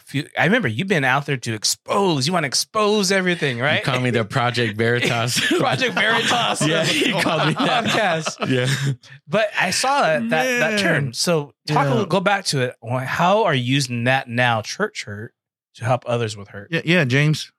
Few- 0.07 0.27
I 0.39 0.45
remember 0.45 0.69
you've 0.69 0.89
been 0.89 1.05
out 1.05 1.27
there 1.27 1.37
to 1.37 1.53
expose. 1.55 2.27
You 2.27 2.33
want 2.33 2.45
to 2.45 2.49
expose 2.49 3.13
everything, 3.13 3.59
right? 3.59 3.81
You 3.81 3.85
call 3.85 4.01
me 4.01 4.11
the 4.11 4.25
Project 4.25 4.77
Veritas. 4.79 5.39
Project 5.59 5.95
Veritas. 5.95 6.67
Yeah, 6.67 6.85
he 6.85 7.13
called 7.13 7.49
me 7.49 7.55
that. 7.55 7.85
podcast. 7.85 8.49
yeah. 8.49 8.95
But 9.29 9.49
I 9.59 9.71
saw 9.71 10.03
that 10.03 10.29
that, 10.31 10.59
that 10.61 10.79
turn. 10.81 11.13
So 11.13 11.53
talk 11.67 11.87
a 11.87 11.91
little, 11.91 12.07
go 12.07 12.21
back 12.21 12.45
to 12.47 12.63
it. 12.63 12.77
How 13.05 13.45
are 13.45 13.55
you 13.55 13.65
using 13.65 14.05
that 14.05 14.29
now, 14.29 14.63
church 14.63 15.05
hurt, 15.05 15.35
to 15.75 15.85
help 15.85 16.05
others 16.07 16.37
with 16.37 16.49
hurt? 16.49 16.69
Yeah, 16.71 16.83
yeah, 16.85 17.05
James. 17.05 17.53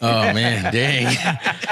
Oh 0.00 0.32
man, 0.34 0.72
dang. 0.72 1.16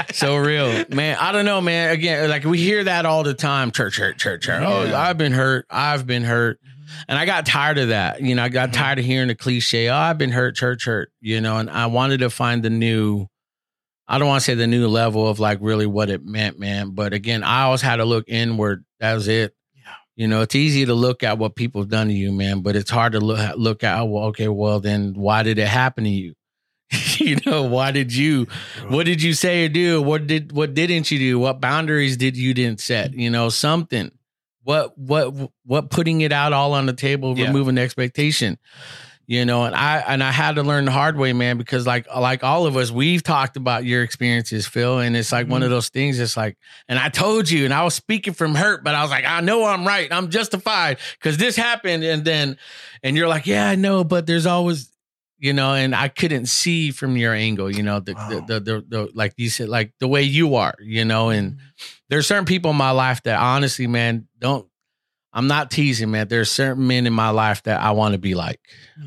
so 0.13 0.37
real, 0.37 0.85
man. 0.89 1.17
I 1.21 1.31
don't 1.33 1.45
know, 1.45 1.61
man. 1.61 1.91
Again, 1.91 2.31
like 2.31 2.45
we 2.45 2.59
hear 2.59 2.85
that 2.85 3.05
all 3.05 3.23
the 3.23 3.35
time. 3.35 3.71
Church 3.71 3.99
hurt, 3.99 4.17
church 4.19 4.47
hurt. 4.47 4.63
Oh, 4.63 4.85
Yeah. 4.85 4.99
I've 4.99 5.19
been 5.19 5.33
hurt. 5.33 5.67
I've 5.69 6.07
been 6.07 6.25
hurt, 6.25 6.59
and 7.07 7.19
I 7.19 7.27
got 7.27 7.45
tired 7.45 7.77
of 7.79 7.89
that. 7.89 8.23
You 8.23 8.35
know, 8.35 8.43
I 8.43 8.49
got 8.49 8.71
Mhm. 8.71 8.75
tired 8.75 8.99
of 8.99 9.05
hearing 9.05 9.29
the 9.29 9.35
cliche. 9.35 9.89
Oh, 9.91 9.95
I've 9.97 10.17
been 10.17 10.31
hurt, 10.33 10.57
church 10.57 10.87
hurt. 10.87 11.11
You 11.21 11.41
know, 11.43 11.59
and 11.59 11.69
I 11.69 11.87
wanted 11.87 12.19
to 12.21 12.31
find 12.31 12.63
the 12.63 12.71
new. 12.71 13.27
I 14.09 14.19
don't 14.19 14.29
want 14.29 14.41
to 14.43 14.45
say 14.45 14.55
the 14.55 14.67
new 14.67 14.87
level 14.89 15.29
of 15.29 15.39
like 15.41 15.59
really 15.61 15.87
what 15.87 16.09
it 16.11 16.25
meant, 16.25 16.59
man. 16.59 16.91
But 16.91 17.13
again, 17.13 17.43
I 17.43 17.63
always 17.65 17.81
had 17.83 17.97
to 17.97 18.05
look 18.05 18.25
inward. 18.29 18.85
That 19.01 19.15
was 19.15 19.29
it. 19.29 19.55
Yeah. 19.77 19.83
You 20.17 20.29
know, 20.29 20.41
it's 20.43 20.55
easy 20.55 20.85
to 20.87 20.95
look 20.95 21.23
at 21.23 21.39
what 21.39 21.57
people 21.57 21.81
have 21.83 21.89
done 21.91 22.09
to 22.09 22.15
you, 22.15 22.31
man, 22.33 22.61
but 22.61 22.75
it's 22.77 22.91
hard 22.91 23.13
to 23.13 23.21
look 23.21 23.39
at, 23.39 23.59
look 23.59 23.83
at. 23.85 24.03
Well, 24.09 24.25
okay, 24.27 24.49
well 24.49 24.81
then, 24.81 25.13
why 25.15 25.43
did 25.43 25.59
it 25.59 25.69
happen 25.69 26.05
to 26.05 26.11
you? 26.11 26.35
you 27.19 27.37
know, 27.47 27.65
why 27.65 27.91
did 27.91 28.15
you? 28.15 28.47
What 28.89 29.07
did 29.07 29.23
you 29.23 29.35
say 29.35 29.67
or 29.67 29.69
do? 29.69 30.03
What 30.03 30.27
did 30.27 30.53
what 30.53 30.75
didn't 30.75 31.11
you 31.11 31.19
do? 31.19 31.39
What 31.39 31.61
boundaries 31.61 32.17
did 32.17 32.37
you 32.37 32.55
didn't 32.55 32.81
set? 32.81 33.15
You 33.15 33.31
know, 33.31 33.49
something. 33.49 34.11
What 34.63 34.97
what 34.97 35.51
what 35.65 35.91
putting 35.91 36.23
it 36.23 36.33
out 36.33 36.53
all 36.53 36.73
on 36.75 36.87
the 36.87 36.93
table, 36.93 37.39
Yeah. 37.39 37.47
removing 37.47 37.77
the 37.77 37.83
expectation. 37.83 38.59
You 39.27 39.47
know, 39.47 39.65
and 39.65 39.75
I 39.75 40.01
and 40.07 40.23
I 40.23 40.31
had 40.31 40.57
to 40.57 40.63
learn 40.63 40.85
the 40.85 40.91
hard 40.91 41.17
way, 41.17 41.33
man, 41.33 41.57
because 41.57 41.87
like 41.87 42.07
like 42.15 42.45
all 42.45 42.67
of 42.67 42.77
us, 42.77 42.91
we've 42.91 43.23
talked 43.23 43.57
about 43.57 43.87
your 43.87 44.03
experiences, 44.03 44.67
Phil, 44.67 44.99
and 44.99 45.17
it's 45.17 45.33
like 45.33 45.49
one 45.49 45.63
of 45.63 45.67
mm-hmm. 45.69 45.77
those 45.77 45.89
things. 45.89 46.21
It's 46.21 46.37
like, 46.37 46.59
and 46.91 46.99
I 46.99 47.09
told 47.09 47.51
you, 47.51 47.65
and 47.65 47.73
I 47.73 47.85
was 47.85 47.95
speaking 47.95 48.35
from 48.35 48.55
hurt, 48.55 48.85
but 48.85 48.95
I 48.95 49.01
was 49.01 49.11
like, 49.11 49.25
I 49.25 49.41
know 49.41 49.65
I'm 49.65 49.87
right, 49.87 50.13
I'm 50.13 50.29
justified 50.29 50.99
because 51.15 51.39
this 51.39 51.57
happened, 51.57 52.05
and 52.05 52.23
then, 52.23 52.59
and 53.03 53.17
you're 53.17 53.29
like, 53.29 53.47
yeah, 53.47 53.67
I 53.67 53.77
know, 53.77 54.05
but 54.05 54.27
there's 54.27 54.45
always, 54.45 54.91
you 55.45 55.53
know, 55.53 55.75
and 55.75 55.95
I 55.95 56.09
couldn't 56.09 56.47
see 56.47 56.91
from 56.91 57.19
your 57.19 57.35
angle, 57.35 57.71
you 57.71 57.83
know, 57.83 58.01
the 58.01 58.15
Wow. 58.15 58.29
the, 58.31 58.41
the, 58.41 58.61
the 58.61 58.85
the 58.89 59.11
like 59.13 59.35
you 59.37 59.51
said, 59.51 59.69
like 59.69 59.93
the 60.01 60.09
way 60.09 60.23
you 60.23 60.55
are, 60.55 60.75
you 60.81 61.05
know, 61.05 61.29
and 61.29 61.53
mm-hmm. 61.53 61.87
there's 62.09 62.27
certain 62.27 62.47
people 62.47 62.71
in 62.71 62.79
my 62.79 62.93
life 62.93 63.23
that 63.25 63.39
honestly, 63.39 63.87
man, 63.87 64.27
don't. 64.39 64.67
I'm 65.35 65.47
not 65.47 65.71
teasing, 65.71 66.13
man. 66.13 66.29
There's 66.29 66.51
certain 66.51 66.87
men 66.87 67.07
in 67.07 67.13
my 67.13 67.29
life 67.29 67.63
that 67.65 67.83
I 67.83 67.91
want 67.91 68.13
to 68.13 68.19
be 68.19 68.35
like, 68.35 68.59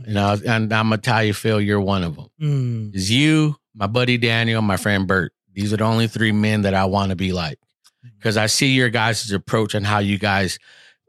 you 0.06 0.14
know, 0.14 0.36
mm. 0.36 0.48
and 0.48 0.72
I'm 0.72 0.90
gonna 0.90 0.98
tell 0.98 1.24
you, 1.24 1.34
Phil, 1.34 1.60
you're 1.60 1.82
one 1.82 2.04
of 2.04 2.18
them. 2.18 2.28
Mm. 2.40 2.96
Is 2.96 3.10
you, 3.10 3.56
my 3.74 3.88
buddy 3.88 4.20
Daniel, 4.20 4.62
my 4.62 4.78
friend 4.78 5.08
Bert. 5.08 5.34
These 5.54 5.74
are 5.74 5.78
the 5.78 5.86
only 5.86 6.08
three 6.08 6.34
men 6.34 6.62
that 6.64 6.76
I 6.76 6.86
want 6.86 7.10
to 7.10 7.16
be 7.16 7.32
like, 7.32 7.58
mm. 8.06 8.12
because 8.16 8.38
I 8.38 8.46
see 8.46 8.74
your 8.74 8.90
guys' 8.90 9.32
approach 9.32 9.74
and 9.74 9.88
how 9.88 10.00
you 10.00 10.20
guys 10.20 10.60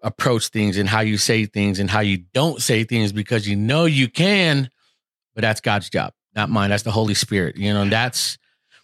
approach 0.03 0.49
things 0.49 0.79
and 0.79 0.89
how 0.89 1.01
you 1.01 1.19
say 1.19 1.45
things 1.45 1.81
and 1.81 1.91
how 1.91 2.01
you 2.01 2.25
don't 2.33 2.63
say 2.63 2.85
things 2.85 3.13
because 3.13 3.47
you 3.47 3.57
know 3.57 3.85
you 3.85 4.09
can, 4.09 4.71
but 5.39 5.43
that's 5.43 5.61
God's 5.61 5.89
job, 5.89 6.15
not 6.35 6.51
mine. 6.51 6.71
That's 6.71 6.83
the 6.83 6.91
Holy 6.91 7.15
Spirit, 7.15 7.57
you 7.57 7.73
know. 7.73 7.83
And 7.83 7.93
that's 7.93 8.39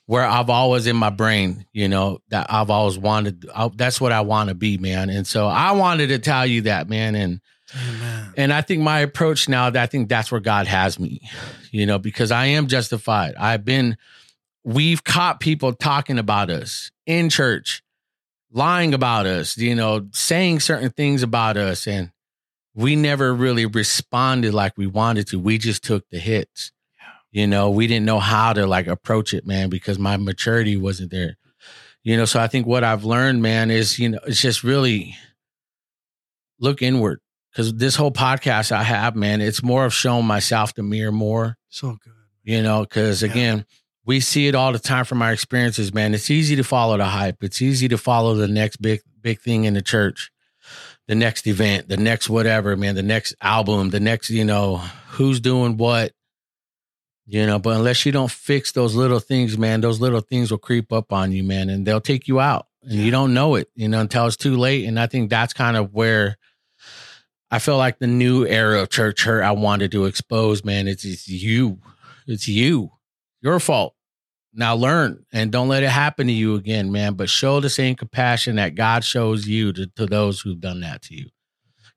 where 0.06 0.24
I've 0.24 0.50
always 0.50 0.86
in 0.86 0.94
my 0.94 1.10
brain, 1.10 1.66
you 1.72 1.88
know, 1.88 2.20
that 2.28 2.46
I've 2.48 2.70
always 2.70 2.96
wanted. 2.96 3.44
I, 3.52 3.68
that's 3.74 4.00
what 4.00 4.12
I 4.12 4.20
want 4.20 4.50
to 4.50 4.54
be, 4.54 4.78
man. 4.78 5.10
And 5.10 5.26
so 5.26 5.48
I 5.48 5.72
wanted 5.72 6.10
to 6.10 6.20
tell 6.20 6.46
you 6.46 6.60
that, 6.62 6.88
man. 6.88 7.16
And 7.16 7.40
Amen. 7.74 8.34
and 8.36 8.52
I 8.52 8.60
think 8.60 8.82
my 8.82 9.00
approach 9.00 9.48
now, 9.48 9.66
I 9.66 9.86
think 9.86 10.08
that's 10.08 10.30
where 10.30 10.40
God 10.40 10.68
has 10.68 10.96
me, 11.00 11.28
you 11.72 11.86
know, 11.86 11.98
because 11.98 12.30
I 12.30 12.46
am 12.46 12.68
justified. 12.68 13.34
I've 13.34 13.64
been, 13.64 13.96
we've 14.62 15.02
caught 15.02 15.40
people 15.40 15.72
talking 15.72 16.20
about 16.20 16.50
us 16.50 16.92
in 17.04 17.30
church, 17.30 17.82
lying 18.52 18.94
about 18.94 19.26
us, 19.26 19.58
you 19.58 19.74
know, 19.74 20.06
saying 20.12 20.60
certain 20.60 20.90
things 20.90 21.24
about 21.24 21.56
us. 21.56 21.88
And 21.88 22.12
we 22.74 22.96
never 22.96 23.32
really 23.34 23.66
responded 23.66 24.52
like 24.54 24.76
we 24.76 24.86
wanted 24.86 25.28
to. 25.28 25.38
We 25.38 25.58
just 25.58 25.84
took 25.84 26.08
the 26.10 26.18
hits. 26.18 26.72
You 27.30 27.46
know, 27.46 27.70
we 27.70 27.86
didn't 27.86 28.06
know 28.06 28.20
how 28.20 28.52
to 28.52 28.66
like 28.66 28.86
approach 28.86 29.34
it, 29.34 29.46
man, 29.46 29.68
because 29.68 29.98
my 29.98 30.16
maturity 30.16 30.76
wasn't 30.76 31.10
there. 31.10 31.36
You 32.02 32.16
know, 32.16 32.26
so 32.26 32.38
I 32.40 32.46
think 32.48 32.66
what 32.66 32.84
I've 32.84 33.04
learned, 33.04 33.42
man, 33.42 33.70
is, 33.70 33.98
you 33.98 34.10
know, 34.10 34.18
it's 34.26 34.40
just 34.40 34.62
really 34.62 35.16
look 36.60 36.82
inward 36.82 37.20
because 37.52 37.74
this 37.74 37.96
whole 37.96 38.10
podcast 38.12 38.72
I 38.72 38.82
have, 38.82 39.16
man, 39.16 39.40
it's 39.40 39.62
more 39.62 39.84
of 39.84 39.94
showing 39.94 40.26
myself 40.26 40.74
the 40.74 40.82
mirror 40.82 41.12
more, 41.12 41.56
So 41.68 41.96
good. 42.02 42.12
you 42.42 42.62
know, 42.62 42.82
because 42.82 43.22
Yeah. 43.22 43.30
again, 43.30 43.66
we 44.04 44.20
see 44.20 44.46
it 44.48 44.54
all 44.54 44.72
the 44.72 44.78
time 44.78 45.04
from 45.04 45.22
our 45.22 45.32
experiences, 45.32 45.92
man. 45.94 46.14
It's 46.14 46.30
easy 46.30 46.56
to 46.56 46.64
follow 46.64 46.96
the 46.98 47.06
hype. 47.06 47.42
It's 47.42 47.62
easy 47.62 47.88
to 47.88 47.96
follow 47.98 48.34
the 48.34 48.48
next 48.48 48.76
big, 48.82 49.00
big 49.22 49.40
thing 49.40 49.64
in 49.64 49.74
the 49.74 49.82
church, 49.82 50.30
the 51.06 51.14
next 51.14 51.46
event, 51.46 51.88
the 51.88 51.96
next 51.96 52.30
whatever, 52.30 52.76
man, 52.76 52.94
the 52.94 53.02
next 53.02 53.34
album, 53.40 53.90
the 53.90 54.00
next, 54.00 54.30
you 54.30 54.44
know, 54.44 54.78
who's 55.08 55.40
doing 55.40 55.76
what, 55.76 56.12
you 57.26 57.46
know, 57.46 57.58
but 57.58 57.76
unless 57.76 58.04
you 58.04 58.12
don't 58.12 58.30
fix 58.30 58.72
those 58.72 58.94
little 58.94 59.20
things, 59.20 59.56
man, 59.58 59.80
those 59.80 60.00
little 60.00 60.20
things 60.20 60.50
will 60.50 60.58
creep 60.58 60.92
up 60.92 61.12
on 61.12 61.32
you, 61.32 61.44
man, 61.44 61.68
and 61.68 61.86
they'll 61.86 62.00
take 62.00 62.28
you 62.28 62.40
out 62.40 62.66
and 62.82 62.92
you 62.92 63.10
don't 63.10 63.34
know 63.34 63.54
it, 63.54 63.68
you 63.74 63.88
know, 63.88 64.00
until 64.00 64.26
it's 64.26 64.36
too 64.36 64.56
late. 64.56 64.86
And 64.86 64.98
I 64.98 65.06
think 65.06 65.30
that's 65.30 65.52
kind 65.52 65.76
of 65.76 65.92
where 65.92 66.36
I 67.50 67.58
feel 67.58 67.76
like 67.76 67.98
the 67.98 68.06
new 68.06 68.46
era 68.46 68.80
of 68.82 68.90
church 68.90 69.24
hurt 69.24 69.42
I 69.42 69.52
wanted 69.52 69.92
to 69.92 70.06
expose, 70.06 70.64
man. 70.64 70.88
It's, 70.88 71.04
it's 71.04 71.28
you. 71.28 71.78
It's 72.26 72.48
you. 72.48 72.92
Your 73.40 73.60
fault. 73.60 73.93
Now 74.56 74.76
learn 74.76 75.24
and 75.32 75.50
don't 75.50 75.68
let 75.68 75.82
it 75.82 75.90
happen 75.90 76.28
to 76.28 76.32
you 76.32 76.54
again, 76.54 76.92
man. 76.92 77.14
But 77.14 77.28
show 77.28 77.60
the 77.60 77.68
same 77.70 77.96
compassion 77.96 78.56
that 78.56 78.74
God 78.76 79.04
shows 79.04 79.48
you 79.48 79.72
to, 79.72 79.86
to 79.96 80.06
those 80.06 80.40
who've 80.40 80.60
done 80.60 80.80
that 80.80 81.02
to 81.02 81.14
you. 81.14 81.28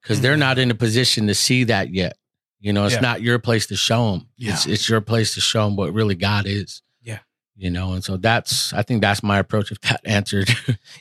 Because 0.02 0.22
they're 0.22 0.34
mm-hmm. 0.34 0.40
not 0.40 0.58
in 0.60 0.72
a 0.72 0.76
position 0.76 1.28
to 1.28 1.36
see 1.36 1.66
that 1.66 1.94
yet. 1.94 2.18
You 2.60 2.74
know, 2.74 2.86
it's 2.86 2.96
Yeah. 2.96 3.02
not 3.02 3.22
your 3.22 3.38
place 3.40 3.68
to 3.68 3.76
show 3.76 4.12
them. 4.12 4.28
It's 4.38 4.66
it's 4.66 4.90
your 4.90 5.02
place 5.02 5.36
to 5.36 5.42
show 5.42 5.66
them 5.66 5.76
what 5.76 5.94
really 5.94 6.16
God 6.16 6.46
is. 6.48 6.82
Yeah. 7.04 7.20
You 7.56 7.70
know, 7.70 7.94
and 7.94 8.04
so 8.04 8.18
that's 8.18 8.74
I 8.74 8.82
think 8.82 9.02
that's 9.02 9.22
my 9.22 9.38
approach. 9.38 9.72
If 9.72 9.80
that 9.82 10.02
answered, 10.06 10.50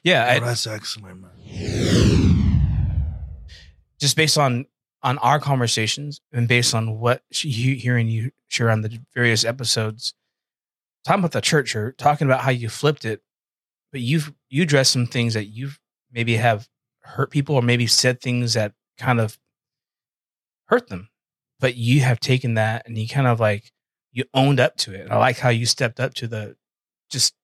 Yeah, 0.03 0.27
Oh, 0.29 0.37
I, 0.37 0.41
that's 0.41 0.67
excellent, 0.67 1.23
man. 1.23 1.31
just 3.99 4.17
based 4.17 4.37
on 4.37 4.67
on 5.03 5.19
our 5.19 5.39
conversations 5.39 6.21
and 6.33 6.49
based 6.49 6.75
on 6.75 6.99
what 6.99 7.23
she, 7.31 7.49
you- 7.49 7.77
hearing 7.77 8.09
you 8.09 8.33
share 8.49 8.71
on 8.71 8.83
the 8.83 8.99
various 9.15 9.45
episodes, 9.45 10.15
talking 11.07 11.21
about 11.21 11.33
the 11.33 11.41
church 11.41 11.75
or 11.77 11.93
talking 11.93 12.27
about 12.27 12.41
how 12.41 12.51
you 12.51 12.69
flipped 12.69 13.05
it, 13.05 13.23
but 13.93 14.01
you've 14.01 14.33
you 14.49 14.63
addressed 14.63 14.93
some 14.93 15.07
things 15.07 15.35
that 15.35 15.47
you've 15.47 15.79
maybe 16.13 16.37
have 16.37 16.69
hurt 17.01 17.31
people 17.31 17.55
or 17.55 17.63
maybe 17.63 17.87
said 17.87 18.21
things 18.21 18.55
that 18.55 18.73
kind 18.99 19.21
of 19.21 19.39
hurt 20.67 20.89
them, 20.89 21.09
but 21.61 21.77
you 21.77 22.01
have 22.01 22.21
taken 22.21 22.55
that 22.55 22.87
and 22.87 22.99
you 22.99 23.07
kind 23.09 23.27
of 23.27 23.39
like 23.41 23.73
you 24.13 24.25
owned 24.35 24.59
up 24.61 24.77
to 24.79 24.93
it. 24.95 25.09
I 25.11 25.17
like 25.19 25.39
how 25.39 25.51
you 25.51 25.67
stepped 25.67 26.01
up 26.01 26.15
to 26.15 26.27
the 26.27 26.57
just 27.11 27.35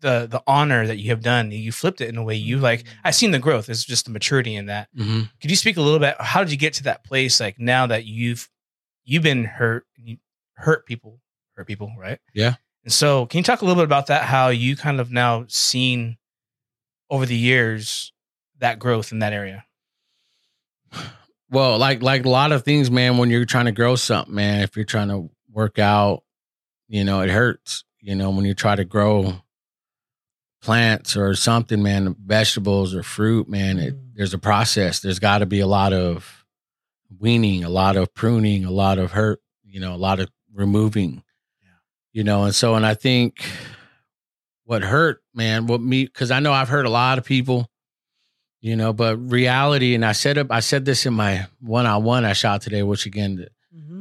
the 0.00 0.26
the 0.30 0.42
honor 0.46 0.86
that 0.86 0.98
you 0.98 1.10
have 1.10 1.22
done. 1.22 1.50
You 1.50 1.72
flipped 1.72 2.00
it 2.02 2.08
in 2.08 2.18
a 2.18 2.22
way 2.22 2.34
you 2.34 2.58
like. 2.58 2.84
I've 3.02 3.14
seen 3.14 3.30
the 3.30 3.38
growth. 3.38 3.68
It's 3.70 3.84
just 3.84 4.04
the 4.04 4.10
maturity 4.10 4.54
in 4.54 4.66
that. 4.66 4.88
hmm 4.94 5.22
Could 5.40 5.50
you 5.50 5.56
speak 5.56 5.78
a 5.78 5.82
little 5.82 6.00
bit? 6.00 6.16
How 6.20 6.40
did 6.42 6.52
you 6.52 6.58
get 6.58 6.74
to 6.74 6.82
that 6.84 7.02
place? 7.04 7.40
Like 7.40 7.58
now 7.58 7.86
that 7.86 8.04
you've 8.04 8.50
you've 9.04 9.22
been 9.22 9.44
hurt, 9.44 9.86
you 9.96 10.18
hurt 10.56 10.84
people, 10.86 11.20
hurt 11.56 11.66
people, 11.66 11.92
right? 11.98 12.18
Yeah. 12.34 12.56
And 12.86 12.92
so, 12.92 13.26
can 13.26 13.38
you 13.38 13.42
talk 13.42 13.62
a 13.62 13.64
little 13.64 13.82
bit 13.82 13.84
about 13.84 14.06
that? 14.06 14.22
How 14.22 14.48
you 14.48 14.76
kind 14.76 15.00
of 15.00 15.10
now 15.10 15.44
seen 15.48 16.18
over 17.10 17.26
the 17.26 17.36
years 17.36 18.12
that 18.60 18.78
growth 18.78 19.10
in 19.10 19.18
that 19.18 19.32
area? 19.32 19.64
Well, 21.50 21.78
like 21.78 22.00
like 22.00 22.24
a 22.24 22.28
lot 22.28 22.52
of 22.52 22.64
things, 22.64 22.88
man. 22.88 23.18
When 23.18 23.28
you're 23.28 23.44
trying 23.44 23.64
to 23.64 23.72
grow 23.72 23.96
something, 23.96 24.32
man, 24.32 24.62
if 24.62 24.76
you're 24.76 24.84
trying 24.84 25.08
to 25.08 25.28
work 25.50 25.80
out, 25.80 26.22
you 26.86 27.02
know, 27.02 27.22
it 27.22 27.30
hurts. 27.30 27.84
You 28.00 28.14
know, 28.14 28.30
when 28.30 28.44
you 28.44 28.54
try 28.54 28.76
to 28.76 28.84
grow 28.84 29.34
plants 30.62 31.16
or 31.16 31.34
something, 31.34 31.82
man, 31.82 32.14
vegetables 32.24 32.94
or 32.94 33.02
fruit, 33.02 33.48
man, 33.48 33.78
it, 33.80 33.94
mm. 33.94 34.10
there's 34.14 34.32
a 34.32 34.38
process. 34.38 35.00
There's 35.00 35.18
got 35.18 35.38
to 35.38 35.46
be 35.46 35.58
a 35.58 35.66
lot 35.66 35.92
of 35.92 36.44
weaning, 37.18 37.64
a 37.64 37.68
lot 37.68 37.96
of 37.96 38.14
pruning, 38.14 38.64
a 38.64 38.70
lot 38.70 38.98
of 38.98 39.10
hurt. 39.10 39.40
You 39.64 39.80
know, 39.80 39.92
a 39.92 39.96
lot 39.98 40.20
of 40.20 40.28
removing. 40.54 41.24
You 42.16 42.24
know, 42.24 42.44
and 42.44 42.54
so, 42.54 42.76
and 42.76 42.86
I 42.86 42.94
think 42.94 43.44
what 44.64 44.80
hurt, 44.82 45.20
man, 45.34 45.66
what 45.66 45.82
me, 45.82 46.06
because 46.06 46.30
I 46.30 46.40
know 46.40 46.50
I've 46.50 46.70
hurt 46.70 46.86
a 46.86 46.90
lot 46.90 47.18
of 47.18 47.26
people 47.26 47.70
you 48.62 48.74
know 48.74 48.90
but 48.94 49.18
reality 49.18 49.94
and 49.94 50.02
i 50.02 50.12
said 50.12 50.38
it 50.38 50.46
i 50.48 50.60
said 50.60 50.86
this 50.86 51.04
in 51.04 51.12
my 51.12 51.46
one-on-one 51.60 52.24
i 52.24 52.32
shot 52.32 52.62
today 52.62 52.82
which 52.82 53.04
again 53.04 53.36
the, 53.36 53.48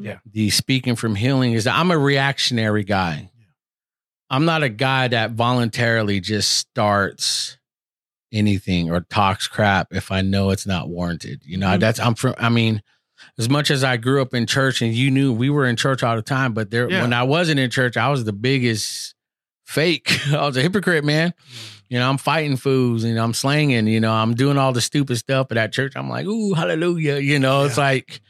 Yeah. 0.01 0.19
the 0.31 0.49
speaking 0.49 0.95
from 0.95 1.13
healing 1.13 1.51
is 1.51 1.65
that 1.65 1.77
i'm 1.77 1.91
a 1.91 1.97
reactionary 1.97 2.85
guy 2.85 3.29
i'm 4.29 4.45
not 4.45 4.63
a 4.63 4.69
guy 4.69 5.09
that 5.09 5.31
voluntarily 5.31 6.21
just 6.21 6.51
starts 6.51 7.57
anything 8.31 8.89
or 8.89 9.01
talks 9.01 9.45
crap 9.49 9.89
if 9.91 10.09
i 10.09 10.21
know 10.21 10.51
it's 10.51 10.65
not 10.65 10.87
warranted 10.87 11.41
you 11.43 11.57
know 11.57 11.67
Mhm. 11.67 11.79
that's 11.81 11.99
i'm 11.99 12.15
from 12.15 12.33
i 12.37 12.47
mean 12.47 12.81
as 13.37 13.49
much 13.49 13.69
as 13.71 13.83
i 13.83 13.97
grew 13.97 14.21
up 14.21 14.33
in 14.33 14.45
church 14.45 14.81
and 14.81 14.93
you 14.93 15.11
knew 15.11 15.33
we 15.33 15.49
were 15.49 15.65
in 15.65 15.75
church 15.75 16.03
all 16.03 16.15
the 16.15 16.21
time 16.21 16.53
but 16.53 16.71
there 16.71 16.89
Yeah. 16.89 17.01
when 17.01 17.13
i 17.13 17.23
wasn't 17.23 17.59
in 17.59 17.69
church 17.69 17.97
i 17.97 18.09
was 18.09 18.23
the 18.23 18.33
biggest 18.33 19.13
fake 19.65 20.19
i 20.31 20.45
was 20.45 20.57
a 20.57 20.61
hypocrite 20.61 21.03
man 21.03 21.31
mm. 21.31 21.71
you 21.89 21.99
know, 21.99 22.09
I'm 22.09 22.17
fighting 22.17 22.57
fools, 22.57 23.03
you 23.03 23.13
know, 23.13 23.23
I'm 23.23 23.33
slanging, 23.33 23.85
you 23.87 23.99
know, 23.99 24.11
I'm 24.11 24.33
doing 24.33 24.57
all 24.57 24.73
the 24.73 24.81
stupid 24.81 25.17
stuff 25.17 25.47
at 25.51 25.55
that 25.55 25.71
church. 25.71 25.93
I'm 25.95 26.09
like, 26.09 26.25
ooh, 26.25 26.53
hallelujah. 26.53 27.17
You 27.17 27.37
know, 27.37 27.65
it's 27.65 27.77
like, 27.77 28.21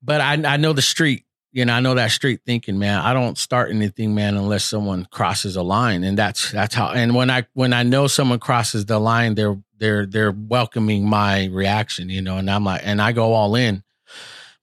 but 0.00 0.20
I, 0.20 0.34
I 0.54 0.56
know 0.58 0.72
the 0.72 0.82
street, 0.82 1.24
you 1.50 1.64
know, 1.64 1.74
I 1.74 1.80
know 1.80 1.94
that 1.94 2.12
street 2.12 2.40
thinking, 2.46 2.78
man, 2.78 3.00
I 3.00 3.12
don't 3.14 3.36
start 3.36 3.70
anything, 3.70 4.14
man, 4.14 4.36
unless 4.36 4.64
someone 4.64 5.06
crosses 5.10 5.56
a 5.56 5.62
line. 5.62 6.04
And 6.04 6.16
that's, 6.16 6.52
that's 6.52 6.74
how, 6.74 6.90
and 6.92 7.14
when 7.14 7.30
I, 7.30 7.46
when 7.52 7.72
I 7.72 7.82
know 7.82 8.06
someone 8.06 8.38
crosses 8.38 8.86
the 8.86 8.98
line, 9.00 9.34
they're, 9.34 9.58
they're, 9.78 10.06
they're 10.06 10.32
welcoming 10.32 11.08
my 11.08 11.46
reaction, 11.46 12.08
you 12.08 12.22
know, 12.22 12.38
and 12.38 12.48
I'm 12.48 12.64
like, 12.64 12.82
and 12.84 13.02
I 13.02 13.12
go 13.12 13.32
all 13.32 13.54
in. 13.56 13.82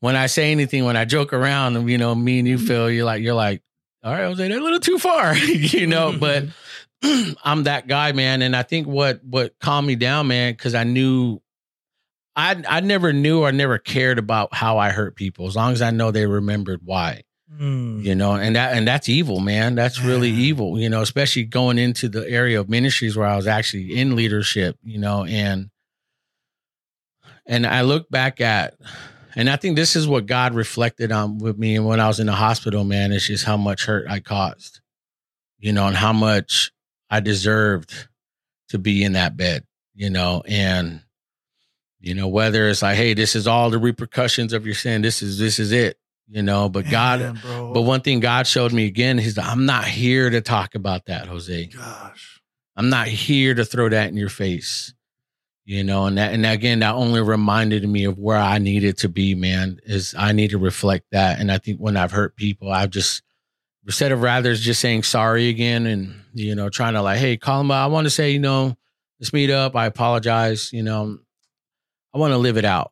When 0.01 0.15
I 0.15 0.27
say 0.27 0.51
anything, 0.51 0.85
when 0.85 0.95
I 0.95 1.05
joke 1.05 1.33
around, 1.33 1.89
you 1.89 1.97
know, 1.97 2.15
me 2.15 2.39
and 2.39 2.47
you 2.47 2.57
mm-hmm. 2.57 2.67
feel 2.67 2.89
you're 2.89 3.05
like, 3.05 3.21
you're 3.21 3.33
like, 3.33 3.61
all 4.03 4.13
right, 4.13 4.23
Jose, 4.23 4.47
they're 4.47 4.57
a 4.57 4.63
little 4.63 4.79
too 4.79 4.97
far, 4.97 5.35
you 5.37 5.87
know, 5.87 6.11
mm-hmm. 6.11 6.19
but 6.19 6.45
I'm 7.43 7.63
that 7.63 7.87
guy, 7.87 8.11
man. 8.13 8.41
And 8.41 8.55
I 8.55 8.63
think 8.63 8.87
what 8.87 9.23
what 9.23 9.57
calmed 9.59 9.87
me 9.87 9.95
down, 9.95 10.27
man, 10.27 10.53
because 10.53 10.73
I 10.75 10.83
knew 10.83 11.41
I 12.35 12.61
I 12.67 12.79
never 12.79 13.11
knew 13.11 13.41
or 13.41 13.51
never 13.51 13.77
cared 13.77 14.19
about 14.19 14.53
how 14.53 14.77
I 14.77 14.91
hurt 14.91 15.15
people, 15.15 15.47
as 15.47 15.55
long 15.55 15.73
as 15.73 15.81
I 15.81 15.91
know 15.91 16.11
they 16.11 16.25
remembered 16.25 16.81
why. 16.83 17.23
Mm. 17.59 18.03
You 18.03 18.15
know, 18.15 18.35
and 18.35 18.55
that 18.55 18.77
and 18.77 18.87
that's 18.87 19.09
evil, 19.09 19.39
man. 19.39 19.75
That's 19.75 19.99
really 20.01 20.29
Yeah. 20.29 20.45
evil, 20.45 20.79
you 20.79 20.87
know, 20.87 21.01
especially 21.01 21.43
going 21.43 21.77
into 21.77 22.07
the 22.07 22.29
area 22.29 22.59
of 22.59 22.69
ministries 22.69 23.17
where 23.17 23.27
I 23.27 23.35
was 23.35 23.47
actually 23.47 23.97
in 23.97 24.15
leadership, 24.15 24.77
you 24.83 24.99
know, 24.99 25.25
and 25.25 25.69
and 27.45 27.65
I 27.65 27.81
look 27.81 28.09
back 28.09 28.39
at 28.39 28.75
and 29.39 29.49
I 29.49 29.55
think 29.55 29.77
this 29.77 29.95
is 29.95 30.05
what 30.05 30.25
God 30.25 30.53
reflected 30.53 31.13
on 31.13 31.37
with 31.37 31.57
me 31.57 31.77
and 31.77 31.85
when 31.85 32.01
I 32.01 32.07
was 32.07 32.19
in 32.19 32.25
the 32.27 32.33
hospital, 32.33 32.83
man, 32.83 33.13
it's 33.13 33.25
just 33.25 33.45
how 33.45 33.55
much 33.55 33.85
hurt 33.85 34.05
I 34.09 34.19
caused. 34.19 34.81
You 35.59 35.71
know, 35.71 35.87
and 35.87 35.95
how 35.95 36.11
much 36.11 36.73
I 37.09 37.21
deserved 37.21 38.09
to 38.67 38.77
be 38.77 39.01
in 39.01 39.13
that 39.13 39.37
bed, 39.37 39.63
you 39.93 40.09
know, 40.09 40.43
and 40.45 41.03
you 42.01 42.15
know, 42.15 42.27
whether 42.27 42.67
it's 42.67 42.81
like, 42.81 42.97
hey, 42.97 43.13
this 43.13 43.33
is 43.33 43.47
all 43.47 43.69
the 43.69 43.79
repercussions 43.79 44.51
of 44.51 44.65
your 44.65 44.75
sin, 44.75 45.01
this 45.01 45.21
is 45.21 45.39
this 45.39 45.57
is 45.57 45.71
it, 45.71 45.97
you 46.27 46.41
know. 46.41 46.67
But 46.67 46.89
God 46.89 47.39
but 47.43 47.83
one 47.83 48.01
thing 48.01 48.19
God 48.19 48.45
showed 48.45 48.73
me 48.73 48.87
again, 48.87 49.17
he's 49.17 49.37
like, 49.37 49.47
I'm 49.47 49.65
not 49.65 49.85
here 49.85 50.29
to 50.29 50.41
talk 50.41 50.75
about 50.75 51.05
that, 51.05 51.27
Jose. 51.27 51.67
gosh. 51.67 52.41
I'm 52.75 52.89
not 52.89 53.07
here 53.07 53.53
to 53.53 53.63
throw 53.63 53.87
that 53.87 54.09
in 54.09 54.17
your 54.17 54.27
face. 54.27 54.93
You 55.70 55.84
know, 55.84 56.07
and 56.07 56.17
that 56.17 56.34
and 56.34 56.47
again, 56.47 56.80
that 56.80 56.95
only 56.95 57.22
reminded 57.22 57.88
me 57.88 58.05
of 58.05 58.17
where 58.17 58.39
I 58.39 58.57
needed 58.57 58.97
to 58.97 59.07
be, 59.07 59.36
man. 59.36 59.80
Is 59.86 60.15
I 60.17 60.32
need 60.32 60.49
to 60.49 60.57
reflect 60.57 61.05
that. 61.11 61.39
And 61.39 61.51
I 61.51 61.59
think 61.59 61.78
when 61.78 61.95
I've 61.95 62.11
hurt 62.11 62.36
people, 62.36 62.72
I've 62.72 62.89
just 62.89 63.22
instead 63.86 64.11
of 64.11 64.24
rather 64.24 64.55
just 64.55 64.82
saying 64.82 65.03
sorry 65.03 65.47
again 65.47 65.86
and 65.86 66.22
you 66.34 66.55
know, 66.55 66.70
trying 66.70 66.95
to 66.95 67.03
like, 67.03 67.20
hey, 67.20 67.38
call 67.38 67.61
him. 67.61 67.70
I 67.70 67.86
want 67.86 68.05
to 68.05 68.09
say, 68.09 68.32
you 68.32 68.39
know, 68.39 68.76
let's 69.20 69.32
meet 69.32 69.51
up. 69.51 69.76
I 69.76 69.86
apologize. 69.86 70.74
You 70.74 70.82
know, 70.82 71.20
I 72.15 72.17
want 72.17 72.32
to 72.32 72.39
live 72.39 72.57
it 72.57 72.65
out. 72.65 72.91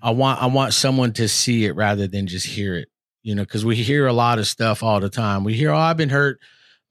I 0.00 0.10
want 0.10 0.40
I 0.40 0.46
want 0.46 0.72
someone 0.72 1.14
to 1.14 1.26
see 1.26 1.64
it 1.64 1.74
rather 1.74 2.06
than 2.06 2.28
just 2.28 2.46
hear 2.46 2.76
it. 2.76 2.86
You 3.24 3.34
know, 3.34 3.42
because 3.42 3.64
we 3.64 3.74
hear 3.74 4.06
a 4.06 4.12
lot 4.12 4.38
of 4.38 4.46
stuff 4.46 4.84
all 4.84 5.00
the 5.00 5.10
time. 5.10 5.42
We 5.42 5.54
hear, 5.54 5.72
"Oh, 5.72 5.78
I've 5.78 5.96
been 5.96 6.10
hurt," 6.10 6.38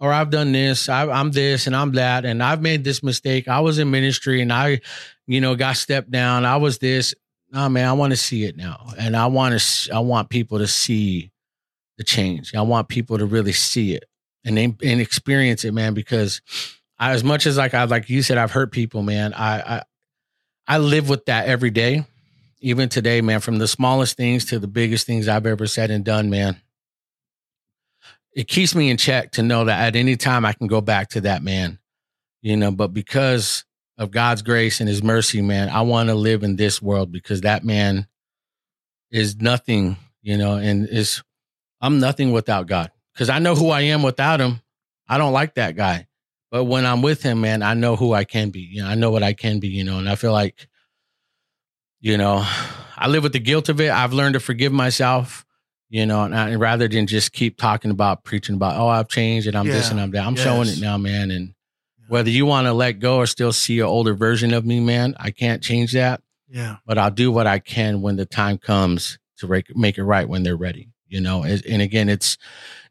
or 0.03 0.11
"I've 0.11 0.29
done 0.29 0.51
this," 0.51 0.89
I, 0.89 1.09
"I'm 1.09 1.31
this," 1.31 1.65
and 1.65 1.75
"I'm 1.75 1.93
that," 1.93 2.25
and 2.25 2.43
"I've 2.43 2.61
made 2.61 2.83
this 2.83 3.01
mistake." 3.01 3.47
I 3.47 3.61
was 3.61 3.79
in 3.79 3.89
ministry 3.89 4.41
and 4.41 4.51
I, 4.51 4.81
you 5.27 5.39
know, 5.39 5.55
got 5.55 5.77
stepped 5.77 6.11
down. 6.11 6.45
I 6.45 6.57
was 6.57 6.79
this. 6.79 7.15
No, 7.51 7.69
man, 7.69 7.87
I 7.87 7.93
want 7.93 8.11
to 8.11 8.17
see 8.17 8.43
it 8.43 8.57
now, 8.57 8.91
and 8.99 9.15
I 9.15 9.27
want 9.27 9.57
to. 9.57 9.93
I 9.95 9.99
want 9.99 10.29
people 10.29 10.57
to 10.57 10.67
see 10.67 11.31
the 11.97 12.03
change. 12.03 12.53
I 12.53 12.61
want 12.61 12.89
people 12.89 13.17
to 13.17 13.25
really 13.25 13.53
see 13.53 13.95
it 13.95 14.03
and 14.43 14.59
and 14.59 15.01
experience 15.01 15.63
it, 15.63 15.73
man. 15.73 15.93
Because 15.93 16.41
I, 16.99 17.11
as 17.11 17.23
much 17.23 17.45
as 17.45 17.55
like 17.57 17.73
I 17.73 17.85
like 17.85 18.09
you 18.09 18.21
said, 18.23 18.37
I've 18.37 18.51
hurt 18.51 18.73
people, 18.73 19.03
man. 19.03 19.33
I 19.33 19.77
I 19.77 19.83
I 20.67 20.77
live 20.79 21.07
with 21.07 21.25
that 21.25 21.47
every 21.47 21.69
day 21.71 22.05
even 22.63 22.87
today, 22.87 23.19
man, 23.19 23.41
from 23.41 23.57
the 23.57 23.67
smallest 23.67 24.15
things 24.15 24.45
to 24.45 24.57
the 24.57 24.67
biggest 24.67 25.05
things 25.05 25.27
I've 25.27 25.45
ever 25.45 25.67
said 25.67 25.91
and 25.91 26.03
done, 26.03 26.29
man. 26.29 26.61
It 28.35 28.47
keeps 28.47 28.73
me 28.73 28.89
in 28.89 28.97
check 28.97 29.31
to 29.31 29.43
know 29.43 29.65
that 29.65 29.79
at 29.79 29.95
any 29.95 30.15
time 30.15 30.45
I 30.45 30.53
can 30.53 30.67
go 30.67 30.81
back 30.81 31.09
to 31.09 31.21
that 31.21 31.43
man, 31.43 31.79
you 32.41 32.57
know, 32.57 32.71
but 32.71 32.89
because 32.89 33.65
of 33.97 34.11
God's 34.11 34.41
grace 34.41 34.79
and 34.79 34.89
his 34.89 35.03
mercy, 35.03 35.41
man, 35.41 35.69
I 35.69 35.81
want 35.81 36.09
to 36.09 36.15
live 36.15 36.43
in 36.43 36.55
this 36.55 36.81
world 36.81 37.11
because 37.11 37.41
that 37.41 37.63
man 37.63 38.07
is 39.11 39.35
nothing, 39.37 39.97
you 40.21 40.37
know, 40.37 40.55
and 40.55 40.87
is 40.89 41.21
I'm 41.79 41.99
nothing 41.99 42.31
without 42.31 42.67
God 42.67 42.91
because 43.13 43.29
I 43.29 43.39
know 43.39 43.55
who 43.55 43.69
I 43.69 43.81
am 43.81 44.01
without 44.01 44.41
him. 44.41 44.61
I 45.07 45.17
don't 45.17 45.33
like 45.33 45.55
that 45.55 45.75
guy. 45.75 46.07
But 46.49 46.65
when 46.65 46.85
I'm 46.85 47.01
with 47.01 47.23
him, 47.23 47.41
man, 47.41 47.61
I 47.61 47.73
know 47.73 47.95
who 47.95 48.13
I 48.13 48.23
can 48.23 48.49
be. 48.49 48.61
You 48.61 48.83
know, 48.83 48.87
I 48.87 48.95
know 48.95 49.11
what 49.11 49.23
I 49.23 49.33
can 49.33 49.59
be, 49.59 49.67
you 49.67 49.83
know, 49.83 49.97
and 49.97 50.07
I 50.07 50.15
feel 50.15 50.31
like 50.31 50.67
you 52.03 52.17
know 52.17 52.45
i 52.97 53.07
live 53.07 53.23
with 53.23 53.31
the 53.31 53.39
guilt 53.39 53.69
of 53.69 53.81
it 53.81 53.89
i've 53.89 54.13
learned 54.13 54.33
to 54.33 54.39
forgive 54.39 54.71
myself 54.71 55.42
you 55.93 56.07
know 56.07 56.23
and, 56.23 56.35
I, 56.35 56.49
and 56.49 56.59
rather 56.59 56.87
than 56.87 57.05
just 57.05 57.33
keep 57.33 57.55
talking 57.55 57.91
about 57.91 58.23
preaching 58.23 58.55
about 58.55 58.77
oh 58.77 58.87
i've 58.87 59.07
changed 59.07 59.47
and 59.47 59.55
i'm 59.55 59.67
this 59.67 59.91
and 59.91 60.01
i'm 60.01 60.09
that 60.11 60.25
i'm 60.25 60.35
showing 60.35 60.67
it 60.67 60.81
now 60.81 60.97
man. 60.97 61.29
And 61.29 61.53
whether 62.07 62.31
you 62.31 62.47
want 62.47 62.65
to 62.65 62.73
let 62.73 62.93
go 62.93 63.17
or 63.17 63.27
still 63.27 63.53
see 63.53 63.79
an 63.79 63.85
older 63.85 64.15
version 64.15 64.53
of 64.53 64.65
me 64.65 64.79
man 64.79 65.13
i 65.19 65.29
can't 65.29 65.61
change 65.61 65.93
that. 65.93 66.21
Yeah. 66.49 66.77
but 66.85 66.97
i'll 66.97 67.11
do 67.11 67.31
what 67.31 67.45
i 67.45 67.59
can 67.59 68.01
when 68.01 68.15
the 68.15 68.25
time 68.25 68.57
comes 68.57 69.19
to 69.37 69.47
make, 69.47 69.75
make 69.77 69.97
it 69.99 70.03
right 70.03 70.27
when 70.27 70.41
they're 70.41 70.57
ready 70.57 70.89
you 71.07 71.21
know? 71.21 71.43
And, 71.43 71.63
and 71.65 71.81
again 71.81 72.09
it's 72.09 72.37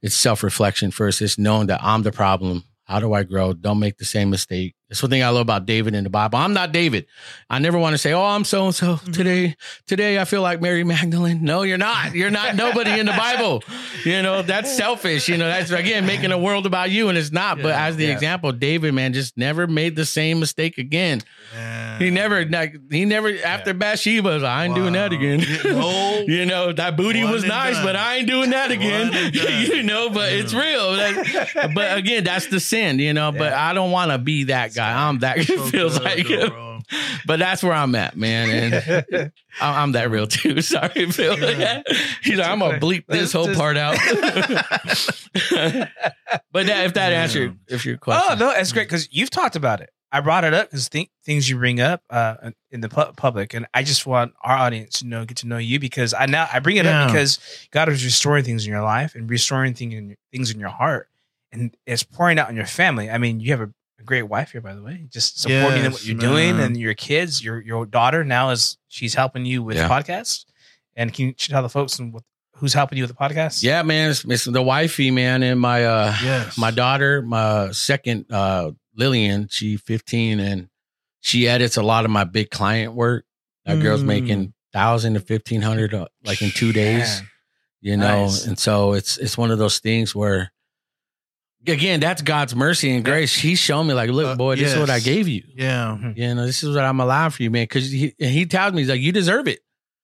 it's 0.00 0.14
self-reflection 0.14 0.92
first. 0.92 1.20
It's 1.20 1.38
knowing 1.38 1.66
that 1.66 1.82
i'm 1.82 2.02
the 2.02 2.12
problem 2.12 2.62
how 2.84 3.00
do 3.00 3.12
i 3.12 3.22
grow 3.22 3.52
don't 3.52 3.78
make 3.78 3.96
the 3.98 4.04
same 4.04 4.30
mistake 4.30 4.74
That's 4.92 5.02
one 5.02 5.08
thing 5.10 5.22
I 5.22 5.30
love 5.30 5.40
about 5.48 5.64
David 5.64 5.94
in 5.94 6.04
the 6.04 6.10
Bible. 6.10 6.36
I'm 6.38 6.52
not 6.52 6.70
David. 6.70 7.06
I 7.48 7.58
never 7.58 7.78
want 7.78 7.94
to 7.94 7.98
say, 7.98 8.12
"Oh, 8.12 8.26
I'm 8.36 8.44
so 8.44 8.66
and 8.66 8.74
so 8.74 8.98
today." 9.10 9.56
Today, 9.86 10.20
I 10.20 10.26
feel 10.26 10.42
like 10.42 10.60
Mary 10.60 10.84
Magdalene. 10.84 11.42
No, 11.42 11.62
you're 11.62 11.78
not. 11.78 12.14
You're 12.14 12.30
not 12.30 12.56
nobody 12.56 13.00
in 13.00 13.06
the 13.06 13.16
Bible. 13.16 13.62
You 14.04 14.20
know 14.20 14.42
that's 14.42 14.70
selfish. 14.76 15.30
You 15.30 15.38
know 15.38 15.46
that's 15.48 15.70
again 15.70 16.04
making 16.04 16.30
a 16.30 16.36
world 16.36 16.66
about 16.66 16.90
you, 16.90 17.08
and 17.08 17.16
it's 17.16 17.32
not. 17.32 17.56
but 17.62 17.72
as 17.72 17.96
the 17.96 18.04
yeah. 18.04 18.12
example, 18.12 18.52
David, 18.52 18.92
man, 18.92 19.14
just 19.14 19.38
never 19.38 19.66
made 19.66 19.96
the 19.96 20.04
same 20.04 20.38
mistake 20.40 20.76
again. 20.76 21.22
Yeah. 21.54 21.98
He 21.98 22.10
never, 22.10 22.44
like, 22.44 22.76
he 22.90 23.06
never 23.06 23.30
after 23.46 23.72
Bathsheba, 23.72 24.28
like, 24.28 24.42
I 24.44 24.64
ain't 24.66 24.74
doing 24.74 24.92
that 24.92 25.12
again. 25.14 25.40
No. 25.64 26.24
you 26.28 26.44
know 26.44 26.70
that 26.74 26.98
booty 26.98 27.22
One 27.24 27.32
was 27.32 27.44
nice, 27.44 27.76
done. 27.76 27.84
but 27.86 27.96
I 27.96 28.16
ain't 28.16 28.28
doing 28.28 28.50
that 28.50 28.70
again. 28.70 29.08
One 29.08 29.16
and 29.16 29.32
done. 29.40 29.62
you 29.72 29.82
know, 29.84 30.10
but 30.10 30.32
it's 30.34 30.52
real. 30.52 30.92
That- 31.00 31.72
but 31.74 31.96
again, 31.96 32.24
that's 32.24 32.48
the 32.48 32.60
sin, 32.72 32.98
you 32.98 33.12
know. 33.12 33.30
But 33.32 33.52
I 33.52 33.72
don't 33.74 33.90
want 33.90 34.10
to 34.10 34.18
be 34.18 34.44
that 34.44 34.74
guy. 34.74 35.08
I'm 35.08 35.18
that. 35.20 35.40
So 35.42 35.62
feels 35.66 35.98
good, 35.98 36.04
like, 36.04 36.26
though, 36.28 36.78
but 37.26 37.38
that's 37.38 37.62
where 37.62 37.72
I'm 37.72 37.94
at, 37.94 38.16
man. 38.16 38.72
And 38.74 39.32
I'm 39.60 39.92
that 39.92 40.10
real 40.10 40.26
too. 40.26 40.60
Sorry, 40.62 41.10
Phil. 41.10 41.36
He's 42.22 42.38
like, 42.38 42.48
I'm 42.48 42.58
gonna 42.58 42.78
bleep 42.80 43.04
this 43.06 43.32
whole 43.32 43.54
part 43.54 43.76
out. 43.76 43.96
but 46.52 46.66
that, 46.66 46.86
if 46.86 46.94
that 46.94 47.12
answered 47.12 47.58
if 47.68 47.84
your 47.86 47.96
question, 47.98 48.22
Oh 48.30 48.34
no, 48.34 48.50
it's 48.50 48.72
great 48.72 48.88
because 48.88 49.08
you've 49.12 49.30
talked 49.30 49.56
about 49.56 49.80
it. 49.80 49.90
I 50.14 50.20
brought 50.20 50.44
it 50.44 50.52
up 50.52 50.68
because 50.68 50.90
th- 50.90 51.08
things 51.24 51.48
you 51.48 51.56
bring 51.56 51.80
up 51.80 52.02
uh, 52.10 52.50
in 52.70 52.82
the 52.82 52.90
pu- 52.90 53.12
public, 53.16 53.54
and 53.54 53.66
I 53.72 53.82
just 53.82 54.06
want 54.06 54.34
our 54.42 54.54
audience 54.54 54.98
to 54.98 55.06
know, 55.06 55.24
get 55.24 55.38
to 55.38 55.46
know 55.46 55.56
you 55.56 55.80
because 55.80 56.12
I 56.12 56.26
now 56.26 56.46
I 56.52 56.58
bring 56.58 56.76
it 56.76 56.84
Yeah. 56.84 57.04
up 57.04 57.08
because 57.08 57.38
God 57.70 57.88
is 57.88 58.04
restoring 58.04 58.44
things 58.44 58.66
in 58.66 58.72
your 58.72 58.82
life 58.82 59.14
and 59.14 59.30
restoring 59.30 59.72
thing 59.72 59.92
in, 59.92 60.16
things 60.30 60.50
in 60.50 60.60
your 60.60 60.68
heart, 60.68 61.08
and 61.52 61.76
it's 61.86 62.02
pouring 62.02 62.38
out 62.38 62.48
in 62.50 62.56
your 62.56 62.66
family. 62.66 63.10
I 63.10 63.18
mean, 63.18 63.40
you 63.40 63.50
have 63.50 63.60
a, 63.60 63.70
a 64.00 64.02
great 64.04 64.22
wife 64.22 64.52
here, 64.52 64.60
by 64.60 64.74
the 64.74 64.82
way, 64.82 65.06
just 65.10 65.40
supporting 65.40 65.82
Yes, 65.84 65.92
what 65.92 66.04
you're 66.06 66.16
doing, 66.16 66.58
and 66.60 66.76
your 66.76 66.94
kids, 66.94 67.42
your 67.44 67.60
your 67.60 67.86
daughter 67.86 68.24
now 68.24 68.50
is 68.50 68.78
she's 68.88 69.14
helping 69.14 69.44
you 69.46 69.62
with 69.62 69.76
Yeah. 69.76 69.88
podcasts, 69.88 70.44
and 70.96 71.12
can 71.12 71.26
you 71.26 71.32
tell 71.32 71.62
the 71.62 71.68
folks 71.68 71.98
and 71.98 72.12
what, 72.12 72.22
who's 72.56 72.74
helping 72.74 72.98
you 72.98 73.04
with 73.04 73.10
the 73.10 73.16
podcast? 73.16 73.62
yeah, 73.62 73.82
man, 73.82 74.10
it's, 74.10 74.24
it's 74.24 74.44
the 74.44 74.62
wifey, 74.62 75.10
man, 75.10 75.42
and 75.42 75.60
my 75.60 75.84
uh 75.84 76.14
Yes. 76.22 76.56
my 76.58 76.70
daughter, 76.70 77.22
my 77.22 77.70
second 77.72 78.26
uh 78.32 78.72
Lillian, 78.94 79.48
she 79.50 79.76
15 79.76 80.38
and 80.40 80.68
she 81.20 81.48
edits 81.48 81.76
a 81.76 81.82
lot 81.82 82.04
of 82.04 82.10
my 82.10 82.24
big 82.24 82.50
client 82.50 82.92
work. 82.94 83.24
That 83.64 83.80
girl's 83.80 84.02
Mm. 84.02 84.06
making 84.06 84.54
thousand 84.72 85.14
to 85.14 85.20
fifteen 85.20 85.62
hundred 85.62 85.94
uh, 85.94 86.06
like 86.24 86.42
in 86.42 86.50
two 86.50 86.72
days. 86.72 87.20
Man. 87.20 87.28
You 87.80 87.96
know, 87.96 88.22
Nice. 88.24 88.46
and 88.46 88.58
so 88.58 88.92
it's 88.92 89.18
it's 89.18 89.36
one 89.38 89.50
of 89.50 89.58
those 89.58 89.78
things 89.80 90.14
where 90.14 90.51
again, 91.66 92.00
that's 92.00 92.22
God's 92.22 92.54
mercy 92.54 92.90
and 92.94 93.04
grace. 93.04 93.34
He's 93.34 93.58
shown 93.58 93.86
me 93.86 93.94
like, 93.94 94.10
look, 94.10 94.26
Uh, 94.26 94.34
boy, 94.36 94.56
this 94.56 94.72
is 94.72 94.78
what 94.78 94.90
I 94.90 95.00
gave 95.00 95.28
you. 95.28 95.42
yeah. 95.54 95.96
You 96.14 96.34
know, 96.34 96.46
this 96.46 96.62
is 96.62 96.74
what 96.74 96.84
I'm 96.84 97.00
allowing 97.00 97.30
for 97.30 97.42
you, 97.42 97.50
man. 97.50 97.66
Cause 97.66 97.90
he 97.90 98.14
he 98.18 98.46
tells 98.46 98.72
me 98.72 98.82
he's 98.82 98.88
like, 98.90 99.00
you 99.00 99.12
deserve 99.12 99.48
it. 99.48 99.60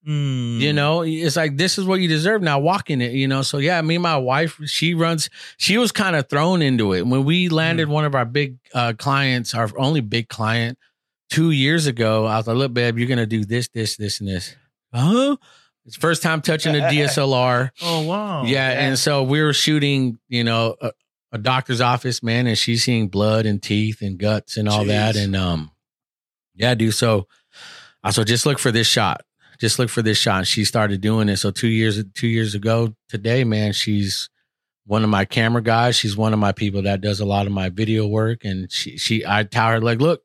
Mm. 0.07 0.61
You 0.61 0.73
know, 0.73 1.03
it's 1.03 1.37
like 1.37 1.57
this 1.57 1.77
is 1.77 1.85
what 1.85 2.01
you 2.01 2.09
deserve. 2.09 2.41
Now 2.41 2.59
walk 2.61 2.89
in 2.89 3.01
it, 3.03 3.13
you 3.13 3.27
know. 3.29 3.43
So 3.43 3.59
yeah, 3.59 3.81
me 3.83 3.97
and 3.97 4.03
my 4.03 4.17
wife, 4.17 4.59
she 4.67 4.95
runs, 4.95 5.29
she 5.59 5.77
was 5.77 5.93
kind 5.93 6.15
of 6.17 6.29
thrown 6.29 6.63
into 6.63 6.95
it. 6.95 7.07
When 7.07 7.25
we 7.25 7.49
landed 7.49 7.89
one 7.89 8.05
of 8.05 8.15
our 8.15 8.25
big 8.25 8.59
uh 8.75 8.93
clients, 8.97 9.55
our 9.55 9.69
only 9.77 10.01
big 10.01 10.29
client, 10.29 10.79
two 11.31 11.51
years 11.51 11.87
ago, 11.87 12.25
I 12.27 12.37
was 12.39 12.47
like, 12.47 12.57
look, 12.57 12.73
babe, 12.73 12.97
you're 12.99 13.09
gonna 13.09 13.27
do 13.27 13.45
this, 13.45 13.69
this, 13.69 13.97
this, 13.97 14.21
and 14.21 14.29
this. 14.29 14.55
Huh? 14.95 15.37
It's 15.85 15.97
first 15.97 16.23
time 16.23 16.43
touching 16.43 16.75
a 16.77 16.81
DSLR. 16.81 17.71
Oh 17.83 18.03
wow. 18.07 18.45
yeah, 18.45 18.71
yeah. 18.73 18.87
and 18.89 18.99
so 18.99 19.23
we 19.25 19.43
were 19.43 19.53
shooting, 19.53 20.19
you 20.29 20.45
know, 20.45 20.77
a, 20.81 20.93
a 21.33 21.39
doctor's 21.39 21.81
office, 21.81 22.23
man, 22.23 22.47
and 22.47 22.57
she's 22.57 22.85
seeing 22.85 23.09
blood 23.09 23.47
and 23.47 23.63
teeth 23.63 24.01
and 24.01 24.19
guts 24.19 24.57
and 24.57 24.69
all 24.69 24.85
that. 24.85 25.17
And 25.17 25.37
um, 25.37 25.71
yeah, 26.55 26.75
dude. 26.75 26.95
So 26.95 27.27
I 28.03 28.11
so 28.11 28.25
just 28.25 28.47
look 28.47 28.59
for 28.59 28.73
this 28.73 28.87
shot. 28.87 29.23
Just 29.61 29.79
look 29.79 29.91
for 29.91 30.03
this 30.03 30.19
shot. 30.19 30.39
And 30.39 30.47
she 30.47 30.65
started 30.65 31.01
doing 31.01 31.29
it. 31.29 31.37
So 31.37 31.51
two 31.51 31.69
years 31.69 32.03
two 32.15 32.29
years 32.29 32.55
ago 32.55 32.95
today, 33.09 33.45
man, 33.45 33.73
she's 33.73 34.31
one 34.87 35.05
of 35.05 35.11
my 35.11 35.25
camera 35.25 35.63
guys. 35.63 35.97
She's 35.97 36.17
one 36.17 36.33
of 36.33 36.39
my 36.39 36.53
people 36.53 36.83
that 36.83 37.01
does 37.01 37.21
a 37.21 37.27
lot 37.27 37.47
of 37.47 37.53
my 37.53 37.69
video 37.69 38.07
work. 38.07 38.45
And 38.45 38.71
she 38.71 38.97
she 38.97 39.25
I 39.27 39.45
tell 39.45 39.69
her 39.69 39.81
like, 39.81 40.01
look, 40.01 40.23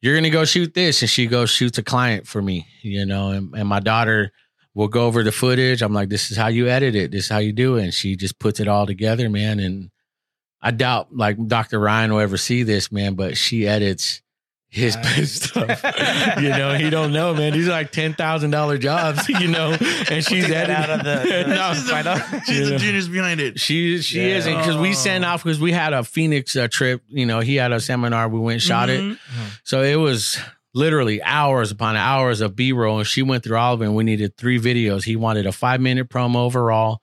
you're 0.00 0.14
gonna 0.14 0.30
go 0.30 0.44
shoot 0.44 0.72
this, 0.72 1.02
and 1.02 1.10
she 1.10 1.26
goes 1.26 1.50
shoots 1.50 1.78
a 1.78 1.82
client 1.82 2.26
for 2.26 2.40
me, 2.40 2.66
you 2.80 3.04
know. 3.04 3.30
And, 3.30 3.54
and 3.54 3.68
my 3.68 3.80
daughter 3.80 4.32
will 4.72 4.88
go 4.88 5.06
over 5.06 5.22
the 5.22 5.32
footage. 5.32 5.82
I'm 5.82 5.92
like, 5.92 6.08
this 6.08 6.30
is 6.30 6.36
how 6.36 6.46
you 6.46 6.68
edit 6.68 6.94
it. 6.94 7.10
This 7.10 7.24
is 7.24 7.30
how 7.30 7.38
you 7.38 7.52
do 7.52 7.76
it. 7.76 7.84
And 7.84 7.94
she 7.94 8.16
just 8.16 8.38
puts 8.38 8.60
it 8.60 8.68
all 8.68 8.86
together, 8.86 9.28
man. 9.28 9.60
And 9.60 9.90
I 10.62 10.70
doubt 10.72 11.14
like 11.16 11.44
Dr. 11.46 11.78
Ryan 11.78 12.12
will 12.12 12.20
ever 12.20 12.36
see 12.36 12.62
this, 12.62 12.92
man, 12.92 13.14
but 13.14 13.36
she 13.36 13.66
edits 13.66 14.22
his 14.68 14.94
Nice. 14.94 15.32
stuff. 15.42 15.82
you 16.40 16.48
know, 16.50 16.74
he 16.74 16.90
don't 16.90 17.12
know, 17.12 17.34
man. 17.34 17.52
These 17.52 17.66
are 17.66 17.72
like 17.72 17.90
ten 17.90 18.14
thousand 18.14 18.50
dollar 18.52 18.78
jobs, 18.78 19.28
you 19.40 19.48
know, 19.48 19.76
and 20.10 20.24
she's 20.24 20.48
editing 20.48 20.76
out 20.76 20.90
of 20.90 20.98
the- 20.98 21.28
the- 21.28 21.46
no, 21.54 21.74
she's 21.74 21.90
find 21.90 22.06
the, 22.06 22.40
she's 22.46 22.68
the 22.68 22.78
genius 22.78 23.08
behind 23.08 23.40
it. 23.40 23.58
she 23.58 24.00
she 24.00 24.20
Yeah. 24.20 24.36
isn't 24.36 24.56
because 24.58 24.76
we 24.76 24.92
sent 24.92 25.24
off 25.24 25.42
because 25.42 25.58
we 25.60 25.72
had 25.72 25.92
a 25.92 26.04
Phoenix 26.04 26.54
uh, 26.54 26.68
trip. 26.68 27.02
You 27.08 27.26
know, 27.26 27.40
he 27.40 27.56
had 27.56 27.72
a 27.72 27.80
seminar. 27.80 28.28
We 28.28 28.38
went 28.38 28.54
and 28.54 28.62
shot 28.62 28.90
it. 28.90 29.00
Mhm. 29.00 29.18
So 29.64 29.82
it 29.82 29.96
was 29.96 30.38
literally 30.72 31.20
hours 31.20 31.72
upon 31.72 31.96
hours 31.96 32.40
of 32.40 32.54
B 32.54 32.70
roll, 32.70 32.98
and 32.98 33.06
she 33.08 33.22
went 33.22 33.42
through 33.42 33.56
all 33.56 33.74
of 33.74 33.82
it. 33.82 33.86
And 33.86 33.96
we 33.96 34.04
needed 34.04 34.36
three 34.36 34.60
videos. 34.60 35.02
He 35.02 35.16
wanted 35.16 35.46
a 35.46 35.52
five 35.52 35.80
minute 35.80 36.08
promo 36.08 36.36
overall, 36.36 37.00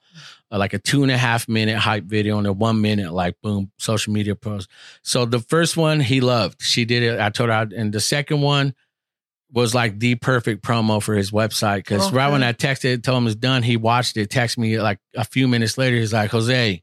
uh, 0.50 0.58
like 0.58 0.72
a 0.74 0.78
two 0.78 1.02
and 1.02 1.10
a 1.12 1.16
half 1.18 1.48
minute 1.48 1.76
hype 1.76 2.04
video, 2.04 2.38
and 2.38 2.46
a 2.46 2.52
one 2.52 2.80
minute 2.80 3.12
like 3.12 3.36
boom 3.42 3.70
social 3.78 4.12
media 4.12 4.34
post. 4.34 4.68
So 5.02 5.24
the 5.24 5.40
first 5.40 5.76
one 5.76 6.00
he 6.00 6.20
loved. 6.20 6.62
She 6.62 6.84
did 6.84 7.02
it. 7.02 7.20
I 7.20 7.30
told 7.30 7.50
her, 7.50 7.68
and 7.76 7.92
the 7.92 8.00
second 8.00 8.40
one 8.40 8.74
was 9.50 9.74
like 9.74 9.98
the 9.98 10.14
perfect 10.16 10.62
promo 10.62 11.02
for 11.02 11.14
his 11.14 11.30
website. 11.30 11.76
Because 11.78 12.12
right 12.12 12.30
when 12.30 12.42
I 12.42 12.52
texted, 12.52 13.02
told 13.02 13.18
him 13.18 13.26
it's 13.26 13.36
done, 13.36 13.62
he 13.62 13.76
watched 13.78 14.16
it. 14.18 14.28
Text 14.30 14.58
me 14.58 14.78
like 14.80 14.98
a 15.16 15.24
few 15.24 15.48
minutes 15.48 15.78
later. 15.78 15.96
He's 15.96 16.12
like, 16.12 16.30
Jose. 16.30 16.82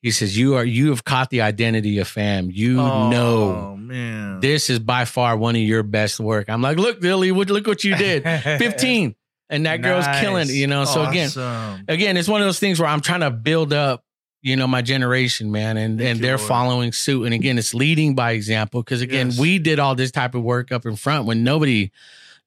He 0.00 0.12
says, 0.12 0.38
"You 0.38 0.54
are 0.54 0.64
you 0.64 0.90
have 0.90 1.02
caught 1.02 1.28
the 1.30 1.40
identity 1.40 1.98
of 1.98 2.06
fam. 2.06 2.52
You 2.52 2.80
Oh, 2.80 3.08
know 3.10 3.76
man. 3.76 4.38
this 4.38 4.70
is 4.70 4.78
by 4.78 5.04
far 5.06 5.36
one 5.36 5.56
of 5.56 5.60
your 5.62 5.82
best 5.82 6.20
work. 6.20 6.48
I'm 6.48 6.62
like, 6.62 6.78
look, 6.78 7.00
Lily, 7.02 7.32
what, 7.32 7.50
look 7.50 7.66
what 7.66 7.82
you 7.82 7.96
did. 7.96 8.22
15. 8.42 9.16
And 9.50 9.64
that 9.66 9.82
girl's 9.82 10.06
killing 10.20 10.48
it, 10.48 10.54
you 10.54 10.66
know. 10.66 10.84
So 10.84 11.04
again, 11.04 11.28
Awesome. 11.28 11.84
again, 11.88 12.16
it's 12.16 12.28
one 12.28 12.40
of 12.42 12.46
those 12.46 12.58
things 12.58 12.78
where 12.78 12.88
I'm 12.88 13.00
trying 13.00 13.20
to 13.20 13.30
build 13.30 13.72
up, 13.72 14.04
you 14.42 14.56
know, 14.56 14.66
my 14.66 14.82
generation, 14.82 15.50
man, 15.50 15.76
and, 15.76 15.98
Thank 15.98 16.10
and 16.16 16.20
they're 16.24 16.36
Lord. 16.36 16.48
following 16.48 16.92
suit. 16.92 17.24
And 17.24 17.32
again, 17.34 17.56
it's 17.58 17.72
leading 17.74 18.14
by 18.14 18.32
example. 18.32 18.82
Cause 18.82 19.00
again, 19.00 19.28
Yes. 19.28 19.38
we 19.38 19.58
did 19.58 19.78
all 19.78 19.94
this 19.94 20.10
type 20.10 20.34
of 20.34 20.42
work 20.42 20.70
up 20.70 20.84
in 20.86 20.96
front 20.96 21.24
when 21.24 21.44
nobody 21.44 21.90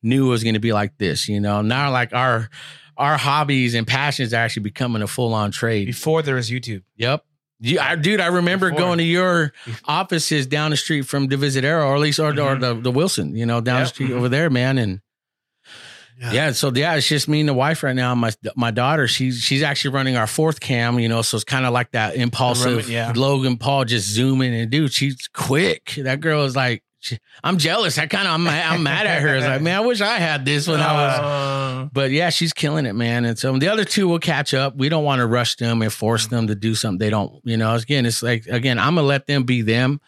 knew 0.04 0.28
it 0.28 0.30
was 0.30 0.44
going 0.44 0.54
to 0.54 0.60
be 0.60 0.74
like 0.74 0.98
this, 1.00 1.28
you 1.28 1.40
know. 1.40 1.62
Now 1.62 1.92
like 1.92 2.14
our 2.14 2.50
our 2.98 3.18
hobbies 3.18 3.74
and 3.74 3.88
passions 3.88 4.32
are 4.34 4.38
actually 4.38 4.64
becoming 4.64 5.02
a 5.02 5.08
full 5.08 5.34
on 5.34 5.50
trade. 5.50 5.88
Before 5.88 6.22
there 6.22 6.36
was 6.36 6.52
YouTube. 6.52 6.84
Yep. 6.98 7.26
You, 7.60 7.80
I, 7.80 7.96
dude, 7.96 8.20
I 8.20 8.28
remember 8.28 8.70
Before. 8.70 8.86
going 8.86 8.98
to 9.00 9.04
your 9.04 9.54
offices 9.86 10.46
down 10.46 10.72
the 10.72 10.78
street 10.78 11.04
from 11.04 11.28
Divisadero, 11.30 11.86
or 11.86 11.96
at 11.96 12.02
least, 12.02 12.20
or, 12.20 12.30
or 12.30 12.34
Mhm. 12.34 12.60
the, 12.60 12.74
the 12.76 12.92
Wilson, 12.92 13.36
you 13.36 13.46
know, 13.46 13.60
down 13.62 13.76
the 13.78 13.82
Yep. 13.82 13.88
street 13.88 14.12
over 14.12 14.30
there, 14.30 14.50
man. 14.52 14.78
And 14.78 15.00
yeah. 16.20 16.52
so 16.52 16.72
yeah, 16.74 16.96
it's 16.96 17.08
just 17.08 17.28
me 17.28 17.40
and 17.42 17.50
the 17.50 17.54
wife 17.54 17.84
right 17.84 17.96
now. 17.96 18.14
My 18.16 18.32
my 18.56 18.72
daughter, 18.72 19.08
she's 19.08 19.40
she's 19.42 19.64
actually 19.64 19.94
running 19.96 20.16
our 20.18 20.28
fourth 20.28 20.60
cam, 20.60 21.00
you 21.00 21.08
know, 21.10 21.22
so 21.22 21.36
it's 21.38 21.44
kind 21.44 21.66
of 21.66 21.74
like 21.74 21.92
that 21.92 22.16
impulsive 22.16 22.90
yeah. 22.90 23.12
Logan 23.16 23.58
Paul 23.58 23.86
just 23.86 24.08
zooming 24.10 24.54
and 24.54 24.70
dude, 24.70 24.94
she's 24.94 25.28
quick. 25.34 25.94
That 25.98 26.20
girl 26.20 26.44
is 26.46 26.56
like, 26.56 26.84
she, 27.00 27.18
I'm 27.44 27.58
jealous. 27.58 27.98
I 27.98 28.06
kind 28.06 28.28
of 28.28 28.36
I'm, 28.36 28.44
mad- 28.44 28.72
I'm 28.72 28.84
mad 28.84 29.08
at 29.08 29.22
her. 29.24 29.36
It's 29.36 29.46
like, 29.46 29.62
man, 29.64 29.78
I 29.78 29.80
wish 29.86 30.02
I 30.02 30.18
had 30.20 30.46
this 30.46 30.68
when 30.68 30.80
I 30.80 30.94
was. 30.94 31.20
Uh, 31.20 31.90
But 31.92 32.12
yeah, 32.12 32.30
she's 32.30 32.54
killing 32.54 32.86
it, 32.86 32.94
man. 32.94 33.26
And 33.26 33.40
so 33.40 33.58
the 33.58 33.70
other 33.70 33.86
two 33.86 34.08
will 34.08 34.20
catch 34.20 34.54
up. 34.54 34.76
We 34.78 34.88
don't 34.88 35.04
want 35.04 35.20
to 35.20 35.26
rush 35.26 35.56
them 35.56 35.82
and 35.82 35.92
force 35.92 36.28
them 36.28 36.46
to 36.48 36.54
do 36.56 36.76
something 36.76 37.00
they 37.00 37.10
don't, 37.10 37.42
you 37.44 37.58
know. 37.58 37.74
Again, 37.74 38.06
it's 38.06 38.22
like 38.22 38.46
again, 38.46 38.78
I'm 38.78 38.94
gonna 38.96 39.08
let 39.08 39.26
them 39.26 39.44
be 39.46 39.64
them, 39.64 40.00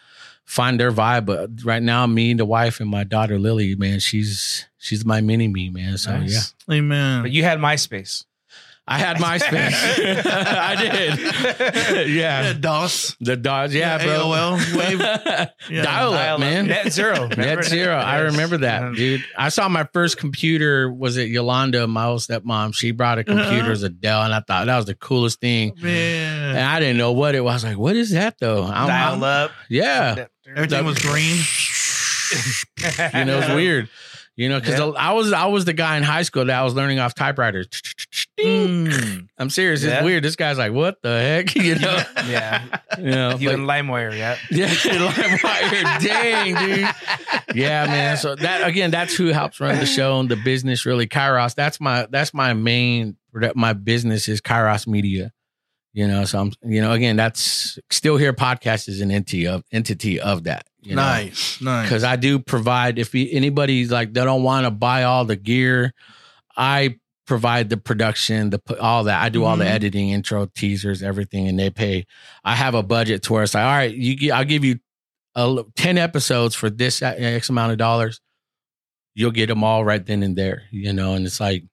find 0.45 0.79
their 0.79 0.91
vibe. 0.91 1.25
But 1.25 1.49
right 1.63 1.81
now, 1.83 2.05
me, 2.07 2.31
and 2.31 2.39
the 2.39 2.45
wife, 2.45 2.79
and 2.79 2.89
my 2.89 3.03
daughter 3.03 3.39
Lily, 3.39 3.75
man, 3.75 3.99
she's 3.99 4.65
she's 4.77 5.05
my 5.05 5.21
mini 5.21 5.47
me, 5.47 5.69
man. 5.69 5.97
So 5.97 6.17
Nice. 6.17 6.53
yeah, 6.67 6.75
amen. 6.75 7.21
But 7.23 7.31
you 7.31 7.43
had 7.43 7.59
MySpace. 7.59 8.25
I 8.85 8.97
had 8.97 9.15
MySpace. 9.15 9.71
I 10.25 10.75
did. 10.75 11.19
yeah, 12.09 12.41
yeah, 12.41 12.53
DOS. 12.53 13.15
the 13.21 13.37
DOS. 13.37 13.71
Yeah, 13.73 13.97
Yeah, 13.97 14.05
bro. 14.05 14.25
AOL, 14.25 14.75
Wave. 14.75 14.99
Yeah. 15.69 15.83
Dial 15.83 16.13
up, 16.13 16.41
man. 16.41 16.67
NetZero. 16.67 17.29
Remember 17.29 17.61
NetZero. 17.63 17.95
I 17.97 18.19
remember 18.19 18.57
that, 18.57 18.93
dude. 18.95 19.23
I 19.37 19.47
saw 19.47 19.69
my 19.69 19.87
first 19.93 20.17
computer 20.17 20.91
was 20.91 21.17
at 21.17 21.29
Yolanda, 21.29 21.87
my 21.87 22.07
old 22.07 22.19
stepmom. 22.19 22.75
She 22.75 22.91
brought 22.91 23.19
a 23.19 23.23
computer 23.23 23.61
Uh-huh. 23.61 23.71
as 23.71 23.83
a 23.83 23.89
Dell, 23.89 24.21
and 24.21 24.33
I 24.33 24.41
thought 24.41 24.65
that 24.65 24.75
was 24.75 24.85
the 24.85 24.95
coolest 24.95 25.39
thing. 25.39 25.71
Man. 25.81 26.49
And 26.57 26.59
I 26.67 26.81
didn't 26.81 26.97
know 26.97 27.13
what 27.13 27.35
it 27.35 27.41
was. 27.41 27.63
I 27.63 27.69
was 27.69 27.75
like, 27.75 27.77
what 27.77 27.95
is 27.95 28.09
that 28.11 28.35
though? 28.39 28.63
I'm, 28.65 28.87
Dial 28.87 29.11
I'm- 29.13 29.23
up. 29.23 29.51
Yeah. 29.69 30.25
Everything 30.47 30.85
was 30.85 30.99
green. 30.99 31.37
You 33.13 33.25
know, 33.25 33.37
it's 33.39 33.49
weird. 33.53 33.89
You 34.35 34.49
know, 34.49 34.59
because 34.59 34.79
Yeah. 34.79 34.85
I 34.97 35.13
was 35.13 35.31
I 35.31 35.45
was 35.45 35.65
the 35.65 35.73
guy 35.73 35.97
in 35.97 36.03
high 36.03 36.23
school 36.23 36.45
that 36.45 36.59
I 36.59 36.63
was 36.63 36.73
learning 36.73 36.97
off 36.97 37.13
typewriters. 37.13 37.67
Mm. 38.39 39.27
I'm 39.37 39.49
serious. 39.51 39.83
Yeah. 39.83 39.97
It's 39.97 40.03
weird. 40.03 40.23
This 40.23 40.35
guy's 40.35 40.57
like, 40.57 40.71
what 40.73 40.99
the 41.03 41.09
heck? 41.09 41.55
You 41.63 41.75
know? 41.75 42.01
Yeah. 42.27 42.63
you 42.97 43.03
know, 43.11 43.37
You 43.37 43.49
but- 43.49 43.59
and 43.59 43.69
LimeWire, 43.69 44.17
yeah. 44.17 44.37
yeah, 44.51 44.67
LimeWire. 44.67 46.01
Dang, 46.03 46.55
dude. 46.55 47.55
Yeah, 47.55 47.85
man. 47.85 48.17
So 48.17 48.35
that 48.35 48.67
again, 48.67 48.89
that's 48.89 49.15
who 49.15 49.27
helps 49.27 49.59
run 49.59 49.77
the 49.77 49.85
show 49.85 50.19
and 50.19 50.27
the 50.29 50.35
business. 50.37 50.85
Really, 50.87 51.05
Kairos. 51.07 51.53
That's 51.53 51.79
my 51.79 52.07
that's 52.09 52.33
my 52.33 52.53
main. 52.53 53.15
My 53.55 53.73
business 53.73 54.27
is 54.27 54.41
Kairos 54.41 54.87
Media. 54.87 55.31
You 55.93 56.07
know, 56.07 56.25
so 56.25 56.39
I'm. 56.39 56.51
You 56.63 56.81
know, 56.81 56.91
again, 56.91 57.15
that's 57.15 57.77
still 57.91 58.17
here. 58.17 58.33
Podcast 58.33 58.89
is 58.89 58.99
an 59.01 59.11
entity 59.11 59.45
of 59.47 59.63
entity 59.71 60.19
of 60.19 60.45
that. 60.45 60.65
You 60.81 60.95
know? 60.95 61.01
nice, 61.03 61.61
nice. 61.61 61.85
because 61.87 62.03
I 62.03 62.15
do 62.15 62.39
provide. 62.39 62.97
If 62.99 63.13
anybody's 63.15 63.91
like 63.91 64.13
they 64.13 64.23
don't 64.23 64.43
want 64.43 64.65
to 64.65 64.71
buy 64.71 65.03
all 65.03 65.23
the 65.25 65.35
gear, 65.35 65.93
I 66.57 66.95
provide 67.25 67.69
the 67.69 67.77
production, 67.77 68.49
the 68.49 68.59
all 68.81 69.03
that. 69.05 69.21
I 69.21 69.29
do 69.29 69.43
all 69.45 69.55
the 69.55 69.63
Mhm. 69.65 69.69
editing, 69.69 70.09
intro, 70.09 70.47
teasers, 70.47 71.01
everything, 71.03 71.47
and 71.47 71.57
they 71.59 71.69
pay. 71.69 72.05
I 72.43 72.55
have 72.55 72.73
a 72.75 72.83
budget 72.83 73.23
to 73.23 73.33
where 73.33 73.43
it's 73.43 73.53
like, 73.53 73.63
all 73.63 73.69
right, 73.71 73.93
you, 73.95 74.33
I'll 74.33 74.43
give 74.43 74.65
you 74.65 74.79
a, 75.35 75.63
ten 75.75 75.97
episodes 75.97 76.53
for 76.55 76.69
this 76.69 77.01
X 77.01 77.49
amount 77.49 77.71
of 77.71 77.77
dollars. 77.77 78.19
You'll 79.15 79.31
get 79.31 79.45
them 79.47 79.63
all 79.63 79.85
right 79.85 80.03
then 80.03 80.23
and 80.23 80.35
there, 80.35 80.63
you 80.71 80.91
know. 80.91 81.13
And 81.13 81.25
it's 81.25 81.39
like 81.39 81.63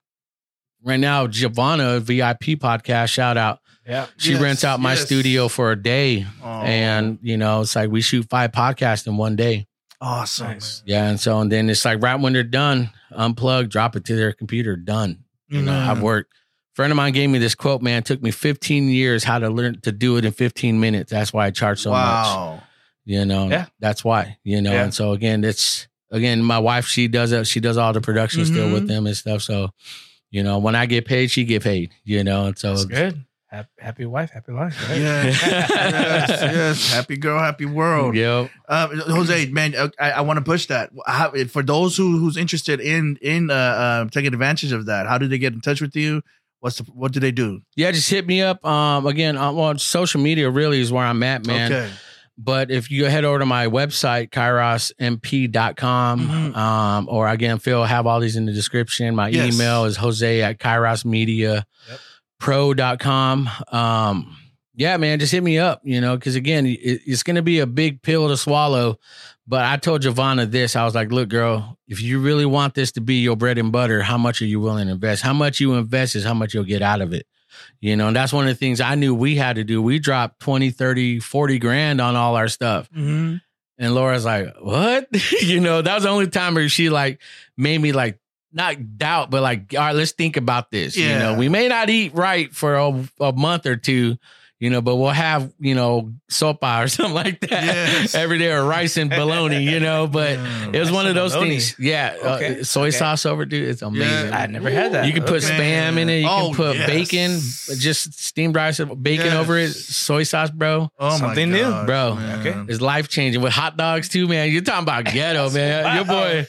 right 0.85 1.01
now, 1.01 1.27
Giovanna 1.27 1.99
VIP 2.01 2.55
podcast 2.57 3.09
shout 3.09 3.37
out. 3.39 3.60
Yeah. 3.87 4.07
She 4.19 4.33
Yes, 4.33 4.41
rents 4.43 4.65
out 4.65 4.79
my 4.81 4.93
yes. 4.93 5.05
studio 5.07 5.49
for 5.49 5.73
a 5.73 5.77
day, 5.83 6.27
Aw, 6.43 6.63
and 6.63 7.19
you 7.23 7.37
know, 7.37 7.63
it's 7.63 7.75
like 7.75 7.91
we 7.91 8.01
shoot 8.03 8.27
five 8.29 8.53
podcasts 8.53 9.07
in 9.07 9.17
one 9.17 9.37
day. 9.37 9.67
awesome. 10.03 10.47
Nice. 10.49 10.83
Yeah, 10.87 11.09
and 11.09 11.19
so 11.21 11.41
and 11.41 11.51
then 11.53 11.69
it's 11.69 11.85
like 11.85 12.03
right 12.03 12.19
when 12.19 12.33
they're 12.33 12.43
done, 12.43 12.91
unplug, 13.13 13.69
drop 13.69 13.97
it 13.97 14.05
to 14.07 14.17
their 14.17 14.33
computer, 14.33 14.77
done. 14.77 15.25
You 15.49 15.63
know, 15.63 15.73
Mm. 15.73 15.89
I've 15.89 16.03
worked. 16.03 16.33
friend 16.75 16.93
of 16.93 16.97
mine 16.97 17.13
gave 17.13 17.29
me 17.29 17.39
this 17.39 17.55
quote, 17.55 17.83
man. 17.83 17.99
It 17.99 18.05
took 18.07 18.23
me 18.23 18.31
15 18.31 18.89
years 18.89 19.25
how 19.25 19.39
to 19.39 19.51
learn 19.51 19.81
to 19.83 19.93
do 19.93 20.17
it 20.17 20.25
in 20.25 20.33
15 20.33 20.79
minutes. 20.81 21.11
That's 21.11 21.33
why 21.33 21.47
I 21.47 21.51
charge 21.51 21.81
so 21.81 21.91
much. 21.91 21.99
wow. 22.01 22.63
You 23.05 23.25
know, 23.27 23.49
Yeah. 23.51 23.67
that's 23.81 24.03
why. 24.05 24.39
You 24.45 24.63
know, 24.63 24.73
Yeah. 24.73 24.85
and 24.85 24.95
so 24.95 25.13
again, 25.13 25.43
it's 25.45 25.89
again, 26.13 26.43
my 26.43 26.59
wife, 26.59 26.87
she 26.87 27.07
does 27.09 27.33
it, 27.33 27.47
she 27.47 27.61
does 27.61 27.77
all 27.77 27.93
the 27.93 28.01
production 28.01 28.45
still 28.47 28.69
Mhm. 28.69 28.73
with 28.73 28.89
them 28.89 29.07
and 29.07 29.17
stuff. 29.17 29.43
So, 29.43 29.71
you 30.31 30.43
know, 30.43 30.59
when 30.59 30.75
I 30.75 30.87
get 30.87 31.05
paid, 31.05 31.31
she 31.31 31.45
get 31.45 31.63
paid, 31.63 31.91
you 32.05 32.25
know, 32.25 32.47
and 32.47 32.59
so 32.59 32.71
That's 32.71 32.85
good. 32.87 33.25
Happy, 33.51 33.69
happy 33.81 34.07
wife, 34.07 34.31
happy 34.31 34.53
life. 34.53 34.89
Right? 34.89 34.99
Yes, 35.01 35.43
yes, 35.45 36.31
yes. 36.41 36.93
Happy 36.93 37.17
girl, 37.17 37.41
happy 37.41 37.65
world. 37.67 38.15
Yep. 38.15 38.49
Um, 38.69 38.99
Jose, 39.09 39.47
man, 39.47 39.75
uh, 39.75 39.89
I, 39.99 40.13
I 40.13 40.21
want 40.21 40.37
to 40.39 40.45
push 40.45 40.67
that. 40.67 40.91
How, 41.05 41.33
for 41.49 41.65
those 41.65 41.97
who 41.97 42.19
who's 42.19 42.37
interested 42.37 42.79
in 42.81 43.19
in 43.21 43.51
uh, 43.51 43.55
uh, 43.55 44.05
taking 44.11 44.33
advantage 44.33 44.71
of 44.71 44.87
that, 44.87 45.09
how 45.09 45.19
do 45.19 45.27
they 45.27 45.39
get 45.39 45.53
in 45.53 45.61
touch 45.61 45.81
with 45.81 45.97
you? 45.97 46.23
What's 46.61 46.77
the, 46.79 46.85
what 46.93 47.11
do 47.11 47.19
they 47.19 47.33
do? 47.33 47.63
Yeah, 47.75 47.91
just 47.91 48.09
hit 48.09 48.25
me 48.25 48.41
up. 48.41 48.65
Um, 48.65 49.05
again, 49.07 49.37
on 49.37 49.57
on 49.59 49.79
social 49.81 50.21
media 50.21 50.49
really 50.49 50.81
is 50.81 50.93
where 50.93 51.05
I'm 51.05 51.23
at, 51.25 51.45
man. 51.45 51.73
Okay. 51.73 51.91
But 52.39 52.71
if 52.71 52.89
you 52.91 53.05
head 53.07 53.25
over 53.25 53.41
to 53.41 53.47
my 53.47 53.67
website, 53.67 54.31
kairosmp.com, 54.31 56.21
Mhm. 56.29 56.57
um, 56.57 57.09
or 57.11 57.29
again, 57.29 57.59
Phil, 57.59 57.85
have 57.85 58.07
all 58.07 58.21
these 58.21 58.37
in 58.37 58.47
the 58.47 58.53
description. 58.53 59.15
My 59.15 59.29
Yes. 59.29 59.55
email 59.55 59.85
is 59.85 59.97
jose 59.97 60.41
at 60.43 60.59
kairosmedia 60.59 61.65
pro.com. 62.41 63.49
Um, 63.71 64.37
yeah, 64.75 64.97
man, 64.97 65.19
just 65.19 65.31
hit 65.31 65.43
me 65.43 65.59
up, 65.59 65.83
you 65.85 66.01
know, 66.01 66.17
because 66.17 66.37
again, 66.37 66.67
it, 66.67 67.03
it's 67.07 67.23
going 67.23 67.37
to 67.37 67.43
be 67.43 67.61
a 67.61 67.67
big 67.67 68.03
pill 68.03 68.29
to 68.29 68.37
swallow. 68.37 68.99
But 69.47 69.65
I 69.65 69.77
told 69.77 70.03
Giovanna 70.03 70.47
this 70.47 70.75
I 70.75 70.85
was 70.85 70.95
like, 70.95 71.13
look, 71.13 71.29
girl, 71.29 71.77
if 71.87 72.01
you 72.01 72.21
really 72.21 72.47
want 72.47 72.75
this 72.75 72.93
to 72.93 73.01
be 73.01 73.17
your 73.17 73.37
bread 73.37 73.59
and 73.59 73.71
butter, 73.71 74.03
how 74.03 74.17
much 74.17 74.41
are 74.41 74.47
you 74.47 74.59
willing 74.59 74.87
to 74.87 74.93
invest? 74.93 75.23
How 75.23 75.33
much 75.33 75.61
you 75.61 75.75
invest 75.75 76.17
is 76.17 76.25
how 76.25 76.35
much 76.35 76.55
you'll 76.55 76.65
get 76.65 76.83
out 76.83 77.01
of 77.01 77.13
it. 77.13 77.27
You 77.81 77.97
know, 77.97 78.07
and 78.07 78.17
that's 78.17 78.33
one 78.33 78.47
of 78.47 78.49
the 78.49 78.59
things 78.59 78.81
I 78.81 78.95
knew 78.95 79.15
we 79.15 79.37
had 79.37 79.57
to 79.57 79.65
do. 79.65 79.83
We 79.83 79.99
dropped 79.99 80.41
20, 80.41 80.71
30, 80.71 81.19
40 81.21 81.59
grand 81.59 82.01
on 82.01 82.17
all 82.17 82.37
our 82.37 82.49
stuff. 82.49 82.89
Mm-hmm. 82.91 83.37
And 83.79 83.95
Laura's 83.95 84.25
like, 84.25 84.55
what? 84.61 85.09
you 85.43 85.61
know, 85.61 85.83
that 85.83 85.95
was 85.95 86.05
the 86.05 86.11
only 86.11 86.29
time 86.29 86.55
where 86.55 86.69
she 86.69 86.91
like 86.91 87.21
made 87.57 87.79
me 87.79 87.93
like 87.93 88.19
not 88.53 88.99
doubt, 88.99 89.31
but 89.31 89.43
like, 89.43 89.73
all 89.75 89.81
right, 89.81 89.95
let's 89.95 90.13
think 90.13 90.37
about 90.37 90.71
this. 90.71 90.97
You 90.97 91.09
know, 91.09 91.35
we 91.35 91.49
may 91.49 91.69
not 91.69 91.89
eat 91.91 92.15
right 92.15 92.53
for 92.55 92.75
a, 92.77 93.09
a 93.21 93.33
month 93.33 93.67
or 93.67 93.77
two, 93.77 94.17
you 94.59 94.69
know, 94.69 94.83
but 94.83 94.97
we'll 94.97 95.09
have, 95.09 95.51
you 95.59 95.75
know, 95.75 96.13
sopa 96.31 96.85
or 96.85 96.89
something 96.97 97.15
like 97.15 97.41
that 97.41 97.51
Yes. 97.51 98.15
every 98.15 98.37
day 98.39 98.53
or 98.53 98.63
rice 98.65 98.97
and 98.99 99.09
bologna, 99.09 99.63
you 99.63 99.81
know, 99.81 100.07
but 100.07 100.39
it 100.75 100.79
was 100.79 100.93
one 100.93 101.07
of 101.07 101.15
those 101.15 101.33
bologna. 101.33 101.51
things. 101.53 101.77
Yeah. 101.79 102.15
Okay, 102.23 102.61
Uh, 102.61 102.65
soy 102.65 102.89
okay. 102.89 102.91
sauce 102.91 103.25
over, 103.25 103.47
dude. 103.47 103.69
It's 103.69 103.81
amazing. 103.83 104.29
Yeah. 104.29 104.39
I 104.39 104.47
never 104.49 104.69
had 104.69 104.93
that. 104.93 105.07
You 105.07 105.13
can 105.15 105.23
put 105.23 105.43
Okay. 105.45 105.57
spam 105.57 105.97
in 105.97 106.11
it. 106.11 106.19
You 106.21 106.29
Oh, 106.29 106.49
can 106.49 106.57
put 106.57 106.77
yes. 106.77 106.87
bacon, 106.87 107.31
just 107.79 108.21
steamed 108.21 108.55
rice, 108.55 108.79
bacon 108.81 109.27
Yes. 109.27 109.35
over 109.35 109.57
it, 109.59 109.71
soy 109.73 110.25
sauce, 110.25 110.51
bro. 110.51 110.91
Oh 110.99 111.17
Something 111.19 111.53
my 111.53 111.57
new, 111.59 111.87
bro. 111.87 112.17
man. 112.17 112.41
Okay. 112.47 112.65
It's 112.73 112.83
life 112.83 113.09
changing 113.09 113.41
with 113.41 113.53
hot 113.55 113.77
dogs 113.79 114.09
too, 114.11 114.29
man. 114.29 114.51
You're 114.51 114.61
talking 114.63 114.83
about 114.83 115.05
ghetto, 115.07 115.49
man. 115.51 115.97
Your 115.97 116.05
boy, 116.05 116.47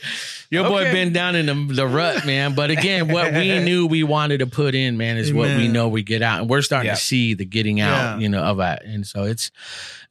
your 0.52 0.65
boy 0.69 0.82
Okay. 0.82 0.91
been 0.94 1.14
down 1.14 1.36
in 1.36 1.45
the, 1.48 1.73
the 1.73 1.88
rut, 1.88 2.26
man. 2.26 2.53
But 2.53 2.69
again, 2.69 3.07
what 3.11 3.34
we 3.34 3.57
knew 3.64 3.88
we 3.88 4.03
wanted 4.03 4.40
to 4.40 4.48
put 4.48 4.76
in, 4.76 4.98
man, 4.98 5.18
is 5.18 5.34
what 5.34 5.48
we 5.57 5.68
know 5.68 5.88
we 5.88 6.03
get 6.03 6.22
out, 6.22 6.41
and 6.41 6.49
we're 6.49 6.61
starting 6.61 6.88
Yeah. 6.90 6.95
to 6.95 7.02
see 7.02 7.34
the 7.34 7.45
getting 7.45 7.80
out, 7.82 7.95
Yeah. 7.95 8.18
you 8.19 8.30
know, 8.30 8.44
of 8.44 8.57
that. 8.57 8.86
And 8.86 9.07
so 9.07 9.23
it's 9.23 9.49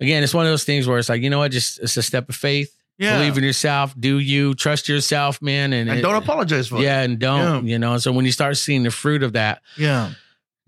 again, 0.01 0.23
it's 0.25 0.35
one 0.35 0.47
of 0.47 0.51
those 0.53 0.65
things 0.65 0.89
where 0.89 0.99
it's 0.99 1.09
like, 1.09 1.23
you 1.23 1.31
know 1.31 1.39
what, 1.39 1.53
just 1.53 1.79
it's 1.79 1.97
a 1.97 2.03
step 2.03 2.29
of 2.29 2.35
faith. 2.35 2.75
Yeah. 2.99 3.17
Believe 3.19 3.39
in 3.39 3.45
yourself, 3.45 3.95
do 3.99 4.19
you 4.19 4.55
trust 4.55 4.87
yourself, 4.89 5.41
man, 5.41 5.73
and, 5.73 5.89
and 5.89 5.99
it- 5.99 6.03
don't 6.03 6.17
apologize 6.17 6.69
for 6.69 6.77
Yeah, 6.77 6.81
it. 6.81 6.85
Yeah, 6.85 7.03
and 7.03 7.19
don't, 7.19 7.67
you 7.67 7.79
know. 7.79 7.97
So 7.99 8.13
when 8.13 8.27
you 8.27 8.33
start 8.33 8.57
seeing 8.59 8.83
the 8.83 8.91
fruit 8.91 9.23
of 9.23 9.33
that, 9.35 9.63
Yeah. 9.79 10.11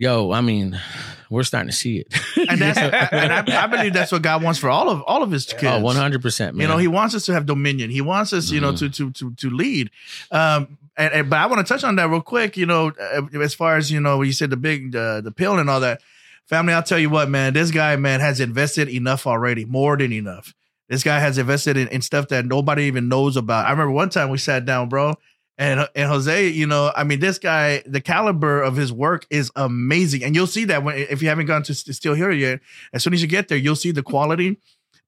Yo, 0.03 0.33
I 0.33 0.41
mean, 0.41 0.79
we're 1.31 1.45
starting 1.45 1.71
to 1.71 1.77
see 1.77 1.99
it. 1.99 2.13
And 2.51 2.61
that's 2.61 2.79
and 3.13 3.33
I, 3.33 3.65
I 3.65 3.67
believe 3.69 3.93
that's 3.93 4.11
what 4.11 4.21
God 4.21 4.43
wants 4.43 4.59
for 4.59 4.69
all 4.69 4.91
of 4.91 5.01
all 5.03 5.23
of 5.23 5.31
his 5.31 5.47
kids. 5.47 5.65
oh, 5.65 5.81
one 5.81 5.97
hundred 5.97 6.21
percent, 6.21 6.57
man. 6.57 6.63
You 6.63 6.69
know, 6.69 6.77
he 6.79 6.89
wants 6.89 7.15
us 7.15 7.25
to 7.27 7.33
have 7.33 7.47
dominion. 7.47 7.89
He 7.89 8.01
wants 8.01 8.33
us, 8.33 8.51
you 8.51 8.61
know, 8.61 8.73
Mhm. 8.73 8.79
to 8.79 8.89
to 8.91 9.11
to 9.13 9.35
to 9.35 9.51
lead. 9.51 9.91
Um, 10.33 10.77
and, 10.97 11.15
and 11.15 11.31
but 11.31 11.39
I 11.39 11.47
want 11.47 11.65
to 11.67 11.73
touch 11.73 11.85
on 11.85 11.97
that 11.97 12.11
real 12.11 12.21
quick. 12.21 12.57
You 12.57 12.67
know, 12.67 12.93
uh, 13.01 13.39
as 13.41 13.55
far 13.55 13.77
as 13.77 13.91
you 13.93 14.01
know, 14.01 14.19
when 14.19 14.27
you 14.27 14.33
said 14.33 14.51
the 14.51 14.57
big 14.57 14.95
uh, 14.97 15.21
the 15.23 15.31
pill 15.31 15.59
and 15.59 15.71
all 15.71 15.81
that, 15.81 16.03
family. 16.47 16.75
I'll 16.75 16.83
tell 16.83 16.99
you 16.99 17.09
what, 17.11 17.31
man. 17.31 17.55
This 17.55 17.71
guy, 17.71 17.95
man, 17.97 18.21
has 18.21 18.41
invested 18.41 18.89
enough 18.89 19.27
already, 19.27 19.65
more 19.65 19.97
than 19.97 20.13
enough. 20.13 20.53
This 20.89 21.03
guy 21.05 21.21
has 21.21 21.39
invested 21.39 21.77
in, 21.79 21.89
in 21.89 22.03
stuff 22.03 22.29
that 22.29 22.45
nobody 22.45 22.83
even 22.85 23.09
knows 23.09 23.37
about. 23.37 23.67
I 23.67 23.71
remember 23.71 23.93
one 23.93 24.11
time 24.11 24.29
we 24.31 24.37
sat 24.39 24.67
down, 24.67 24.89
bro, 24.91 25.15
and 25.63 25.79
uh, 25.79 25.87
and 25.95 26.09
Jose, 26.09 26.49
you 26.49 26.67
know, 26.67 26.93
I 26.97 27.05
mean, 27.05 27.21
this 27.21 27.39
guy, 27.39 27.85
the 27.87 28.01
caliber 28.01 28.61
of 28.61 28.75
his 28.75 28.93
work 28.93 29.27
is 29.31 29.53
amazing, 29.55 30.25
and 30.25 30.35
you'll 30.35 30.49
see 30.49 30.65
that 30.65 30.83
when 30.83 30.99
if 30.99 31.23
you 31.23 31.29
haven't 31.29 31.47
gone 31.47 31.63
to 31.63 31.75
st- 31.75 31.95
still 31.95 32.15
here 32.15 32.33
yet. 32.33 32.61
As 32.93 33.05
soon 33.05 33.15
as 33.15 33.23
you 33.23 33.29
get 33.29 33.47
there, 33.47 33.57
you'll 33.57 33.77
see 33.77 33.93
the 33.93 34.03
quality. 34.03 34.59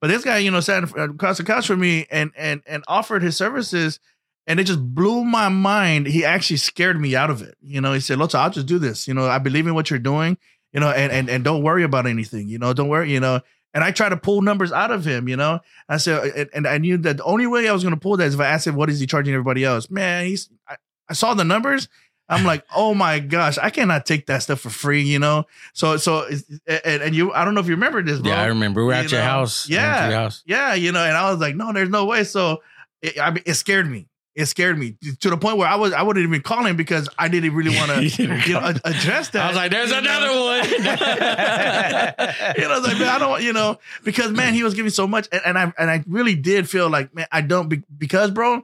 But 0.01 0.09
this 0.09 0.22
guy, 0.22 0.39
you 0.39 0.52
know, 0.52 0.60
sat 0.60 0.85
uh, 0.97 1.10
across 1.10 1.39
the 1.39 1.44
couch 1.44 1.66
for 1.66 1.76
me 1.76 2.06
and 2.09 2.31
and 2.36 2.62
and 2.68 2.85
offered 2.86 3.24
his 3.24 3.36
services, 3.36 3.98
and 4.47 4.60
it 4.60 4.64
just 4.64 4.81
blew 4.94 5.24
my 5.24 5.48
mind. 5.48 6.06
He 6.06 6.24
actually 6.24 6.59
scared 6.59 7.01
me 7.01 7.16
out 7.16 7.31
of 7.31 7.43
it. 7.43 7.56
You 7.60 7.81
know, 7.81 7.93
he 7.93 7.98
said, 7.98 8.18
"Look, 8.18 8.32
I'll 8.32 8.51
just 8.51 8.66
do 8.66 8.78
this. 8.78 9.09
You 9.09 9.14
know, 9.14 9.26
I 9.26 9.39
believe 9.39 9.66
in 9.66 9.74
what 9.74 9.90
you're 9.90 9.98
doing. 9.98 10.39
You 10.72 10.78
know, 10.78 10.90
and 10.90 11.10
and 11.10 11.28
and 11.28 11.43
don't 11.43 11.64
worry 11.64 11.82
about 11.82 12.06
anything. 12.06 12.48
You 12.48 12.60
know, 12.60 12.72
don't 12.72 12.89
worry. 12.89 13.12
You 13.12 13.20
know." 13.20 13.40
And 13.74 13.82
I 13.82 13.90
try 13.90 14.09
to 14.09 14.16
pull 14.16 14.40
numbers 14.40 14.72
out 14.72 14.90
of 14.90 15.05
him. 15.05 15.28
You 15.28 15.36
know, 15.36 15.60
I 15.88 15.96
said, 15.96 16.18
uh, 16.18 16.30
and, 16.36 16.51
and 16.55 16.66
I 16.66 16.78
knew 16.78 16.96
that 16.98 17.18
the 17.18 17.24
only 17.24 17.46
way 17.46 17.68
I 17.68 17.72
was 17.72 17.82
going 17.82 17.94
to 17.94 18.01
pull 18.01 18.16
that 18.16 18.26
is 18.26 18.34
if 18.34 18.40
I 18.40 18.46
asked 18.46 18.66
him, 18.66 18.76
"What 18.76 18.88
is 18.88 19.01
he 19.01 19.06
charging 19.06 19.34
everybody 19.34 19.64
else?" 19.64 19.90
Man, 19.90 20.26
he's. 20.26 20.48
I, 20.68 20.76
I 21.09 21.12
saw 21.12 21.34
the 21.34 21.44
numbers. 21.44 21.88
I'm 22.28 22.44
like, 22.44 22.64
oh 22.74 22.94
my 22.94 23.18
gosh, 23.18 23.59
I 23.59 23.70
cannot 23.70 24.06
take 24.06 24.26
that 24.26 24.42
stuff 24.42 24.60
for 24.60 24.70
free, 24.70 25.02
you 25.02 25.18
know. 25.18 25.44
So, 25.74 25.96
so, 25.98 26.26
and, 26.66 27.02
and 27.02 27.14
you, 27.14 27.32
I 27.32 27.44
don't 27.44 27.55
know 27.55 27.60
if 27.60 27.66
you 27.66 27.74
remember 27.74 28.02
this, 28.02 28.20
bro. 28.20 28.30
yeah, 28.30 28.40
I 28.40 28.46
remember 28.46 28.80
we 28.80 28.86
were 28.86 28.94
You 28.94 29.01
at 29.01 29.10
your 29.10 29.20
know, 29.20 29.26
house. 29.26 29.68
We 29.68 29.76
went 29.76 29.84
to 29.84 29.90
yeah. 29.90 30.09
your 30.09 30.18
house. 30.18 30.42
Yeah, 30.46 30.74
you 30.74 30.92
know, 30.92 31.05
and 31.05 31.16
I 31.16 31.30
was 31.30 31.40
like, 31.40 31.56
no, 31.56 31.72
there's 31.72 31.90
no 31.90 32.06
way. 32.06 32.24
So 32.24 32.62
it, 33.02 33.20
I 33.20 33.30
mean, 33.30 33.42
it 33.44 33.55
scared 33.55 33.90
me. 33.90 34.09
It 34.35 34.47
scared 34.47 34.77
me 34.77 34.97
to 35.20 35.31
the 35.31 35.36
point 35.36 35.59
where 35.59 35.69
I 35.69 35.77
was 35.77 35.93
I 35.93 36.02
wouldn't 36.02 36.27
even 36.27 36.43
call 36.43 36.66
him 36.66 36.77
because 36.77 37.09
I 37.16 37.28
didn't 37.28 37.55
really 37.55 37.77
want 37.77 37.90
to 37.93 38.05
You 38.05 38.27
know 38.55 38.74
address 38.85 39.28
that. 39.31 39.44
I 39.44 39.47
was 39.47 39.56
like, 39.56 39.70
"There's 39.70 39.93
another 39.93 40.28
one." 40.28 40.65
you 42.56 42.62
know, 42.62 42.74
I 42.74 42.78
was 42.78 42.86
like, 42.86 42.98
man, 42.98 43.09
I 43.09 43.19
don't, 43.19 43.43
you 43.43 43.52
know, 43.52 43.78
because 44.02 44.32
man, 44.32 44.52
he 44.52 44.65
was 44.65 44.74
giving 44.74 44.90
so 44.90 45.06
much, 45.06 45.28
and, 45.31 45.40
and 45.47 45.59
I 45.59 45.73
and 45.78 45.89
I 45.89 46.02
really 46.09 46.35
did 46.35 46.69
feel 46.69 46.90
like, 46.90 47.15
man, 47.15 47.27
I 47.31 47.43
don't 47.43 47.69
be, 47.69 47.82
because, 47.97 48.32
bro, 48.32 48.62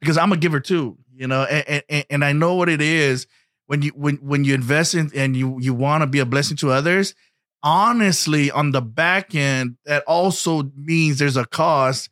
because 0.00 0.18
I'm 0.18 0.32
a 0.32 0.36
giver 0.36 0.58
too, 0.58 0.98
you 1.14 1.28
know, 1.28 1.44
and, 1.44 1.84
and 1.88 2.04
and 2.10 2.24
I 2.24 2.32
know 2.32 2.54
what 2.54 2.68
it 2.68 2.80
is 2.80 3.28
when 3.66 3.82
you 3.82 3.92
when 3.94 4.16
when 4.16 4.44
you 4.44 4.54
invest 4.54 4.94
in 4.94 5.10
and 5.14 5.36
you 5.36 5.58
you 5.60 5.72
want 5.72 6.02
to 6.02 6.08
be 6.08 6.18
a 6.18 6.26
blessing 6.26 6.56
to 6.58 6.70
others. 6.72 7.14
Honestly, 7.62 8.50
on 8.50 8.72
the 8.72 8.82
back 8.82 9.36
end, 9.36 9.76
that 9.84 10.02
also 10.08 10.72
means 10.76 11.20
there's 11.20 11.36
a 11.36 11.46
cost 11.46 12.10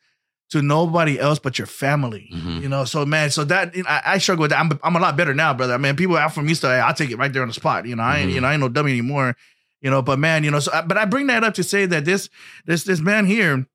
to 0.50 0.62
nobody 0.62 1.18
else 1.18 1.38
but 1.38 1.58
your 1.58 1.66
family. 1.66 2.28
Mhm. 2.32 2.62
You 2.62 2.68
know, 2.68 2.84
so 2.84 3.06
man, 3.06 3.30
so 3.30 3.44
that 3.44 3.74
you 3.74 3.82
know, 3.84 3.88
I, 3.88 4.02
I 4.14 4.18
struggle 4.18 4.42
with 4.42 4.50
that. 4.50 4.60
I'm 4.60 4.78
I'm 4.82 4.96
a 4.96 5.00
lot 5.00 5.16
better 5.16 5.34
now, 5.34 5.54
brother. 5.54 5.74
I 5.74 5.78
mean, 5.78 5.96
people 5.96 6.16
out 6.16 6.34
from 6.34 6.46
me 6.46 6.54
stuff, 6.54 6.72
I'll 6.72 6.94
take 6.94 7.10
it 7.10 7.16
right 7.16 7.32
there 7.32 7.42
on 7.42 7.48
the 7.48 7.54
spot. 7.54 7.86
You 7.86 7.96
know, 7.96 8.02
I 8.02 8.18
ain't 8.18 8.30
Mhm. 8.30 8.34
you 8.34 8.40
know 8.40 8.48
I 8.48 8.52
ain't 8.52 8.60
no 8.60 8.68
dummy 8.68 8.92
anymore. 8.92 9.36
You 9.80 9.90
know, 9.90 10.02
but 10.02 10.18
man, 10.18 10.44
you 10.44 10.50
know, 10.50 10.60
so 10.60 10.70
I- 10.72 10.82
but 10.82 10.98
I 10.98 11.04
bring 11.06 11.28
that 11.28 11.42
up 11.44 11.54
to 11.54 11.62
say 11.62 11.86
that 11.86 12.04
this 12.04 12.28
this 12.66 12.84
this 12.84 13.00
man 13.00 13.24
here 13.26 13.66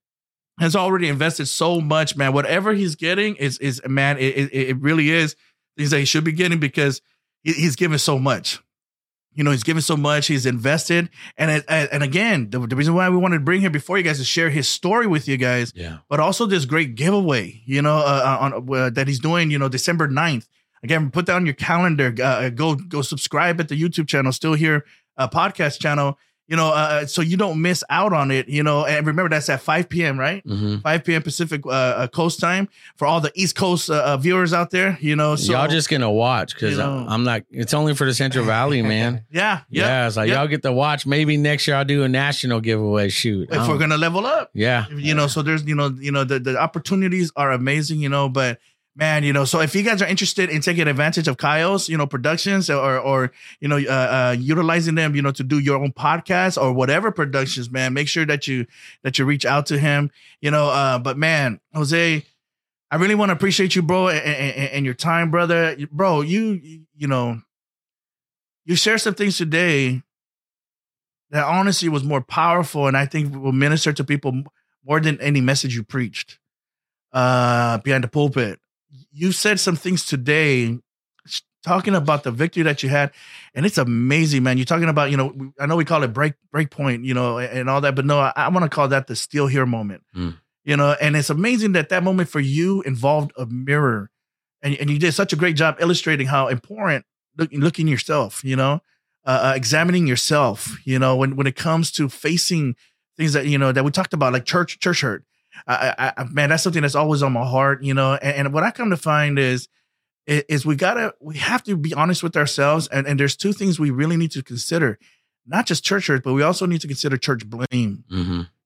has 0.60 0.76
already 0.76 1.08
invested 1.10 1.48
so 1.48 1.82
much, 1.82 2.16
man. 2.16 2.32
Whatever 2.34 2.74
he's 2.74 2.96
getting 2.96 3.36
is 3.36 3.58
is 3.60 3.82
man, 3.88 4.18
it 4.18 4.36
it, 4.38 4.54
it 4.54 4.78
really 4.82 5.10
is 5.10 5.36
things 5.78 5.92
that 5.92 6.00
he 6.00 6.06
should 6.06 6.24
be 6.24 6.32
getting 6.32 6.60
because 6.60 7.02
he's 7.44 7.76
given 7.76 8.00
so 8.00 8.18
much. 8.20 8.60
You 9.36 9.44
know, 9.44 9.52
he's 9.52 9.64
given 9.64 9.82
so 9.82 9.96
much, 9.98 10.28
he's 10.28 10.46
invested, 10.46 11.10
and 11.38 11.52
it, 11.52 11.66
and 11.70 12.02
again, 12.02 12.50
the, 12.50 12.60
the 12.60 12.76
reason 12.76 12.96
why 12.96 13.10
we 13.10 13.18
wanted 13.18 13.38
to 13.40 13.44
bring 13.44 13.62
him 13.62 13.72
before 13.72 13.98
you 13.98 14.04
guys 14.04 14.20
is 14.20 14.26
share 14.28 14.50
his 14.50 14.68
story 14.68 15.06
with 15.08 15.28
you 15.28 15.38
guys, 15.38 15.72
Yeah. 15.76 15.98
but 16.10 16.20
also 16.20 16.46
this 16.46 16.66
great 16.66 16.96
giveaway, 16.96 17.62
you 17.66 17.82
know, 17.82 17.98
uh, 17.98 18.38
on 18.42 18.74
uh, 18.74 18.90
that 18.92 19.08
he's 19.08 19.20
doing, 19.20 19.52
you 19.52 19.60
know, 19.60 19.70
December 19.70 20.08
9th. 20.08 20.48
Again, 20.84 21.12
put 21.12 21.26
that 21.28 21.36
on 21.36 21.46
your 21.46 21.56
calendar. 21.56 22.14
Uh, 22.24 22.50
go 22.50 22.76
go 22.76 23.02
subscribe 23.02 23.60
at 23.60 23.68
the 23.70 23.76
YouTube 23.82 24.08
channel, 24.08 24.32
still 24.32 24.54
here, 24.54 24.86
uh, 25.18 25.28
podcast 25.28 25.80
channel. 25.80 26.18
You 26.48 26.56
know, 26.56 26.70
uh, 26.70 27.06
so 27.08 27.22
you 27.22 27.38
don't 27.38 27.62
miss 27.62 27.84
out 27.90 28.14
on 28.14 28.30
it. 28.30 28.48
You 28.48 28.62
know, 28.62 28.86
and 28.86 29.06
remember 29.08 29.30
that's 29.30 29.50
at 29.50 29.62
5 29.62 29.90
p.m. 29.90 30.20
Right, 30.20 30.44
hmm 30.44 30.78
5 30.78 31.04
p.m. 31.04 31.22
Pacific 31.24 31.66
uh, 31.66 31.70
uh, 31.70 32.08
Coast 32.08 32.40
time 32.40 32.70
for 32.98 33.08
all 33.08 33.20
the 33.20 33.32
East 33.36 33.56
Coast 33.56 33.90
uh, 33.90 33.96
uh, 34.06 34.18
viewers 34.18 34.54
out 34.54 34.70
there. 34.70 34.98
You 35.02 35.16
know, 35.16 35.36
so 35.36 35.54
y'all 35.54 35.68
just 35.68 35.90
gonna 35.90 36.12
watch 36.12 36.54
because 36.54 36.72
you 36.72 36.78
know- 36.78 37.06
I'm 37.08 37.24
like, 37.24 37.46
it's 37.50 37.74
only 37.74 37.96
for 37.96 38.06
the 38.06 38.14
Central 38.14 38.46
Valley, 38.46 38.82
man. 38.82 39.24
yeah, 39.32 39.62
yeah. 39.70 39.86
Yeah, 39.86 40.08
it's 40.08 40.18
like 40.18 40.30
yeah. 40.30 40.36
y'all 40.36 40.48
get 40.48 40.62
to 40.64 40.72
watch. 40.72 41.06
Maybe 41.06 41.38
next 41.38 41.68
year 41.68 41.78
I'll 41.78 41.86
do 41.86 42.04
a 42.04 42.10
national 42.10 42.62
giveaway 42.62 43.10
shoot. 43.10 43.50
if 43.50 43.58
I 43.60 43.68
we're 43.68 43.78
gonna 43.78 43.98
level 43.98 44.26
up. 44.26 44.52
yeah, 44.54 44.88
you 44.90 45.14
know 45.16 45.28
so 45.28 45.42
there's 45.42 45.64
you 45.66 45.76
know 45.76 45.88
you 46.00 46.12
know 46.12 46.24
the, 46.24 46.40
the 46.40 46.58
opportunities 46.58 47.32
are 47.36 47.52
amazing 47.52 48.00
you 48.00 48.10
know 48.10 48.30
but 48.30 48.60
man 48.96 49.24
you 49.24 49.34
know 49.34 49.44
so 49.44 49.60
if 49.60 49.76
you 49.76 49.84
guys 49.84 50.02
are 50.02 50.08
interested 50.08 50.50
in 50.50 50.62
taking 50.62 50.88
advantage 50.88 51.28
of 51.28 51.38
Kairos 51.38 51.90
you 51.90 51.98
know 51.98 52.08
productions 52.08 52.70
or 52.70 52.98
or 52.98 53.32
you 53.60 53.68
know 53.68 53.78
uh, 53.78 53.92
uh 54.32 54.36
utilizing 54.40 54.96
them 54.96 55.16
you 55.16 55.22
know 55.22 55.32
to 55.32 55.44
do 55.44 55.60
your 55.60 55.82
own 55.82 55.92
podcast 55.92 56.62
or 56.62 56.72
whatever 56.72 57.12
productions 57.12 57.70
man 57.70 57.94
make 57.94 58.08
sure 58.08 58.26
that 58.26 58.48
you 58.48 58.66
that 59.04 59.20
you 59.20 59.26
reach 59.26 59.46
out 59.46 59.66
to 59.68 59.78
him 59.78 60.10
you 60.42 60.50
know 60.50 60.70
uh 60.70 60.98
but 60.98 61.18
man 61.18 61.60
jose 61.74 62.26
i 62.90 62.96
really 62.96 63.16
want 63.16 63.30
to 63.30 63.34
appreciate 63.34 63.76
you 63.76 63.82
bro 63.82 64.08
and, 64.08 64.26
and, 64.26 64.70
and 64.72 64.86
your 64.86 64.96
time 64.96 65.30
brother. 65.30 65.76
Bro 65.92 66.22
you 66.22 66.84
you 66.96 67.08
know 67.08 67.42
you 68.66 68.76
share 68.76 68.98
some 68.98 69.14
things 69.14 69.38
today 69.38 70.02
that 71.32 71.44
honestly 71.44 71.90
was 71.90 72.04
more 72.04 72.22
powerful 72.22 72.88
and 72.88 72.96
i 72.96 73.06
think 73.06 73.36
will 73.36 73.52
minister 73.52 73.92
to 73.92 74.04
people 74.04 74.44
more 74.86 75.02
than 75.02 75.20
any 75.20 75.42
message 75.42 75.76
you 75.76 75.84
preached 75.84 76.40
uh 77.12 77.78
behind 77.80 78.04
the 78.04 78.08
pulpit 78.08 78.60
you 79.16 79.32
said 79.32 79.60
some 79.60 79.76
things 79.76 80.06
today 80.06 80.78
talking 81.64 81.96
about 81.96 82.24
the 82.24 82.32
victory 82.32 82.62
that 82.62 82.84
you 82.84 82.90
had 82.90 83.12
and 83.56 83.66
it's 83.66 83.80
amazing 83.80 84.44
man. 84.44 84.58
You're 84.58 84.66
talking 84.66 84.90
about 84.90 85.10
you 85.10 85.18
know 85.18 85.52
i 85.60 85.66
know 85.66 85.76
we 85.76 85.86
call 85.86 86.04
it 86.04 86.10
break 86.10 86.34
break 86.52 86.70
point 86.70 87.06
you 87.06 87.14
know 87.14 87.40
and, 87.40 87.70
all 87.70 87.82
that 87.82 87.96
but 87.96 88.06
no 88.06 88.20
i, 88.20 88.32
I 88.36 88.50
want 88.50 88.64
to 88.64 88.70
call 88.70 88.88
that 88.90 89.08
the 89.08 89.16
still 89.16 89.48
here 89.48 89.66
moment. 89.66 90.04
Mm. 90.16 90.38
you 90.64 90.78
know 90.78 90.96
and 91.02 91.16
it's 91.16 91.32
amazing 91.32 91.72
that 91.72 91.90
that 91.90 92.04
moment 92.04 92.30
for 92.30 92.40
you 92.40 92.82
involved 92.84 93.32
a 93.38 93.48
mirror 93.48 94.12
and, 94.62 94.76
and 94.76 94.90
you 94.90 95.00
did 95.00 95.14
such 95.14 95.34
a 95.34 95.36
great 95.36 95.56
job 95.56 95.78
illustrating 95.80 96.28
how 96.28 96.48
important 96.48 97.06
look, 97.38 97.50
looking 97.52 97.88
yourself 97.88 98.44
you 98.44 98.56
know 98.56 98.82
uh, 99.26 99.52
uh, 99.52 99.54
examining 99.56 100.06
yourself 100.06 100.78
you 100.86 101.00
know 101.00 101.16
when 101.16 101.36
when 101.36 101.48
it 101.48 101.56
comes 101.56 101.92
to 101.92 102.10
facing 102.10 102.76
things 103.18 103.34
that 103.34 103.48
you 103.48 103.58
know 103.58 103.72
that 103.72 103.84
we 103.84 103.90
talked 103.90 104.14
about 104.14 104.34
like 104.34 104.46
church 104.46 104.80
church 104.80 105.02
hurt 105.02 105.24
I, 105.68 106.14
I, 106.18 106.24
man 106.26 106.50
that's 106.50 106.64
something 106.64 106.82
that's 106.84 106.96
always 106.96 107.24
on 107.24 107.34
my 107.34 107.46
heart 107.46 107.84
you 107.84 107.94
know 107.94 108.14
and, 108.14 108.36
and 108.48 108.54
what 108.54 108.64
i 108.64 108.72
come 108.72 108.92
to 108.92 108.98
find 108.98 109.40
is 109.40 109.68
is 110.28 110.66
we 110.66 110.76
gotta 110.76 111.14
we 111.20 111.38
have 111.38 111.64
to 111.64 111.76
be 111.76 111.94
honest 111.94 112.22
with 112.24 112.38
ourselves 112.38 112.88
and 112.88 113.08
and 113.08 113.20
there's 113.20 113.36
two 113.36 113.52
things 113.54 113.80
we 113.80 113.90
really 113.90 114.18
need 114.18 114.32
to 114.32 114.44
consider 114.44 115.00
not 115.48 115.66
just 115.66 115.84
church 115.84 116.08
hurt 116.08 116.24
but 116.24 116.34
we 116.34 116.44
also 116.44 116.66
need 116.66 116.82
to 116.82 116.88
consider 116.88 117.18
church 117.18 117.48
blame 117.50 118.04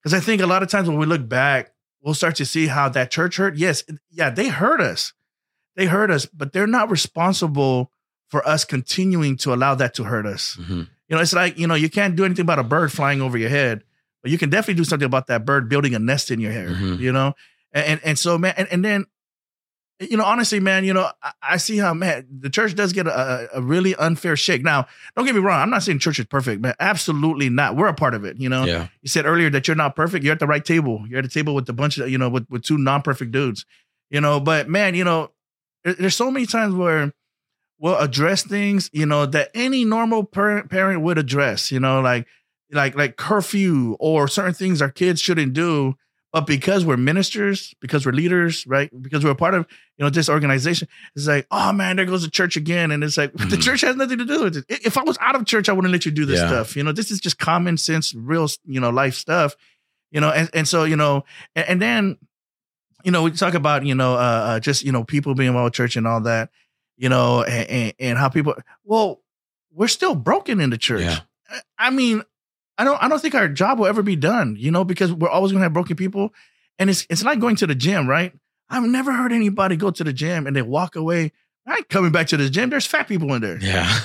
because 0.01 0.13
I 0.13 0.19
think 0.21 0.41
a 0.41 0.47
lot 0.47 0.63
of 0.63 0.69
times 0.69 0.87
when 0.87 0.97
we 0.97 1.05
look 1.05 1.27
back, 1.27 1.73
we'll 2.01 2.13
start 2.13 2.35
to 2.37 2.45
see 2.45 2.67
how 2.67 2.87
that 2.89 3.11
church 3.11 3.37
hurt. 3.37 3.57
Yes, 3.57 3.83
yeah, 4.09 4.29
they 4.29 4.47
hurt 4.47 4.79
us. 4.81 5.13
They 5.75 5.87
hurt 5.87 6.09
us, 6.11 6.25
but 6.25 6.53
they're 6.53 6.67
not 6.67 6.89
responsible 6.89 7.91
for 8.29 8.47
us 8.47 8.63
continuing 8.63 9.37
to 9.37 9.53
allow 9.53 9.75
that 9.75 9.93
to 9.95 10.03
hurt 10.05 10.25
us. 10.25 10.55
hmm 10.55 10.83
You 11.09 11.15
know, 11.15 11.19
it's 11.19 11.33
like, 11.33 11.57
you 11.57 11.67
know, 11.67 11.75
you 11.75 11.89
can't 11.89 12.15
do 12.15 12.23
anything 12.23 12.43
about 12.43 12.59
a 12.59 12.63
bird 12.63 12.91
flying 12.91 13.21
over 13.21 13.37
your 13.37 13.49
head, 13.49 13.83
but 14.21 14.31
you 14.31 14.37
can 14.37 14.49
definitely 14.49 14.75
do 14.81 14.83
something 14.85 15.05
about 15.05 15.27
that 15.27 15.45
bird 15.45 15.69
building 15.69 15.95
a 15.95 15.99
nest 15.99 16.31
in 16.31 16.39
your 16.39 16.51
hair, 16.51 16.69
Mhm. 16.69 16.99
you 16.99 17.11
know? 17.11 17.33
And, 17.73 17.85
and 17.85 18.01
and 18.03 18.19
so 18.19 18.37
man, 18.37 18.53
and, 18.57 18.67
and 18.71 18.83
then 18.85 19.05
you 20.01 20.15
know, 20.15 20.23
honestly, 20.23 20.61
man, 20.61 20.85
you 20.85 20.93
know, 20.93 21.11
I, 21.21 21.31
I 21.41 21.57
see 21.57 21.77
how 21.77 21.93
man 21.93 22.25
the 22.39 22.49
church 22.49 22.73
does 22.73 22.93
get 22.93 23.05
a, 23.05 23.49
a 23.53 23.61
really 23.61 23.95
unfair 23.95 24.37
shake. 24.37 24.63
Now, 24.63 24.87
don't 25.15 25.25
get 25.25 25.35
me 25.35 25.41
wrong, 25.41 25.59
I'm 25.61 25.69
not 25.69 25.83
saying 25.83 25.99
church 25.99 26.19
is 26.19 26.25
perfect, 26.25 26.61
man. 26.61 26.73
Absolutely 26.79 27.49
not. 27.49 27.75
We're 27.75 27.87
a 27.87 27.93
part 27.93 28.13
of 28.13 28.23
it, 28.23 28.37
you 28.39 28.47
know 28.47 28.63
Yeah. 28.63 28.87
you 29.01 29.09
said 29.09 29.25
earlier 29.25 29.49
that 29.49 29.67
you're 29.67 29.75
not 29.75 29.95
perfect. 29.97 30.23
You're 30.23 30.31
at 30.33 30.39
the 30.39 30.47
right 30.47 30.63
table. 30.63 31.03
You're 31.09 31.19
at 31.19 31.25
a 31.25 31.29
table 31.29 31.53
with 31.53 31.67
a 31.67 31.73
bunch 31.73 31.97
of, 31.97 32.09
you 32.09 32.17
know, 32.17 32.29
with, 32.29 32.45
with 32.49 32.63
two 32.63 32.77
non-perfect 32.77 33.31
dudes, 33.33 33.65
you 34.09 34.21
know, 34.21 34.39
but 34.39 34.69
man, 34.69 34.95
you 34.95 35.03
know, 35.03 35.31
there- 35.83 35.95
there's 35.95 36.15
so 36.15 36.31
many 36.31 36.45
times 36.45 36.73
where 36.75 37.11
we'll 37.77 37.97
address 37.97 38.43
things, 38.43 38.89
you 38.93 39.05
know, 39.05 39.25
that 39.25 39.49
any 39.53 39.83
normal 39.83 40.23
parent 40.23 40.69
parent 40.69 41.01
would 41.01 41.17
address, 41.17 41.71
you 41.73 41.79
know, 41.81 41.99
like, 41.99 42.25
like, 42.71 42.95
like 42.95 43.17
curfew 43.17 43.95
or 43.99 44.27
certain 44.27 44.53
things 44.53 44.81
our 44.81 44.89
kids 44.91 45.21
shouldn't 45.21 45.53
do. 45.53 45.95
But 46.31 46.45
because 46.45 46.85
we're 46.85 46.95
ministers, 46.97 47.73
because 47.81 48.05
we're 48.05 48.11
leaders, 48.11 48.67
right? 48.67 48.91
Because 49.01 49.23
we're 49.23 49.31
a 49.31 49.35
part 49.35 49.55
of, 49.55 49.65
you 49.97 50.03
know, 50.05 50.11
this 50.11 50.29
organization, 50.29 50.87
it's 51.15 51.25
like, 51.25 51.47
oh 51.49 51.71
man, 51.73 51.95
there 51.95 52.05
goes 52.05 52.21
the 52.21 52.29
church 52.29 52.55
again. 52.55 52.91
And 52.91 53.03
it's 53.03 53.17
like, 53.17 53.31
the 53.33 53.45
Mhm. 53.57 53.61
church 53.63 53.81
has 53.81 53.95
nothing 53.95 54.19
to 54.19 54.25
do 54.25 54.43
with 54.43 54.57
it. 54.57 54.65
If 54.69 54.95
I 54.95 55.01
was 55.01 55.17
out 55.21 55.35
of 55.35 55.45
church, 55.47 55.69
I 55.69 55.73
wouldn't 55.73 55.91
let 55.91 56.05
you 56.05 56.11
do 56.11 56.25
this 56.27 56.39
Yeah. 56.39 56.47
stuff. 56.47 56.75
You 56.75 56.83
know, 56.83 56.91
this 56.91 57.09
is 57.09 57.19
just 57.19 57.39
common 57.39 57.77
sense, 57.77 58.13
real, 58.13 58.47
you 58.65 58.79
know, 58.79 58.89
life 58.91 59.15
stuff 59.15 59.55
you 60.11 60.19
know 60.19 60.31
and, 60.31 60.49
and 60.55 60.67
so 60.67 60.85
you 60.85 60.95
know 60.95 61.23
and, 61.55 61.67
and 61.69 61.79
then 61.83 62.17
you 63.03 63.11
know 63.11 63.21
we 63.21 63.29
talk 63.29 63.53
about 63.53 63.85
you 63.85 63.93
know 63.93 64.15
uh, 64.15 64.17
uh 64.17 64.59
just 64.59 64.83
you 64.83 64.91
know 64.91 65.03
people 65.03 65.35
being 65.35 65.49
involved 65.49 65.65
with 65.65 65.73
church 65.73 65.95
and 65.95 66.07
all 66.07 66.19
that 66.19 66.49
you 66.97 67.07
know 67.09 67.43
and, 67.43 67.69
and, 67.69 67.93
and 67.99 68.17
how 68.17 68.27
people 68.27 68.55
well 68.83 69.21
we're 69.71 69.87
still 69.87 70.15
broken 70.15 70.59
in 70.59 70.71
the 70.71 70.79
church 70.79 71.01
Yeah. 71.03 71.19
I 71.77 71.91
mean 71.91 72.23
i 72.79 72.83
don't 72.83 73.01
i 73.03 73.07
don't 73.07 73.21
think 73.21 73.35
our 73.35 73.47
job 73.47 73.77
will 73.77 73.85
ever 73.85 74.01
be 74.01 74.15
done 74.15 74.55
you 74.57 74.71
know 74.71 74.83
because 74.83 75.13
we're 75.13 75.29
always 75.29 75.51
gonna 75.51 75.63
have 75.63 75.73
broken 75.73 75.95
people 75.95 76.33
and 76.79 76.89
it's 76.89 77.05
it's 77.09 77.23
like 77.23 77.39
going 77.39 77.55
to 77.57 77.67
the 77.67 77.75
gym 77.75 78.07
right 78.09 78.33
i've 78.69 78.83
never 78.83 79.13
heard 79.13 79.31
anybody 79.31 79.75
go 79.75 79.91
to 79.91 80.03
the 80.03 80.13
gym 80.13 80.47
and 80.47 80.55
they 80.55 80.61
walk 80.63 80.95
away 80.95 81.31
I 81.67 81.75
ain't 81.75 81.89
coming 81.89 82.11
back 82.11 82.25
to 82.27 82.37
the 82.37 82.49
gym. 82.49 82.71
There's 82.71 82.87
fat 82.87 83.07
people 83.07 83.31
in 83.35 83.43
there. 83.43 83.59
Yeah. 83.61 83.99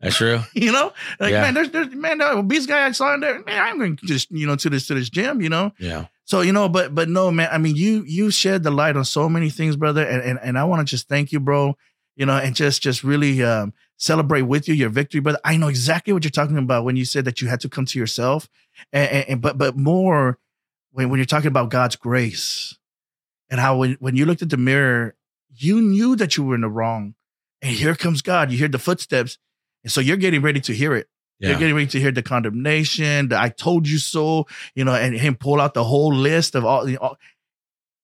That's 0.00 0.16
true. 0.16 0.40
You 0.54 0.72
know, 0.72 0.90
like 1.18 1.32
Yeah. 1.32 1.42
man, 1.42 1.52
there's 1.52 1.68
there's 1.70 1.94
man, 1.94 2.16
that 2.18 2.32
obese 2.32 2.64
guy 2.64 2.86
I 2.86 2.92
saw 2.92 3.12
in 3.12 3.20
there. 3.20 3.42
Man, 3.42 3.62
I'm 3.62 3.76
going 3.78 3.96
to 3.96 4.06
just 4.06 4.30
you 4.30 4.46
know 4.46 4.56
to 4.56 4.70
this 4.70 4.86
to 4.86 4.94
this 4.94 5.10
gym. 5.10 5.42
You 5.42 5.50
know, 5.50 5.72
Yeah. 5.78 6.06
so 6.24 6.40
you 6.40 6.52
know, 6.52 6.66
but 6.70 6.94
but 6.94 7.10
no, 7.10 7.30
man. 7.30 7.50
I 7.52 7.58
mean, 7.58 7.76
you 7.76 8.04
you 8.06 8.30
shed 8.30 8.62
the 8.62 8.70
light 8.70 8.96
on 8.96 9.04
so 9.04 9.28
many 9.28 9.50
things, 9.50 9.76
brother, 9.76 10.02
and 10.02 10.22
and, 10.22 10.38
and 10.42 10.58
I 10.58 10.64
want 10.64 10.80
to 10.86 10.90
just 10.90 11.08
thank 11.08 11.30
you, 11.30 11.40
bro. 11.40 11.76
You 12.16 12.24
know, 12.24 12.38
and 12.38 12.56
just 12.56 12.80
just 12.80 13.04
really 13.04 13.42
um, 13.42 13.74
celebrate 14.00 14.42
with 14.42 14.66
you 14.66 14.74
your 14.74 14.88
victory, 14.88 15.20
brother. 15.20 15.38
I 15.44 15.56
know 15.58 15.68
exactly 15.68 16.12
what 16.12 16.24
you're 16.24 16.30
talking 16.30 16.56
about 16.58 16.84
when 16.84 16.96
you 16.96 17.04
said 17.04 17.24
that 17.26 17.40
you 17.40 17.48
had 17.48 17.60
to 17.60 17.68
come 17.68 17.84
to 17.86 17.98
yourself, 17.98 18.48
and, 18.92 19.08
and, 19.10 19.28
and 19.28 19.40
but 19.42 19.58
but 19.58 19.76
more 19.76 20.38
when 20.90 21.10
when 21.10 21.18
you're 21.18 21.26
talking 21.26 21.48
about 21.48 21.70
God's 21.70 21.94
grace 21.96 22.76
and 23.50 23.60
how 23.60 23.76
when 23.76 23.96
when 24.00 24.16
you 24.16 24.24
looked 24.26 24.42
at 24.42 24.50
the 24.50 24.56
mirror, 24.56 25.14
you 25.54 25.80
knew 25.80 26.16
that 26.16 26.36
you 26.36 26.44
were 26.44 26.54
in 26.54 26.62
the 26.62 26.68
wrong, 26.68 27.14
and 27.62 27.70
here 27.76 27.94
comes 27.94 28.22
God. 28.22 28.50
You 28.50 28.58
hear 28.58 28.68
the 28.68 28.78
footsteps, 28.78 29.38
and 29.84 29.92
so 29.92 30.00
you're 30.00 30.16
getting 30.16 30.42
ready 30.42 30.60
to 30.62 30.72
hear 30.74 30.94
it. 30.94 31.06
You're 31.50 31.58
getting 31.58 31.74
ready 31.74 31.86
to 31.88 32.00
hear 32.00 32.10
the 32.12 32.22
condemnation, 32.22 33.28
the 33.28 33.40
I 33.40 33.48
told 33.48 33.88
you 33.88 33.96
so, 33.98 34.46
you 34.74 34.84
know, 34.84 34.94
and 34.94 35.14
him 35.14 35.36
pull 35.36 35.58
out 35.60 35.72
the 35.72 35.84
whole 35.84 36.12
list 36.14 36.54
of 36.54 36.64
all, 36.66 36.86
you 36.88 36.98
know, 37.00 37.16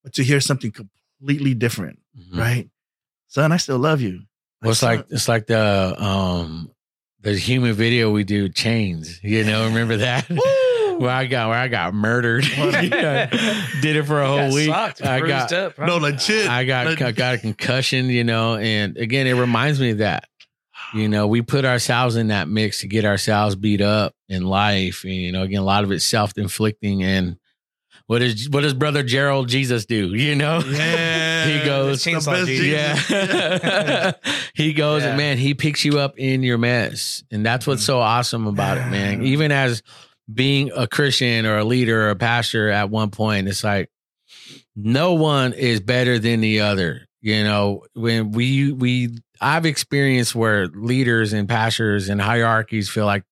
but 0.02 0.14
to 0.14 0.22
hear 0.24 0.40
something 0.40 0.72
completely 0.72 1.52
different, 1.52 1.98
Mhm. 2.18 2.38
right? 2.38 2.70
Son, 3.28 3.52
I 3.52 3.58
still 3.58 3.78
love 3.78 4.00
you. 4.00 4.22
Well, 4.66 4.72
it's 4.72 4.82
like 4.82 5.06
it's 5.10 5.28
like 5.28 5.46
the 5.46 6.02
um 6.02 6.70
the 7.20 7.34
human 7.36 7.72
video 7.74 8.10
we 8.10 8.24
do 8.24 8.48
chains. 8.48 9.20
You 9.22 9.44
know, 9.44 9.64
remember 9.66 9.96
that? 9.98 10.28
where 10.98 11.10
I 11.10 11.26
got 11.26 11.48
where 11.50 11.58
I 11.58 11.68
got 11.68 11.92
murdered. 11.94 12.44
Did 12.56 13.96
it 13.96 14.04
for 14.06 14.20
a 14.22 14.26
whole 14.28 14.36
Got 14.38 14.52
week. 14.52 14.66
socked, 14.68 15.02
I 15.04 15.20
got 15.20 15.52
up, 15.52 15.76
huh? 15.76 15.86
no 15.86 15.98
legit. 15.98 16.48
I 16.48 16.64
got 16.64 16.86
Like- 16.86 17.02
I 17.02 17.12
got 17.12 17.34
a 17.34 17.38
concussion, 17.38 18.06
you 18.06 18.24
know, 18.24 18.56
and 18.56 18.96
again, 18.96 19.26
it 19.26 19.34
reminds 19.34 19.80
me 19.80 19.90
of 19.90 19.98
that. 19.98 20.26
You 20.94 21.08
know, 21.08 21.26
we 21.26 21.42
put 21.42 21.64
ourselves 21.64 22.16
in 22.16 22.28
that 22.28 22.48
mix 22.48 22.80
to 22.80 22.86
get 22.86 23.04
ourselves 23.04 23.56
beat 23.56 23.80
up 23.80 24.14
in 24.28 24.44
life, 24.46 25.02
and 25.04 25.12
you 25.12 25.32
know, 25.32 25.42
again, 25.42 25.60
a 25.60 25.64
lot 25.64 25.84
of 25.84 25.90
it's 25.92 26.04
self 26.04 26.32
inflicting. 26.38 27.02
And 27.02 27.36
what 28.06 28.22
is 28.22 28.48
what 28.48 28.60
does 28.62 28.72
Brother 28.72 29.02
Gerald 29.02 29.48
Jesus 29.48 29.84
do? 29.84 30.14
You 30.14 30.36
know, 30.36 30.60
yeah, 30.60 31.15
he 31.46 31.64
goes, 31.64 32.04
the 32.04 32.12
best 32.12 32.46
Jesus. 32.46 33.10
yeah, 33.10 34.12
he 34.54 34.72
goes, 34.72 35.02
Yeah. 35.02 35.08
and 35.08 35.16
man, 35.16 35.38
he 35.38 35.54
picks 35.54 35.84
you 35.84 35.98
up 35.98 36.18
in 36.18 36.42
your 36.42 36.58
mess, 36.58 37.22
and 37.30 37.44
that's 37.44 37.66
what's 37.66 37.82
mm. 37.82 37.86
so 37.86 38.00
awesome 38.00 38.46
about 38.46 38.78
it, 38.78 38.86
man. 38.88 39.22
Even 39.22 39.52
as 39.52 39.82
being 40.32 40.70
a 40.74 40.86
Christian 40.86 41.46
or 41.46 41.58
a 41.58 41.64
leader 41.64 42.06
or 42.06 42.10
a 42.10 42.16
pastor 42.16 42.68
at 42.70 42.90
one 42.90 43.10
point, 43.10 43.48
it's 43.48 43.64
like 43.64 43.90
no 44.74 45.14
one 45.14 45.52
is 45.52 45.80
better 45.80 46.18
than 46.18 46.40
the 46.40 46.60
other. 46.60 47.06
You 47.20 47.42
know, 47.42 47.82
when 47.94 48.30
we 48.32 48.72
we 48.72 49.18
I've 49.40 49.66
experienced 49.66 50.34
where 50.34 50.66
leaders 50.68 51.32
and 51.32 51.48
pastors 51.48 52.08
and 52.08 52.20
hierarchies 52.20 52.88
feel 52.88 53.06
like 53.06 53.24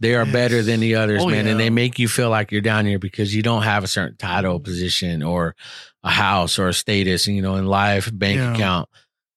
they 0.00 0.14
are 0.14 0.26
better 0.26 0.62
than 0.62 0.80
the 0.80 0.96
others, 0.96 1.22
Oh, 1.22 1.28
man, 1.28 1.46
and 1.46 1.60
they 1.60 1.70
make 1.70 1.98
you 1.98 2.08
feel 2.08 2.30
like 2.30 2.52
you're 2.52 2.60
down 2.60 2.86
here 2.86 2.98
because 2.98 3.34
you 3.34 3.42
don't 3.42 3.62
have 3.62 3.84
a 3.84 3.88
certain 3.88 4.16
title, 4.16 4.60
position, 4.60 5.22
or 5.22 5.54
a 6.04 6.10
house 6.10 6.58
or 6.60 6.68
a 6.68 6.74
status, 6.74 7.26
you 7.26 7.42
know, 7.42 7.56
in 7.56 7.66
life, 7.66 8.08
bank 8.12 8.36
Yeah. 8.38 8.54
account. 8.54 8.88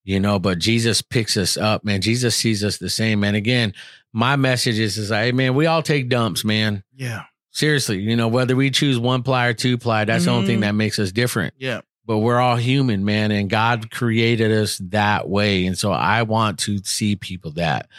you 0.03 0.21
know, 0.21 0.39
but 0.39 0.57
Jesus 0.57 1.01
picks 1.01 1.35
us 1.35 1.57
up, 1.57 1.83
man. 1.83 1.99
Jesus 1.99 2.33
sees 2.33 2.63
us 2.63 2.77
the 2.77 2.89
same, 2.89 3.19
man. 3.19 3.35
Again, 3.35 3.73
my 4.13 4.37
message 4.37 4.79
is, 4.79 4.97
is 4.97 5.09
like, 5.11 5.23
hey, 5.25 5.31
man, 5.33 5.53
we 5.53 5.65
all 5.65 5.81
take 5.83 6.07
dumps, 6.07 6.45
man. 6.45 6.81
Yeah. 6.95 7.23
Seriously, 7.51 7.99
you 7.99 8.15
know, 8.15 8.29
whether 8.29 8.55
we 8.55 8.71
choose 8.71 8.97
one 8.97 9.21
ply 9.21 9.47
or 9.47 9.53
two 9.53 9.77
ply, 9.77 10.05
that's 10.05 10.23
the 10.23 10.31
only 10.31 10.47
thing 10.47 10.59
Mhm. 10.59 10.61
that 10.61 10.75
makes 10.75 10.97
us 10.97 11.11
different. 11.11 11.55
Yeah. 11.57 11.81
But 12.05 12.19
we're 12.19 12.39
all 12.39 12.55
human, 12.55 13.03
man, 13.03 13.31
and 13.31 13.49
God 13.49 13.91
created 13.91 14.49
us 14.49 14.77
that 14.91 15.27
way. 15.27 15.65
And 15.65 15.77
so 15.77 15.91
I 15.91 16.21
want 16.21 16.59
to 16.59 16.77
see 16.85 17.17
people 17.17 17.51
that. 17.55 17.89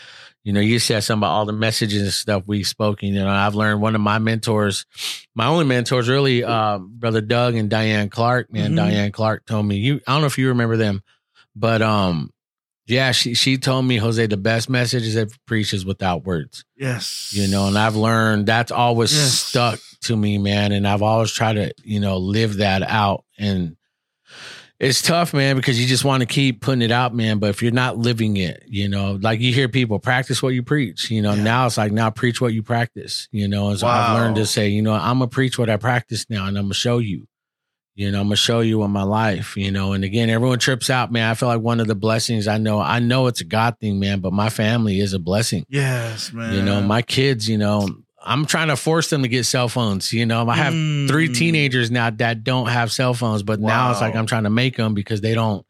You 0.44 0.52
know, 0.52 0.60
you 0.60 0.78
said 0.78 1.00
something 1.00 1.20
about 1.20 1.32
all 1.32 1.44
the 1.44 1.52
messages 1.52 2.00
and 2.02 2.12
stuff 2.12 2.44
we've 2.46 2.66
spoken. 2.66 3.08
You 3.08 3.14
know, 3.16 3.28
I've 3.28 3.54
learned 3.54 3.82
one 3.82 3.94
of 3.94 4.00
my 4.00 4.18
mentors, 4.18 4.86
my 5.34 5.46
only 5.46 5.64
mentors, 5.66 6.08
really, 6.08 6.42
uh, 6.44 6.78
brother 6.78 7.20
Doug 7.20 7.54
and 7.54 7.68
Diane 7.68 8.08
Clark. 8.08 8.50
Man, 8.52 8.72
Mhm. 8.72 8.76
Diane 8.76 9.12
Clark 9.12 9.44
told 9.46 9.66
me 9.66 9.76
you. 9.76 10.00
I 10.06 10.12
don't 10.12 10.22
know 10.22 10.26
if 10.26 10.38
you 10.38 10.48
remember 10.48 10.76
them, 10.76 11.02
but 11.54 11.82
um, 11.82 12.30
yeah, 12.86 13.12
she 13.12 13.34
she 13.34 13.58
told 13.58 13.84
me 13.84 13.96
Jose, 13.98 14.26
the 14.26 14.36
best 14.38 14.70
message 14.70 15.02
is 15.02 15.14
that 15.14 15.28
preaches 15.46 15.84
without 15.84 16.24
words 16.24 16.64
Yes. 16.76 17.30
you 17.34 17.46
know, 17.48 17.66
and 17.66 17.76
I've 17.76 17.96
learned 17.96 18.46
that's 18.46 18.72
always 18.72 19.12
Yes. 19.14 19.34
stuck 19.40 19.80
to 20.02 20.16
me, 20.16 20.38
man. 20.38 20.72
And 20.72 20.86
I've 20.88 21.02
always 21.02 21.32
tried 21.32 21.54
to, 21.54 21.72
you 21.84 22.00
know, 22.00 22.16
live 22.16 22.58
that 22.58 22.82
out. 22.82 23.24
And 23.36 23.76
it's 24.80 25.02
tough, 25.02 25.34
man, 25.34 25.56
because 25.56 25.80
you 25.80 25.86
just 25.88 26.04
want 26.04 26.20
to 26.20 26.26
keep 26.26 26.60
putting 26.60 26.82
it 26.82 26.92
out, 26.92 27.14
man. 27.14 27.38
But 27.38 27.50
if 27.50 27.62
you're 27.62 27.72
not 27.72 27.98
living 27.98 28.36
it, 28.36 28.62
you 28.66 28.88
know, 28.88 29.18
like 29.20 29.40
you 29.40 29.52
hear 29.52 29.68
people 29.68 29.98
practice 29.98 30.42
what 30.42 30.54
you 30.54 30.62
preach, 30.62 31.10
you 31.10 31.20
know, 31.20 31.34
Yeah. 31.34 31.42
now 31.42 31.66
it's 31.66 31.76
like 31.76 31.90
now 31.92 32.10
preach 32.10 32.40
what 32.40 32.54
you 32.54 32.62
practice, 32.62 33.26
you 33.32 33.48
know. 33.48 33.70
And 33.70 33.78
so 33.78 33.86
I've 33.88 34.14
learned 34.16 34.36
to 34.36 34.46
say, 34.46 34.68
you 34.68 34.82
know, 34.82 34.92
I'm 34.94 35.18
gonna 35.18 35.26
preach 35.28 35.58
what 35.58 35.68
I 35.68 35.76
practice 35.78 36.26
now 36.30 36.46
and 36.46 36.56
I'm 36.56 36.64
gonna 36.66 36.74
show 36.74 36.98
you. 36.98 37.26
You 37.96 38.12
know, 38.12 38.20
I'm 38.20 38.26
gonna 38.26 38.36
show 38.36 38.60
you 38.60 38.84
in 38.84 38.92
my 38.92 39.02
life, 39.02 39.56
you 39.56 39.72
know. 39.72 39.92
And 39.92 40.04
again, 40.04 40.30
everyone 40.30 40.60
trips 40.60 40.88
out, 40.88 41.10
man. 41.10 41.28
I 41.28 41.34
feel 41.34 41.48
like 41.48 41.60
one 41.60 41.80
of 41.80 41.88
the 41.88 41.96
blessings 41.96 42.46
I 42.46 42.56
know, 42.58 42.78
I 42.80 43.00
know 43.00 43.26
it's 43.26 43.40
a 43.40 43.44
God 43.44 43.74
thing, 43.80 43.98
man, 43.98 44.20
but 44.20 44.32
my 44.32 44.48
family 44.50 45.00
is 45.00 45.12
a 45.14 45.18
blessing. 45.18 45.66
Yes, 45.68 46.32
man. 46.32 46.54
You 46.54 46.62
know, 46.62 46.80
my 46.80 47.02
kids, 47.02 47.48
you 47.48 47.58
know, 47.58 47.88
I'm 48.24 48.46
trying 48.46 48.68
to 48.68 48.76
force 48.76 49.10
them 49.10 49.22
to 49.22 49.28
get 49.28 49.44
cell 49.44 49.68
phones. 49.68 50.12
You 50.12 50.26
know, 50.26 50.48
I 50.48 50.56
have 50.56 50.72
three 51.08 51.28
Mm. 51.28 51.34
teenagers 51.36 51.90
now 51.90 52.10
that 52.10 52.44
don't 52.44 52.68
have 52.68 52.90
cell 52.92 53.14
phones, 53.14 53.42
but 53.42 53.60
now 53.60 53.90
it's 53.92 54.00
like 54.00 54.14
I'm 54.16 54.26
trying 54.26 54.44
to 54.44 54.50
make 54.50 54.76
them 54.76 54.94
because 54.94 55.20
they 55.20 55.34
don't, 55.34 55.64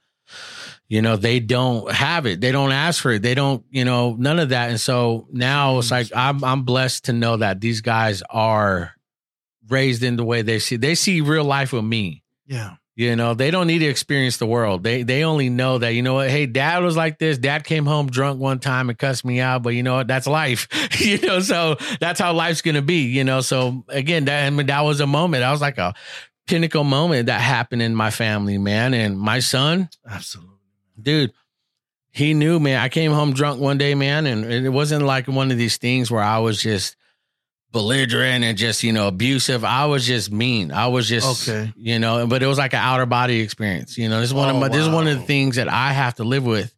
you 0.88 1.02
know, 1.02 1.16
they 1.16 1.40
don't 1.40 1.92
have 1.92 2.24
it. 2.26 2.40
They 2.40 2.50
don't 2.50 2.72
ask 2.72 3.02
for 3.02 3.12
it. 3.12 3.22
They 3.22 3.34
don't, 3.34 3.62
you 3.70 3.84
know, 3.84 4.16
none 4.18 4.38
of 4.38 4.48
that. 4.48 4.70
And 4.70 4.80
so 4.80 5.28
now 5.30 5.78
it's 5.78 5.90
like 5.90 6.10
I'm 6.16 6.42
I'm 6.42 6.62
blessed 6.62 7.04
to 7.06 7.12
know 7.12 7.36
that 7.36 7.60
these 7.60 7.80
guys 7.82 8.22
are 8.30 8.92
raised 9.68 10.02
in 10.02 10.16
the 10.16 10.24
way 10.24 10.40
they 10.42 10.58
see. 10.58 10.76
They 10.76 10.94
see 10.94 11.20
real 11.20 11.44
life 11.44 11.72
with 11.74 11.84
me. 11.84 12.22
Yeah. 12.46 12.76
You 12.98 13.14
know, 13.14 13.32
they 13.32 13.52
don't 13.52 13.68
need 13.68 13.78
to 13.78 13.86
experience 13.86 14.38
the 14.38 14.46
world. 14.46 14.82
They 14.82 15.04
they 15.04 15.22
only 15.22 15.50
know 15.50 15.78
that, 15.78 15.90
you 15.90 16.02
know 16.02 16.14
what, 16.14 16.30
hey, 16.30 16.46
dad 16.46 16.82
was 16.82 16.96
like 16.96 17.20
this. 17.20 17.38
Dad 17.38 17.62
came 17.62 17.86
home 17.86 18.08
drunk 18.08 18.40
one 18.40 18.58
time 18.58 18.88
and 18.88 18.98
cussed 18.98 19.24
me 19.24 19.38
out, 19.38 19.62
but 19.62 19.70
you 19.70 19.84
know 19.84 19.94
what, 19.94 20.08
that's 20.08 20.26
life. 20.26 20.66
you 21.00 21.20
know, 21.20 21.38
so 21.38 21.76
that's 22.00 22.18
how 22.18 22.32
life's 22.32 22.60
gonna 22.60 22.82
be, 22.82 23.02
you 23.02 23.22
know. 23.22 23.40
So 23.40 23.84
again, 23.86 24.24
that 24.24 24.44
I 24.44 24.50
mean, 24.50 24.66
that 24.66 24.80
was 24.80 24.98
a 24.98 25.06
moment. 25.06 25.42
That 25.42 25.52
was 25.52 25.60
like 25.60 25.78
a 25.78 25.94
pinnacle 26.48 26.82
moment 26.82 27.26
that 27.26 27.40
happened 27.40 27.82
in 27.82 27.94
my 27.94 28.10
family, 28.10 28.58
man. 28.58 28.94
And 28.94 29.16
my 29.16 29.38
son, 29.38 29.90
Absolutely. 30.04 30.56
dude, 31.00 31.32
he 32.10 32.34
knew, 32.34 32.58
man. 32.58 32.80
I 32.80 32.88
came 32.88 33.12
home 33.12 33.32
drunk 33.32 33.60
one 33.60 33.78
day, 33.78 33.94
man, 33.94 34.26
and 34.26 34.44
it 34.44 34.70
wasn't 34.70 35.04
like 35.04 35.28
one 35.28 35.52
of 35.52 35.56
these 35.56 35.76
things 35.76 36.10
where 36.10 36.24
I 36.24 36.40
was 36.40 36.60
just 36.60 36.96
belligerent 37.72 38.44
and 38.44 38.56
just, 38.56 38.82
you 38.82 38.92
know, 38.92 39.08
abusive. 39.08 39.64
I 39.64 39.86
was 39.86 40.06
just 40.06 40.32
mean. 40.32 40.72
I 40.72 40.86
was 40.86 41.08
just 41.08 41.48
Okay. 41.48 41.72
you 41.76 41.98
know, 41.98 42.26
but 42.26 42.42
it 42.42 42.46
was 42.46 42.58
like 42.58 42.72
an 42.72 42.80
outer 42.80 43.06
body 43.06 43.40
experience. 43.40 43.98
You 43.98 44.08
know, 44.08 44.20
this 44.20 44.30
is 44.30 44.34
one 44.34 44.48
of 44.48 44.56
Oh, 44.56 44.60
my 44.60 44.68
this 44.68 44.80
is 44.82 44.88
one 44.88 45.06
of 45.06 45.18
the 45.18 45.24
things 45.26 45.56
that 45.56 45.68
I 45.68 45.92
have 45.92 46.14
to 46.16 46.24
live 46.24 46.44
with. 46.44 46.74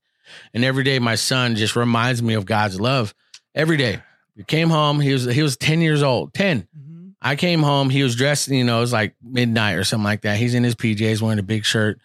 And 0.55 0.65
every 0.65 0.85
day 0.85 0.99
my 0.99 1.15
son 1.15 1.57
just 1.57 1.77
reminds 1.77 2.23
me 2.23 2.35
of 2.35 2.45
God's 2.45 2.81
love. 2.81 3.15
Every 3.55 3.77
day. 3.77 4.01
He 4.37 4.45
came 4.45 4.71
home, 4.71 5.01
he 5.01 5.13
was 5.13 5.25
he 5.25 5.43
was 5.43 5.57
10 5.57 5.81
years 5.81 6.03
old. 6.03 6.33
10. 6.35 6.67
Mhm. 6.77 7.13
I 7.21 7.37
came 7.37 7.63
home, 7.63 7.91
he 7.91 8.03
was 8.03 8.17
dressed, 8.17 8.49
you 8.49 8.65
know, 8.65 8.79
it 8.79 8.81
was 8.81 8.93
like 8.93 9.15
midnight 9.23 9.75
or 9.77 9.85
something 9.85 10.05
like 10.05 10.23
that. 10.23 10.39
He's 10.39 10.55
in 10.55 10.65
his 10.65 10.75
PJs 10.75 11.21
wearing 11.21 11.39
a 11.39 11.43
big 11.43 11.65
shirt, 11.65 12.01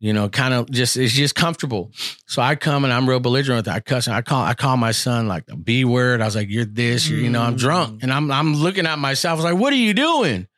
you 0.00 0.14
know, 0.14 0.28
kind 0.28 0.54
of 0.54 0.70
just 0.70 0.96
it's 0.96 1.12
just 1.12 1.34
comfortable. 1.34 1.92
So 2.26 2.40
I 2.40 2.56
come 2.56 2.84
and 2.84 2.92
I'm 2.92 3.08
real 3.08 3.20
belligerent. 3.20 3.68
I 3.68 3.80
cuss 3.80 4.06
and 4.06 4.16
I 4.16 4.22
call 4.22 4.42
I 4.42 4.54
call 4.54 4.76
my 4.76 4.92
son 4.92 5.28
like 5.28 5.46
the 5.46 5.56
B 5.56 5.84
word. 5.84 6.20
I 6.20 6.24
was 6.24 6.34
like, 6.34 6.48
You're 6.48 6.64
this, 6.64 7.08
you're, 7.08 7.20
you 7.20 7.30
know, 7.30 7.42
I'm 7.42 7.56
drunk. 7.56 8.00
Mm. 8.00 8.02
And 8.04 8.12
I'm 8.12 8.30
I'm 8.32 8.54
looking 8.54 8.86
at 8.86 8.98
myself. 8.98 9.32
I 9.32 9.36
was 9.36 9.52
like, 9.52 9.60
What 9.60 9.72
are 9.72 9.76
you 9.76 9.94
doing? 9.94 10.48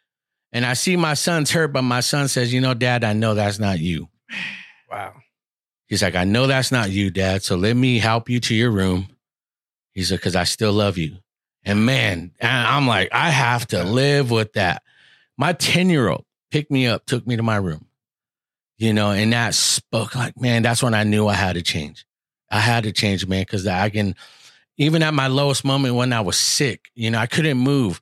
And 0.52 0.64
I 0.64 0.74
see 0.74 0.97
my 0.97 1.14
son's 1.14 1.51
hurt, 1.51 1.73
but 1.73 1.82
my 1.82 2.01
son 2.01 2.28
says, 2.28 2.52
You 2.52 2.60
know, 2.60 2.73
dad, 2.73 3.05
I 3.05 3.14
know 3.14 3.35
that's 3.35 3.59
not 3.59 3.81
you. 3.81 4.09
Wow. 4.90 5.14
He's 5.86 6.02
like, 6.02 6.14
I 6.14 6.24
know 6.24 6.47
that's 6.47 6.73
not 6.73 6.90
you, 6.90 7.10
dad. 7.10 7.43
So 7.43 7.56
let 7.56 7.77
me 7.77 7.98
help 7.98 8.31
you 8.31 8.40
to 8.40 8.55
your 8.55 8.70
room. 8.70 9.09
He's 9.93 10.10
like, 10.10 10.20
because 10.20 10.36
I 10.36 10.44
still 10.44 10.73
love 10.73 10.97
you. 10.97 11.19
And 11.64 11.85
man, 11.85 12.32
I'm 12.40 12.86
like, 12.86 13.10
I 13.12 13.31
have 13.31 13.66
to 13.69 13.85
live 13.85 14.31
with 14.31 14.55
that. 14.55 14.82
My 15.36 15.52
10 15.52 15.90
year 15.90 16.09
old 16.09 16.24
picked 16.51 16.70
me 16.70 16.86
up, 16.86 17.06
took 17.06 17.27
me 17.27 17.36
to 17.36 17.43
my 17.43 17.56
room, 17.56 17.86
you 18.82 18.92
know, 18.92 19.12
and 19.12 19.32
that 19.32 19.54
spoke 19.54 20.16
like, 20.16 20.38
man, 20.40 20.62
that's 20.62 20.82
when 20.82 20.92
I 20.92 21.04
knew 21.04 21.28
I 21.28 21.34
had 21.34 21.54
to 21.54 21.62
change. 21.62 22.04
I 22.50 22.59
had 22.59 22.82
to 22.82 22.92
change, 22.92 23.24
man, 23.26 23.42
because 23.42 23.64
I 23.66 23.88
can, 23.90 24.16
even 24.76 25.04
at 25.04 25.14
my 25.14 25.28
lowest 25.28 25.64
moment 25.64 25.94
when 25.94 26.12
I 26.12 26.20
was 26.20 26.36
sick, 26.36 26.86
you 26.96 27.10
know, 27.10 27.18
I 27.18 27.26
couldn't 27.26 27.59
move. 27.59 28.00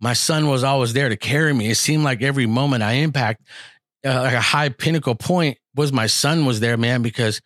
My 0.00 0.12
son 0.12 0.48
was 0.48 0.62
always 0.62 0.92
there 0.92 1.08
to 1.08 1.16
carry 1.16 1.52
me. 1.52 1.70
It 1.70 1.74
seemed 1.74 2.04
like 2.04 2.22
every 2.22 2.46
moment 2.46 2.84
I 2.84 2.92
impact, 2.92 3.42
uh, 4.06 4.22
like 4.22 4.34
a 4.34 4.40
high 4.40 4.68
pinnacle 4.68 5.16
point 5.16 5.58
was 5.74 5.92
my 5.92 6.06
son 6.06 6.46
was 6.46 6.60
there, 6.60 6.76
man, 6.76 7.02
because 7.02 7.40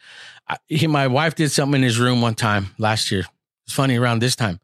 I, 0.47 0.59
he, 0.67 0.87
my 0.87 1.07
wife 1.07 1.35
did 1.35 1.51
something 1.51 1.81
in 1.81 1.83
his 1.83 1.99
room 1.99 2.21
one 2.21 2.35
time 2.35 2.75
last 2.77 3.11
year. 3.11 3.25
It's 3.67 3.75
funny 3.75 3.97
around 3.97 4.21
this 4.21 4.37
time. 4.37 4.61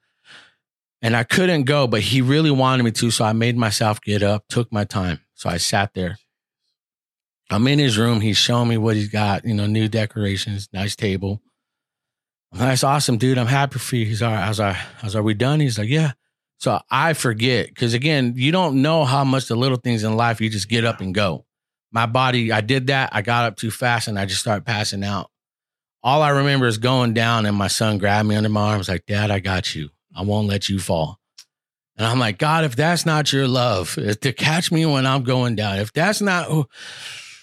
And 1.01 1.17
I 1.17 1.25
couldn't 1.25 1.65
go, 1.65 1.87
but 1.87 2.03
he 2.03 2.21
really 2.21 2.51
wanted 2.51 2.83
me 2.83 2.91
to. 2.93 3.11
So 3.11 3.25
I 3.25 3.33
made 3.33 3.57
myself 3.57 4.03
get 4.03 4.23
up, 4.23 4.45
took 4.49 4.71
my 4.71 4.85
time. 4.85 5.21
So 5.35 5.49
I 5.49 5.57
sat 5.57 5.95
there. 5.95 6.19
I'm 7.53 7.67
in 7.67 7.79
his 7.79 7.99
room. 7.99 8.21
He's 8.21 8.39
showing 8.39 8.69
me 8.69 8.79
what 8.79 8.97
he's 8.97 9.09
got, 9.09 9.45
you 9.45 9.55
know, 9.55 9.67
new 9.67 9.89
decorations, 9.89 10.69
nice 10.73 10.97
table. 10.97 11.43
That's 12.53 12.85
awesome, 12.85 13.19
dude. 13.19 13.39
I'm 13.39 13.47
happy 13.47 13.79
for 13.79 13.97
you. 13.97 14.05
He's 14.05 14.23
all 14.23 14.33
right. 14.33 14.45
I 14.45 14.49
was 14.49 14.59
like, 14.59 14.77
I 15.03 15.19
are 15.19 15.23
we 15.23 15.35
done? 15.35 15.61
He's 15.61 15.79
like, 15.79 15.89
yeah. 15.89 16.13
So 16.59 16.81
I 16.91 17.15
forget 17.15 17.69
because 17.69 17.95
again, 17.95 18.35
you 18.37 18.53
don't 18.53 18.83
know 18.83 19.05
how 19.05 19.25
much 19.25 19.49
the 19.49 19.57
little 19.57 19.79
things 19.79 20.05
in 20.05 20.17
life 20.17 20.41
you 20.41 20.49
just 20.49 20.69
get 20.69 20.85
up 20.85 21.01
and 21.01 21.15
go. 21.15 21.45
My 21.91 22.07
body, 22.07 22.53
I 22.53 22.61
did 22.61 22.87
that. 22.87 23.11
I 23.13 23.23
got 23.23 23.47
up 23.47 23.57
too 23.57 23.71
fast 23.71 24.09
and 24.09 24.19
I 24.19 24.27
just 24.27 24.41
started 24.41 24.65
passing 24.65 25.03
out. 25.03 25.31
All 26.03 26.23
I 26.23 26.31
remember 26.31 26.67
is 26.67 26.79
going 26.79 27.15
down 27.15 27.47
and 27.47 27.57
my 27.57 27.69
son 27.69 27.99
grabbed 27.99 28.29
me 28.29 28.37
under 28.37 28.49
my 28.49 28.73
arms 28.73 28.89
like, 28.89 29.07
Dad, 29.07 29.31
I 29.31 29.41
got 29.41 29.75
you. 29.75 29.91
I 30.15 30.23
won't 30.23 30.49
let 30.49 30.69
you 30.69 30.79
fall. 30.79 31.19
And 31.97 32.07
I'm 32.07 32.19
like, 32.19 32.39
God, 32.39 32.65
if 32.65 32.77
that's 32.77 33.05
not 33.05 33.33
your 33.33 33.47
love, 33.47 33.99
if 33.99 34.21
to 34.21 34.33
catch 34.33 34.73
me 34.73 34.87
when 34.87 35.07
I'm 35.07 35.23
going 35.23 35.57
down, 35.57 35.79
if 35.79 35.93
that's 35.93 36.21
not, 36.21 36.49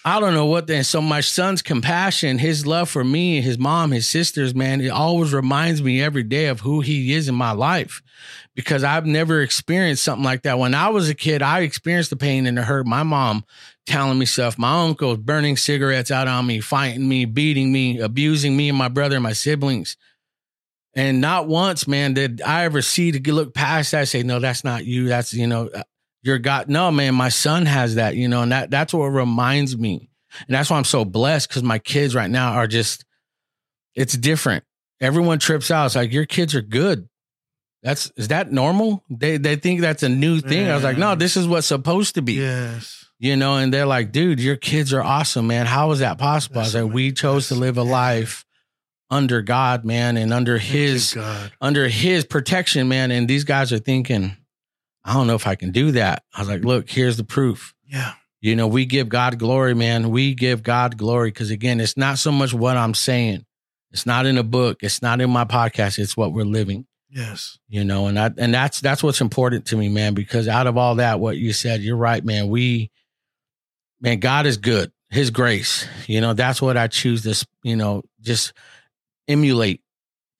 I 0.02 0.18
don't 0.18 0.32
know 0.32 0.46
what 0.46 0.66
then. 0.66 0.82
So 0.84 1.02
my 1.02 1.20
son's 1.20 1.60
compassion, 1.60 2.38
his 2.38 2.66
love 2.66 2.88
for 2.88 3.04
me, 3.04 3.42
his 3.42 3.58
mom, 3.58 3.90
his 3.90 4.08
sisters, 4.08 4.54
man, 4.54 4.80
it 4.80 4.88
always 4.88 5.34
reminds 5.34 5.82
me 5.82 6.02
every 6.02 6.22
day 6.22 6.46
of 6.46 6.60
who 6.60 6.80
he 6.80 7.12
is 7.12 7.28
in 7.28 7.34
my 7.34 7.52
life 7.52 8.00
because 8.54 8.82
I've 8.82 9.04
never 9.04 9.42
experienced 9.42 10.02
something 10.02 10.24
like 10.24 10.42
that. 10.42 10.58
When 10.58 10.74
I 10.74 10.88
was 10.88 11.10
a 11.10 11.14
kid, 11.14 11.42
I 11.42 11.60
experienced 11.60 12.08
the 12.08 12.16
pain 12.16 12.46
and 12.46 12.56
the 12.56 12.62
hurt. 12.62 12.86
My 12.86 13.02
mom 13.02 13.44
telling 13.84 14.18
me 14.18 14.24
stuff. 14.24 14.58
My 14.58 14.84
uncle 14.84 15.18
burning 15.18 15.58
cigarettes 15.58 16.10
out 16.10 16.28
on 16.28 16.46
me, 16.46 16.60
fighting 16.60 17.06
me, 17.06 17.26
beating 17.26 17.70
me, 17.70 17.98
abusing 17.98 18.56
me 18.56 18.70
and 18.70 18.78
my 18.78 18.88
brother 18.88 19.16
and 19.16 19.22
my 19.22 19.34
siblings. 19.34 19.98
And 20.94 21.20
not 21.20 21.46
once, 21.46 21.86
man, 21.86 22.14
did 22.14 22.40
I 22.40 22.64
ever 22.64 22.80
see 22.80 23.12
to 23.12 23.32
look 23.32 23.52
past 23.52 23.92
that 23.92 23.98
and 23.98 24.08
say, 24.08 24.22
no, 24.22 24.38
that's 24.38 24.64
not 24.64 24.86
you. 24.86 25.08
That's, 25.08 25.34
you 25.34 25.46
know, 25.46 25.68
your 26.22 26.38
God. 26.38 26.68
No, 26.68 26.90
man, 26.90 27.14
my 27.14 27.28
son 27.28 27.66
has 27.66 27.94
that, 27.96 28.14
you 28.16 28.28
know, 28.28 28.42
and 28.42 28.52
that 28.52 28.70
that's 28.70 28.92
what 28.92 29.06
reminds 29.06 29.76
me. 29.76 30.08
And 30.46 30.54
that's 30.54 30.70
why 30.70 30.76
I'm 30.76 30.84
so 30.84 31.04
blessed 31.04 31.48
because 31.48 31.62
my 31.62 31.78
kids 31.78 32.14
right 32.14 32.30
now 32.30 32.52
are 32.52 32.66
just, 32.66 33.04
it's 33.94 34.16
different. 34.16 34.64
Everyone 35.00 35.38
trips 35.38 35.70
out. 35.70 35.86
It's 35.86 35.96
like, 35.96 36.12
your 36.12 36.26
kids 36.26 36.54
are 36.54 36.62
good. 36.62 37.08
That's, 37.82 38.12
is 38.16 38.28
that 38.28 38.52
normal? 38.52 39.02
They, 39.08 39.38
they 39.38 39.56
think 39.56 39.80
that's 39.80 40.02
a 40.02 40.08
new 40.08 40.40
thing. 40.40 40.68
I 40.68 40.74
was 40.74 40.84
like, 40.84 40.98
no, 40.98 41.14
this 41.14 41.36
is 41.36 41.48
what's 41.48 41.66
supposed 41.66 42.14
to 42.16 42.22
be 42.22 42.34
Yes. 42.34 43.06
you 43.18 43.36
know, 43.36 43.56
and 43.56 43.72
they're 43.72 43.86
like, 43.86 44.12
dude, 44.12 44.38
your 44.38 44.56
kids 44.56 44.92
are 44.92 45.02
awesome, 45.02 45.46
man. 45.46 45.64
How 45.66 45.90
is 45.92 46.00
that 46.00 46.18
possible? 46.18 46.58
I 46.58 46.64
That's 46.64 46.74
was 46.74 46.84
like, 46.84 46.92
we 46.92 47.12
chose 47.12 47.48
to 47.48 47.54
live 47.54 47.78
a 47.78 47.82
life 47.82 48.44
under 49.10 49.40
God, 49.42 49.84
man, 49.84 50.16
and 50.16 50.32
under 50.32 50.58
Thank 50.58 50.70
his 50.70 51.14
God. 51.14 51.50
under 51.60 51.88
his 51.88 52.24
protection, 52.24 52.86
man. 52.88 53.10
And 53.10 53.26
these 53.26 53.44
guys 53.44 53.72
are 53.72 53.78
thinking, 53.78 54.36
I 55.10 55.14
don't 55.14 55.26
know 55.26 55.34
if 55.34 55.46
I 55.46 55.54
can 55.54 55.72
do 55.72 55.92
that. 55.92 56.22
I 56.34 56.40
was 56.40 56.48
like, 56.48 56.64
look, 56.64 56.88
here's 56.88 57.16
the 57.16 57.24
proof. 57.24 57.74
Yeah. 57.86 58.14
You 58.40 58.56
know, 58.56 58.68
we 58.68 58.86
give 58.86 59.08
God 59.08 59.38
glory, 59.38 59.74
man. 59.74 60.10
We 60.10 60.34
give 60.34 60.62
God 60.62 60.96
glory 60.96 61.30
because 61.30 61.50
again, 61.50 61.80
it's 61.80 61.96
not 61.96 62.18
so 62.18 62.32
much 62.32 62.54
what 62.54 62.76
I'm 62.76 62.94
saying. 62.94 63.44
It's 63.90 64.06
not 64.06 64.24
in 64.24 64.38
a 64.38 64.42
book. 64.42 64.82
It's 64.82 65.02
not 65.02 65.20
in 65.20 65.30
my 65.30 65.44
podcast. 65.44 65.98
It's 65.98 66.16
what 66.16 66.32
we're 66.32 66.44
living 66.44 66.86
Yes. 67.12 67.58
you 67.68 67.82
know 67.82 68.06
and 68.06 68.16
I, 68.16 68.30
and 68.38 68.54
that's 68.54 68.80
that's 68.80 69.02
what's 69.02 69.20
important 69.20 69.66
to 69.66 69.76
me 69.76 69.88
man 69.88 70.14
because 70.14 70.46
out 70.46 70.68
of 70.68 70.76
all 70.76 70.94
that 70.94 71.18
what 71.18 71.36
you 71.36 71.52
said 71.52 71.80
you're 71.80 71.96
right 71.96 72.24
man 72.24 72.46
we 72.46 72.92
man 74.00 74.20
god 74.20 74.46
is 74.46 74.58
good 74.58 74.92
his 75.10 75.30
grace. 75.30 75.86
You 76.06 76.20
know, 76.20 76.32
that's 76.32 76.62
what 76.62 76.76
I 76.76 76.86
choose 76.86 77.22
to, 77.24 77.46
you 77.62 77.76
know, 77.76 78.02
just 78.20 78.52
emulate 79.28 79.82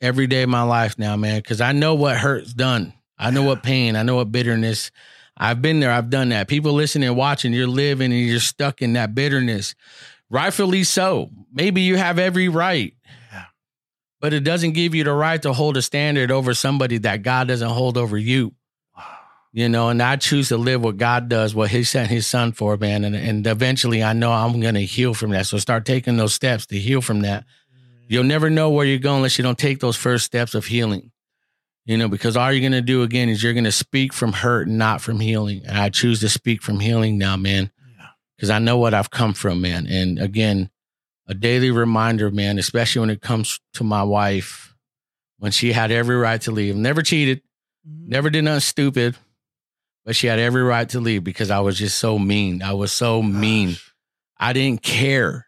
every 0.00 0.26
day 0.26 0.42
of 0.42 0.48
my 0.48 0.62
life 0.62 0.98
now, 0.98 1.16
man, 1.16 1.38
because 1.40 1.60
I 1.60 1.72
know 1.72 1.94
what 1.94 2.16
hurt's 2.16 2.54
done. 2.54 2.94
I 3.20 3.30
know 3.30 3.42
what 3.42 3.62
pain, 3.62 3.96
I 3.96 4.02
know 4.02 4.16
what 4.16 4.32
bitterness. 4.32 4.90
I've 5.36 5.60
been 5.60 5.78
there, 5.80 5.92
I've 5.92 6.10
done 6.10 6.30
that. 6.30 6.48
People 6.48 6.72
listening 6.72 7.08
and 7.08 7.16
watching, 7.16 7.52
you're 7.52 7.66
living 7.66 8.12
and 8.12 8.20
you're 8.20 8.40
stuck 8.40 8.80
in 8.82 8.94
that 8.94 9.14
bitterness. 9.14 9.74
Rightfully 10.30 10.84
so. 10.84 11.30
Maybe 11.52 11.82
you 11.82 11.96
have 11.96 12.18
every 12.18 12.48
right. 12.48 12.94
Yeah. 13.32 13.44
But 14.20 14.32
it 14.32 14.40
doesn't 14.40 14.72
give 14.72 14.94
you 14.94 15.04
the 15.04 15.12
right 15.12 15.40
to 15.42 15.52
hold 15.52 15.76
a 15.76 15.82
standard 15.82 16.30
over 16.30 16.54
somebody 16.54 16.98
that 16.98 17.22
God 17.22 17.48
doesn't 17.48 17.68
hold 17.68 17.98
over 17.98 18.16
you. 18.16 18.54
You 19.52 19.68
know, 19.68 19.88
and 19.88 20.00
I 20.00 20.14
choose 20.14 20.48
to 20.48 20.56
live 20.56 20.82
what 20.82 20.96
God 20.96 21.28
does, 21.28 21.54
what 21.56 21.70
He 21.70 21.82
sent 21.82 22.08
His 22.08 22.26
Son 22.26 22.52
for, 22.52 22.76
man. 22.76 23.04
And, 23.04 23.16
and 23.16 23.44
eventually 23.46 24.02
I 24.02 24.12
know 24.12 24.30
I'm 24.30 24.60
going 24.60 24.74
to 24.76 24.84
heal 24.84 25.12
from 25.12 25.30
that. 25.30 25.46
So 25.46 25.58
start 25.58 25.84
taking 25.84 26.16
those 26.16 26.32
steps 26.32 26.66
to 26.66 26.78
heal 26.78 27.00
from 27.00 27.22
that. 27.22 27.42
Mm. 27.42 28.04
You'll 28.06 28.24
never 28.24 28.48
know 28.48 28.70
where 28.70 28.86
you're 28.86 28.98
going 28.98 29.16
unless 29.16 29.38
you 29.38 29.42
don't 29.42 29.58
take 29.58 29.80
those 29.80 29.96
first 29.96 30.24
steps 30.24 30.54
of 30.54 30.66
healing. 30.66 31.10
You 31.86 31.96
know, 31.96 32.08
because 32.08 32.36
all 32.36 32.52
you're 32.52 32.60
going 32.60 32.72
to 32.72 32.82
do 32.82 33.02
again 33.02 33.28
is 33.28 33.42
you're 33.42 33.54
going 33.54 33.64
to 33.64 33.72
speak 33.72 34.12
from 34.12 34.32
hurt, 34.32 34.68
not 34.68 35.00
from 35.00 35.18
healing. 35.18 35.62
And 35.66 35.78
I 35.78 35.88
choose 35.88 36.20
to 36.20 36.28
speak 36.28 36.62
from 36.62 36.78
healing 36.78 37.18
now, 37.18 37.36
man, 37.36 37.70
because 38.36 38.50
I 38.50 38.58
know 38.58 38.78
what 38.78 38.94
I've 38.94 39.10
come 39.10 39.32
from, 39.32 39.60
man. 39.60 39.86
And 39.86 40.18
again, 40.18 40.70
a 41.26 41.34
daily 41.34 41.70
reminder, 41.70 42.30
man, 42.30 42.58
especially 42.58 43.00
when 43.00 43.10
it 43.10 43.22
comes 43.22 43.60
to 43.74 43.84
my 43.84 44.02
wife, 44.02 44.74
when 45.38 45.52
she 45.52 45.72
had 45.72 45.90
every 45.90 46.16
right 46.16 46.40
to 46.42 46.50
leave, 46.50 46.76
never 46.76 47.02
cheated, 47.02 47.42
mm-hmm. 47.88 48.08
never 48.08 48.30
did 48.30 48.44
nothing 48.44 48.60
stupid, 48.60 49.16
but 50.04 50.14
she 50.14 50.26
had 50.26 50.38
every 50.38 50.62
right 50.62 50.88
to 50.90 51.00
leave 51.00 51.24
because 51.24 51.50
I 51.50 51.60
was 51.60 51.78
just 51.78 51.98
so 51.98 52.18
mean. 52.18 52.62
I 52.62 52.74
was 52.74 52.92
so 52.92 53.22
mean. 53.22 53.76
I 54.38 54.52
didn't 54.52 54.82
care. 54.82 55.46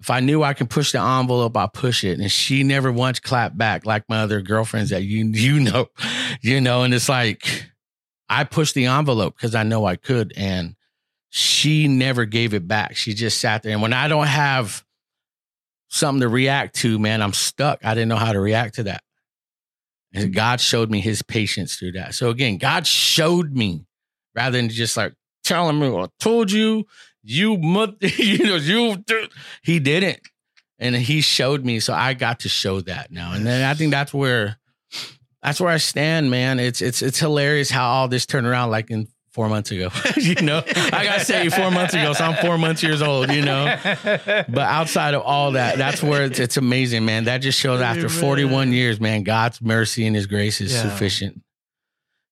If 0.00 0.10
I 0.10 0.20
knew 0.20 0.42
I 0.44 0.54
could 0.54 0.70
push 0.70 0.92
the 0.92 1.00
envelope, 1.00 1.56
I 1.56 1.66
push 1.66 2.04
it. 2.04 2.20
And 2.20 2.30
she 2.30 2.62
never 2.62 2.92
once 2.92 3.18
clapped 3.18 3.58
back 3.58 3.84
like 3.84 4.04
my 4.08 4.20
other 4.20 4.40
girlfriends 4.40 4.90
that 4.90 5.02
you 5.02 5.26
you 5.26 5.58
know, 5.58 5.88
you 6.40 6.60
know. 6.60 6.82
And 6.82 6.94
it's 6.94 7.08
like 7.08 7.68
I 8.28 8.44
pushed 8.44 8.74
the 8.74 8.86
envelope 8.86 9.34
because 9.36 9.54
I 9.54 9.64
know 9.64 9.84
I 9.84 9.96
could, 9.96 10.32
and 10.36 10.76
she 11.30 11.88
never 11.88 12.24
gave 12.24 12.54
it 12.54 12.68
back. 12.68 12.96
She 12.96 13.12
just 13.12 13.40
sat 13.40 13.62
there. 13.62 13.72
And 13.72 13.82
when 13.82 13.92
I 13.92 14.08
don't 14.08 14.26
have 14.28 14.84
something 15.88 16.20
to 16.20 16.28
react 16.28 16.76
to, 16.76 16.98
man, 16.98 17.22
I'm 17.22 17.32
stuck. 17.32 17.84
I 17.84 17.94
didn't 17.94 18.08
know 18.08 18.16
how 18.16 18.32
to 18.32 18.40
react 18.40 18.76
to 18.76 18.84
that. 18.84 19.02
And 20.14 20.32
God 20.32 20.60
showed 20.60 20.90
me 20.90 21.00
his 21.00 21.22
patience 21.22 21.76
through 21.76 21.92
that. 21.92 22.14
So 22.14 22.30
again, 22.30 22.56
God 22.58 22.86
showed 22.86 23.52
me 23.52 23.86
rather 24.34 24.56
than 24.56 24.68
just 24.68 24.96
like 24.96 25.14
telling 25.44 25.78
me, 25.78 25.94
I 25.94 26.06
told 26.18 26.50
you, 26.50 26.86
you 27.28 27.56
mother, 27.58 27.94
you 28.00 28.38
know, 28.44 28.56
you 28.56 28.96
do-" 28.96 29.28
he 29.62 29.78
didn't. 29.78 30.20
And 30.80 30.94
he 30.94 31.20
showed 31.20 31.64
me. 31.64 31.80
So 31.80 31.92
I 31.92 32.14
got 32.14 32.40
to 32.40 32.48
show 32.48 32.80
that 32.82 33.10
now. 33.10 33.32
And 33.32 33.44
then 33.44 33.68
I 33.68 33.74
think 33.74 33.90
that's 33.90 34.14
where 34.14 34.58
that's 35.42 35.60
where 35.60 35.70
I 35.70 35.78
stand, 35.78 36.30
man. 36.30 36.60
It's 36.60 36.80
it's 36.80 37.02
it's 37.02 37.18
hilarious 37.18 37.68
how 37.70 37.88
all 37.88 38.08
this 38.08 38.26
turned 38.26 38.46
around 38.46 38.70
like 38.70 38.90
in 38.90 39.08
four 39.32 39.48
months 39.48 39.70
ago. 39.72 39.88
you 40.16 40.36
know, 40.36 40.62
I 40.92 41.04
got 41.04 41.20
saved 41.22 41.54
four 41.54 41.70
months 41.72 41.94
ago, 41.94 42.12
so 42.12 42.24
I'm 42.24 42.36
four 42.44 42.58
months 42.58 42.82
years 42.82 43.02
old. 43.02 43.30
You 43.30 43.42
know, 43.42 43.76
but 44.14 44.58
outside 44.58 45.14
of 45.14 45.22
all 45.22 45.52
that, 45.52 45.78
that's 45.78 46.00
where 46.02 46.22
it's, 46.24 46.38
it's 46.38 46.56
amazing, 46.56 47.04
man. 47.04 47.24
That 47.24 47.38
just 47.38 47.58
shows 47.58 47.80
after 47.80 48.08
41 48.08 48.72
years, 48.72 49.00
man, 49.00 49.24
God's 49.24 49.60
mercy 49.60 50.06
and 50.06 50.14
His 50.14 50.26
grace 50.26 50.60
is 50.60 50.72
Yeah. 50.72 50.82
sufficient. 50.82 51.42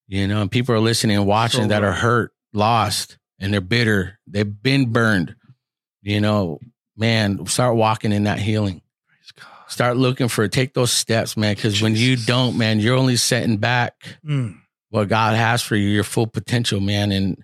You 0.09 0.28
know, 0.28 0.40
and 0.40 0.51
people 0.51 0.73
are 0.74 0.81
listening 0.81 1.16
and 1.16 1.27
watching 1.27 1.62
So 1.62 1.68
that 1.68 1.82
are 1.82 1.93
hurt, 1.93 2.32
lost, 2.52 3.18
and 3.38 3.52
they're 3.52 3.60
bitter. 3.60 4.18
They've 4.26 4.62
been 4.62 4.92
burned. 4.92 5.34
You 6.02 6.20
know, 6.20 6.60
man, 6.96 7.46
start 7.46 7.76
walking 7.76 8.12
in 8.12 8.24
that 8.24 8.38
healing. 8.38 8.82
Start 9.68 9.96
looking 9.96 10.28
for 10.28 10.44
it. 10.44 10.52
Take 10.52 10.74
those 10.74 10.92
steps, 10.92 11.36
man. 11.36 11.54
Because 11.54 11.82
when 11.82 11.96
you 11.96 12.16
don't, 12.16 12.56
man, 12.56 12.78
you're 12.78 12.96
only 12.96 13.16
setting 13.16 13.56
back 13.56 13.94
Mm. 14.24 14.58
what 14.90 15.08
God 15.08 15.34
has 15.34 15.60
for 15.62 15.74
you, 15.74 15.88
your 15.88 16.04
full 16.04 16.28
potential, 16.28 16.80
man. 16.80 17.10
And 17.10 17.42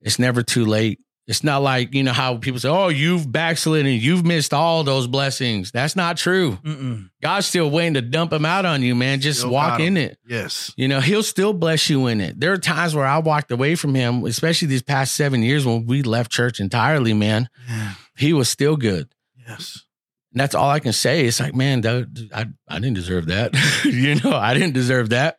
it's 0.00 0.18
never 0.18 0.42
too 0.42 0.64
late. 0.64 0.98
It's 1.28 1.44
not 1.44 1.62
like, 1.62 1.92
you 1.92 2.02
know, 2.02 2.14
how 2.14 2.38
people 2.38 2.58
say, 2.58 2.70
oh, 2.70 2.88
you've 2.88 3.30
backslidden, 3.30 3.86
and 3.86 4.00
you've 4.00 4.24
missed 4.24 4.54
all 4.54 4.82
those 4.82 5.06
blessings. 5.06 5.70
That's 5.70 5.94
not 5.94 6.16
true. 6.16 6.56
Mm-mm. 6.64 7.10
God's 7.22 7.46
still 7.46 7.70
waiting 7.70 7.94
to 7.94 8.00
dump 8.00 8.30
them 8.30 8.46
out 8.46 8.64
on 8.64 8.80
you, 8.80 8.94
man. 8.94 9.20
Just 9.20 9.40
Still 9.40 9.52
walk 9.52 9.78
in 9.78 9.98
it. 9.98 10.18
Yes. 10.26 10.72
You 10.78 10.88
know, 10.88 11.00
he'll 11.00 11.22
still 11.22 11.52
bless 11.52 11.90
you 11.90 12.06
in 12.06 12.22
it. 12.22 12.40
There 12.40 12.54
are 12.54 12.58
times 12.58 12.94
where 12.94 13.04
I 13.04 13.18
walked 13.18 13.50
away 13.52 13.74
from 13.74 13.94
him, 13.94 14.24
especially 14.24 14.68
these 14.68 14.82
past 14.82 15.14
seven 15.14 15.42
years 15.42 15.66
when 15.66 15.84
we 15.84 16.02
left 16.02 16.32
church 16.32 16.60
entirely, 16.60 17.12
man. 17.12 17.50
Yeah. 17.68 17.92
He 18.16 18.32
was 18.32 18.48
still 18.48 18.78
good. 18.78 19.10
Yes. 19.46 19.84
And 20.32 20.40
that's 20.40 20.54
all 20.54 20.70
I 20.70 20.80
can 20.80 20.94
say. 20.94 21.26
It's 21.26 21.40
like, 21.40 21.54
man, 21.54 21.82
that, 21.82 22.28
I, 22.34 22.46
I 22.66 22.78
didn't 22.78 22.94
deserve 22.94 23.26
that. 23.26 23.52
you 23.84 24.14
know, 24.14 24.34
I 24.34 24.54
didn't 24.54 24.72
deserve 24.72 25.10
that. 25.10 25.38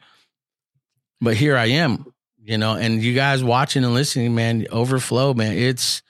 But 1.20 1.36
here 1.36 1.58
I 1.58 1.66
am, 1.66 2.06
you 2.50 2.58
know, 2.58 2.74
and 2.74 3.04
you 3.04 3.14
guys 3.14 3.44
watching 3.44 3.84
and 3.84 3.94
listening, 3.94 4.34
man, 4.34 4.66
overflow, 4.72 5.36
man. 5.36 5.54
It's 5.56 6.02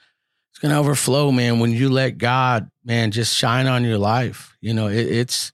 it's 0.50 0.58
gonna 0.58 0.80
overflow, 0.80 1.30
man, 1.30 1.60
when 1.60 1.70
you 1.70 1.90
let 1.90 2.16
God, 2.16 2.70
man, 2.82 3.10
just 3.10 3.36
shine 3.36 3.66
on 3.66 3.84
your 3.84 3.98
life. 3.98 4.56
You 4.62 4.72
know, 4.72 4.88
it, 4.88 5.06
it's 5.06 5.52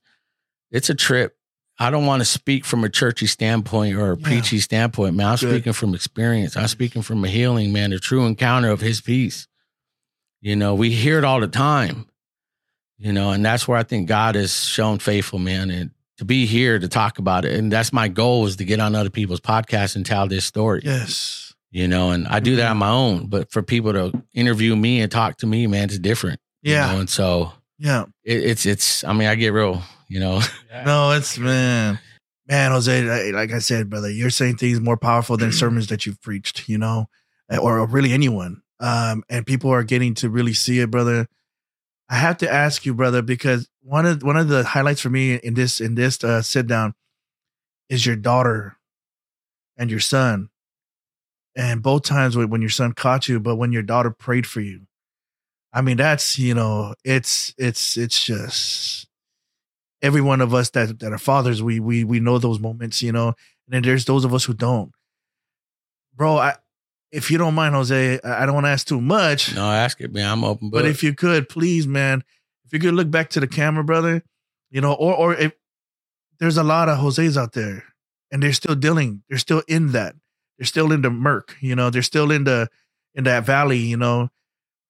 it's 0.71 0.89
a 0.89 0.95
trip. 0.95 1.35
I 1.77 1.89
don't 1.89 2.05
want 2.05 2.21
to 2.21 2.25
speak 2.25 2.63
from 2.63 2.85
a 2.85 2.89
churchy 2.89 3.27
standpoint 3.27 3.97
or 3.97 4.13
a 4.13 4.17
Yeah. 4.17 4.23
preachy 4.27 4.59
standpoint, 4.59 5.15
man. 5.15 5.27
I'm 5.27 5.35
Good. 5.35 5.51
speaking 5.55 5.73
from 5.73 5.93
experience. 5.93 6.55
I'm 6.55 6.67
speaking 6.69 7.01
from 7.01 7.21
a 7.25 7.27
healing, 7.27 7.73
man, 7.73 7.91
a 7.91 7.99
true 7.99 8.25
encounter 8.25 8.69
of 8.69 8.79
his 8.79 9.01
peace. 9.01 9.45
You 10.39 10.55
know, 10.55 10.73
we 10.73 10.91
hear 10.91 11.17
it 11.17 11.25
all 11.25 11.41
the 11.41 11.47
time 11.49 12.05
you 12.99 13.13
know, 13.13 13.29
and 13.29 13.45
that's 13.45 13.67
where 13.67 13.77
I 13.77 13.83
think 13.83 14.07
God 14.07 14.33
has 14.33 14.65
shown 14.65 14.97
faithful, 14.97 15.37
man, 15.37 15.69
and 15.69 15.91
to 16.17 16.25
be 16.25 16.45
here 16.45 16.79
to 16.79 16.87
talk 16.87 17.19
about 17.19 17.45
it. 17.45 17.53
And 17.57 17.71
that's 17.71 17.93
my 17.93 18.07
goal 18.07 18.45
is 18.47 18.55
to 18.57 18.65
get 18.65 18.79
on 18.79 18.95
other 18.95 19.09
people's 19.09 19.39
podcasts 19.41 19.95
and 19.95 20.05
tell 20.05 20.27
this 20.27 20.45
story, 20.45 20.81
Yes. 20.83 21.53
you 21.71 21.87
know, 21.87 22.11
and 22.11 22.27
I 22.27 22.39
do 22.39 22.55
that 22.57 22.71
on 22.71 22.77
my 22.77 22.89
own, 22.89 23.27
but 23.27 23.51
for 23.51 23.61
people 23.61 23.93
to 23.93 24.23
interview 24.33 24.75
me 24.75 25.01
and 25.01 25.11
talk 25.11 25.37
to 25.37 25.47
me, 25.47 25.67
man, 25.67 25.85
it's 25.85 25.99
different. 25.99 26.39
you 26.63 26.73
Yeah. 26.73 26.91
know? 26.93 26.99
And 27.01 27.09
so 27.09 27.51
Yeah. 27.77 28.05
it, 28.23 28.43
it's, 28.43 28.65
it's, 28.65 29.03
I 29.03 29.13
mean, 29.13 29.27
I 29.27 29.35
get 29.35 29.53
real, 29.53 29.81
you 30.07 30.19
know, 30.19 30.41
No, 30.85 31.11
it's 31.11 31.37
man, 31.37 31.99
man, 32.47 32.71
Jose. 32.71 33.31
Like 33.31 33.51
I 33.51 33.59
said, 33.59 33.89
brother, 33.89 34.09
you're 34.09 34.29
saying 34.29 34.57
things 34.57 34.79
more 34.79 34.97
powerful 34.97 35.37
than 35.37 35.51
sermons 35.51 35.87
that 35.87 36.05
you've 36.05 36.21
preached. 36.21 36.67
You 36.69 36.77
know, 36.77 37.09
or 37.59 37.85
really 37.87 38.13
anyone. 38.13 38.61
Um, 38.79 39.23
and 39.29 39.43
people 39.45 39.71
are 39.71 39.83
getting 39.83 40.13
to 40.15 40.29
really 40.29 40.53
see 40.53 40.79
it, 40.79 40.91
brother. 40.91 41.27
I 42.09 42.15
have 42.15 42.37
to 42.37 42.51
ask 42.51 42.85
you, 42.85 42.93
brother, 42.93 43.21
because 43.21 43.69
one 43.81 44.05
of 44.05 44.23
one 44.23 44.37
of 44.37 44.47
the 44.47 44.63
highlights 44.63 45.01
for 45.01 45.09
me 45.09 45.35
in 45.35 45.53
this 45.55 45.81
in 45.81 45.95
this 45.95 46.23
uh, 46.23 46.41
sit 46.41 46.67
down 46.67 46.93
is 47.89 48.05
your 48.05 48.15
daughter 48.15 48.77
and 49.77 49.89
your 49.91 49.99
son. 49.99 50.49
And 51.55 51.81
both 51.81 52.03
times 52.03 52.37
when 52.37 52.61
your 52.61 52.69
son 52.69 52.93
caught 52.93 53.27
you, 53.27 53.39
but 53.39 53.55
when 53.55 53.71
your 53.71 53.81
daughter 53.81 54.11
prayed 54.11 54.45
for 54.45 54.61
you. 54.61 54.81
I 55.73 55.81
mean, 55.81 55.97
that's 55.97 56.37
you 56.39 56.53
know, 56.53 56.93
it's 57.03 57.53
it's 57.57 57.97
it's 57.97 58.23
just 58.23 59.07
every 60.01 60.21
one 60.21 60.41
of 60.41 60.53
us 60.53 60.69
that 60.71 60.99
that 60.99 61.11
are 61.11 61.17
fathers, 61.17 61.61
we 61.61 61.79
we 61.79 62.03
we 62.03 62.19
know 62.19 62.37
those 62.37 62.59
moments, 62.59 63.01
you 63.01 63.11
know, 63.11 63.27
and 63.27 63.35
then 63.69 63.81
there's 63.83 64.05
those 64.05 64.23
of 64.23 64.33
us 64.33 64.45
who 64.45 64.53
don't. 64.53 64.91
Bro, 66.15 66.37
I 66.37 66.55
if 67.11 67.31
you 67.31 67.37
don't 67.37 67.55
mind, 67.55 67.73
Jose, 67.75 68.19
I 68.23 68.45
don't 68.45 68.55
want 68.55 68.65
to 68.65 68.69
ask 68.71 68.87
too 68.87 69.01
much, 69.01 69.55
no, 69.55 69.69
ask 69.71 70.01
it, 70.01 70.13
man. 70.13 70.29
I'm 70.29 70.43
open, 70.43 70.69
but 70.69 70.85
if 70.85 71.03
you 71.03 71.13
could, 71.13 71.49
please, 71.49 71.87
man, 71.87 72.23
if 72.65 72.73
you 72.73 72.79
could 72.79 72.93
look 72.93 73.09
back 73.09 73.29
to 73.31 73.39
the 73.39 73.47
camera, 73.47 73.83
brother, 73.83 74.23
you 74.69 74.81
know, 74.81 74.93
or 74.93 75.15
or 75.15 75.33
if 75.33 75.53
there's 76.39 76.57
a 76.57 76.63
lot 76.63 76.89
of 76.89 76.97
Jose's 76.97 77.37
out 77.37 77.53
there 77.53 77.83
and 78.31 78.43
they're 78.43 78.53
still 78.53 78.75
dealing, 78.75 79.23
they're 79.29 79.37
still 79.37 79.63
in 79.67 79.93
that. 79.93 80.15
They're 80.57 80.65
still 80.65 80.91
in 80.91 81.01
the 81.01 81.09
murk, 81.09 81.55
you 81.61 81.75
know, 81.75 81.89
they're 81.89 82.01
still 82.01 82.31
in 82.31 82.43
the 82.43 82.69
in 83.15 83.23
that 83.23 83.45
valley, 83.45 83.79
you 83.79 83.97
know. 83.97 84.29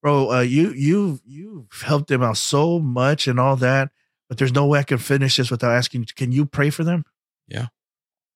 Bro, 0.02 0.32
uh 0.32 0.40
you 0.40 0.70
you 0.72 1.20
you've 1.24 1.82
helped 1.82 2.08
them 2.08 2.22
out 2.22 2.36
so 2.36 2.78
much 2.78 3.28
and 3.28 3.38
all 3.38 3.56
that, 3.56 3.90
but 4.28 4.38
there's 4.38 4.52
no 4.52 4.66
way 4.66 4.80
I 4.80 4.84
can 4.84 4.98
finish 4.98 5.36
this 5.36 5.50
without 5.50 5.72
asking 5.72 6.06
can 6.16 6.32
you 6.32 6.46
pray 6.46 6.70
for 6.70 6.84
them? 6.84 7.04
Yeah, 7.46 7.66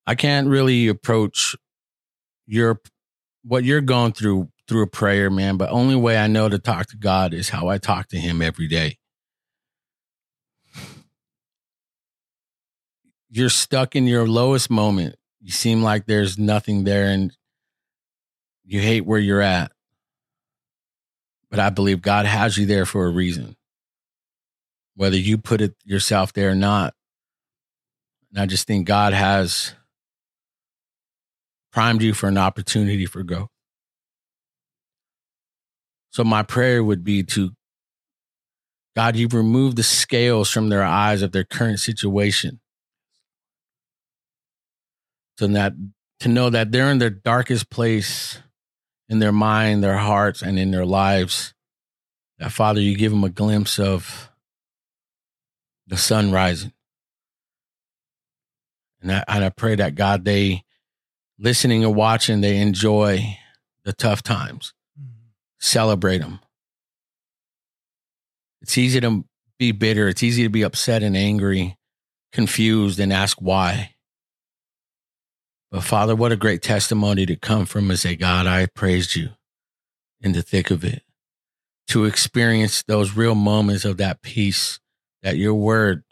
I 0.05 0.15
can't 0.15 0.47
really 0.47 0.87
approach 0.87 1.55
your 2.45 2.81
what 3.43 3.63
you're 3.63 3.81
going 3.81 4.13
through 4.13 4.49
through 4.67 4.83
a 4.83 4.87
prayer, 4.87 5.29
man. 5.29 5.57
But 5.57 5.69
only 5.71 5.95
way 5.95 6.17
I 6.17 6.27
know 6.27 6.49
to 6.49 6.59
talk 6.59 6.87
to 6.87 6.97
God 6.97 7.33
is 7.33 7.49
how 7.49 7.67
I 7.67 7.77
talk 7.77 8.07
to 8.09 8.17
Him 8.17 8.41
every 8.41 8.67
day. 8.67 8.97
You're 13.29 13.49
stuck 13.49 13.95
in 13.95 14.05
your 14.07 14.27
lowest 14.27 14.69
moment. 14.69 15.15
You 15.41 15.51
seem 15.51 15.81
like 15.83 16.05
there's 16.05 16.37
nothing 16.37 16.83
there, 16.83 17.07
and 17.07 17.35
you 18.63 18.79
hate 18.79 19.05
where 19.05 19.19
you're 19.19 19.41
at. 19.41 19.71
But 21.49 21.59
I 21.59 21.69
believe 21.69 22.01
God 22.01 22.25
has 22.25 22.57
you 22.57 22.65
there 22.65 22.85
for 22.85 23.05
a 23.05 23.11
reason, 23.11 23.55
whether 24.95 25.17
you 25.17 25.37
put 25.37 25.61
it 25.61 25.75
yourself 25.83 26.33
there 26.33 26.51
or 26.51 26.55
not. 26.55 26.93
And 28.31 28.41
I 28.41 28.45
just 28.45 28.65
think 28.65 28.87
God 28.87 29.13
has 29.13 29.75
primed 31.73 32.01
you 32.01 32.13
for 32.13 32.27
an 32.27 32.37
opportunity 32.37 33.05
for 33.05 33.23
growth. 33.23 33.49
So 36.11 36.23
my 36.23 36.43
prayer 36.43 36.83
would 36.83 37.03
be 37.03 37.23
to 37.23 37.51
God, 38.95 39.15
you've 39.15 39.33
removed 39.33 39.77
the 39.77 39.83
scales 39.83 40.51
from 40.51 40.69
their 40.69 40.83
eyes 40.83 41.23
of 41.23 41.31
their 41.31 41.43
current 41.43 41.79
situation. 41.79 42.59
So 45.39 45.47
that 45.47 45.73
to 46.19 46.29
know 46.29 46.51
that 46.51 46.71
they're 46.71 46.91
in 46.91 46.99
their 46.99 47.09
darkest 47.09 47.71
place 47.71 48.39
in 49.09 49.17
their 49.17 49.31
mind, 49.31 49.83
their 49.83 49.97
hearts, 49.97 50.43
and 50.43 50.59
in 50.59 50.69
their 50.69 50.85
lives. 50.85 51.53
That 52.37 52.51
Father, 52.51 52.79
you 52.79 52.95
give 52.95 53.11
them 53.11 53.23
a 53.23 53.29
glimpse 53.29 53.79
of 53.79 54.29
the 55.87 55.97
sun 55.97 56.31
rising. 56.31 56.73
And 59.01 59.11
I, 59.11 59.23
and 59.27 59.43
I 59.43 59.49
pray 59.49 59.75
that 59.75 59.95
God, 59.95 60.23
they 60.23 60.63
listening 61.39 61.83
and 61.83 61.95
watching, 61.95 62.41
they 62.41 62.57
enjoy 62.57 63.37
the 63.83 63.93
tough 63.93 64.23
times, 64.23 64.73
mm-hmm. 64.99 65.29
celebrate 65.59 66.19
them. 66.19 66.39
It's 68.61 68.77
easy 68.77 69.01
to 69.01 69.25
be 69.59 69.71
bitter. 69.71 70.07
It's 70.07 70.23
easy 70.23 70.43
to 70.43 70.49
be 70.49 70.63
upset 70.63 71.03
and 71.03 71.17
angry, 71.17 71.77
confused, 72.31 72.99
and 72.99 73.11
ask 73.11 73.37
why. 73.41 73.93
But 75.69 75.83
Father, 75.83 76.15
what 76.15 76.31
a 76.31 76.37
great 76.37 76.61
testimony 76.61 77.25
to 77.25 77.35
come 77.35 77.65
from 77.65 77.89
and 77.89 77.99
say, 77.99 78.15
God, 78.15 78.45
I 78.45 78.67
praised 78.67 79.15
you 79.15 79.29
in 80.21 80.31
the 80.33 80.41
thick 80.41 80.71
of 80.71 80.83
it. 80.83 81.03
To 81.87 82.05
experience 82.05 82.83
those 82.83 83.15
real 83.15 83.35
moments 83.35 83.83
of 83.83 83.97
that 83.97 84.21
peace 84.21 84.79
that 85.21 85.37
your 85.37 85.53
word 85.53 86.03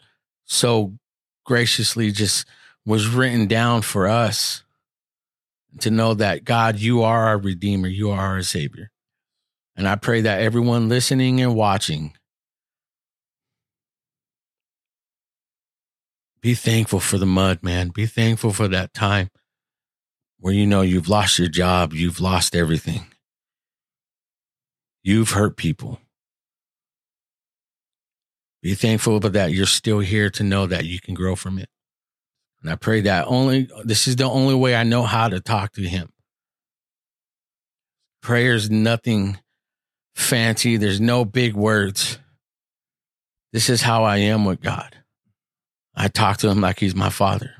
so 0.44 0.98
graciously 1.44 2.10
just 2.10 2.46
was 2.84 3.08
written 3.08 3.46
down 3.46 3.82
for 3.82 4.06
us. 4.08 4.61
To 5.80 5.90
know 5.90 6.14
that 6.14 6.44
God, 6.44 6.78
you 6.78 7.02
are 7.02 7.28
our 7.28 7.38
Redeemer, 7.38 7.88
you 7.88 8.10
are 8.10 8.20
our 8.20 8.42
Savior. 8.42 8.90
And 9.74 9.88
I 9.88 9.96
pray 9.96 10.20
that 10.20 10.42
everyone 10.42 10.88
listening 10.88 11.40
and 11.40 11.54
watching 11.54 12.12
be 16.42 16.54
thankful 16.54 17.00
for 17.00 17.18
the 17.18 17.26
mud, 17.26 17.62
man. 17.62 17.88
Be 17.88 18.04
thankful 18.04 18.52
for 18.52 18.68
that 18.68 18.92
time 18.92 19.30
where 20.38 20.52
you 20.52 20.66
know 20.66 20.82
you've 20.82 21.08
lost 21.08 21.38
your 21.38 21.48
job, 21.48 21.92
you've 21.92 22.20
lost 22.20 22.56
everything. 22.56 23.06
You've 25.04 25.30
hurt 25.30 25.56
people. 25.56 26.00
Be 28.60 28.74
thankful 28.74 29.20
that 29.20 29.52
you're 29.52 29.66
still 29.66 30.00
here 30.00 30.30
to 30.30 30.42
know 30.42 30.66
that 30.66 30.84
you 30.84 31.00
can 31.00 31.14
grow 31.14 31.34
from 31.36 31.58
it. 31.58 31.68
And 32.62 32.70
I 32.70 32.76
pray 32.76 33.02
that 33.02 33.26
only 33.26 33.68
this 33.84 34.06
is 34.06 34.16
the 34.16 34.24
only 34.24 34.54
way 34.54 34.76
I 34.76 34.84
know 34.84 35.02
how 35.02 35.28
to 35.28 35.40
talk 35.40 35.72
to 35.72 35.82
him. 35.82 36.12
Prayer 38.22 38.54
is 38.54 38.70
nothing 38.70 39.38
fancy. 40.14 40.76
There's 40.76 41.00
no 41.00 41.24
big 41.24 41.54
words. 41.54 42.18
This 43.52 43.68
is 43.68 43.82
how 43.82 44.04
I 44.04 44.18
am 44.18 44.44
with 44.44 44.60
God. 44.60 44.96
I 45.94 46.08
talk 46.08 46.38
to 46.38 46.48
him 46.48 46.60
like 46.60 46.78
he's 46.78 46.94
my 46.94 47.10
father. 47.10 47.50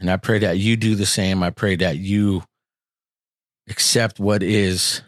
And 0.00 0.10
I 0.10 0.16
pray 0.16 0.40
that 0.40 0.58
you 0.58 0.76
do 0.76 0.94
the 0.94 1.06
same. 1.06 1.42
I 1.42 1.50
pray 1.50 1.76
that 1.76 1.98
you 1.98 2.42
accept 3.68 4.18
what 4.18 4.42
is 4.42 5.02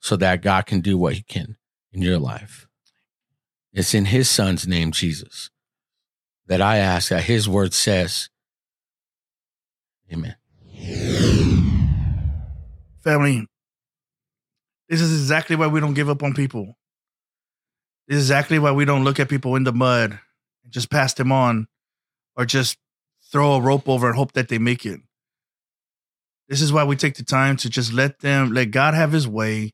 so 0.00 0.16
that 0.16 0.42
God 0.42 0.66
can 0.66 0.80
do 0.80 0.96
what 0.96 1.14
he 1.14 1.22
can 1.22 1.56
in 1.92 2.02
your 2.02 2.18
life. 2.18 2.66
It's 3.72 3.94
in 3.94 4.06
his 4.06 4.28
son's 4.28 4.66
name, 4.66 4.92
Jesus, 4.92 5.50
that 6.50 6.60
I 6.60 6.78
ask 6.78 7.10
that 7.10 7.22
his 7.22 7.48
word 7.48 7.72
says, 7.72 8.28
Amen. 10.12 10.34
Family, 13.04 13.46
this 14.88 15.00
is 15.00 15.12
exactly 15.12 15.54
why 15.54 15.68
we 15.68 15.78
don't 15.78 15.94
give 15.94 16.08
up 16.10 16.24
on 16.24 16.34
people. 16.34 16.76
This 18.08 18.16
is 18.16 18.24
exactly 18.24 18.58
why 18.58 18.72
we 18.72 18.84
don't 18.84 19.04
look 19.04 19.20
at 19.20 19.28
people 19.28 19.54
in 19.54 19.62
the 19.62 19.72
mud 19.72 20.18
and 20.64 20.72
just 20.72 20.90
pass 20.90 21.14
them 21.14 21.30
on 21.30 21.68
or 22.36 22.44
just 22.44 22.76
throw 23.30 23.52
a 23.52 23.60
rope 23.60 23.88
over 23.88 24.08
and 24.08 24.16
hope 24.16 24.32
that 24.32 24.48
they 24.48 24.58
make 24.58 24.84
it. 24.84 24.98
This 26.48 26.60
is 26.60 26.72
why 26.72 26.82
we 26.82 26.96
take 26.96 27.14
the 27.14 27.22
time 27.22 27.58
to 27.58 27.70
just 27.70 27.92
let 27.92 28.18
them, 28.18 28.52
let 28.52 28.72
God 28.72 28.94
have 28.94 29.12
his 29.12 29.28
way 29.28 29.70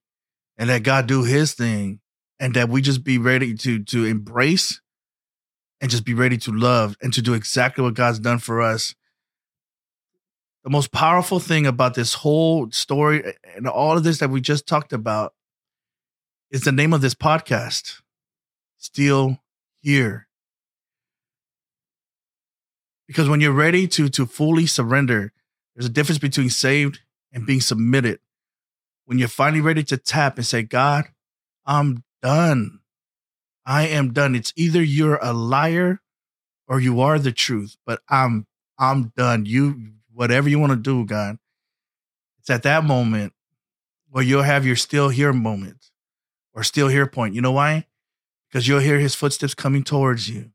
and 0.59 0.69
let 0.69 0.83
God 0.83 1.07
do 1.07 1.25
his 1.25 1.55
thing 1.55 2.01
and 2.39 2.53
that 2.53 2.69
we 2.69 2.83
just 2.83 3.03
be 3.03 3.17
ready 3.17 3.55
to 3.55 3.83
to 3.85 4.05
embrace 4.05 4.83
and 5.81 5.91
just 5.91 6.05
be 6.05 6.15
ready 6.15 6.39
to 6.39 6.53
love 6.53 6.97
and 7.03 7.13
to 7.13 7.23
do 7.23 7.35
exactly 7.35 7.83
what 7.85 7.95
God's 7.95 8.19
done 8.19 8.39
for 8.39 8.63
us. 8.63 8.95
The 10.65 10.71
most 10.71 10.91
powerful 10.91 11.39
thing 11.39 11.67
about 11.67 11.95
this 11.95 12.15
whole 12.15 12.71
story 12.71 13.35
and 13.55 13.69
all 13.69 13.97
of 13.97 14.05
this 14.05 14.19
that 14.19 14.31
we 14.31 14.41
just 14.41 14.67
talked 14.67 14.93
about 14.93 15.35
is 16.51 16.63
the 16.63 16.73
name 16.73 16.93
of 16.93 17.01
this 17.01 17.15
podcast. 17.15 18.01
Still 18.79 19.39
here. 19.81 20.27
Because 23.07 23.29
when 23.29 23.41
you're 23.41 23.53
ready 23.53 23.87
to 23.89 24.09
to 24.09 24.27
fully 24.27 24.67
surrender, 24.67 25.33
there's 25.75 25.87
a 25.87 25.91
difference 25.91 26.19
between 26.19 26.51
saved 26.51 27.01
and 27.33 27.47
being 27.47 27.61
submitted. 27.61 28.19
When 29.05 29.19
you're 29.19 29.29
finally 29.29 29.61
ready 29.61 29.85
to 29.85 29.97
tap 29.97 30.37
and 30.37 30.45
say, 30.47 30.63
God, 30.63 31.05
I'm 31.65 32.03
done. 32.23 32.81
I 33.67 33.89
am 33.89 34.13
done. 34.13 34.37
It's 34.37 34.53
either 34.57 34.83
you're 34.83 35.19
a 35.21 35.33
liar 35.33 36.01
or 36.69 36.81
you 36.81 37.01
are 37.01 37.19
the 37.19 37.33
truth, 37.33 37.77
but 37.85 38.01
I'm 38.09 38.47
I'm 38.79 39.13
done. 39.17 39.45
You 39.45 39.93
whatever 40.13 40.49
you 40.49 40.59
want 40.59 40.71
to 40.73 40.77
do, 40.77 41.05
God. 41.05 41.39
It's 42.39 42.51
at 42.51 42.63
that 42.63 42.85
moment 42.85 43.33
where 44.09 44.23
you'll 44.23 44.43
have 44.43 44.65
your 44.65 44.77
still 44.77 45.09
here 45.09 45.33
moment 45.33 45.91
or 46.55 46.63
still 46.63 46.89
here 46.89 47.07
point. 47.07 47.35
You 47.35 47.41
know 47.41 47.53
why? 47.53 47.87
Because 48.49 48.69
you'll 48.69 48.81
hear 48.81 48.99
his 48.99 49.15
footsteps 49.15 49.55
coming 49.55 49.83
towards 49.83 50.29
you. 50.29 50.53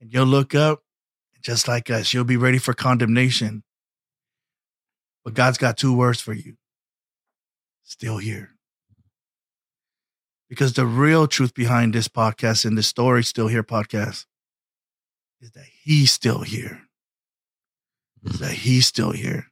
And 0.00 0.12
you'll 0.12 0.26
look 0.26 0.54
up, 0.54 0.84
just 1.42 1.66
like 1.66 1.90
us, 1.90 2.14
you'll 2.14 2.24
be 2.24 2.36
ready 2.36 2.58
for 2.58 2.74
condemnation. 2.74 3.64
But 5.24 5.34
God's 5.34 5.58
got 5.58 5.76
two 5.76 5.94
words 5.96 6.20
for 6.20 6.32
you 6.32 6.56
still 7.82 8.18
here. 8.18 8.55
Because 10.48 10.74
the 10.74 10.86
real 10.86 11.26
truth 11.26 11.54
behind 11.54 11.92
this 11.92 12.08
podcast 12.08 12.64
and 12.64 12.78
this 12.78 12.86
story, 12.86 13.24
Still 13.24 13.48
Here 13.48 13.64
podcast, 13.64 14.26
is 15.40 15.50
that 15.52 15.66
He's 15.82 16.12
still 16.12 16.42
here. 16.42 16.82
Is 18.24 18.38
that 18.38 18.52
He's 18.52 18.86
still 18.86 19.12
here. 19.12 19.46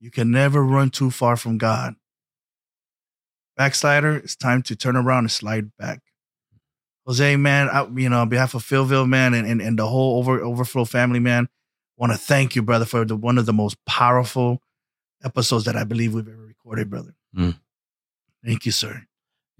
You 0.00 0.10
can 0.10 0.30
never 0.30 0.64
run 0.64 0.90
too 0.90 1.10
far 1.10 1.36
from 1.36 1.58
God. 1.58 1.94
Backslider, 3.58 4.16
it's 4.16 4.36
time 4.36 4.62
to 4.62 4.76
turn 4.76 4.96
around 4.96 5.24
and 5.24 5.30
slide 5.30 5.76
back. 5.76 6.00
Jose, 7.06 7.36
man, 7.36 7.68
I, 7.68 7.86
you 7.94 8.08
know, 8.08 8.20
on 8.20 8.28
behalf 8.28 8.54
of 8.54 8.62
PhillVill, 8.62 9.08
man, 9.08 9.34
and, 9.34 9.46
and, 9.46 9.60
and 9.60 9.78
the 9.78 9.86
whole 9.86 10.18
over, 10.18 10.40
Overflow 10.40 10.86
family, 10.86 11.18
man, 11.18 11.48
want 11.96 12.12
to 12.12 12.18
thank 12.18 12.56
you, 12.56 12.62
brother, 12.62 12.86
for 12.86 13.04
the, 13.04 13.16
one 13.16 13.36
of 13.36 13.46
the 13.46 13.52
most 13.52 13.76
powerful 13.84 14.62
episodes 15.22 15.64
that 15.64 15.76
I 15.76 15.84
believe 15.84 16.14
we've 16.14 16.26
ever 16.26 16.46
recorded, 16.46 16.88
brother. 16.88 17.14
Mm. 17.36 17.58
Thank 18.44 18.64
you, 18.64 18.72
sir. 18.72 19.06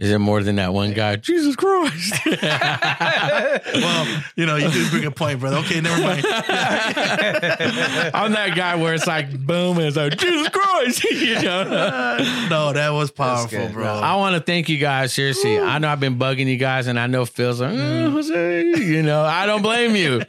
Is 0.01 0.11
it 0.11 0.19
more 0.19 0.43
than 0.43 0.57
that 0.57 0.73
one 0.73 0.95
guy? 0.95 1.17
Jesus 1.17 1.55
Christ. 1.57 2.15
well, 2.27 4.23
you 4.35 4.47
know, 4.47 4.57
you 4.57 4.71
do 4.71 4.89
bring 4.89 5.05
a 5.05 5.11
point, 5.11 5.41
brother. 5.41 5.59
Okay, 5.59 5.83
never 5.83 6.03
mind. 6.03 6.25
I'm 8.15 8.33
that 8.33 8.55
guy 8.57 8.77
where 8.77 8.95
it's 8.95 9.07
like 9.07 9.31
boom, 9.47 9.77
and 9.77 9.87
it's 9.87 9.97
like 9.99 10.17
Jesus 10.17 10.49
Christ. 10.49 11.05
you 11.11 11.43
know? 11.43 11.65
no, 12.49 12.73
that 12.73 12.91
was 12.95 13.11
powerful, 13.11 13.59
good, 13.59 13.73
bro. 13.75 13.87
I 13.93 14.17
want 14.17 14.37
to 14.37 14.41
thank 14.41 14.71
you 14.71 14.79
guys. 14.79 15.13
Seriously, 15.13 15.59
I 15.59 15.79
know 15.79 15.89
I've 15.89 16.01
been 16.01 16.19
bugging 16.19 16.47
you 16.47 16.57
guys, 16.57 16.87
and 16.87 16.99
I 16.99 17.07
know 17.07 17.27
Phil's 17.27 17.61
like, 17.61 17.71
Mm. 17.71 18.07
"Eh, 18.07 18.11
Jose, 18.11 18.63
you 18.83 19.03
know, 19.03 19.23
I 19.23 19.45
don't 19.47 19.63
blame 19.63 19.95
you. 19.97 20.23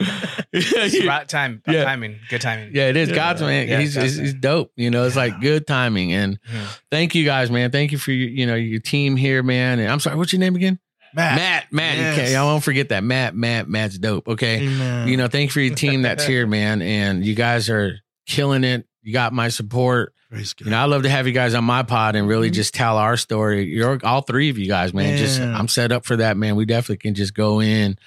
It's 0.52 1.04
right 1.04 1.26
time, 1.26 1.62
Yeah. 1.66 1.84
timing, 1.84 2.18
good 2.28 2.42
timing. 2.42 2.74
Yeah, 2.74 2.88
it 2.88 2.96
is 2.96 3.10
God's 3.10 3.40
man. 3.40 3.68
Yeah, 3.68 3.80
he's, 3.80 3.94
God's 3.94 4.16
he's 4.16 4.34
dope. 4.34 4.70
You 4.76 4.90
know, 4.90 5.04
it's 5.04 5.16
like 5.16 5.40
good 5.40 5.66
timing. 5.66 6.12
And 6.12 6.38
Yeah. 6.52 6.66
thank 6.90 7.14
you 7.14 7.24
guys, 7.24 7.50
man. 7.50 7.70
Thank 7.70 7.92
you 7.92 7.98
for 7.98 8.12
your, 8.12 8.28
you 8.28 8.46
know 8.46 8.54
your 8.54 8.80
team 8.80 9.16
here, 9.16 9.42
man. 9.42 9.78
And 9.78 9.90
I'm 9.90 10.00
sorry, 10.00 10.16
what's 10.16 10.32
your 10.32 10.40
name 10.40 10.54
again? 10.54 10.78
Matt. 11.14 11.36
Matt. 11.36 11.72
Matt. 11.72 11.96
Yes. 11.96 12.18
Okay, 12.18 12.36
I 12.36 12.44
won't 12.44 12.64
forget 12.64 12.90
that. 12.90 13.04
Matt. 13.04 13.34
Matt. 13.34 13.68
Matt's 13.68 13.98
dope. 13.98 14.28
Okay. 14.28 14.66
Amen. 14.66 15.08
You 15.08 15.16
know, 15.16 15.28
thank 15.28 15.48
you 15.48 15.52
for 15.52 15.60
your 15.60 15.74
team 15.74 16.02
that's 16.02 16.24
here, 16.24 16.46
man. 16.58 16.82
And 16.82 17.24
you 17.24 17.34
guys 17.34 17.68
are 17.70 17.98
killing 18.26 18.64
it. 18.64 18.86
You 19.02 19.12
got 19.12 19.32
my 19.32 19.48
support. 19.48 20.14
Praise 20.30 20.54
God. 20.54 20.66
You 20.66 20.70
know, 20.70 20.78
I 20.78 20.84
love 20.84 21.02
to 21.02 21.10
have 21.10 21.26
you 21.26 21.32
guys 21.32 21.54
on 21.54 21.64
my 21.64 21.82
pod 21.82 22.16
and 22.16 22.26
really 22.26 22.48
mm-hmm. 22.48 22.54
just 22.54 22.72
tell 22.74 22.96
our 22.96 23.16
story. 23.16 23.64
You're 23.64 24.00
all 24.04 24.22
three 24.22 24.48
of 24.48 24.56
you 24.56 24.66
guys, 24.66 24.94
man. 24.94 25.18
Just 25.18 25.40
I'm 25.40 25.68
set 25.68 25.92
up 25.92 26.06
for 26.06 26.16
that, 26.16 26.36
man. 26.36 26.56
We 26.56 26.64
definitely 26.64 26.98
can 26.98 27.14
just 27.14 27.34
go 27.34 27.60
in, 27.60 27.98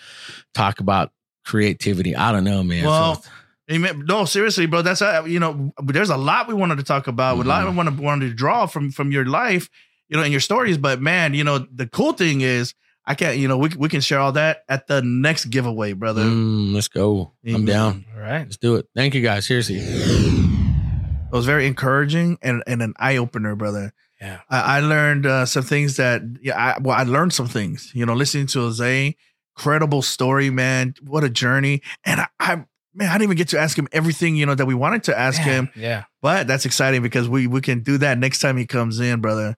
talk 0.54 0.80
about 0.80 1.12
creativity. 1.46 2.16
I 2.16 2.32
don't 2.32 2.44
know, 2.44 2.64
man. 2.64 2.86
Well, 2.86 3.16
So- 3.22 3.30
Amen. 3.72 4.04
No, 4.08 4.26
seriously, 4.26 4.68
bro. 4.68 4.84
That's 4.84 5.02
uh, 5.02 5.24
you 5.26 5.40
know, 5.40 5.74
there's 5.84 6.12
a 6.12 6.18
lot 6.18 6.48
we 6.48 6.54
wanted 6.54 6.78
to 6.78 6.84
talk 6.84 7.08
about. 7.08 7.40
A 7.40 7.42
lot 7.44 7.68
we 7.68 7.76
wanted 7.76 7.98
wanted 8.00 8.28
to 8.30 8.36
draw 8.36 8.68
from 8.68 8.92
from 8.92 9.12
your 9.12 9.26
life, 9.26 9.70
you 10.08 10.18
know, 10.18 10.22
and 10.24 10.32
your 10.32 10.40
stories. 10.40 10.78
But 10.78 11.02
man, 11.02 11.34
you 11.34 11.44
know, 11.44 11.58
the 11.74 11.88
cool 11.88 12.14
thing 12.14 12.42
is, 12.42 12.76
I 13.08 13.16
can't, 13.16 13.38
you 13.40 13.48
know, 13.48 13.58
we 13.58 13.70
we 13.76 13.90
can 13.90 14.02
share 14.02 14.20
all 14.20 14.34
that 14.34 14.66
at 14.70 14.86
the 14.86 15.02
next 15.02 15.46
giveaway, 15.46 15.94
brother. 15.94 16.22
Mm, 16.26 16.76
let's 16.76 16.88
go. 16.90 17.32
I'm 17.48 17.66
down. 17.66 18.06
All 18.14 18.22
right. 18.22 18.44
Let's 18.46 18.58
do 18.58 18.76
it. 18.76 18.88
Thank 18.96 19.16
you 19.16 19.22
guys. 19.22 19.48
Seriously. 19.48 19.78
It 19.80 21.32
was 21.32 21.46
very 21.48 21.66
encouraging 21.66 22.38
and 22.42 22.64
and 22.68 22.82
an 22.82 22.94
eye 23.00 23.18
opener, 23.18 23.56
brother. 23.56 23.94
Yeah. 24.22 24.42
I, 24.50 24.78
I 24.78 24.80
learned 24.82 25.26
uh, 25.26 25.46
some 25.46 25.64
things 25.64 25.98
that 25.98 26.22
yeah, 26.42 26.76
I, 26.78 26.80
well, 26.80 26.96
I 26.96 27.04
learned 27.04 27.34
some 27.34 27.48
things. 27.48 27.92
You 27.94 28.06
know, 28.06 28.14
listening 28.14 28.48
to 28.48 28.60
Jose, 28.60 29.16
credible 29.56 30.02
story, 30.02 30.50
man. 30.50 30.94
What 31.02 31.24
a 31.24 31.30
journey! 31.30 31.82
And 32.04 32.22
I, 32.22 32.28
I 32.40 32.56
man, 32.94 33.10
I 33.10 33.14
didn't 33.14 33.24
even 33.24 33.38
get 33.38 33.50
to 33.50 33.60
ask 33.60 33.78
him 33.78 33.88
everything 33.92 34.36
you 34.36 34.46
know 34.46 34.56
that 34.56 34.66
we 34.66 34.74
wanted 34.74 35.04
to 35.04 35.18
ask 35.18 35.40
Yeah, 35.40 35.44
him. 35.46 35.70
Yeah. 35.76 36.04
But 36.22 36.48
that's 36.48 36.66
exciting 36.66 37.02
because 37.02 37.28
we 37.30 37.48
we 37.48 37.62
can 37.62 37.82
do 37.82 37.98
that 38.00 38.18
next 38.18 38.40
time 38.40 38.58
he 38.58 38.66
comes 38.66 39.00
in, 39.00 39.22
brother. 39.22 39.56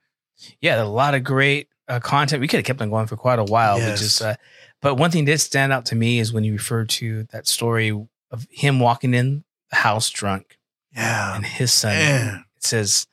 Yeah, 0.62 0.82
a 0.82 0.86
lot 0.86 1.16
of 1.16 1.24
great 1.24 1.68
uh, 1.88 2.00
content. 2.00 2.42
We 2.42 2.48
could 2.48 2.58
have 2.58 2.66
kept 2.66 2.82
on 2.82 2.90
going 2.90 3.08
for 3.08 3.16
quite 3.18 3.40
a 3.40 3.44
while. 3.44 3.78
Yes. 3.80 4.22
Uh, 4.22 4.36
but 4.82 4.96
one 4.96 5.10
thing 5.10 5.26
did 5.26 5.40
stand 5.40 5.74
out 5.74 5.86
to 5.88 5.96
me 5.96 6.20
is 6.20 6.32
when 6.32 6.44
you 6.44 6.54
referred 6.54 6.90
to 6.90 7.24
that 7.32 7.48
story 7.48 7.90
of 8.30 8.46
him 8.52 8.80
walking 8.80 9.14
in 9.16 9.44
the 9.72 9.78
house 9.78 10.10
drunk 10.12 10.58
Yeah, 10.94 11.36
and 11.36 11.46
his 11.46 11.74
son. 11.74 11.94
man. 11.94 12.46
It 12.58 12.64
says, 12.64 13.08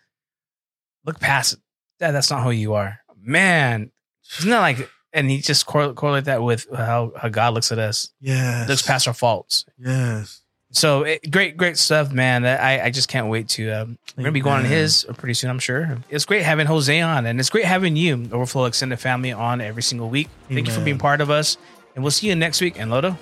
"Look 1.06 1.20
past 1.20 1.54
it. 1.54 1.60
Dad, 1.98 2.12
that's 2.12 2.30
not 2.30 2.42
who 2.42 2.50
you 2.50 2.74
are, 2.74 2.98
man." 3.16 3.90
Isn't 4.38 4.50
that 4.50 4.60
like? 4.60 4.90
And 5.14 5.30
he 5.30 5.38
just 5.40 5.64
correlate, 5.64 5.94
correlate 5.96 6.24
that 6.24 6.42
with 6.42 6.66
how, 6.74 7.12
how 7.16 7.28
God 7.28 7.54
looks 7.54 7.70
at 7.70 7.78
us. 7.78 8.10
Yes, 8.20 8.68
Looks 8.68 8.82
past 8.82 9.06
our 9.06 9.14
faults. 9.14 9.64
Yes, 9.78 10.40
So 10.72 11.04
it, 11.04 11.30
great, 11.30 11.56
great 11.56 11.78
stuff, 11.78 12.10
man. 12.12 12.44
I, 12.44 12.86
I 12.86 12.90
just 12.90 13.08
can't 13.08 13.28
wait 13.28 13.48
to. 13.50 13.70
Um, 13.70 13.98
we're 14.16 14.24
gonna 14.24 14.32
be 14.32 14.40
going 14.40 14.58
on 14.58 14.64
his 14.64 15.06
pretty 15.16 15.34
soon, 15.34 15.50
I'm 15.50 15.60
sure. 15.60 15.98
It's 16.10 16.24
great 16.24 16.42
having 16.42 16.66
Jose 16.66 17.00
on, 17.00 17.26
and 17.26 17.38
it's 17.38 17.48
great 17.48 17.64
having 17.64 17.94
you, 17.96 18.28
Overflow 18.32 18.64
Extended 18.64 18.98
Family, 18.98 19.30
on 19.32 19.60
every 19.60 19.82
single 19.82 20.08
week. 20.10 20.28
Thank 20.48 20.66
you 20.66 20.72
for 20.74 20.80
being 20.84 20.98
part 20.98 21.20
of 21.20 21.30
us, 21.30 21.58
and 21.94 22.02
we'll 22.02 22.10
see 22.10 22.26
you 22.26 22.34
next 22.34 22.60
week. 22.60 22.78
And 22.80 22.90
Lodo, 22.90 23.16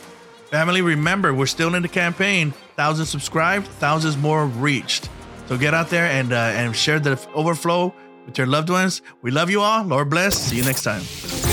family. 0.51 0.81
Remember, 0.81 1.35
we're 1.35 1.44
still 1.47 1.74
in 1.74 1.82
the 1.82 1.89
campaign. 1.89 2.52
Thousands 2.77 3.10
subscribed, 3.10 3.66
thousands 3.66 4.16
more 4.16 4.47
reached. 4.47 5.10
So 5.48 5.59
get 5.59 5.74
out 5.74 5.90
there 5.90 6.06
and 6.06 6.32
uh, 6.32 6.36
and 6.56 6.74
share 6.74 6.98
the 7.01 7.20
overflow 7.35 7.93
with 8.24 8.39
your 8.39 8.47
loved 8.47 8.70
ones. 8.70 9.02
We 9.20 9.31
love 9.31 9.51
you 9.51 9.60
all. 9.60 9.85
Lord 9.85 10.09
bless. 10.09 10.39
See 10.39 10.56
you 10.56 10.64
next 10.64 10.85
time. 10.85 11.52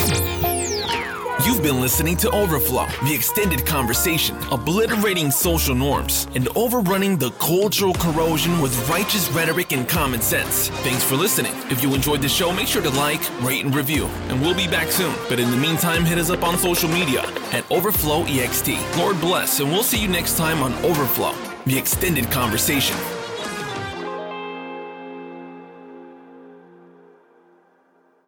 You've 1.46 1.64
been 1.64 1.80
listening 1.80 2.18
to 2.18 2.30
Overflow, 2.32 2.86
the 3.04 3.14
extended 3.16 3.66
conversation, 3.66 4.38
obliterating 4.52 5.32
social 5.32 5.74
norms 5.74 6.28
and 6.36 6.50
overrunning 6.50 7.18
the 7.18 7.32
cultural 7.32 7.94
corrosion 7.94 8.60
with 8.60 8.90
righteous 8.90 9.32
rhetoric 9.32 9.72
and 9.72 9.88
common 9.88 10.20
sense. 10.22 10.68
Thanks 10.68 11.02
for 11.02 11.16
listening. 11.16 11.54
If 11.72 11.82
you 11.82 11.94
enjoyed 11.96 12.22
the 12.22 12.28
show, 12.28 12.52
make 12.52 12.68
sure 12.68 12.82
to 12.82 12.90
like, 12.90 13.22
rate, 13.42 13.64
and 13.64 13.74
review. 13.74 14.08
And 14.28 14.42
we'll 14.42 14.54
be 14.54 14.68
back 14.68 14.92
soon. 14.92 15.16
But 15.30 15.40
in 15.40 15.50
the 15.50 15.58
meantime, 15.58 16.04
hit 16.04 16.18
us 16.18 16.30
up 16.30 16.44
on 16.44 16.58
social 16.58 16.90
media 16.90 17.22
at 17.54 17.64
Overflow 17.72 18.26
EXT. 18.26 18.98
Lord 18.98 19.20
bless, 19.22 19.62
and 19.62 19.72
we'll 19.72 19.84
see 19.84 20.02
you 20.02 20.10
next 20.10 20.36
time 20.36 20.62
on 20.62 20.74
Overflow, 20.84 21.34
the 21.66 21.78
extended 21.78 22.30
conversation. 22.32 22.98